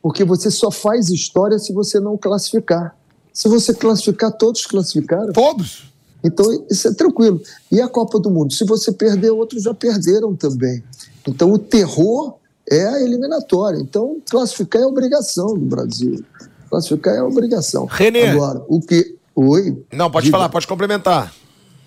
Porque 0.00 0.24
você 0.24 0.50
só 0.50 0.70
faz 0.70 1.08
história 1.10 1.58
se 1.58 1.72
você 1.72 1.98
não 2.00 2.16
classificar. 2.16 2.96
Se 3.32 3.48
você 3.48 3.74
classificar, 3.74 4.32
todos 4.32 4.64
classificaram. 4.64 5.32
Todos. 5.32 5.92
Então, 6.24 6.46
isso 6.70 6.88
é 6.88 6.94
tranquilo. 6.94 7.40
E 7.70 7.80
a 7.80 7.88
Copa 7.88 8.18
do 8.18 8.30
Mundo? 8.30 8.52
Se 8.52 8.64
você 8.64 8.90
perder, 8.90 9.30
outros 9.30 9.64
já 9.64 9.74
perderam 9.74 10.34
também. 10.34 10.82
Então, 11.26 11.52
o 11.52 11.58
terror 11.58 12.36
é 12.70 12.86
a 12.86 13.02
eliminatória. 13.02 13.78
Então, 13.78 14.16
classificar 14.28 14.82
é 14.82 14.86
obrigação 14.86 15.54
do 15.54 15.66
Brasil. 15.66 16.24
Classificar 16.68 17.14
é 17.14 17.22
obrigação. 17.22 17.86
Renê. 17.86 18.28
Agora, 18.28 18.64
o 18.68 18.80
que. 18.80 19.16
Oi? 19.34 19.84
Não, 19.92 20.10
pode 20.10 20.26
diga. 20.26 20.36
falar, 20.36 20.48
pode 20.48 20.66
complementar. 20.66 21.32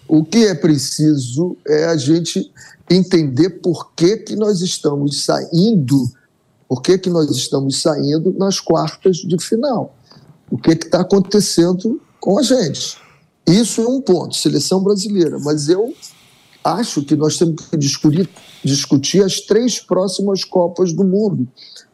O 0.07 0.23
que 0.23 0.45
é 0.45 0.55
preciso 0.55 1.57
é 1.67 1.85
a 1.85 1.97
gente 1.97 2.51
entender 2.89 3.49
por 3.61 3.91
que, 3.93 4.17
que 4.17 4.35
nós 4.35 4.61
estamos 4.61 5.23
saindo, 5.23 6.09
por 6.67 6.81
que, 6.81 6.97
que 6.97 7.09
nós 7.09 7.29
estamos 7.29 7.81
saindo 7.81 8.33
nas 8.37 8.59
quartas 8.59 9.17
de 9.17 9.37
final. 9.43 9.95
O 10.49 10.57
que 10.57 10.71
está 10.71 11.01
acontecendo 11.01 12.01
com 12.19 12.39
a 12.39 12.43
gente. 12.43 12.97
Isso 13.45 13.81
é 13.81 13.87
um 13.87 14.01
ponto, 14.01 14.35
seleção 14.35 14.81
brasileira. 14.81 15.37
Mas 15.39 15.69
eu 15.69 15.93
acho 16.63 17.03
que 17.03 17.15
nós 17.15 17.37
temos 17.37 17.67
que 17.67 17.77
discutir, 17.77 18.29
discutir 18.63 19.23
as 19.23 19.39
três 19.41 19.79
próximas 19.79 20.43
Copas 20.43 20.93
do 20.93 21.03
Mundo, 21.03 21.47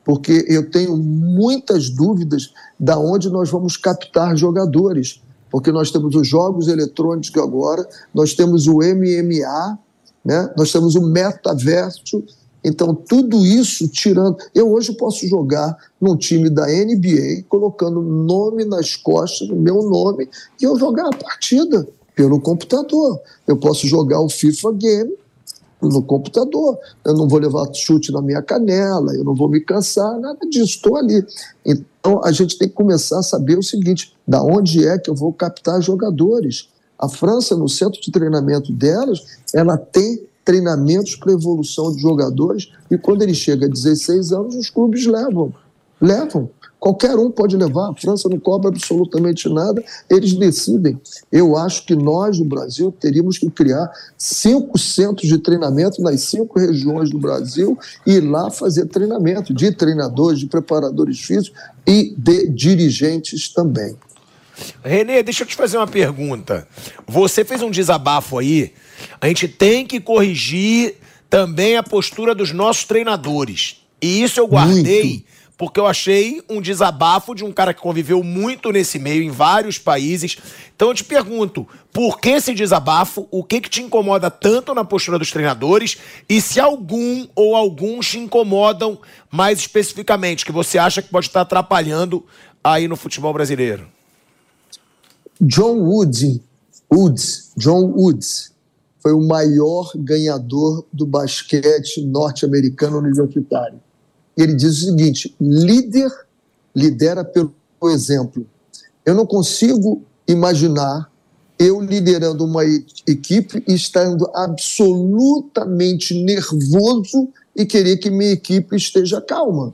porque 0.06 0.46
eu 0.48 0.70
tenho 0.70 0.96
muitas 0.96 1.90
dúvidas 1.90 2.54
da 2.80 2.98
onde 2.98 3.28
nós 3.30 3.50
vamos 3.50 3.76
captar 3.76 4.38
jogadores, 4.38 5.20
porque 5.50 5.72
nós 5.72 5.90
temos 5.90 6.16
os 6.16 6.28
jogos 6.28 6.68
eletrônicos 6.68 7.32
agora, 7.42 7.86
nós 8.14 8.36
temos 8.36 8.68
o 8.68 8.76
MMA, 8.76 9.80
né? 10.24 10.54
nós 10.56 10.72
temos 10.72 10.96
o 10.96 11.02
metaverso, 11.02 12.24
então, 12.68 12.96
tudo 12.96 13.46
isso 13.46 13.88
tirando. 13.88 14.38
Eu 14.54 14.74
hoje 14.74 14.92
posso 14.94 15.28
jogar 15.28 15.78
num 16.02 16.18
time 16.18 16.50
da 16.50 16.66
NBA, 16.66 17.44
colocando 17.48 18.02
nome 18.02 18.66
nas 18.66 18.96
costas, 18.96 19.48
meu 19.50 19.84
nome, 19.84 20.28
e 20.60 20.64
eu 20.64 20.76
jogar 20.80 21.06
a 21.06 21.16
partida 21.16 21.88
pelo 22.16 22.42
computador. 22.42 23.22
Eu 23.46 23.58
posso 23.58 23.86
jogar 23.88 24.20
o 24.20 24.30
FIFA 24.30 24.74
Game 24.74 25.14
no 25.90 26.02
computador. 26.02 26.78
Eu 27.04 27.14
não 27.14 27.28
vou 27.28 27.40
levar 27.40 27.72
chute 27.74 28.12
na 28.12 28.22
minha 28.22 28.42
canela, 28.42 29.14
eu 29.14 29.24
não 29.24 29.34
vou 29.34 29.50
me 29.50 29.60
cansar, 29.60 30.20
nada 30.20 30.40
disso, 30.50 30.76
estou 30.76 30.98
ali. 30.98 31.26
Então 31.66 32.24
a 32.24 32.32
gente 32.32 32.58
tem 32.58 32.68
que 32.68 32.74
começar 32.74 33.20
a 33.20 33.24
saber 33.24 33.58
o 33.58 33.64
seguinte: 33.64 34.16
da 34.28 34.42
onde 34.44 34.88
é 34.88 34.98
que 34.98 35.10
eu 35.10 35.16
vou 35.16 35.34
captar 35.34 35.82
jogadores? 35.82 36.70
A 36.98 37.10
França, 37.10 37.56
no 37.56 37.68
centro 37.68 38.00
de 38.02 38.12
treinamento 38.12 38.72
delas, 38.72 39.26
ela 39.54 39.78
tem 39.78 40.26
treinamentos 40.46 41.16
para 41.16 41.34
evolução 41.34 41.92
de 41.94 42.02
jogadores 42.02 42.72
e 42.90 42.98
quando 42.98 43.24
ele 43.24 43.34
chega 43.34 43.66
a 43.66 43.70
16 43.70 44.32
anos, 44.32 44.56
os 44.56 44.70
clubes 44.70 45.06
levam. 45.06 45.54
Levam. 46.00 46.50
Qualquer 46.86 47.16
um 47.16 47.32
pode 47.32 47.58
levar, 47.58 47.90
a 47.90 47.96
França 47.96 48.30
não 48.30 48.40
cobra 48.40 48.70
absolutamente 48.70 49.50
nada, 49.50 49.84
eles 50.08 50.36
decidem. 50.36 51.02
Eu 51.32 51.58
acho 51.58 51.84
que 51.84 51.96
nós, 51.96 52.38
no 52.38 52.46
Brasil, 52.46 52.92
teríamos 52.92 53.40
que 53.40 53.50
criar 53.50 53.90
cinco 54.16 54.78
centros 54.78 55.28
de 55.28 55.40
treinamento 55.40 56.00
nas 56.00 56.22
cinco 56.22 56.60
regiões 56.60 57.10
do 57.10 57.18
Brasil 57.18 57.76
e 58.06 58.12
ir 58.12 58.20
lá 58.20 58.52
fazer 58.52 58.86
treinamento 58.86 59.52
de 59.52 59.72
treinadores, 59.72 60.40
de 60.40 60.46
preparadores 60.46 61.20
físicos 61.22 61.60
e 61.88 62.14
de 62.16 62.50
dirigentes 62.50 63.52
também. 63.52 63.96
Renê, 64.84 65.24
deixa 65.24 65.42
eu 65.42 65.48
te 65.48 65.56
fazer 65.56 65.78
uma 65.78 65.88
pergunta. 65.88 66.68
Você 67.08 67.44
fez 67.44 67.64
um 67.64 67.72
desabafo 67.72 68.38
aí. 68.38 68.74
A 69.20 69.28
gente 69.28 69.48
tem 69.48 69.88
que 69.88 70.00
corrigir 70.00 70.98
também 71.32 71.78
a 71.78 71.82
postura 71.82 72.36
dos 72.36 72.52
nossos 72.52 72.84
treinadores. 72.84 73.78
E 74.00 74.22
isso 74.22 74.40
eu 74.40 74.48
guardei. 74.48 75.04
Muito 75.04 75.35
porque 75.58 75.80
eu 75.80 75.88
achei 75.88 76.44
um 76.50 76.62
desabafo 76.62 77.34
de 77.34 77.44
um 77.44 77.52
cara 77.52 77.74
que 77.74 77.82
conviveu 77.82 78.22
muito 78.22 78.72
nesse 78.72 79.00
meio, 79.00 79.24
em 79.24 79.30
vários 79.30 79.78
países. 79.78 80.38
Então 80.76 80.90
eu 80.90 80.94
te 80.94 81.04
pergunto, 81.04 81.66
por 81.94 82.20
que 82.20 82.32
esse 82.32 82.54
desabafo? 82.54 83.28
O 83.32 83.44
que, 83.44 83.62
que 83.62 83.70
te 83.70 83.82
incomoda 83.82 84.30
tanto 84.30 84.74
na 84.74 84.84
postura 84.84 85.18
dos 85.18 85.32
treinadores? 85.32 85.98
E 86.28 86.42
se 86.42 86.60
algum 86.60 87.26
ou 87.34 87.56
alguns 87.56 88.10
te 88.10 88.20
incomodam 88.20 89.00
mais 89.32 89.60
especificamente, 89.60 90.46
que 90.46 90.52
você 90.52 90.78
acha 90.78 91.02
que 91.02 91.10
pode 91.10 91.28
estar 91.28 91.42
atrapalhando 91.42 92.26
aí 92.62 92.88
no 92.88 92.98
futebol 92.98 93.32
brasileiro? 93.32 93.88
John 95.40 95.80
Woods, 95.80 96.40
Woods, 96.92 97.52
John 97.56 97.94
Woods, 97.96 98.52
foi 99.02 99.14
o 99.14 99.26
maior 99.26 99.92
ganhador 99.96 100.86
do 100.92 101.06
basquete 101.06 102.02
norte-americano 102.02 102.98
universitário 102.98 103.85
ele 104.38 104.54
diz 104.54 104.82
o 104.82 104.86
seguinte: 104.86 105.36
líder 105.40 106.12
lidera 106.76 107.24
pelo 107.24 107.54
exemplo. 107.84 108.46
Eu 109.06 109.14
não 109.14 109.26
consigo 109.26 110.04
imaginar 110.28 111.10
eu 111.58 111.80
liderando 111.80 112.44
uma 112.44 112.66
equipe 112.66 113.64
e 113.68 113.74
estando 113.74 114.30
absolutamente 114.34 116.14
nervoso 116.14 117.30
e 117.56 117.66
querer 117.66 117.98
que 117.98 118.10
minha 118.10 118.32
equipe 118.32 118.76
esteja 118.76 119.22
calma. 119.22 119.74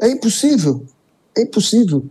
É 0.00 0.08
impossível. 0.08 0.84
É 1.36 1.42
impossível. 1.42 2.04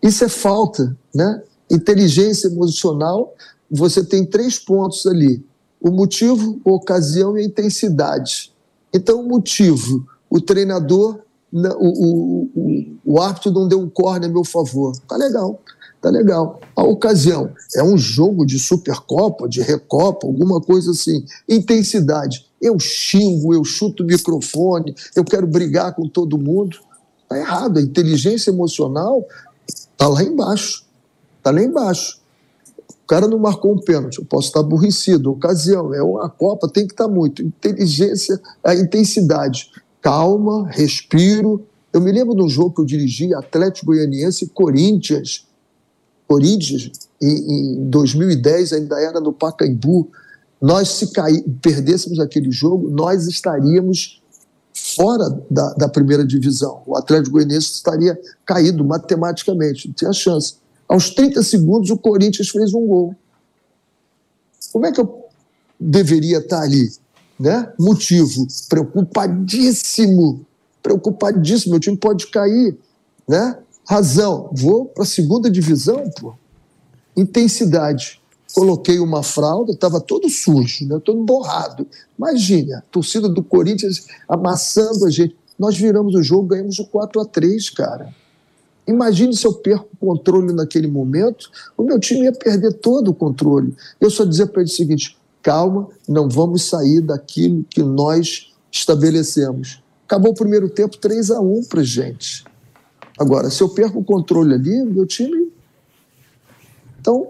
Isso 0.00 0.24
é 0.24 0.28
falta, 0.28 0.96
né? 1.12 1.42
Inteligência 1.68 2.46
emocional, 2.46 3.34
você 3.70 4.04
tem 4.04 4.24
três 4.24 4.58
pontos 4.58 5.04
ali: 5.06 5.44
o 5.80 5.90
motivo, 5.90 6.60
a 6.64 6.70
ocasião 6.70 7.36
e 7.36 7.40
a 7.40 7.44
intensidade. 7.44 8.52
Então, 8.92 9.20
o 9.20 9.28
motivo, 9.28 10.06
o 10.30 10.40
treinador 10.40 11.23
o, 11.54 12.48
o, 12.54 12.96
o 13.04 13.20
árbitro 13.20 13.52
não 13.52 13.68
deu 13.68 13.80
um 13.80 13.88
corner 13.88 14.28
a 14.28 14.32
meu 14.32 14.44
favor. 14.44 14.92
Tá 15.08 15.16
legal, 15.16 15.60
tá 16.00 16.10
legal. 16.10 16.60
A 16.74 16.82
ocasião 16.82 17.52
é 17.76 17.82
um 17.82 17.96
jogo 17.96 18.44
de 18.44 18.58
Supercopa, 18.58 19.48
de 19.48 19.62
Recopa, 19.62 20.26
alguma 20.26 20.60
coisa 20.60 20.90
assim. 20.90 21.24
Intensidade. 21.48 22.46
Eu 22.60 22.78
xingo, 22.80 23.54
eu 23.54 23.64
chuto 23.64 24.02
o 24.02 24.06
microfone, 24.06 24.94
eu 25.14 25.24
quero 25.24 25.46
brigar 25.46 25.94
com 25.94 26.08
todo 26.08 26.36
mundo. 26.36 26.78
Tá 27.28 27.38
errado. 27.38 27.78
A 27.78 27.82
inteligência 27.82 28.50
emocional 28.50 29.24
tá 29.96 30.08
lá 30.08 30.22
embaixo. 30.22 30.84
Tá 31.40 31.52
lá 31.52 31.62
embaixo. 31.62 32.20
O 33.04 33.06
cara 33.06 33.28
não 33.28 33.38
marcou 33.38 33.74
um 33.74 33.78
pênalti, 33.78 34.16
eu 34.16 34.24
posso 34.24 34.48
estar 34.48 34.60
aborrecido. 34.60 35.30
Ocasião, 35.30 35.94
é 35.94 36.02
uma 36.02 36.28
Copa, 36.28 36.66
tem 36.66 36.86
que 36.86 36.94
estar 36.94 37.06
muito. 37.06 37.42
Inteligência, 37.42 38.40
a 38.64 38.74
intensidade 38.74 39.70
calma, 40.04 40.68
respiro. 40.68 41.66
Eu 41.90 41.98
me 41.98 42.12
lembro 42.12 42.36
de 42.36 42.42
um 42.42 42.48
jogo 42.48 42.74
que 42.74 42.80
eu 42.82 42.84
dirigi, 42.84 43.32
Atlético 43.32 43.86
Goianiense 43.86 44.44
e 44.44 44.48
Corinthians. 44.48 45.46
Corinthians, 46.28 46.90
em, 47.22 47.78
em 47.78 47.88
2010, 47.88 48.74
ainda 48.74 49.00
era 49.00 49.18
no 49.18 49.32
Pacaembu. 49.32 50.10
Nós, 50.60 50.90
se 50.90 51.10
caí, 51.10 51.42
perdêssemos 51.62 52.20
aquele 52.20 52.50
jogo, 52.50 52.90
nós 52.90 53.26
estaríamos 53.26 54.22
fora 54.74 55.30
da, 55.50 55.72
da, 55.72 55.88
primeira 55.88 56.26
divisão. 56.26 56.82
O 56.86 56.96
Atlético 56.96 57.32
Goianiense 57.32 57.72
estaria 57.72 58.20
caído 58.44 58.84
matematicamente, 58.84 59.88
não 59.88 59.94
tinha 59.94 60.12
chance. 60.12 60.56
Aos 60.86 61.10
30 61.10 61.42
segundos, 61.42 61.90
o 61.90 61.96
Corinthians 61.96 62.50
fez 62.50 62.74
um 62.74 62.86
gol. 62.86 63.16
Como 64.70 64.84
é 64.84 64.92
que 64.92 65.00
eu 65.00 65.24
deveria 65.80 66.38
estar 66.38 66.60
ali? 66.60 66.90
Né? 67.38 67.72
Motivo, 67.78 68.46
preocupadíssimo, 68.68 70.44
preocupadíssimo, 70.82 71.72
meu 71.72 71.80
time 71.80 71.96
pode 71.96 72.26
cair, 72.28 72.76
né? 73.28 73.58
Razão, 73.86 74.50
vou 74.52 74.86
para 74.86 75.02
a 75.02 75.06
segunda 75.06 75.50
divisão, 75.50 76.10
pô. 76.18 76.34
Intensidade. 77.16 78.20
Coloquei 78.54 78.98
uma 78.98 79.22
fralda, 79.22 79.72
estava 79.72 80.00
todo 80.00 80.28
sujo, 80.28 80.86
né? 80.86 81.00
todo 81.04 81.22
borrado. 81.24 81.86
Imagina, 82.16 82.84
torcida 82.90 83.28
do 83.28 83.42
Corinthians 83.42 84.06
amassando 84.28 85.04
a 85.06 85.10
gente. 85.10 85.36
Nós 85.58 85.76
viramos 85.76 86.14
o 86.14 86.22
jogo, 86.22 86.48
ganhamos 86.48 86.78
o 86.78 86.86
4 86.86 87.20
a 87.20 87.24
3 87.24 87.70
cara. 87.70 88.14
Imagine 88.86 89.34
se 89.34 89.46
eu 89.46 89.52
perco 89.54 89.88
o 89.94 90.06
controle 90.06 90.52
naquele 90.52 90.86
momento, 90.86 91.50
o 91.76 91.82
meu 91.82 91.98
time 91.98 92.22
ia 92.22 92.32
perder 92.32 92.74
todo 92.74 93.10
o 93.10 93.14
controle. 93.14 93.74
Eu 94.00 94.10
só 94.10 94.24
dizia 94.24 94.46
para 94.46 94.62
ele 94.62 94.70
o 94.70 94.74
seguinte: 94.74 95.16
calma, 95.44 95.88
não 96.08 96.28
vamos 96.28 96.64
sair 96.64 97.02
daquilo 97.02 97.62
que 97.68 97.82
nós 97.82 98.52
estabelecemos. 98.72 99.82
Acabou 100.06 100.32
o 100.32 100.34
primeiro 100.34 100.68
tempo 100.70 100.96
3 100.96 101.30
a 101.30 101.40
1 101.40 101.64
para 101.64 101.82
gente. 101.84 102.44
Agora, 103.18 103.50
se 103.50 103.62
eu 103.62 103.68
perco 103.68 104.00
o 104.00 104.04
controle 104.04 104.54
ali, 104.54 104.82
meu 104.84 105.06
time. 105.06 105.52
Então, 106.98 107.28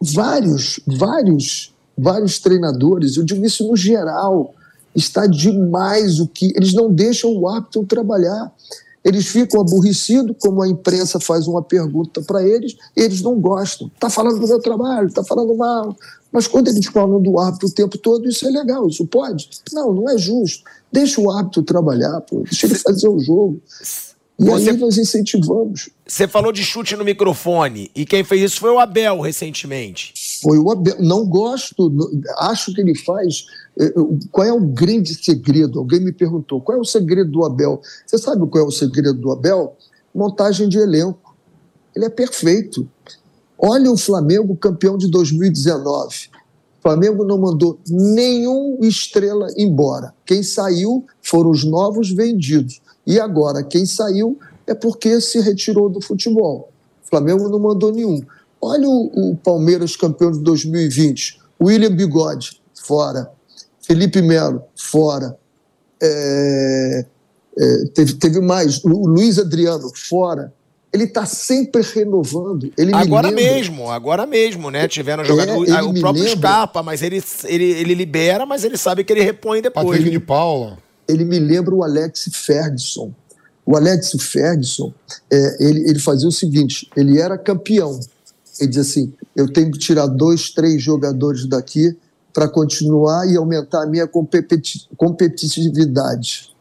vários, 0.00 0.80
vários, 0.86 1.74
vários 1.96 2.38
treinadores, 2.38 3.16
eu 3.16 3.24
digo 3.24 3.44
isso 3.44 3.68
no 3.68 3.76
geral, 3.76 4.54
está 4.96 5.26
demais 5.26 6.18
o 6.18 6.26
que. 6.26 6.52
Eles 6.56 6.72
não 6.72 6.90
deixam 6.90 7.30
o 7.36 7.46
árbitro 7.48 7.84
trabalhar. 7.84 8.50
Eles 9.04 9.26
ficam 9.26 9.60
aborrecidos, 9.60 10.34
como 10.40 10.62
a 10.62 10.68
imprensa 10.68 11.20
faz 11.20 11.46
uma 11.46 11.62
pergunta 11.62 12.22
para 12.22 12.42
eles, 12.42 12.74
eles 12.96 13.20
não 13.20 13.38
gostam. 13.38 13.90
Está 13.94 14.08
falando 14.08 14.40
do 14.40 14.48
meu 14.48 14.58
trabalho, 14.60 15.08
está 15.08 15.22
falando 15.22 15.54
mal, 15.54 15.94
mas 16.34 16.48
quando 16.48 16.66
eles 16.66 16.84
falam 16.86 17.22
do 17.22 17.38
árbitro 17.38 17.68
o 17.68 17.70
tempo 17.70 17.96
todo, 17.96 18.28
isso 18.28 18.44
é 18.44 18.50
legal, 18.50 18.88
isso 18.88 19.06
pode? 19.06 19.48
Não, 19.72 19.94
não 19.94 20.10
é 20.10 20.18
justo. 20.18 20.64
Deixa 20.90 21.20
o 21.20 21.30
árbitro 21.30 21.62
trabalhar, 21.62 22.20
pô. 22.22 22.40
deixa 22.40 22.66
ele 22.66 22.74
fazer 22.74 23.08
o 23.08 23.20
jogo. 23.20 23.62
E 24.36 24.44
Você, 24.44 24.70
aí 24.70 24.76
nós 24.76 24.98
incentivamos. 24.98 25.90
Você 26.04 26.26
falou 26.26 26.50
de 26.50 26.64
chute 26.64 26.96
no 26.96 27.04
microfone, 27.04 27.88
e 27.94 28.04
quem 28.04 28.24
fez 28.24 28.50
isso 28.50 28.58
foi 28.58 28.70
o 28.70 28.80
Abel 28.80 29.20
recentemente. 29.20 30.12
Foi 30.42 30.58
o 30.58 30.72
Abel. 30.72 30.96
Não 30.98 31.24
gosto, 31.24 31.92
acho 32.38 32.74
que 32.74 32.80
ele 32.80 32.96
faz. 32.96 33.46
Eh, 33.78 33.84
eh, 33.84 34.26
qual 34.32 34.44
é 34.44 34.52
o 34.52 34.60
grande 34.60 35.14
segredo? 35.14 35.78
Alguém 35.78 36.00
me 36.00 36.10
perguntou: 36.10 36.60
qual 36.60 36.78
é 36.78 36.80
o 36.80 36.84
segredo 36.84 37.30
do 37.30 37.44
Abel? 37.44 37.80
Você 38.04 38.18
sabe 38.18 38.44
qual 38.48 38.64
é 38.64 38.66
o 38.66 38.72
segredo 38.72 39.20
do 39.20 39.30
Abel? 39.30 39.76
Montagem 40.12 40.68
de 40.68 40.78
elenco. 40.78 41.36
Ele 41.94 42.06
é 42.06 42.10
perfeito. 42.10 42.88
Olha 43.66 43.90
o 43.90 43.96
Flamengo 43.96 44.54
campeão 44.58 44.98
de 44.98 45.08
2019. 45.08 46.28
O 46.78 46.82
Flamengo 46.82 47.24
não 47.24 47.38
mandou 47.38 47.78
nenhum 47.88 48.76
estrela 48.82 49.46
embora. 49.56 50.12
Quem 50.26 50.42
saiu 50.42 51.06
foram 51.22 51.50
os 51.50 51.64
novos 51.64 52.10
vendidos. 52.10 52.82
E 53.06 53.18
agora, 53.18 53.62
quem 53.62 53.86
saiu 53.86 54.38
é 54.66 54.74
porque 54.74 55.18
se 55.18 55.40
retirou 55.40 55.88
do 55.88 55.98
futebol. 56.02 56.68
O 57.06 57.08
Flamengo 57.08 57.48
não 57.48 57.58
mandou 57.58 57.90
nenhum. 57.90 58.20
Olha 58.60 58.86
o, 58.86 59.30
o 59.30 59.36
Palmeiras 59.36 59.96
campeão 59.96 60.30
de 60.30 60.40
2020. 60.40 61.40
William 61.58 61.96
Bigode. 61.96 62.60
fora. 62.74 63.30
Felipe 63.80 64.20
Melo, 64.20 64.62
fora. 64.76 65.38
É, 66.02 67.06
é, 67.56 67.84
teve, 67.94 68.12
teve 68.16 68.40
mais. 68.42 68.84
O 68.84 69.06
Luiz 69.06 69.38
Adriano, 69.38 69.90
fora. 69.94 70.52
Ele 70.94 71.04
está 71.04 71.26
sempre 71.26 71.82
renovando. 71.82 72.72
Ele 72.78 72.94
agora 72.94 73.28
me 73.28 73.34
mesmo, 73.34 73.90
agora 73.90 74.24
mesmo, 74.26 74.70
né? 74.70 74.86
Tiveram 74.86 75.24
jogador. 75.24 75.68
É, 75.68 75.82
o 75.82 75.92
próprio 75.92 76.22
lembra, 76.22 76.48
escapa, 76.48 76.84
mas 76.84 77.02
ele, 77.02 77.20
ele, 77.46 77.64
ele 77.64 77.94
libera, 77.94 78.46
mas 78.46 78.62
ele 78.62 78.76
sabe 78.76 79.02
que 79.02 79.12
ele 79.12 79.20
repõe 79.20 79.60
depois. 79.60 79.88
Patrick 79.88 80.08
de 80.08 80.20
Paula. 80.20 80.78
Ele 81.08 81.24
me 81.24 81.40
lembra 81.40 81.74
o 81.74 81.82
Alex 81.82 82.30
Ferguson. 82.32 83.12
O 83.66 83.76
Alex 83.76 84.12
Ferguson, 84.20 84.94
é, 85.32 85.64
ele, 85.66 85.90
ele 85.90 85.98
fazia 85.98 86.28
o 86.28 86.32
seguinte: 86.32 86.88
ele 86.96 87.20
era 87.20 87.36
campeão. 87.36 87.98
Ele 88.60 88.68
dizia 88.68 88.82
assim: 88.82 89.12
eu 89.34 89.52
tenho 89.52 89.72
que 89.72 89.78
tirar 89.80 90.06
dois, 90.06 90.50
três 90.50 90.80
jogadores 90.80 91.44
daqui 91.44 91.96
para 92.32 92.48
continuar 92.48 93.26
e 93.26 93.36
aumentar 93.36 93.82
a 93.82 93.86
minha 93.86 94.06
competi 94.06 94.86
competitividade. 94.96 96.54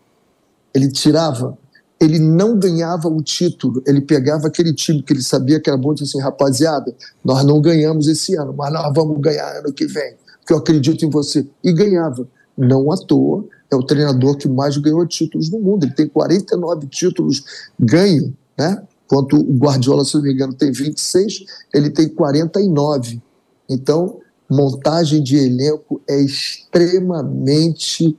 Ele 0.74 0.92
tirava, 0.92 1.56
ele 2.04 2.20
não 2.20 2.60
ganhava 2.60 3.08
o 3.08 3.22
título, 3.22 3.82
ele 3.88 4.02
pegava 4.02 4.48
aquele 4.48 4.74
time 4.74 5.02
que 5.02 5.14
ele 5.14 5.22
sabia 5.22 5.60
que 5.60 5.70
era 5.70 5.78
bom 5.78 5.92
e 5.94 5.96
disse 5.96 6.18
assim: 6.18 6.22
rapaziada, 6.22 6.94
nós 7.24 7.46
não 7.46 7.62
ganhamos 7.62 8.08
esse 8.08 8.36
ano, 8.36 8.54
mas 8.54 8.74
nós 8.74 8.92
vamos 8.94 9.20
ganhar 9.22 9.60
ano 9.60 9.72
que 9.72 9.86
vem, 9.86 10.16
porque 10.40 10.54
eu 10.54 10.58
acredito 10.58 11.06
em 11.06 11.10
você. 11.10 11.48
E 11.64 11.72
ganhava. 11.72 12.28
Não 12.56 12.92
à 12.92 12.98
toa, 12.98 13.46
é 13.72 13.76
o 13.76 13.82
treinador 13.82 14.38
que 14.38 14.48
mais 14.48 14.78
ganhou 14.78 15.08
títulos 15.08 15.50
no 15.50 15.60
mundo. 15.60 15.86
Ele 15.86 15.94
tem 15.94 16.08
49 16.08 16.88
títulos 16.88 17.44
ganho, 17.80 18.36
né? 18.58 18.84
Enquanto 19.06 19.38
o 19.38 19.58
Guardiola, 19.58 20.06
se 20.06 20.16
não 20.16 20.24
me 20.24 20.34
engano, 20.34 20.54
tem 20.54 20.72
26, 20.72 21.46
ele 21.74 21.90
tem 21.90 22.08
49. 22.10 23.22
Então, 23.68 24.20
montagem 24.50 25.24
de 25.24 25.38
elenco 25.38 26.02
é 26.08 26.20
extremamente 26.22 28.16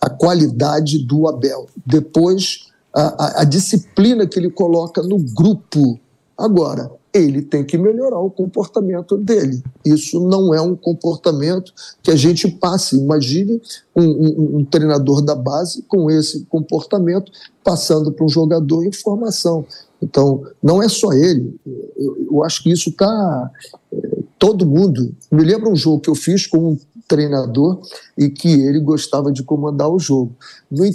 a 0.00 0.08
qualidade 0.08 1.04
do 1.04 1.28
Abel. 1.28 1.68
Depois, 1.84 2.69
a, 2.94 3.02
a, 3.02 3.40
a 3.42 3.44
disciplina 3.44 4.26
que 4.26 4.38
ele 4.38 4.50
coloca 4.50 5.02
no 5.02 5.18
grupo. 5.18 5.98
Agora, 6.36 6.90
ele 7.12 7.42
tem 7.42 7.64
que 7.64 7.76
melhorar 7.76 8.20
o 8.20 8.30
comportamento 8.30 9.16
dele. 9.16 9.62
Isso 9.84 10.20
não 10.20 10.54
é 10.54 10.60
um 10.60 10.76
comportamento 10.76 11.72
que 12.02 12.10
a 12.10 12.16
gente 12.16 12.48
passe. 12.48 12.96
Imagine 12.96 13.60
um, 13.94 14.04
um, 14.04 14.56
um 14.58 14.64
treinador 14.64 15.20
da 15.20 15.34
base 15.34 15.82
com 15.82 16.10
esse 16.10 16.44
comportamento 16.46 17.32
passando 17.64 18.12
para 18.12 18.24
um 18.24 18.28
jogador 18.28 18.84
em 18.84 18.92
formação. 18.92 19.66
Então, 20.00 20.44
não 20.62 20.82
é 20.82 20.88
só 20.88 21.12
ele. 21.12 21.58
Eu, 21.96 22.26
eu 22.30 22.44
acho 22.44 22.62
que 22.62 22.70
isso 22.70 22.90
está. 22.90 23.50
É, 23.92 24.18
todo 24.38 24.66
mundo. 24.66 25.14
Me 25.30 25.44
lembra 25.44 25.68
um 25.68 25.76
jogo 25.76 26.00
que 26.00 26.08
eu 26.08 26.14
fiz 26.14 26.46
com 26.46 26.72
um 26.72 26.78
treinador 27.06 27.80
e 28.16 28.30
que 28.30 28.48
ele 28.48 28.80
gostava 28.80 29.32
de 29.32 29.42
comandar 29.42 29.90
o 29.90 29.98
jogo. 29.98 30.32
No, 30.70 30.88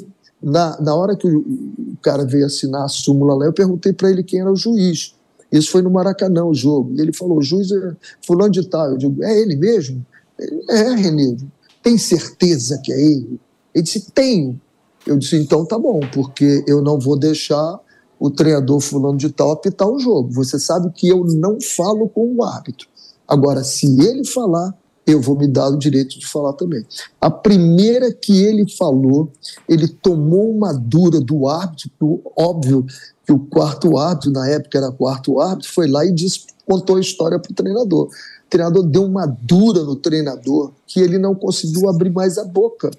na, 0.46 0.80
na 0.80 0.94
hora 0.94 1.16
que 1.16 1.28
o, 1.28 1.40
o 1.40 1.98
cara 2.04 2.24
veio 2.24 2.46
assinar 2.46 2.84
a 2.84 2.88
súmula 2.88 3.34
lá, 3.34 3.46
eu 3.48 3.54
perguntei 3.54 3.92
para 3.92 4.12
ele 4.12 4.24
quem 4.24 4.40
era 4.42 4.52
o 4.52 4.56
juiz. 4.56 5.16
Isso 5.52 5.72
foi 5.72 5.82
no 5.82 5.90
Maracanã 5.90 6.46
o 6.46 6.54
jogo. 6.54 6.94
E 6.96 7.02
ele 7.02 7.12
falou: 7.12 7.40
o 7.40 7.42
juiz 7.42 7.72
é 7.72 7.96
fulano 8.24 8.52
de 8.52 8.64
tal. 8.68 8.92
Eu 8.92 8.98
digo: 8.98 9.24
é 9.24 9.42
ele 9.42 9.56
mesmo? 9.56 10.06
Ele, 10.38 10.64
é, 10.70 10.96
Renê. 10.96 11.36
Tem 11.82 11.98
certeza 11.98 12.80
que 12.84 12.94
é 12.94 13.02
ele? 13.02 13.40
Ele 13.74 13.84
disse: 13.84 14.12
tenho. 14.12 14.62
Eu 15.08 15.18
disse: 15.18 15.36
então 15.36 15.66
tá 15.66 15.80
bom, 15.80 16.00
porque 16.14 16.64
eu 16.68 16.80
não 16.80 17.00
vou 17.00 17.18
deixar 17.18 17.80
o 18.20 18.30
treinador 18.30 18.80
fulano 18.80 19.18
de 19.18 19.32
tal 19.32 19.52
apitar 19.52 19.90
o 19.90 20.00
jogo. 20.00 20.32
Você 20.32 20.60
sabe 20.60 20.92
que 20.92 21.08
eu 21.08 21.26
não 21.26 21.58
falo 21.60 22.08
com 22.08 22.36
o 22.36 22.44
árbitro. 22.44 22.88
Agora, 23.28 23.64
se 23.64 23.88
ele 24.08 24.24
falar, 24.24 24.76
eu 25.06 25.22
vou 25.22 25.38
me 25.38 25.48
dar 25.48 25.70
o 25.70 25.78
direito 25.78 26.18
de 26.18 26.26
falar 26.26 26.54
também. 26.54 26.86
A 27.22 27.30
primeira 27.30 28.12
que 28.12 28.44
ele 28.44 28.70
falou, 28.72 29.32
ele 29.70 29.88
tomou 29.88 30.50
uma 30.50 30.74
dura 30.74 31.22
do 31.22 31.48
árbitro, 31.48 32.22
óbvio 32.36 32.86
que 33.26 33.32
o 33.32 33.40
quarto 33.40 33.98
árbitro, 33.98 34.32
na 34.32 34.48
época 34.50 34.78
era 34.78 34.92
quarto 34.92 35.40
árbitro, 35.40 35.72
foi 35.72 35.88
lá 35.88 36.06
e 36.06 36.12
disse, 36.12 36.42
contou 36.66 36.98
a 36.98 37.02
história 37.02 37.40
para 37.40 37.52
o 37.52 37.56
treinador. 37.56 38.08
O 38.08 38.50
treinador 38.50 38.84
deu 38.84 39.04
uma 39.04 39.26
dura 39.26 39.84
no 39.84 39.96
treinador 39.96 40.72
que 40.88 41.00
ele 41.00 41.18
não 41.18 41.36
conseguiu 41.36 41.90
abrir 41.90 42.12
mais 42.12 42.38
a 42.38 42.44
boca. 42.44 42.90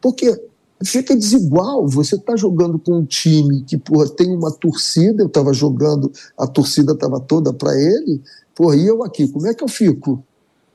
Porque 0.00 0.38
fica 0.82 1.16
desigual. 1.16 1.86
Você 1.88 2.16
está 2.16 2.36
jogando 2.36 2.78
com 2.78 2.98
um 2.98 3.04
time 3.04 3.62
que 3.62 3.76
porra, 3.76 4.08
tem 4.08 4.34
uma 4.34 4.50
torcida, 4.50 5.22
eu 5.22 5.26
estava 5.26 5.52
jogando, 5.52 6.10
a 6.38 6.46
torcida 6.46 6.92
estava 6.92 7.20
toda 7.20 7.52
para 7.52 7.74
ele, 7.74 8.22
porra, 8.54 8.76
e 8.76 8.86
eu 8.86 9.02
aqui, 9.02 9.28
como 9.28 9.46
é 9.46 9.54
que 9.54 9.64
eu 9.64 9.68
fico? 9.68 10.22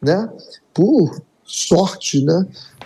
Né? 0.02 0.30
Por 0.74 1.22
sorte, 1.44 2.24
né? 2.24 2.46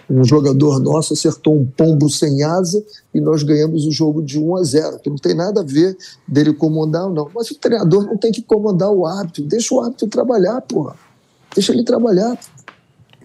Um 0.09 0.23
jogador 0.23 0.79
nosso 0.79 1.13
acertou 1.13 1.55
um 1.55 1.65
pombo 1.65 2.09
sem 2.09 2.43
asa 2.43 2.83
e 3.13 3.21
nós 3.21 3.41
ganhamos 3.41 3.85
o 3.85 3.91
jogo 3.91 4.21
de 4.21 4.37
1 4.37 4.55
a 4.57 4.63
0, 4.63 4.99
que 4.99 5.09
não 5.09 5.17
tem 5.17 5.33
nada 5.33 5.61
a 5.61 5.63
ver 5.63 5.97
dele 6.27 6.53
comandar 6.53 7.05
ou 7.05 7.13
não. 7.13 7.29
Mas 7.33 7.49
o 7.51 7.55
treinador 7.55 8.05
não 8.05 8.17
tem 8.17 8.31
que 8.31 8.41
comandar 8.41 8.89
o 8.89 9.05
árbitro, 9.05 9.43
deixa 9.43 9.73
o 9.73 9.81
árbitro 9.81 10.07
trabalhar, 10.07 10.59
porra. 10.61 10.95
Deixa 11.55 11.71
ele 11.71 11.83
trabalhar. 11.83 12.37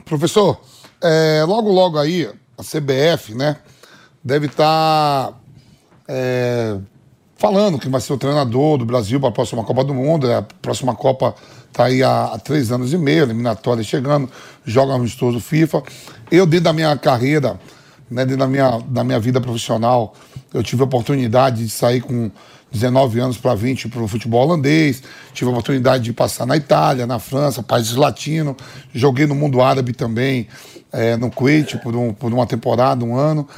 Professor, 0.04 0.60
é, 1.02 1.44
logo, 1.46 1.70
logo 1.70 1.98
aí, 1.98 2.30
a 2.56 2.62
CBF, 2.62 3.34
né? 3.34 3.56
deve 4.22 4.46
estar 4.46 5.32
tá, 5.32 5.34
é, 6.06 6.78
falando 7.36 7.78
que 7.78 7.88
vai 7.88 8.00
ser 8.00 8.12
o 8.12 8.18
treinador 8.18 8.78
do 8.78 8.84
Brasil 8.84 9.18
para 9.18 9.30
a 9.30 9.32
próxima 9.32 9.64
Copa 9.64 9.84
do 9.84 9.94
Mundo. 9.94 10.30
A 10.30 10.42
próxima 10.42 10.94
Copa 10.94 11.34
está 11.78 11.84
aí 11.84 12.02
há, 12.02 12.24
há, 12.34 12.38
três 12.38 12.72
anos 12.72 12.92
e 12.92 12.98
meio, 12.98 13.22
eliminatória 13.22 13.84
chegando, 13.84 14.28
joga 14.64 14.94
amistoso 14.94 15.38
FIFA. 15.38 15.84
Eu, 16.28 16.44
dentro 16.44 16.64
da 16.64 16.72
minha 16.72 16.96
carreira, 16.96 17.58
né, 18.10 18.24
dentro 18.24 18.38
da 18.38 18.48
minha, 18.48 18.78
da 18.88 19.04
minha 19.04 19.20
vida 19.20 19.40
profissional, 19.40 20.12
eu 20.52 20.60
tive 20.62 20.82
a 20.82 20.84
oportunidade 20.86 21.64
de 21.64 21.70
sair 21.70 22.00
com 22.00 22.30
19 22.72 23.20
anos 23.20 23.38
para 23.38 23.54
20 23.54 23.88
para 23.88 24.02
o 24.02 24.08
futebol 24.08 24.44
holandês, 24.44 25.02
tive 25.32 25.48
a 25.48 25.52
oportunidade 25.52 26.02
de 26.02 26.12
passar 26.12 26.44
na 26.46 26.56
Itália, 26.56 27.06
na 27.06 27.20
França, 27.20 27.62
países 27.62 27.94
latinos, 27.94 28.56
joguei 28.92 29.26
no 29.26 29.36
mundo 29.36 29.62
árabe 29.62 29.92
também, 29.92 30.48
é, 30.92 31.16
no 31.16 31.30
Kuwait 31.30 31.78
por, 31.78 31.94
um, 31.94 32.12
por 32.12 32.32
uma 32.32 32.46
temporada, 32.46 33.04
um 33.04 33.14
ano 33.14 33.48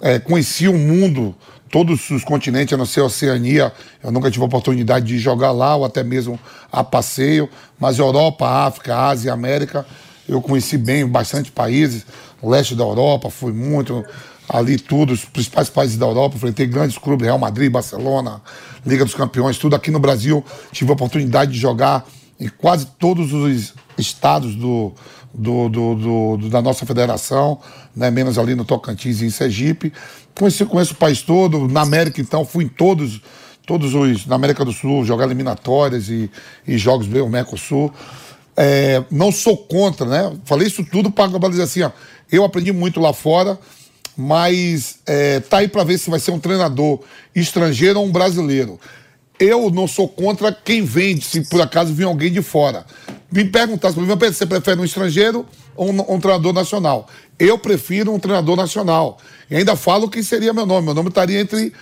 é, 0.00 0.18
conheci 0.18 0.68
o 0.68 0.74
mundo, 0.74 1.34
todos 1.70 2.10
os 2.10 2.24
continentes, 2.24 2.72
a 2.72 2.76
não 2.76 2.86
ser 2.86 3.00
a 3.00 3.04
Oceania. 3.04 3.72
Eu 4.02 4.10
nunca 4.10 4.30
tive 4.30 4.42
a 4.44 4.46
oportunidade 4.46 5.06
de 5.06 5.18
jogar 5.18 5.52
lá, 5.52 5.76
ou 5.76 5.84
até 5.84 6.02
mesmo 6.02 6.38
a 6.70 6.84
passeio. 6.84 7.48
Mas 7.78 7.98
Europa, 7.98 8.46
África, 8.46 8.96
Ásia, 8.96 9.32
América, 9.32 9.86
eu 10.28 10.40
conheci 10.40 10.76
bem 10.76 11.06
bastante 11.06 11.50
países. 11.50 12.06
Leste 12.42 12.74
da 12.74 12.84
Europa, 12.84 13.30
fui 13.30 13.52
muito 13.52 14.04
ali 14.48 14.78
tudo, 14.78 15.12
os 15.12 15.24
principais 15.24 15.68
países 15.68 15.96
da 15.96 16.06
Europa, 16.06 16.36
enfrentei 16.36 16.66
grandes 16.66 16.96
clubes, 16.96 17.26
Real 17.26 17.38
Madrid, 17.38 17.70
Barcelona, 17.70 18.40
Liga 18.86 19.04
dos 19.04 19.14
Campeões, 19.14 19.58
tudo 19.58 19.74
aqui 19.74 19.90
no 19.90 19.98
Brasil. 19.98 20.44
Tive 20.70 20.90
a 20.90 20.94
oportunidade 20.94 21.52
de 21.52 21.58
jogar 21.58 22.06
em 22.38 22.48
quase 22.48 22.86
todos 22.98 23.32
os 23.32 23.74
estados 23.98 24.54
do, 24.54 24.92
do, 25.34 25.68
do, 25.68 25.94
do, 26.36 26.48
da 26.48 26.62
nossa 26.62 26.86
federação, 26.86 27.58
né, 27.94 28.10
menos 28.10 28.38
ali 28.38 28.54
no 28.54 28.64
Tocantins 28.64 29.20
e 29.20 29.26
em 29.26 29.30
Sergipe. 29.30 29.92
Conheci, 30.38 30.66
conheço 30.66 30.92
o 30.92 30.96
país 30.96 31.22
todo, 31.22 31.66
na 31.66 31.80
América 31.80 32.20
então, 32.20 32.44
fui 32.44 32.64
em 32.64 32.68
todos, 32.68 33.22
todos 33.66 33.94
os, 33.94 34.26
na 34.26 34.36
América 34.36 34.64
do 34.66 34.72
Sul, 34.72 35.02
jogar 35.02 35.24
eliminatórias 35.24 36.10
e, 36.10 36.30
e 36.68 36.76
jogos 36.76 37.06
do 37.06 37.28
Mercosul. 37.28 37.92
É, 38.54 39.02
não 39.10 39.32
sou 39.32 39.56
contra, 39.56 40.06
né? 40.06 40.36
Falei 40.44 40.66
isso 40.66 40.84
tudo 40.84 41.10
para 41.10 41.26
dizer 41.48 41.62
assim, 41.62 41.82
ó, 41.82 41.90
eu 42.30 42.44
aprendi 42.44 42.70
muito 42.70 43.00
lá 43.00 43.14
fora, 43.14 43.58
mas 44.14 44.98
é, 45.06 45.40
tá 45.40 45.58
aí 45.58 45.68
para 45.68 45.84
ver 45.84 45.98
se 45.98 46.10
vai 46.10 46.20
ser 46.20 46.32
um 46.32 46.38
treinador 46.38 47.00
estrangeiro 47.34 47.98
ou 47.98 48.06
um 48.06 48.12
brasileiro. 48.12 48.78
Eu 49.38 49.70
não 49.70 49.88
sou 49.88 50.06
contra 50.06 50.52
quem 50.52 50.82
vende, 50.82 51.24
se 51.24 51.42
por 51.48 51.60
acaso 51.62 51.94
vir 51.94 52.04
alguém 52.04 52.30
de 52.30 52.42
fora. 52.42 52.84
Me 53.30 53.44
perguntasse 53.44 53.94
para 53.94 54.04
mim, 54.04 54.32
você 54.32 54.46
prefere 54.46 54.80
um 54.80 54.84
estrangeiro 54.84 55.46
ou 55.74 55.90
um, 55.90 56.14
um, 56.14 56.20
treinador 56.20 56.52
nacional? 56.52 57.08
Eu 57.38 57.58
prefiro 57.58 58.12
um 58.12 58.18
treinador 58.18 58.56
nacional. 58.56 59.18
E 59.50 59.56
ainda 59.56 59.74
falo 59.74 60.08
que 60.08 60.22
seria 60.22 60.52
meu 60.52 60.64
nome. 60.64 60.86
Meu 60.86 60.94
nome 60.94 61.08
estaria 61.08 61.40
entre. 61.40 61.72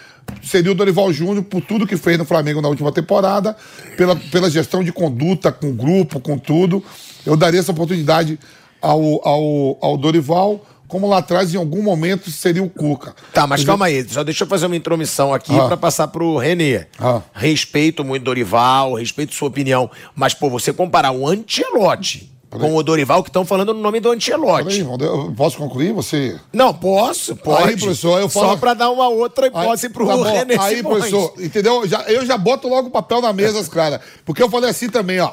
Seria 0.42 0.72
o 0.72 0.74
Dorival 0.74 1.12
Júnior 1.12 1.44
por 1.44 1.60
tudo 1.60 1.86
que 1.86 1.98
fez 1.98 2.16
no 2.16 2.24
Flamengo 2.24 2.62
na 2.62 2.68
última 2.68 2.90
temporada, 2.90 3.54
pela, 3.94 4.16
pela 4.16 4.50
gestão 4.50 4.82
de 4.82 4.90
conduta, 4.90 5.52
com 5.52 5.68
o 5.68 5.74
grupo, 5.74 6.18
com 6.18 6.38
tudo. 6.38 6.82
Eu 7.26 7.36
daria 7.36 7.60
essa 7.60 7.72
oportunidade 7.72 8.38
ao, 8.80 9.26
ao, 9.26 9.78
ao 9.82 9.96
Dorival 9.98 10.64
como 10.94 11.08
lá 11.08 11.18
atrás, 11.18 11.52
em 11.52 11.56
algum 11.56 11.82
momento, 11.82 12.30
seria 12.30 12.62
o 12.62 12.70
Cuca. 12.70 13.16
Tá, 13.32 13.48
mas 13.48 13.64
calma 13.64 13.86
aí, 13.86 14.08
só 14.08 14.22
deixa 14.22 14.44
eu 14.44 14.48
fazer 14.48 14.66
uma 14.66 14.76
intromissão 14.76 15.34
aqui 15.34 15.52
ah. 15.52 15.66
para 15.66 15.76
passar 15.76 16.06
pro 16.06 16.36
Renê. 16.36 16.86
Ah. 17.00 17.20
Respeito 17.32 18.04
muito 18.04 18.22
Dorival, 18.22 18.94
respeito 18.94 19.34
sua 19.34 19.48
opinião, 19.48 19.90
mas, 20.14 20.34
pô, 20.34 20.48
você 20.48 20.72
comparar 20.72 21.10
o 21.10 21.26
Antelote 21.26 22.32
com 22.48 22.76
o 22.76 22.82
Dorival, 22.84 23.24
que 23.24 23.28
estão 23.28 23.44
falando 23.44 23.74
no 23.74 23.80
nome 23.80 23.98
do 23.98 24.12
Antelote. 24.12 24.84
Peraí, 24.84 25.34
posso 25.36 25.58
concluir? 25.58 25.92
Você. 25.94 26.38
Não, 26.52 26.72
posso, 26.72 27.34
pode. 27.34 27.70
Aí, 27.70 27.76
professor, 27.76 28.20
eu 28.20 28.28
falo. 28.28 28.50
Só 28.50 28.56
para 28.56 28.74
dar 28.74 28.90
uma 28.90 29.08
outra 29.08 29.48
hipótese 29.48 29.88
para 29.88 30.04
o 30.04 30.06
tá 30.06 30.30
René 30.30 30.56
Aí, 30.60 30.76
Simões. 30.76 31.08
professor, 31.10 31.34
entendeu? 31.40 31.88
Já, 31.88 32.02
eu 32.02 32.24
já 32.24 32.38
boto 32.38 32.68
logo 32.68 32.86
o 32.86 32.92
papel 32.92 33.20
na 33.20 33.32
mesa, 33.32 33.68
cara. 33.68 34.00
Porque 34.24 34.40
eu 34.40 34.48
falei 34.48 34.70
assim 34.70 34.88
também, 34.88 35.18
ó. 35.18 35.32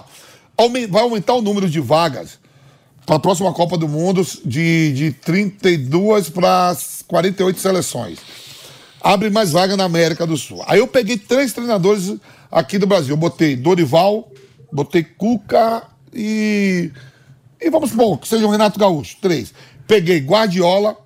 Vai 0.90 1.04
aumentar 1.04 1.36
o 1.36 1.42
número 1.44 1.70
de 1.70 1.80
vagas 1.80 2.41
para 3.06 3.16
a 3.16 3.20
próxima 3.20 3.52
Copa 3.54 3.78
do 3.78 3.88
Mundo 3.88 4.26
de, 4.46 4.94
de 4.94 5.12
32 5.12 6.30
para 6.30 6.76
48 7.08 7.60
seleções. 7.60 8.20
Abre 9.02 9.30
mais 9.30 9.52
vaga 9.52 9.76
na 9.76 9.86
América 9.86 10.28
do 10.28 10.38
Sul. 10.38 10.64
Aí 10.68 10.80
eu 10.80 10.88
peguei 10.88 11.18
três 11.18 11.54
treinadores 11.54 12.14
aqui 12.52 12.78
do 12.78 12.86
Brasil. 12.86 13.14
Eu 13.14 13.18
botei 13.18 13.56
Dorival, 13.56 14.32
botei 14.72 15.04
Cuca 15.04 15.84
e. 16.14 16.92
E 17.60 17.70
vamos 17.70 17.92
supor 17.92 18.18
que 18.20 18.28
seja 18.28 18.46
o 18.46 18.52
Renato 18.52 18.80
Gaúcho. 18.80 19.18
Três. 19.22 19.54
Peguei 19.88 20.20
Guardiola, 20.20 20.98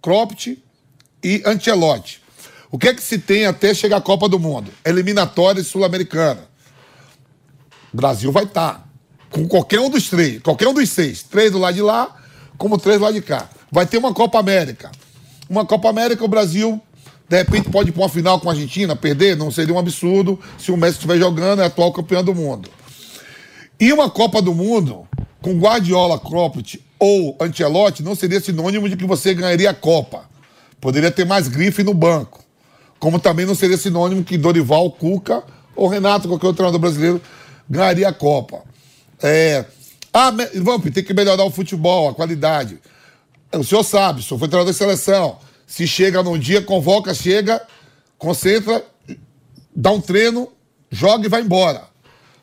Cropt 0.00 0.62
e 1.22 1.42
Ancelotti. 1.44 2.20
O 2.70 2.78
que 2.78 2.88
é 2.88 2.94
que 2.94 3.02
se 3.02 3.18
tem 3.18 3.46
até 3.46 3.74
chegar 3.74 3.96
à 3.96 4.00
Copa 4.00 4.28
do 4.28 4.38
Mundo? 4.38 4.70
Eliminatória 4.84 5.62
sul-americana. 5.62 6.48
Brasil 7.92 8.30
vai 8.30 8.44
estar. 8.44 8.74
Tá 8.74 8.89
com 9.30 9.46
qualquer 9.46 9.80
um 9.80 9.88
dos 9.88 10.08
três, 10.08 10.42
qualquer 10.42 10.68
um 10.68 10.74
dos 10.74 10.88
seis. 10.90 11.22
Três 11.22 11.50
do 11.52 11.58
lado 11.58 11.74
de 11.74 11.82
lá, 11.82 12.14
como 12.58 12.78
três 12.78 12.98
do 12.98 13.04
lado 13.04 13.14
de 13.14 13.22
cá. 13.22 13.48
Vai 13.70 13.86
ter 13.86 13.98
uma 13.98 14.12
Copa 14.12 14.38
América. 14.38 14.90
Uma 15.48 15.64
Copa 15.64 15.88
América, 15.88 16.24
o 16.24 16.28
Brasil, 16.28 16.80
de 17.28 17.36
repente, 17.36 17.70
pode 17.70 17.90
ir 17.90 17.92
para 17.92 18.02
uma 18.02 18.08
final 18.08 18.40
com 18.40 18.48
a 18.48 18.52
Argentina, 18.52 18.96
perder, 18.96 19.36
não 19.36 19.50
seria 19.50 19.74
um 19.74 19.78
absurdo 19.78 20.38
se 20.58 20.72
o 20.72 20.76
Messi 20.76 20.94
estiver 20.94 21.18
jogando, 21.18 21.62
é 21.62 21.66
atual 21.66 21.92
campeão 21.92 22.24
do 22.24 22.34
mundo. 22.34 22.68
E 23.78 23.92
uma 23.92 24.10
Copa 24.10 24.42
do 24.42 24.52
Mundo, 24.52 25.06
com 25.40 25.58
Guardiola, 25.58 26.18
Croppet 26.18 26.84
ou 26.98 27.36
Ancelotti, 27.40 28.02
não 28.02 28.14
seria 28.14 28.40
sinônimo 28.40 28.88
de 28.88 28.96
que 28.96 29.06
você 29.06 29.32
ganharia 29.32 29.70
a 29.70 29.74
Copa. 29.74 30.24
Poderia 30.80 31.10
ter 31.10 31.24
mais 31.24 31.48
grife 31.48 31.82
no 31.82 31.94
banco. 31.94 32.40
Como 32.98 33.18
também 33.18 33.46
não 33.46 33.54
seria 33.54 33.78
sinônimo 33.78 34.22
que 34.22 34.36
Dorival, 34.36 34.90
Cuca 34.90 35.42
ou 35.74 35.88
Renato, 35.88 36.28
qualquer 36.28 36.48
outro 36.48 36.58
treinador 36.58 36.80
brasileiro, 36.80 37.22
ganharia 37.68 38.08
a 38.08 38.12
Copa. 38.12 38.62
É. 39.22 39.64
Ah, 40.12 40.32
vamos, 40.56 40.90
tem 40.90 41.04
que 41.04 41.14
melhorar 41.14 41.44
o 41.44 41.50
futebol, 41.50 42.08
a 42.08 42.14
qualidade. 42.14 42.78
O 43.52 43.62
senhor 43.62 43.84
sabe, 43.84 44.20
o 44.20 44.22
senhor 44.22 44.38
foi 44.38 44.48
treinador 44.48 44.72
de 44.72 44.78
seleção. 44.78 45.38
Se 45.66 45.86
chega 45.86 46.22
num 46.22 46.38
dia, 46.38 46.62
convoca, 46.62 47.14
chega, 47.14 47.62
concentra, 48.18 48.84
dá 49.74 49.92
um 49.92 50.00
treino, 50.00 50.48
joga 50.90 51.26
e 51.26 51.28
vai 51.28 51.42
embora. 51.42 51.84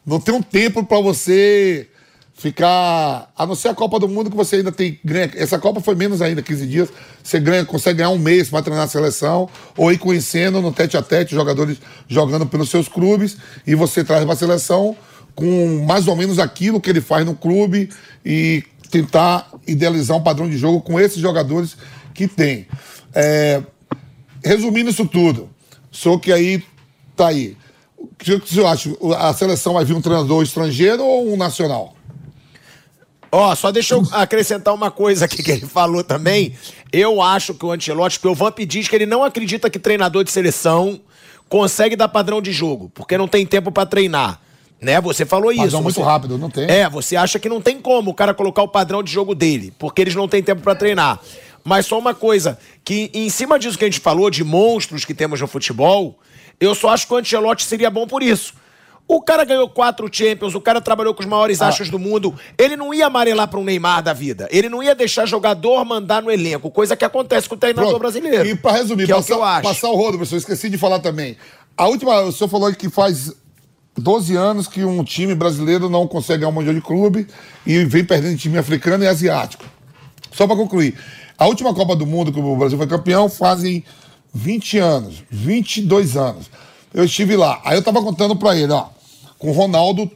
Não 0.06 0.20
tem 0.20 0.34
um 0.34 0.42
tempo 0.42 0.86
para 0.86 1.02
você 1.02 1.90
ficar. 2.34 3.30
A 3.36 3.46
não 3.46 3.56
ser 3.56 3.68
a 3.68 3.74
Copa 3.74 4.00
do 4.00 4.08
Mundo 4.08 4.30
que 4.30 4.38
você 4.38 4.58
ainda 4.58 4.72
tem. 4.72 5.00
Essa 5.36 5.60
Copa 5.60 5.82
foi 5.82 5.96
menos 5.96 6.22
ainda, 6.22 6.42
15 6.42 6.66
dias. 6.68 6.90
Você 7.22 7.40
ganha, 7.40 7.66
consegue 7.66 7.98
ganhar 7.98 8.12
um 8.12 8.18
mês 8.18 8.50
para 8.50 8.62
treinar 8.62 8.86
a 8.86 8.88
seleção, 8.88 9.50
ou 9.76 9.92
ir 9.92 9.98
conhecendo 9.98 10.62
no 10.62 10.72
tete 10.72 10.96
a 10.96 11.02
tete 11.02 11.36
jogadores 11.36 11.78
jogando 12.08 12.46
pelos 12.46 12.70
seus 12.70 12.88
clubes, 12.88 13.36
e 13.66 13.76
você 13.76 14.04
traz 14.04 14.24
para 14.24 14.34
a 14.34 14.38
seleção 14.38 14.96
com 15.38 15.86
mais 15.86 16.08
ou 16.08 16.16
menos 16.16 16.40
aquilo 16.40 16.82
que 16.82 16.90
ele 16.90 17.00
faz 17.00 17.24
no 17.24 17.36
clube 17.36 17.90
e 18.26 18.64
tentar 18.90 19.48
idealizar 19.68 20.18
um 20.18 20.24
padrão 20.24 20.50
de 20.50 20.58
jogo 20.58 20.82
com 20.82 21.00
esses 21.00 21.20
jogadores 21.20 21.78
que 22.12 22.28
tem. 22.28 22.66
É, 23.14 23.62
resumindo 24.44 24.90
isso 24.90 25.06
tudo, 25.06 25.48
só 25.92 26.18
que 26.18 26.34
aí 26.34 26.64
tá 27.16 27.28
aí. 27.28 27.56
O 27.96 28.08
que 28.16 28.36
você 28.36 28.66
acha? 28.66 28.90
A 29.20 29.32
seleção 29.32 29.74
vai 29.74 29.86
vir 29.86 29.96
um 29.96 30.02
treinador 30.02 30.42
estrangeiro 30.42 31.04
ou 31.04 31.32
um 31.32 31.38
nacional? 31.38 31.96
Ó, 33.32 33.52
oh, 33.52 33.56
só 33.56 33.72
deixa 33.72 33.94
eu 33.94 34.08
acrescentar 34.14 34.74
uma 34.74 34.90
coisa 34.90 35.26
aqui 35.26 35.44
que 35.44 35.52
ele 35.52 35.68
falou 35.68 36.04
também. 36.04 36.56
Eu 36.92 37.22
acho 37.22 37.54
que 37.54 37.64
o 37.64 37.72
Ancelotti, 37.72 38.18
porque 38.18 38.28
o 38.28 38.36
Vamp 38.36 38.58
diz 38.60 38.88
que 38.88 38.96
ele 38.96 39.06
não 39.06 39.24
acredita 39.24 39.70
que 39.70 39.78
treinador 39.78 40.24
de 40.24 40.32
seleção 40.32 41.00
consegue 41.48 41.96
dar 41.96 42.08
padrão 42.08 42.42
de 42.42 42.52
jogo, 42.52 42.90
porque 42.96 43.20
não 43.20 43.28
tem 43.28 43.46
tempo 43.46 43.72
para 43.72 43.86
treinar. 43.86 44.47
Né? 44.80 45.02
Você 45.02 45.26
falou 45.26 45.50
padrão 45.50 45.66
isso. 45.66 45.82
muito 45.82 45.96
você... 45.96 46.04
rápido, 46.04 46.38
não 46.38 46.50
tem. 46.50 46.70
É, 46.70 46.90
você 46.90 47.16
acha 47.16 47.40
que 47.40 47.50
não 47.50 47.62
tem 47.62 47.82
como 47.82 48.12
o 48.12 48.14
cara 48.14 48.34
colocar 48.34 48.62
o 48.62 48.68
padrão 48.68 49.02
de 49.02 49.12
jogo 49.12 49.34
dele, 49.34 49.74
porque 49.78 50.02
eles 50.02 50.16
não 50.16 50.28
têm 50.28 50.44
tempo 50.44 50.62
para 50.62 50.76
treinar. 50.76 51.20
Mas 51.64 51.86
só 51.86 51.98
uma 52.00 52.14
coisa, 52.14 52.58
que 52.86 53.10
em 53.14 53.30
cima 53.30 53.60
disso 53.60 53.78
que 53.78 53.84
a 53.84 53.88
gente 53.88 54.00
falou, 54.00 54.30
de 54.30 54.44
monstros 54.44 55.04
que 55.04 55.14
temos 55.14 55.42
no 55.42 55.48
futebol, 55.48 56.18
eu 56.60 56.74
só 56.74 56.90
acho 56.90 57.08
que 57.08 57.14
o 57.14 57.18
Ancelotti 57.18 57.66
seria 57.66 57.90
bom 57.90 58.08
por 58.08 58.24
isso. 58.24 58.54
O 59.08 59.22
cara 59.22 59.46
ganhou 59.46 59.70
quatro 59.70 60.10
Champions, 60.12 60.54
o 60.54 60.60
cara 60.60 60.82
trabalhou 60.82 61.14
com 61.14 61.22
os 61.22 61.26
maiores 61.28 61.62
ah. 61.62 61.70
astros 61.70 61.90
do 61.90 61.98
mundo. 61.98 62.36
Ele 62.58 62.76
não 62.76 62.94
ia 62.94 63.08
amarelar 63.08 63.48
para 63.48 63.60
um 63.60 63.64
Neymar 63.64 64.04
da 64.04 64.12
vida. 64.12 64.50
Ele 64.52 64.68
não 64.68 64.84
ia 64.84 64.94
deixar 64.94 65.26
jogador 65.26 65.84
mandar 65.86 66.22
no 66.22 66.30
elenco, 66.30 66.70
coisa 66.70 66.96
que 66.96 67.06
acontece 67.06 67.48
com 67.48 67.56
o 67.56 67.58
treinador 67.58 67.90
Pronto. 67.90 68.02
brasileiro. 68.02 68.46
E 68.46 68.56
para 68.56 68.74
resumir, 68.74 69.08
passar, 69.08 69.34
é 69.34 69.38
o 69.38 69.62
passar 69.62 69.90
o 69.90 69.96
rodo, 69.96 70.18
professor, 70.18 70.36
esqueci 70.36 70.70
de 70.70 70.78
falar 70.78 71.00
também. 71.00 71.38
A 71.78 71.88
última, 71.88 72.22
o 72.22 72.32
senhor 72.34 72.50
falou 72.50 72.74
que 72.74 72.90
faz 72.90 73.34
12 73.98 74.36
anos 74.36 74.68
que 74.68 74.84
um 74.84 75.04
time 75.04 75.34
brasileiro 75.34 75.90
não 75.90 76.08
consegue 76.08 76.40
ganhar 76.40 76.50
um 76.50 76.54
Mundial 76.54 76.76
de 76.76 76.82
Clube 76.82 77.28
e 77.66 77.84
vem 77.84 78.06
perdendo 78.06 78.38
time 78.38 78.58
africano 78.58 79.04
e 79.04 79.08
asiático. 79.08 79.66
Só 80.32 80.46
para 80.46 80.56
concluir, 80.56 80.96
a 81.38 81.48
última 81.48 81.74
Copa 81.74 81.96
do 81.96 82.06
Mundo 82.06 82.32
que 82.32 82.40
o 82.40 82.56
Brasil 82.56 82.78
foi 82.78 82.88
campeão 82.88 83.28
fazem 83.28 83.84
20 84.34 84.78
anos, 84.78 85.24
22 85.32 86.16
anos. 86.16 86.50
Eu 86.94 87.06
estive 87.06 87.36
lá. 87.36 87.60
Aí 87.66 87.76
eu 87.76 87.82
tava 87.82 88.02
contando 88.02 88.36
para 88.36 88.56
ele, 88.56 88.72
ó, 88.72 88.86
com 89.40 89.50
o 89.50 89.54
Ronaldo, 89.54 90.10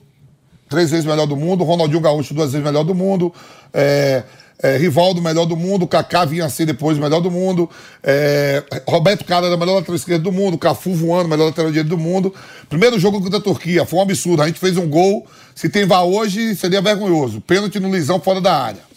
três 0.70 0.92
vezes 0.92 1.06
melhor 1.06 1.26
do 1.26 1.36
mundo, 1.36 1.64
Ronaldinho 1.64 2.00
Gaúcho, 2.00 2.34
duas 2.34 2.52
vezes 2.52 2.66
melhor 2.66 2.84
do 2.84 2.96
mundo, 2.96 3.34
é, 3.74 4.24
é, 4.62 4.78
Rivaldo, 4.78 5.22
melhor 5.22 5.46
do 5.46 5.56
mundo, 5.56 5.88
Kaká 5.88 6.24
vinha 6.24 6.46
a 6.46 6.50
ser 6.50 6.66
depois 6.66 6.98
melhor 6.98 7.20
do 7.20 7.32
mundo, 7.32 7.70
é, 8.04 8.64
Roberto 8.88 9.26
Carlos 9.26 9.48
era 9.48 9.56
o 9.56 9.60
melhor 9.60 9.76
lateral 9.76 9.96
esquerdo 9.96 10.24
do 10.24 10.32
mundo, 10.32 10.58
Cafu 10.58 10.94
voando, 10.94 11.28
melhor 11.28 11.46
lateral 11.46 11.72
direito 11.72 11.90
do 11.90 11.98
mundo. 11.98 12.34
Primeiro 12.70 13.00
jogo 13.00 13.22
contra 13.22 13.40
a 13.40 13.42
Turquia, 13.42 13.86
foi 13.86 14.00
um 14.00 14.04
absurdo. 14.04 14.44
A 14.44 14.48
gente 14.48 14.60
fez 14.60 14.78
um 14.78 14.88
gol, 14.88 15.26
se 15.56 15.68
tem 15.68 15.86
vá 15.86 16.02
hoje, 16.02 16.56
seria 16.56 16.82
vergonhoso. 16.82 17.42
Pênalti 17.42 17.80
no 17.80 17.92
Lisão 17.92 18.20
fora 18.20 18.40
da 18.40 18.56
área. 18.56 18.92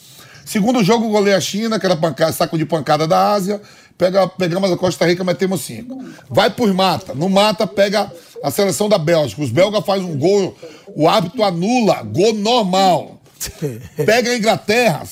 Segundo 0.45 0.85
jogo, 0.85 1.09
goleia 1.09 1.39
a 1.39 1.41
China, 1.41 1.81
que 1.81 1.86
era 1.86 1.97
pancada, 1.97 2.32
saco 2.32 2.59
de 2.59 2.66
pancada 2.66 3.07
da 3.07 3.32
Ásia. 3.32 3.61
Pega, 3.97 4.27
pegamos 4.27 4.70
a 4.70 4.77
Costa 4.77 5.07
Rica, 5.07 5.24
metemos 5.24 5.62
cinco. 5.62 6.05
Vai 6.28 6.51
por 6.51 6.73
mata. 6.74 7.15
No 7.15 7.31
mata, 7.31 7.66
pega 7.66 8.12
a 8.43 8.51
seleção 8.51 8.89
da 8.89 8.99
Bélgica. 8.99 9.41
Os 9.41 9.51
belgas 9.51 9.85
fazem 9.86 10.05
um 10.05 10.19
gol, 10.19 10.55
o 10.95 11.09
árbitro 11.09 11.43
anula, 11.43 12.03
gol 12.03 12.35
normal. 12.35 13.20
Pega 14.05 14.31
a 14.31 14.36
Inglaterra, 14.36 15.03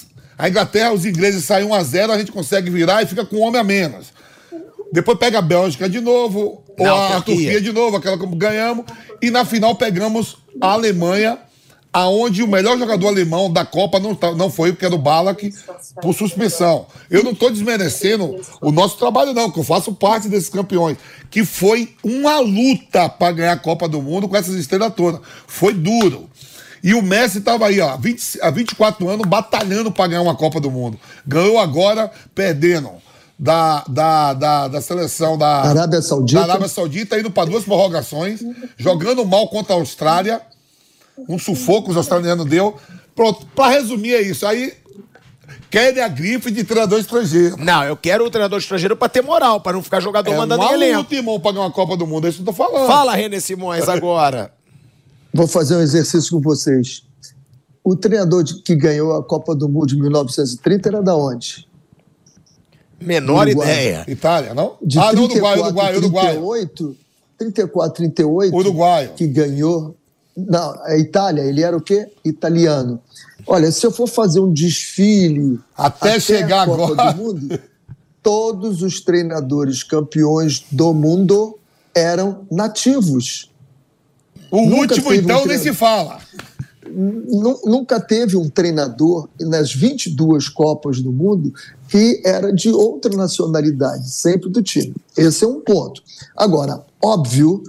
a 0.42 0.48
Inglaterra, 0.48 0.92
os 0.92 1.06
ingleses 1.06 1.44
saem 1.44 1.68
1x0, 1.68 2.10
a, 2.10 2.14
a 2.14 2.18
gente 2.18 2.32
consegue 2.32 2.68
virar 2.68 3.00
e 3.00 3.06
fica 3.06 3.24
com 3.24 3.36
um 3.36 3.42
homem 3.42 3.60
a 3.60 3.62
menos. 3.62 4.08
Depois 4.92 5.16
pega 5.16 5.38
a 5.38 5.42
Bélgica 5.42 5.88
de 5.88 6.00
novo, 6.00 6.64
ou 6.76 6.84
a, 6.84 7.18
a 7.18 7.20
Turquia. 7.20 7.60
De 7.60 7.70
novo, 7.70 7.96
aquela 7.96 8.18
como 8.18 8.34
ganhamos. 8.34 8.84
E 9.22 9.30
na 9.30 9.44
final 9.44 9.76
pegamos 9.76 10.38
a 10.60 10.72
Alemanha, 10.72 11.38
aonde 11.92 12.42
o 12.42 12.48
melhor 12.48 12.76
jogador 12.76 13.06
alemão 13.06 13.52
da 13.52 13.64
Copa 13.64 14.00
não, 14.00 14.16
tá, 14.16 14.34
não 14.34 14.50
foi, 14.50 14.72
porque 14.72 14.84
era 14.84 14.96
o 14.96 14.98
Balak, 14.98 15.54
por 16.02 16.12
suspensão. 16.12 16.88
Eu 17.08 17.22
não 17.22 17.30
estou 17.30 17.48
desmerecendo 17.48 18.36
o 18.60 18.72
nosso 18.72 18.98
trabalho, 18.98 19.32
não, 19.32 19.48
que 19.48 19.60
eu 19.60 19.64
faço 19.64 19.94
parte 19.94 20.28
desses 20.28 20.48
campeões. 20.48 20.98
Que 21.30 21.44
foi 21.44 21.94
uma 22.02 22.40
luta 22.40 23.08
para 23.08 23.32
ganhar 23.32 23.52
a 23.52 23.56
Copa 23.56 23.88
do 23.88 24.02
Mundo 24.02 24.28
com 24.28 24.36
essas 24.36 24.56
estrelas 24.56 24.92
todas. 24.92 25.20
Foi 25.46 25.72
duro. 25.72 26.28
E 26.82 26.94
o 26.94 27.02
Messi 27.02 27.38
estava 27.38 27.66
aí, 27.66 27.80
ó, 27.80 27.96
20, 27.96 28.40
há 28.42 28.50
24 28.50 29.08
anos, 29.08 29.26
batalhando 29.26 29.92
para 29.92 30.08
ganhar 30.08 30.22
uma 30.22 30.34
Copa 30.34 30.58
do 30.60 30.70
Mundo. 30.70 30.98
Ganhou 31.26 31.58
agora, 31.58 32.10
perdendo. 32.34 32.90
Da, 33.38 33.82
da, 33.88 34.34
da, 34.34 34.68
da 34.68 34.80
seleção 34.80 35.36
da 35.36 35.62
Arábia 35.62 36.00
Saudita. 36.00 36.38
Da 36.40 36.44
Arábia 36.44 36.68
Saudita, 36.68 37.18
indo 37.18 37.30
para 37.30 37.50
duas 37.50 37.64
prorrogações, 37.64 38.40
jogando 38.76 39.24
mal 39.24 39.48
contra 39.48 39.74
a 39.74 39.78
Austrália. 39.78 40.40
Um 41.28 41.38
sufoco 41.38 41.90
os 41.90 41.96
australianos 41.96 42.46
deu. 42.46 42.76
Pronto, 43.16 43.46
para 43.54 43.72
resumir, 43.72 44.14
é 44.14 44.22
isso. 44.22 44.46
Aí 44.46 44.72
querem 45.70 46.02
a 46.02 46.08
grife 46.08 46.50
de 46.50 46.62
treinador 46.62 47.00
estrangeiro. 47.00 47.56
Não, 47.58 47.82
eu 47.82 47.96
quero 47.96 48.24
o 48.24 48.30
treinador 48.30 48.58
estrangeiro 48.58 48.96
para 48.96 49.08
ter 49.08 49.22
moral, 49.22 49.60
para 49.60 49.72
não 49.72 49.82
ficar 49.82 50.00
jogador 50.00 50.32
é 50.32 50.36
mandando 50.36 50.62
em 50.64 50.72
elenco. 50.72 50.94
É 50.94 50.98
um 50.98 51.04
timão 51.04 51.40
para 51.40 51.52
ganhar 51.52 51.64
uma 51.64 51.72
Copa 51.72 51.96
do 51.96 52.06
Mundo, 52.06 52.26
é 52.26 52.30
isso 52.30 52.42
que 52.42 52.48
eu 52.48 52.52
tô 52.52 52.52
falando. 52.52 52.86
Fala, 52.86 53.14
René 53.14 53.40
Simões, 53.40 53.88
agora. 53.88 54.52
Vou 55.32 55.46
fazer 55.46 55.76
um 55.76 55.80
exercício 55.80 56.30
com 56.30 56.40
vocês. 56.40 57.02
O 57.82 57.96
treinador 57.96 58.44
que 58.62 58.76
ganhou 58.76 59.16
a 59.16 59.24
Copa 59.24 59.54
do 59.54 59.68
Mundo 59.68 59.86
de 59.86 59.96
1930 59.96 60.88
era 60.88 61.02
da 61.02 61.16
onde? 61.16 61.66
Menor 63.00 63.48
ideia. 63.48 64.04
Itália, 64.06 64.54
não? 64.54 64.76
De 64.80 64.98
ah, 64.98 65.10
34, 65.10 65.16
não, 65.16 65.24
Uruguai, 65.24 65.96
Uruguai, 65.96 65.96
Uruguai. 65.96 66.66
38, 66.66 66.96
34, 67.38 67.94
38. 67.96 68.54
Uruguai. 68.54 69.12
Que 69.16 69.26
ganhou. 69.26 69.96
Não, 70.36 70.74
é 70.86 70.98
Itália. 70.98 71.42
Ele 71.42 71.62
era 71.62 71.76
o 71.76 71.80
quê? 71.80 72.08
Italiano. 72.24 73.00
Olha, 73.46 73.72
se 73.72 73.84
eu 73.84 73.90
for 73.90 74.06
fazer 74.06 74.38
um 74.38 74.52
desfile 74.52 75.58
até, 75.76 76.10
até 76.10 76.20
chegar 76.20 76.62
a 76.62 76.66
Copa 76.66 76.92
agora. 76.92 77.12
do 77.12 77.22
Mundo, 77.22 77.60
todos 78.22 78.82
os 78.82 79.00
treinadores 79.00 79.82
campeões 79.82 80.64
do 80.70 80.94
mundo 80.94 81.58
eram 81.94 82.46
nativos. 82.50 83.50
O 84.52 84.60
nunca 84.60 84.94
último, 84.94 85.14
então, 85.14 85.42
um 85.42 85.46
nem 85.46 85.58
se 85.58 85.72
fala. 85.72 86.20
Nunca 87.64 87.98
teve 87.98 88.36
um 88.36 88.50
treinador 88.50 89.26
nas 89.40 89.72
22 89.72 90.50
Copas 90.50 91.00
do 91.00 91.10
Mundo 91.10 91.54
que 91.88 92.20
era 92.22 92.52
de 92.52 92.68
outra 92.68 93.16
nacionalidade, 93.16 94.10
sempre 94.10 94.50
do 94.50 94.62
time. 94.62 94.94
Esse 95.16 95.44
é 95.44 95.48
um 95.48 95.60
ponto. 95.60 96.02
Agora, 96.36 96.84
óbvio 97.02 97.62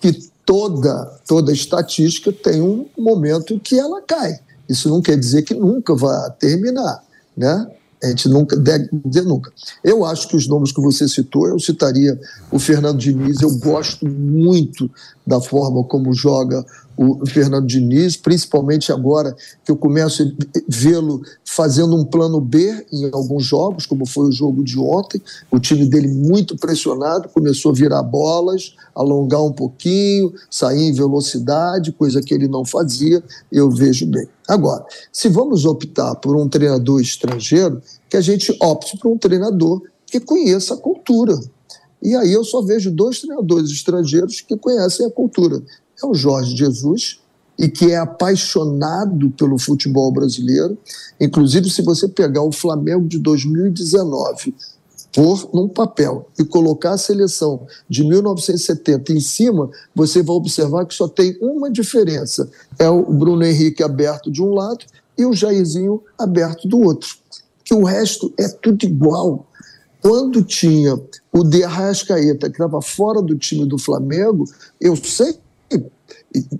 que 0.00 0.12
toda, 0.44 1.04
toda 1.26 1.52
estatística 1.52 2.32
tem 2.32 2.62
um 2.62 2.86
momento 2.96 3.60
que 3.60 3.78
ela 3.78 4.00
cai. 4.00 4.40
Isso 4.68 4.88
não 4.88 5.02
quer 5.02 5.18
dizer 5.18 5.42
que 5.42 5.54
nunca 5.54 5.94
vai 5.94 6.30
terminar, 6.38 7.04
né? 7.36 7.66
A 8.02 8.08
gente 8.08 8.28
nunca 8.28 8.56
deve 8.56 8.88
dizer 9.04 9.22
nunca. 9.22 9.52
Eu 9.84 10.04
acho 10.04 10.26
que 10.28 10.36
os 10.36 10.48
nomes 10.48 10.72
que 10.72 10.80
você 10.80 11.06
citou, 11.06 11.48
eu 11.48 11.58
citaria 11.58 12.18
o 12.50 12.58
Fernando 12.58 12.98
Diniz. 12.98 13.40
Eu 13.40 13.56
gosto 13.58 14.06
muito 14.08 14.90
da 15.26 15.40
forma 15.40 15.84
como 15.84 16.12
joga 16.12 16.64
o 16.96 17.26
Fernando 17.26 17.66
Diniz, 17.66 18.16
principalmente 18.16 18.92
agora 18.92 19.34
que 19.64 19.70
eu 19.70 19.76
começo 19.76 20.22
a 20.22 20.26
vê-lo 20.68 21.22
fazendo 21.44 21.96
um 21.96 22.04
plano 22.04 22.40
B 22.40 22.86
em 22.92 23.10
alguns 23.12 23.44
jogos, 23.44 23.86
como 23.86 24.06
foi 24.06 24.28
o 24.28 24.32
jogo 24.32 24.62
de 24.62 24.78
ontem. 24.78 25.20
O 25.50 25.58
time 25.58 25.86
dele 25.86 26.08
muito 26.08 26.56
pressionado, 26.56 27.28
começou 27.28 27.72
a 27.72 27.74
virar 27.74 28.02
bolas, 28.02 28.74
alongar 28.94 29.42
um 29.42 29.52
pouquinho, 29.52 30.32
sair 30.50 30.88
em 30.88 30.92
velocidade, 30.92 31.92
coisa 31.92 32.20
que 32.20 32.34
ele 32.34 32.48
não 32.48 32.64
fazia, 32.64 33.22
eu 33.50 33.70
vejo 33.70 34.06
bem. 34.06 34.28
Agora, 34.48 34.84
se 35.12 35.28
vamos 35.28 35.64
optar 35.64 36.14
por 36.16 36.36
um 36.36 36.48
treinador 36.48 37.00
estrangeiro, 37.00 37.80
que 38.08 38.16
a 38.16 38.20
gente 38.20 38.56
opte 38.60 38.98
por 38.98 39.10
um 39.10 39.16
treinador 39.16 39.82
que 40.06 40.20
conheça 40.20 40.74
a 40.74 40.76
cultura. 40.76 41.38
E 42.02 42.16
aí 42.16 42.32
eu 42.32 42.44
só 42.44 42.60
vejo 42.60 42.90
dois 42.90 43.20
treinadores 43.20 43.70
estrangeiros 43.70 44.40
que 44.40 44.56
conhecem 44.56 45.06
a 45.06 45.10
cultura 45.10 45.62
é 46.02 46.06
o 46.06 46.14
Jorge 46.14 46.56
Jesus, 46.56 47.20
e 47.58 47.68
que 47.68 47.92
é 47.92 47.96
apaixonado 47.96 49.30
pelo 49.30 49.58
futebol 49.58 50.10
brasileiro. 50.10 50.76
Inclusive, 51.20 51.70
se 51.70 51.82
você 51.82 52.08
pegar 52.08 52.42
o 52.42 52.52
Flamengo 52.52 53.06
de 53.06 53.18
2019, 53.18 54.54
pôr 55.12 55.48
num 55.52 55.68
papel 55.68 56.28
e 56.38 56.44
colocar 56.44 56.92
a 56.92 56.98
seleção 56.98 57.66
de 57.88 58.02
1970 58.02 59.12
em 59.12 59.20
cima, 59.20 59.70
você 59.94 60.22
vai 60.22 60.34
observar 60.34 60.86
que 60.86 60.94
só 60.94 61.06
tem 61.06 61.36
uma 61.40 61.70
diferença: 61.70 62.50
é 62.78 62.88
o 62.88 63.12
Bruno 63.12 63.44
Henrique 63.44 63.82
aberto 63.82 64.30
de 64.30 64.42
um 64.42 64.54
lado 64.54 64.84
e 65.16 65.24
o 65.26 65.32
Jairzinho 65.32 66.02
aberto 66.18 66.66
do 66.66 66.80
outro. 66.80 67.10
Que 67.64 67.74
o 67.74 67.84
resto 67.84 68.32
é 68.38 68.48
tudo 68.48 68.84
igual. 68.84 69.46
Quando 70.00 70.42
tinha 70.42 71.00
o 71.32 71.44
De 71.44 71.62
Arrascaeta, 71.62 72.48
que 72.48 72.56
estava 72.56 72.82
fora 72.82 73.22
do 73.22 73.38
time 73.38 73.64
do 73.64 73.78
Flamengo, 73.78 74.44
eu 74.80 74.96
sei 74.96 75.38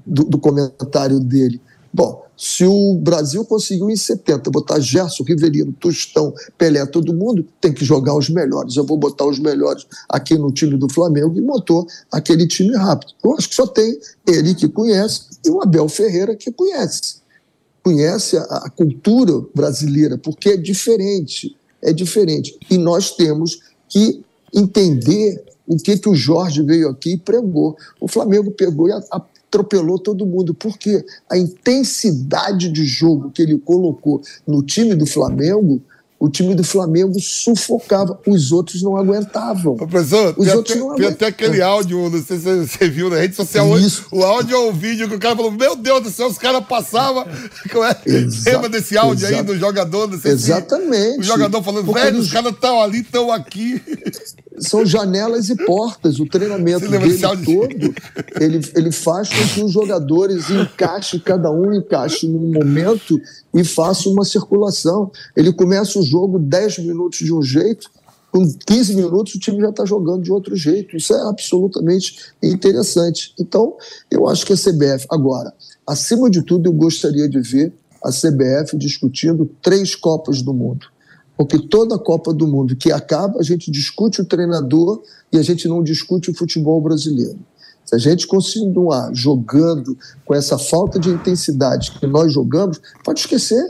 do, 0.07 0.25
do 0.25 0.39
comentário 0.39 1.19
dele. 1.21 1.61
Bom, 1.93 2.25
se 2.37 2.65
o 2.65 2.95
Brasil 2.95 3.45
conseguiu 3.45 3.91
em 3.91 3.97
70 3.97 4.51
botar 4.51 4.81
Gerson, 4.81 5.23
Riverino, 5.23 5.73
Tostão, 5.75 6.35
Pelé, 6.57 6.85
todo 6.87 7.15
mundo, 7.15 7.47
tem 7.61 7.73
que 7.73 7.85
jogar 7.85 8.17
os 8.17 8.31
melhores. 8.31 8.77
Eu 8.77 8.85
vou 8.85 8.97
botar 8.97 9.27
os 9.27 9.39
melhores 9.39 9.87
aqui 10.09 10.37
no 10.37 10.51
time 10.51 10.77
do 10.77 10.93
Flamengo 10.93 11.37
e 11.37 11.41
montou 11.41 11.87
aquele 12.11 12.47
time 12.47 12.75
rápido. 12.75 13.13
Eu 13.23 13.35
acho 13.35 13.49
que 13.49 13.55
só 13.55 13.67
tem 13.67 13.99
ele 14.27 14.55
que 14.55 14.69
conhece 14.69 15.27
e 15.45 15.51
o 15.51 15.63
Abel 15.63 15.89
Ferreira 15.89 16.35
que 16.35 16.51
conhece. 16.51 17.17
Conhece 17.83 18.39
a, 18.39 18.43
a 18.43 18.71
cultura 18.71 19.45
brasileira, 19.55 20.17
porque 20.17 20.51
é 20.51 20.57
diferente. 20.57 21.55
É 21.83 21.93
diferente. 21.93 22.59
E 22.71 22.79
nós 22.79 23.11
temos 23.11 23.61
que 23.89 24.25
entender 24.55 25.45
o 25.67 25.77
que, 25.77 25.99
que 25.99 26.09
o 26.09 26.15
Jorge 26.15 26.63
veio 26.63 26.89
aqui 26.89 27.13
e 27.13 27.19
pregou. 27.19 27.77
O 28.01 28.09
Flamengo 28.09 28.51
pegou 28.51 28.89
e 28.89 28.93
atropelou 29.53 29.99
todo 29.99 30.25
mundo, 30.25 30.55
porque 30.55 31.05
a 31.31 31.37
intensidade 31.37 32.71
de 32.71 32.87
jogo 32.87 33.31
que 33.31 33.43
ele 33.43 33.59
colocou 33.59 34.23
no 34.47 34.63
time 34.63 34.95
do 34.95 35.05
Flamengo 35.05 35.83
o 36.23 36.29
time 36.29 36.55
do 36.55 36.63
Flamengo 36.63 37.19
sufocava, 37.19 38.17
os 38.25 38.53
outros 38.53 38.81
não 38.81 38.97
aguentavam. 38.97 39.75
Professor, 39.75 40.33
os 40.39 40.47
tem, 40.47 40.55
outros 40.55 40.77
até, 40.77 40.87
não 40.87 40.95
tem 40.95 41.07
até 41.09 41.27
aquele 41.27 41.61
áudio, 41.61 42.09
não 42.09 42.23
sei 42.23 42.39
se 42.39 42.65
você 42.65 42.89
viu 42.89 43.11
na 43.11 43.17
rede 43.17 43.35
social 43.35 43.69
hoje, 43.69 44.05
o 44.13 44.23
áudio 44.23 44.57
ou 44.57 44.69
o 44.69 44.73
vídeo 44.73 45.09
que 45.09 45.17
o 45.17 45.19
cara 45.19 45.35
falou, 45.35 45.51
meu 45.51 45.75
Deus 45.75 46.01
do 46.01 46.11
céu, 46.11 46.29
os 46.29 46.39
caras 46.39 46.65
passavam, 46.65 47.25
é? 47.27 48.51
lembra 48.53 48.69
desse 48.69 48.97
áudio 48.97 49.27
aí 49.27 49.43
do 49.43 49.59
jogador? 49.59 50.09
Exatamente. 50.25 51.15
Se, 51.15 51.21
o 51.23 51.25
jogador 51.25 51.61
falando, 51.61 51.93
velho, 51.93 52.21
os 52.21 52.31
caras 52.31 52.53
estão 52.53 52.81
ali, 52.81 53.01
estão 53.01 53.33
aqui. 53.33 53.83
São 54.63 54.87
janelas 54.87 55.49
e 55.49 55.57
portas, 55.57 56.21
o 56.21 56.27
treinamento 56.27 56.89
dele 56.89 57.19
todo, 57.19 57.95
ele, 58.41 58.61
ele 58.75 58.93
faz 58.93 59.29
com 59.29 59.49
que 59.55 59.65
os 59.65 59.73
jogadores 59.73 60.49
encaixem, 60.51 61.21
cada 61.21 61.51
um 61.51 61.75
encaixe 61.75 62.27
num 62.29 62.53
momento 62.53 63.21
e 63.53 63.65
faça 63.65 64.09
uma 64.09 64.25
circulação. 64.25 65.11
Ele 65.37 65.53
começa 65.53 65.99
o 65.99 66.03
jogo 66.03 66.39
10 66.39 66.79
minutos 66.79 67.19
de 67.19 67.33
um 67.33 67.43
jeito, 67.43 67.91
com 68.33 68.51
15 68.67 68.97
minutos 68.97 69.35
o 69.35 69.39
time 69.39 69.61
já 69.61 69.69
está 69.69 69.85
jogando 69.85 70.23
de 70.23 70.33
outro 70.33 70.57
jeito. 70.57 70.97
Isso 70.97 71.13
é 71.13 71.21
absolutamente 71.29 72.33
interessante. 72.43 73.35
Então, 73.39 73.77
eu 74.11 74.27
acho 74.27 74.47
que 74.47 74.55
a 74.55 74.57
CBF. 74.57 75.07
Agora, 75.11 75.53
acima 75.87 76.31
de 76.31 76.43
tudo, 76.43 76.67
eu 76.67 76.73
gostaria 76.73 77.29
de 77.29 77.41
ver 77.41 77.75
a 78.03 78.11
CBF 78.11 78.77
discutindo 78.77 79.49
três 79.61 79.95
Copas 79.95 80.41
do 80.41 80.55
Mundo. 80.55 80.87
Porque 81.37 81.59
toda 81.59 81.97
a 81.97 81.99
Copa 81.99 82.33
do 82.33 82.47
Mundo 82.47 82.77
que 82.77 82.93
acaba, 82.93 83.41
a 83.41 83.43
gente 83.43 83.71
discute 83.71 84.21
o 84.21 84.25
treinador 84.25 85.03
e 85.33 85.39
a 85.39 85.43
gente 85.43 85.67
não 85.67 85.83
discute 85.83 86.31
o 86.31 86.35
futebol 86.35 86.81
brasileiro. 86.81 87.39
Se 87.85 87.97
a 87.97 87.99
gente 87.99 88.27
continuar 88.27 89.11
jogando 89.13 89.97
com 90.25 90.35
essa 90.35 90.57
falta 90.57 90.99
de 90.99 91.11
intensidade 91.11 91.93
que 91.93 92.07
nós 92.07 92.33
jogamos, 92.33 92.81
pode 93.05 93.21
esquecer. 93.21 93.67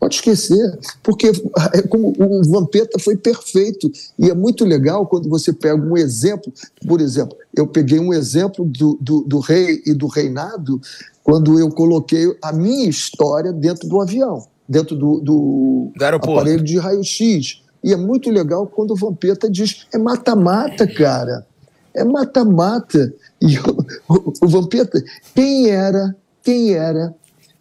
Pode 0.00 0.16
esquecer, 0.16 0.80
porque 1.00 1.30
é 1.72 1.82
como 1.82 2.12
o 2.18 2.42
Vampeta 2.50 2.98
foi 2.98 3.16
perfeito. 3.16 3.88
E 4.18 4.28
é 4.30 4.34
muito 4.34 4.64
legal 4.64 5.06
quando 5.06 5.28
você 5.28 5.52
pega 5.52 5.80
um 5.80 5.96
exemplo. 5.96 6.52
Por 6.88 7.00
exemplo, 7.00 7.36
eu 7.56 7.68
peguei 7.68 8.00
um 8.00 8.12
exemplo 8.12 8.64
do, 8.64 8.98
do, 9.00 9.20
do 9.20 9.38
rei 9.38 9.80
e 9.86 9.94
do 9.94 10.08
reinado 10.08 10.80
quando 11.22 11.56
eu 11.56 11.70
coloquei 11.70 12.36
a 12.42 12.52
minha 12.52 12.88
história 12.88 13.52
dentro 13.52 13.88
do 13.88 14.00
avião, 14.00 14.44
dentro 14.72 14.96
do, 14.96 15.20
do, 15.20 15.92
do 15.94 16.04
aparelho 16.04 16.64
de 16.64 16.78
raio-x. 16.78 17.62
E 17.84 17.92
é 17.92 17.96
muito 17.96 18.30
legal 18.30 18.66
quando 18.66 18.92
o 18.92 18.96
Vampeta 18.96 19.50
diz: 19.50 19.86
é 19.92 19.98
mata-mata, 19.98 20.86
cara. 20.86 21.46
É 21.94 22.02
mata-mata. 22.02 23.12
E 23.40 23.58
o, 23.58 23.86
o, 24.08 24.32
o 24.42 24.48
Vampeta, 24.48 25.02
quem 25.34 25.68
era, 25.68 26.16
quem 26.42 26.72
era 26.72 27.14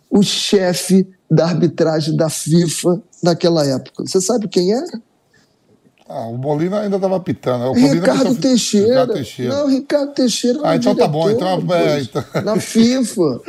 o 0.09 0.23
chefe 0.23 1.05
da 1.29 1.47
arbitragem 1.47 2.15
da 2.15 2.29
FIFA 2.29 3.01
naquela 3.21 3.65
época? 3.65 4.05
Você 4.05 4.21
sabe 4.21 4.47
quem 4.47 4.73
era? 4.73 5.01
Ah, 6.07 6.27
o 6.27 6.37
Molina 6.37 6.81
ainda 6.81 6.97
estava 6.97 7.19
pitando. 7.19 7.71
O 7.71 7.73
Ricardo, 7.73 8.35
Teixeira. 8.35 8.87
Ricardo 8.87 9.13
Teixeira. 9.13 9.55
Não, 9.55 9.67
Ricardo 9.67 10.13
Teixeira. 10.13 10.59
Ah, 10.63 10.75
então 10.75 10.93
tá 10.93 11.07
bom. 11.07 11.29
Então, 11.29 11.47
é, 11.73 12.01
então... 12.01 12.23
Na 12.43 12.59
FIFA. 12.59 13.41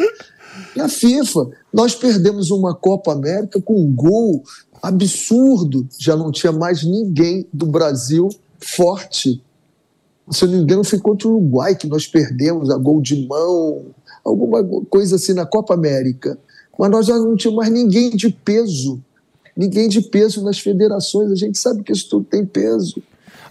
Na 0.77 0.89
FIFA. 0.89 1.51
Nós 1.73 1.95
perdemos 1.95 2.51
uma 2.51 2.75
Copa 2.75 3.13
América 3.13 3.61
com 3.61 3.81
um 3.81 3.93
gol 3.93 4.43
absurdo. 4.83 5.87
Já 5.99 6.17
não 6.17 6.31
tinha 6.31 6.53
mais 6.53 6.85
ninguém 6.85 7.47
do 7.53 7.67
Brasil 7.67 8.29
forte 8.59 9.43
se 10.31 10.45
eu 10.45 10.49
não 10.49 10.57
me 10.57 10.63
engano, 10.63 10.85
foi 10.85 10.99
contra 10.99 11.29
o 11.29 11.33
Uruguai 11.33 11.75
que 11.75 11.87
nós 11.87 12.07
perdemos 12.07 12.71
a 12.71 12.77
gol 12.77 13.01
de 13.01 13.27
mão, 13.27 13.87
alguma 14.25 14.63
coisa 14.89 15.17
assim 15.17 15.35
na 15.35 15.45
Copa 15.45 15.75
América. 15.75 16.39
Mas 16.79 16.91
nós 16.91 17.07
já 17.07 17.17
não 17.17 17.37
tínhamos 17.37 17.65
mais 17.65 17.73
ninguém 17.73 18.11
de 18.11 18.31
peso. 18.31 19.01
Ninguém 19.57 19.89
de 19.89 20.01
peso 20.01 20.43
nas 20.43 20.59
federações. 20.59 21.31
A 21.31 21.35
gente 21.35 21.59
sabe 21.59 21.83
que 21.83 21.93
isso 21.93 22.09
tudo 22.09 22.25
tem 22.25 22.47
peso. 22.47 23.03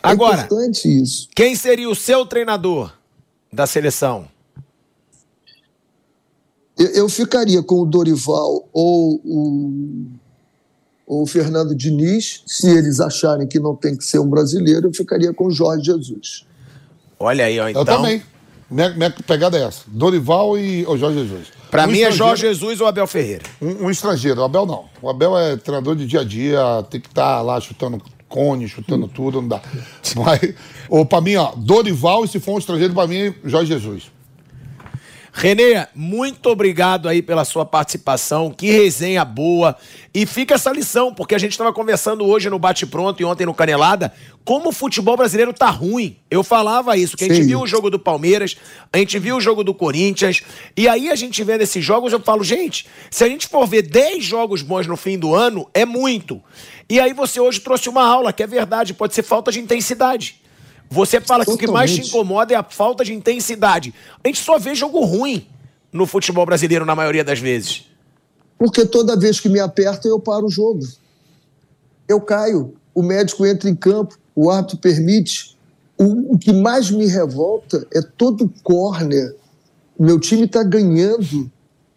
É 0.04 0.10
Agora, 0.10 0.42
importante 0.42 0.88
isso. 0.88 1.28
Quem 1.36 1.56
seria 1.56 1.90
o 1.90 1.96
seu 1.96 2.26
treinador 2.26 2.92
da 3.54 3.68
seleção? 3.68 4.28
Eu, 6.82 6.88
eu 6.88 7.10
ficaria 7.10 7.62
com 7.62 7.82
o 7.82 7.86
Dorival 7.86 8.68
ou 8.74 9.22
o, 9.24 10.06
ou 11.06 11.24
o 11.24 11.28
Fernando 11.28 11.76
Diniz. 11.76 12.42
Se 12.48 12.68
eles 12.68 13.00
acharem 13.00 13.48
que 13.48 13.60
não 13.60 13.76
tem 13.76 13.96
que 13.96 14.04
ser 14.04 14.20
um 14.20 14.28
brasileiro, 14.28 14.88
eu 14.88 14.94
ficaria 14.94 15.32
com 15.32 15.46
o 15.46 15.52
Jorge 15.52 15.86
Jesus. 15.86 16.46
Olha 17.20 17.46
aí, 17.46 17.60
ó, 17.60 17.70
então. 17.70 17.84
Eu 17.84 17.86
também. 17.86 18.24
Minha, 18.70 18.90
minha 18.92 19.12
pegada 19.12 19.60
é 19.60 19.64
essa. 19.64 19.84
Dorival 19.86 20.58
e 20.58 20.84
o 20.88 20.98
Jorge 20.98 21.20
Jesus. 21.20 21.48
Pra 21.70 21.86
um 21.86 21.92
mim 21.92 22.02
é 22.02 22.12
Jorge 22.12 22.48
Jesus 22.48 22.82
ou 22.82 22.88
Abel 22.88 23.06
Ferreira. 23.06 23.44
Um, 23.62 23.86
um, 23.86 23.90
estrangeiro. 23.92 24.42
O 24.42 24.44
Abel 24.44 24.66
não. 24.66 24.86
O 25.02 25.10
Abel 25.10 25.38
é 25.38 25.58
treinador 25.58 25.96
de 25.96 26.08
dia 26.08 26.22
a 26.22 26.24
dia, 26.24 26.62
tem 26.90 27.00
que 27.00 27.10
estar 27.10 27.38
tá 27.38 27.42
lá 27.42 27.60
chutando 27.60 28.02
cone, 28.28 28.68
chutando 28.68 29.08
tudo, 29.08 29.42
não 29.42 29.48
dá. 29.50 29.62
Mas, 30.16 30.56
ou 30.90 31.06
pra 31.06 31.22
mim, 31.22 31.36
ó, 31.36 31.52
Dorival 31.56 32.26
e 32.26 32.28
se 32.28 32.40
for 32.40 32.54
um 32.54 32.58
estrangeiro, 32.58 32.94
pra 32.94 33.06
mim, 33.06 33.36
Jorge 33.44 33.74
Jesus. 33.74 34.10
Renê, 35.34 35.88
muito 35.96 36.50
obrigado 36.50 37.08
aí 37.08 37.22
pela 37.22 37.46
sua 37.46 37.66
participação. 37.66 38.52
Que 38.52 38.70
resenha 38.70 39.24
boa. 39.24 39.78
E 40.14 40.26
fica 40.26 40.56
essa 40.56 40.72
lição, 40.72 41.14
porque 41.14 41.34
a 41.34 41.38
gente 41.38 41.54
estava 41.54 41.72
conversando 41.72 42.26
hoje 42.26 42.50
no 42.50 42.60
Bate 42.60 42.86
Pronto 42.86 43.22
e 43.22 43.26
ontem 43.26 43.46
no 43.46 43.54
Canelada, 43.54 44.14
como 44.44 44.70
o 44.70 44.74
futebol 44.74 45.16
brasileiro 45.16 45.54
tá 45.54 45.70
ruim. 45.70 46.18
Eu 46.30 46.44
falava 46.44 46.98
isso, 46.98 47.16
que 47.16 47.24
a 47.24 47.28
gente 47.28 47.44
Sim. 47.44 47.48
viu 47.48 47.62
o 47.62 47.68
jogo 47.68 47.90
do 47.90 47.98
Palmeiras, 47.98 48.58
a 48.92 48.98
gente 48.98 49.18
viu 49.20 49.38
o 49.38 49.42
jogo 49.42 49.64
do 49.64 49.74
Corinthians, 49.74 50.42
e 50.76 50.88
aí 50.88 51.10
a 51.10 51.16
gente 51.16 51.42
vendo 51.46 51.62
esses 51.62 51.84
jogos, 51.84 52.12
eu 52.12 52.20
falo, 52.20 52.44
gente, 52.44 52.88
se 53.10 53.24
a 53.24 53.30
gente 53.30 53.48
for 53.48 53.66
ver 53.66 53.84
10 53.84 54.24
jogos 54.24 54.62
bons 54.62 54.86
no 54.86 54.98
fim 54.98 55.18
do 55.18 55.34
ano, 55.34 55.66
é 55.74 55.86
muito. 55.86 56.44
E 56.90 57.00
aí 57.00 57.14
você 57.14 57.40
hoje 57.40 57.62
trouxe 57.62 57.88
uma 57.88 58.04
aula, 58.04 58.34
que 58.34 58.44
é 58.44 58.48
verdade, 58.48 58.94
pode 58.94 59.14
ser 59.14 59.24
falta 59.24 59.50
de 59.50 59.62
intensidade. 59.62 60.41
Você 60.92 61.22
fala 61.22 61.46
Totalmente. 61.46 61.60
que 61.60 61.66
o 61.66 61.68
que 61.68 61.74
mais 61.74 61.96
te 61.96 62.02
incomoda 62.02 62.54
é 62.54 62.58
a 62.58 62.64
falta 62.64 63.06
de 63.06 63.14
intensidade. 63.14 63.94
A 64.22 64.28
gente 64.28 64.44
só 64.44 64.60
vê 64.60 64.76
jogo 64.76 65.00
ruim 65.06 65.48
no 65.92 66.06
futebol 66.06 66.46
brasileiro 66.46 66.86
na 66.86 66.94
maioria 66.94 67.24
das 67.24 67.40
vezes. 67.40 67.86
Porque 68.58 68.86
toda 68.86 69.18
vez 69.18 69.40
que 69.40 69.48
me 69.48 69.60
aperta, 69.60 70.10
eu 70.10 70.20
paro 70.20 70.48
o 70.48 70.50
jogo. 70.50 70.86
Eu 72.10 72.20
caio, 72.20 72.76
o 72.94 73.02
médico 73.02 73.46
entra 73.46 73.70
em 73.70 73.76
campo, 73.76 74.18
o 74.36 74.52
árbitro 74.52 74.78
permite. 74.80 75.58
O, 75.98 76.36
o 76.36 76.38
que 76.38 76.52
mais 76.52 76.92
me 76.92 77.08
revolta 77.08 77.88
é 77.94 78.02
todo 78.02 78.52
corner. 78.62 79.34
Meu 79.98 80.20
time 80.20 80.44
está 80.44 80.62
ganhando. 80.62 81.50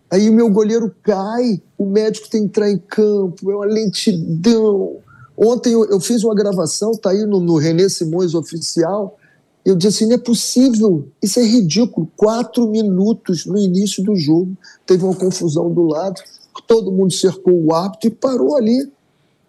Aí 0.09 0.31
o 0.31 0.33
meu 0.33 0.49
goleiro 0.49 0.95
cai, 1.03 1.61
o 1.77 1.85
médico 1.85 2.29
tem 2.31 2.43
que 2.43 2.47
entrar 2.47 2.71
em 2.71 2.79
campo, 2.79 3.51
é 3.51 3.57
uma 3.57 3.67
lentidão. 3.67 4.99
Ontem 5.37 5.73
eu, 5.73 5.85
eu 5.87 6.01
fiz 6.01 6.23
uma 6.23 6.35
gravação, 6.35 6.93
tá 6.93 7.11
aí 7.11 7.25
no, 7.27 7.41
no 7.41 7.57
René 7.57 7.89
Simões 7.89 8.35
Oficial. 8.35 9.19
Eu 9.65 9.75
disse 9.75 10.05
assim: 10.05 10.07
não 10.07 10.15
é 10.15 10.19
possível, 10.19 11.09
isso 11.23 11.41
é 11.41 11.43
ridículo. 11.43 12.09
Quatro 12.17 12.69
minutos 12.69 13.47
no 13.47 13.59
início 13.59 14.03
do 14.03 14.15
jogo, 14.15 14.57
teve 14.87 15.05
uma 15.05 15.15
confusão 15.15 15.73
do 15.73 15.85
lado, 15.87 16.21
todo 16.67 16.93
mundo 16.93 17.13
cercou 17.13 17.55
o 17.55 17.75
árbitro 17.75 18.09
e 18.09 18.11
parou 18.11 18.57
ali. 18.57 18.91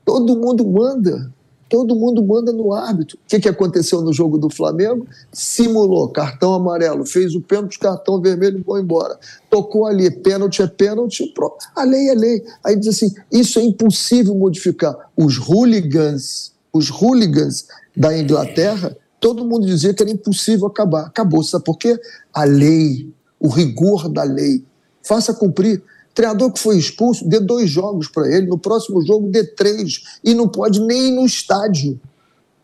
Todo 0.04 0.38
mundo 0.38 0.66
manda 0.66 1.34
todo 1.70 1.96
mundo 1.96 2.24
manda 2.24 2.52
no 2.52 2.74
árbitro. 2.74 3.18
O 3.18 3.28
que, 3.28 3.40
que 3.40 3.50
aconteceu 3.50 4.02
no 4.02 4.14
jogo 4.14 4.38
do 4.38 4.50
Flamengo? 4.50 5.08
Simulou, 5.32 6.10
cartão 6.10 6.54
amarelo, 6.54 7.06
fez 7.06 7.36
o 7.36 7.42
pênalti, 7.42 7.80
cartão 7.80 8.22
vermelho 8.22 8.64
foi 8.64 8.82
embora. 8.82 9.18
Tocou 9.50 9.86
ali, 9.86 10.10
pênalti 10.10 10.62
é 10.62 10.68
pênalti, 10.68 11.26
pronto. 11.34 11.58
A 11.76 11.84
lei 11.84 12.10
é 12.10 12.14
lei. 12.14 12.44
Aí 12.64 12.76
diz 12.76 12.90
assim: 12.90 13.14
isso 13.32 13.60
é 13.60 13.64
impossível 13.64 14.36
modificar. 14.36 14.96
Os 15.18 15.38
hooligans, 15.38 16.54
os 16.72 16.90
hooligans 16.90 17.68
da 17.96 18.18
Inglaterra, 18.18 18.96
todo 19.20 19.46
mundo 19.46 19.66
dizia 19.66 19.94
que 19.94 20.04
era 20.04 20.12
impossível 20.12 20.68
acabar. 20.68 21.08
Acabou, 21.08 21.44
sabe 21.44 21.64
por 21.64 21.78
quê? 21.78 22.00
A 22.34 22.44
lei, 22.44 23.10
o 23.40 23.48
rigor 23.48 24.08
da 24.08 24.24
lei. 24.24 24.64
Faça 25.02 25.34
cumprir. 25.34 25.82
Treinador 26.16 26.54
que 26.54 26.60
foi 26.60 26.78
expulso, 26.78 27.28
dê 27.28 27.42
dois 27.42 27.70
jogos 27.70 28.08
para 28.08 28.26
ele, 28.34 28.48
no 28.48 28.58
próximo 28.58 29.06
jogo 29.06 29.30
dê 29.30 29.44
três, 29.44 30.02
e 30.24 30.34
não 30.34 30.48
pode 30.48 30.80
nem 30.80 31.10
ir 31.10 31.12
no 31.12 31.26
estádio. 31.26 32.00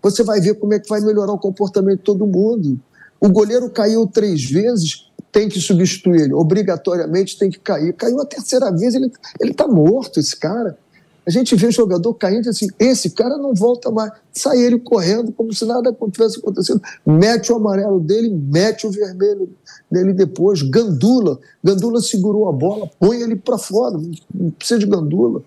Você 0.02 0.24
vai 0.24 0.40
ver 0.40 0.56
como 0.56 0.74
é 0.74 0.80
que 0.80 0.88
vai 0.88 1.02
melhorar 1.02 1.34
o 1.34 1.38
comportamento 1.38 1.98
de 1.98 2.04
todo 2.06 2.26
mundo. 2.26 2.80
O 3.20 3.28
goleiro 3.30 3.70
caiu 3.70 4.08
três 4.08 4.50
vezes, 4.50 5.12
tem 5.34 5.50
que 5.50 5.60
substituir 5.60 6.22
ele, 6.22 6.34
obrigatoriamente 6.34 7.38
tem 7.38 7.50
que 7.52 7.60
cair. 7.60 7.94
Caiu 7.94 8.22
a 8.22 8.26
terceira 8.26 8.72
vez, 8.72 8.96
ele 8.96 9.12
está 9.42 9.68
morto, 9.68 10.20
esse 10.20 10.36
cara. 10.36 10.78
A 11.26 11.30
gente 11.30 11.56
vê 11.56 11.70
jogador 11.70 12.16
caindo 12.16 12.50
assim, 12.50 12.68
esse 12.80 13.12
cara 13.12 13.38
não 13.38 13.54
volta 13.54 13.92
mais. 13.92 14.12
Sai 14.34 14.60
ele 14.60 14.80
correndo 14.80 15.32
como 15.32 15.54
se 15.54 15.66
nada 15.66 15.96
tivesse 16.12 16.40
acontecido. 16.40 16.82
Mete 17.06 17.52
o 17.52 17.56
amarelo 17.56 18.00
dele, 18.00 18.30
mete 18.30 18.88
o 18.88 18.92
vermelho 18.92 19.50
dele 19.90 20.14
depois. 20.14 20.64
Gandula. 20.64 21.40
Gandula 21.64 22.02
segurou 22.02 22.50
a 22.50 22.52
bola, 22.52 22.90
põe 23.00 23.22
ele 23.22 23.36
para 23.36 23.58
fora. 23.60 24.00
Não 24.34 24.50
precisa 24.52 24.80
de 24.80 24.88
gandula. 24.88 25.44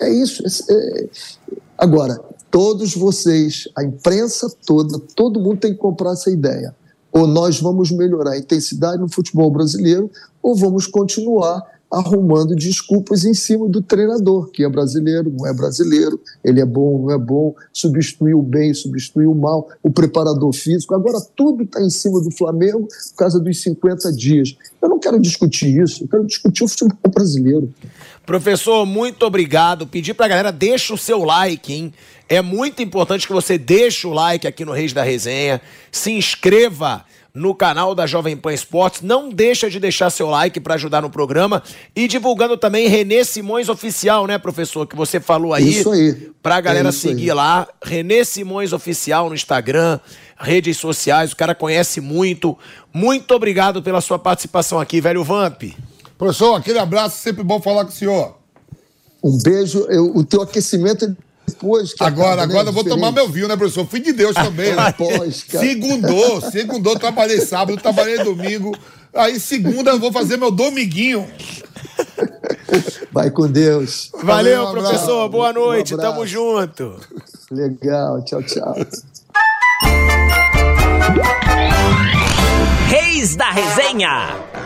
É 0.00 0.08
isso. 0.08 0.42
É... 0.70 1.08
Agora, 1.76 2.18
todos 2.50 2.94
vocês, 2.94 3.68
a 3.76 3.84
imprensa 3.84 4.50
toda, 4.66 4.98
todo 5.14 5.40
mundo 5.40 5.58
tem 5.58 5.72
que 5.72 5.78
comprar 5.78 6.12
essa 6.12 6.30
ideia. 6.30 6.74
Ou 7.12 7.26
nós 7.26 7.60
vamos 7.60 7.90
melhorar 7.90 8.32
a 8.32 8.38
intensidade 8.38 9.00
no 9.00 9.12
futebol 9.12 9.50
brasileiro, 9.50 10.10
ou 10.42 10.54
vamos 10.54 10.86
continuar 10.86 11.62
arrumando 11.90 12.54
desculpas 12.54 13.24
em 13.24 13.32
cima 13.32 13.68
do 13.68 13.80
treinador, 13.80 14.50
que 14.50 14.64
é 14.64 14.68
brasileiro, 14.68 15.32
não 15.36 15.46
é 15.46 15.54
brasileiro, 15.54 16.20
ele 16.44 16.60
é 16.60 16.64
bom, 16.64 17.02
não 17.02 17.10
é 17.12 17.18
bom, 17.18 17.54
substituiu 17.72 18.42
bem, 18.42 18.74
substituiu 18.74 19.34
mal, 19.34 19.68
o 19.82 19.90
preparador 19.90 20.52
físico. 20.52 20.94
Agora 20.94 21.18
tudo 21.36 21.62
está 21.62 21.80
em 21.80 21.90
cima 21.90 22.20
do 22.20 22.30
Flamengo 22.30 22.88
por 23.10 23.16
causa 23.16 23.38
dos 23.38 23.62
50 23.62 24.12
dias. 24.12 24.56
Eu 24.82 24.88
não 24.88 24.98
quero 24.98 25.20
discutir 25.20 25.80
isso, 25.80 26.04
eu 26.04 26.08
quero 26.08 26.26
discutir 26.26 26.64
o 26.64 26.68
futebol 26.68 27.12
brasileiro. 27.12 27.72
Professor, 28.24 28.84
muito 28.84 29.24
obrigado. 29.24 29.86
Pedir 29.86 30.14
para 30.14 30.26
a 30.26 30.28
galera, 30.28 30.50
deixa 30.50 30.92
o 30.92 30.98
seu 30.98 31.24
like, 31.24 31.72
hein? 31.72 31.94
É 32.28 32.42
muito 32.42 32.82
importante 32.82 33.24
que 33.24 33.32
você 33.32 33.56
deixe 33.56 34.04
o 34.06 34.12
like 34.12 34.48
aqui 34.48 34.64
no 34.64 34.72
Reis 34.72 34.92
da 34.92 35.04
Resenha, 35.04 35.60
se 35.92 36.10
inscreva 36.10 37.04
no 37.36 37.54
canal 37.54 37.94
da 37.94 38.06
Jovem 38.06 38.34
Pan 38.34 38.54
Esportes. 38.54 39.02
Não 39.02 39.28
deixa 39.28 39.68
de 39.68 39.78
deixar 39.78 40.08
seu 40.08 40.28
like 40.28 40.58
para 40.58 40.74
ajudar 40.74 41.02
no 41.02 41.10
programa 41.10 41.62
e 41.94 42.08
divulgando 42.08 42.56
também 42.56 42.88
Renê 42.88 43.24
Simões 43.24 43.68
Oficial, 43.68 44.26
né, 44.26 44.38
professor? 44.38 44.86
Que 44.86 44.96
você 44.96 45.20
falou 45.20 45.52
aí. 45.52 45.68
Isso 45.68 45.90
aí. 45.90 46.30
Pra 46.42 46.60
galera 46.62 46.88
é 46.88 46.92
seguir 46.92 47.30
aí. 47.30 47.36
lá. 47.36 47.68
Renê 47.84 48.24
Simões 48.24 48.72
Oficial 48.72 49.28
no 49.28 49.34
Instagram, 49.34 50.00
redes 50.38 50.78
sociais. 50.78 51.32
O 51.32 51.36
cara 51.36 51.54
conhece 51.54 52.00
muito. 52.00 52.56
Muito 52.92 53.32
obrigado 53.34 53.82
pela 53.82 54.00
sua 54.00 54.18
participação 54.18 54.80
aqui, 54.80 54.98
velho 54.98 55.22
Vamp. 55.22 55.64
Professor, 56.16 56.54
aquele 56.54 56.78
abraço, 56.78 57.20
sempre 57.22 57.44
bom 57.44 57.60
falar 57.60 57.84
com 57.84 57.90
o 57.90 57.94
senhor. 57.94 58.38
Um 59.22 59.36
beijo. 59.36 59.86
Eu, 59.90 60.16
o 60.16 60.24
teu 60.24 60.40
aquecimento 60.40 61.14
é 61.46 61.50
depois. 61.50 61.94
agora, 62.00 62.42
acaba, 62.42 62.42
agora 62.42 62.64
né, 62.64 62.70
eu 62.70 62.72
vou 62.72 62.84
tomar 62.84 63.12
meu 63.12 63.28
vinho, 63.28 63.48
né, 63.48 63.56
professor? 63.56 63.86
Fui 63.86 64.00
de 64.00 64.12
Deus 64.12 64.34
também, 64.34 64.74
né? 64.74 64.88
Após, 64.88 65.44
segundou, 65.48 66.40
segundou, 66.40 66.98
trabalhei 66.98 67.40
sábado, 67.40 67.80
trabalhei 67.80 68.22
domingo. 68.22 68.76
Aí 69.14 69.40
segunda 69.40 69.92
eu 69.92 69.98
vou 69.98 70.12
fazer 70.12 70.36
meu 70.36 70.50
dominguinho. 70.50 71.26
Vai 73.10 73.30
com 73.30 73.46
Deus. 73.46 74.10
Valeu, 74.12 74.26
Valeu 74.26 74.66
um 74.66 74.72
professor. 74.72 75.28
Boa 75.28 75.52
noite. 75.52 75.94
Um 75.94 75.98
Tamo 75.98 76.26
junto. 76.26 76.96
Legal. 77.50 78.22
Tchau, 78.24 78.42
tchau. 78.42 78.76
Reis 82.88 83.36
da 83.36 83.50
Resenha. 83.50 84.65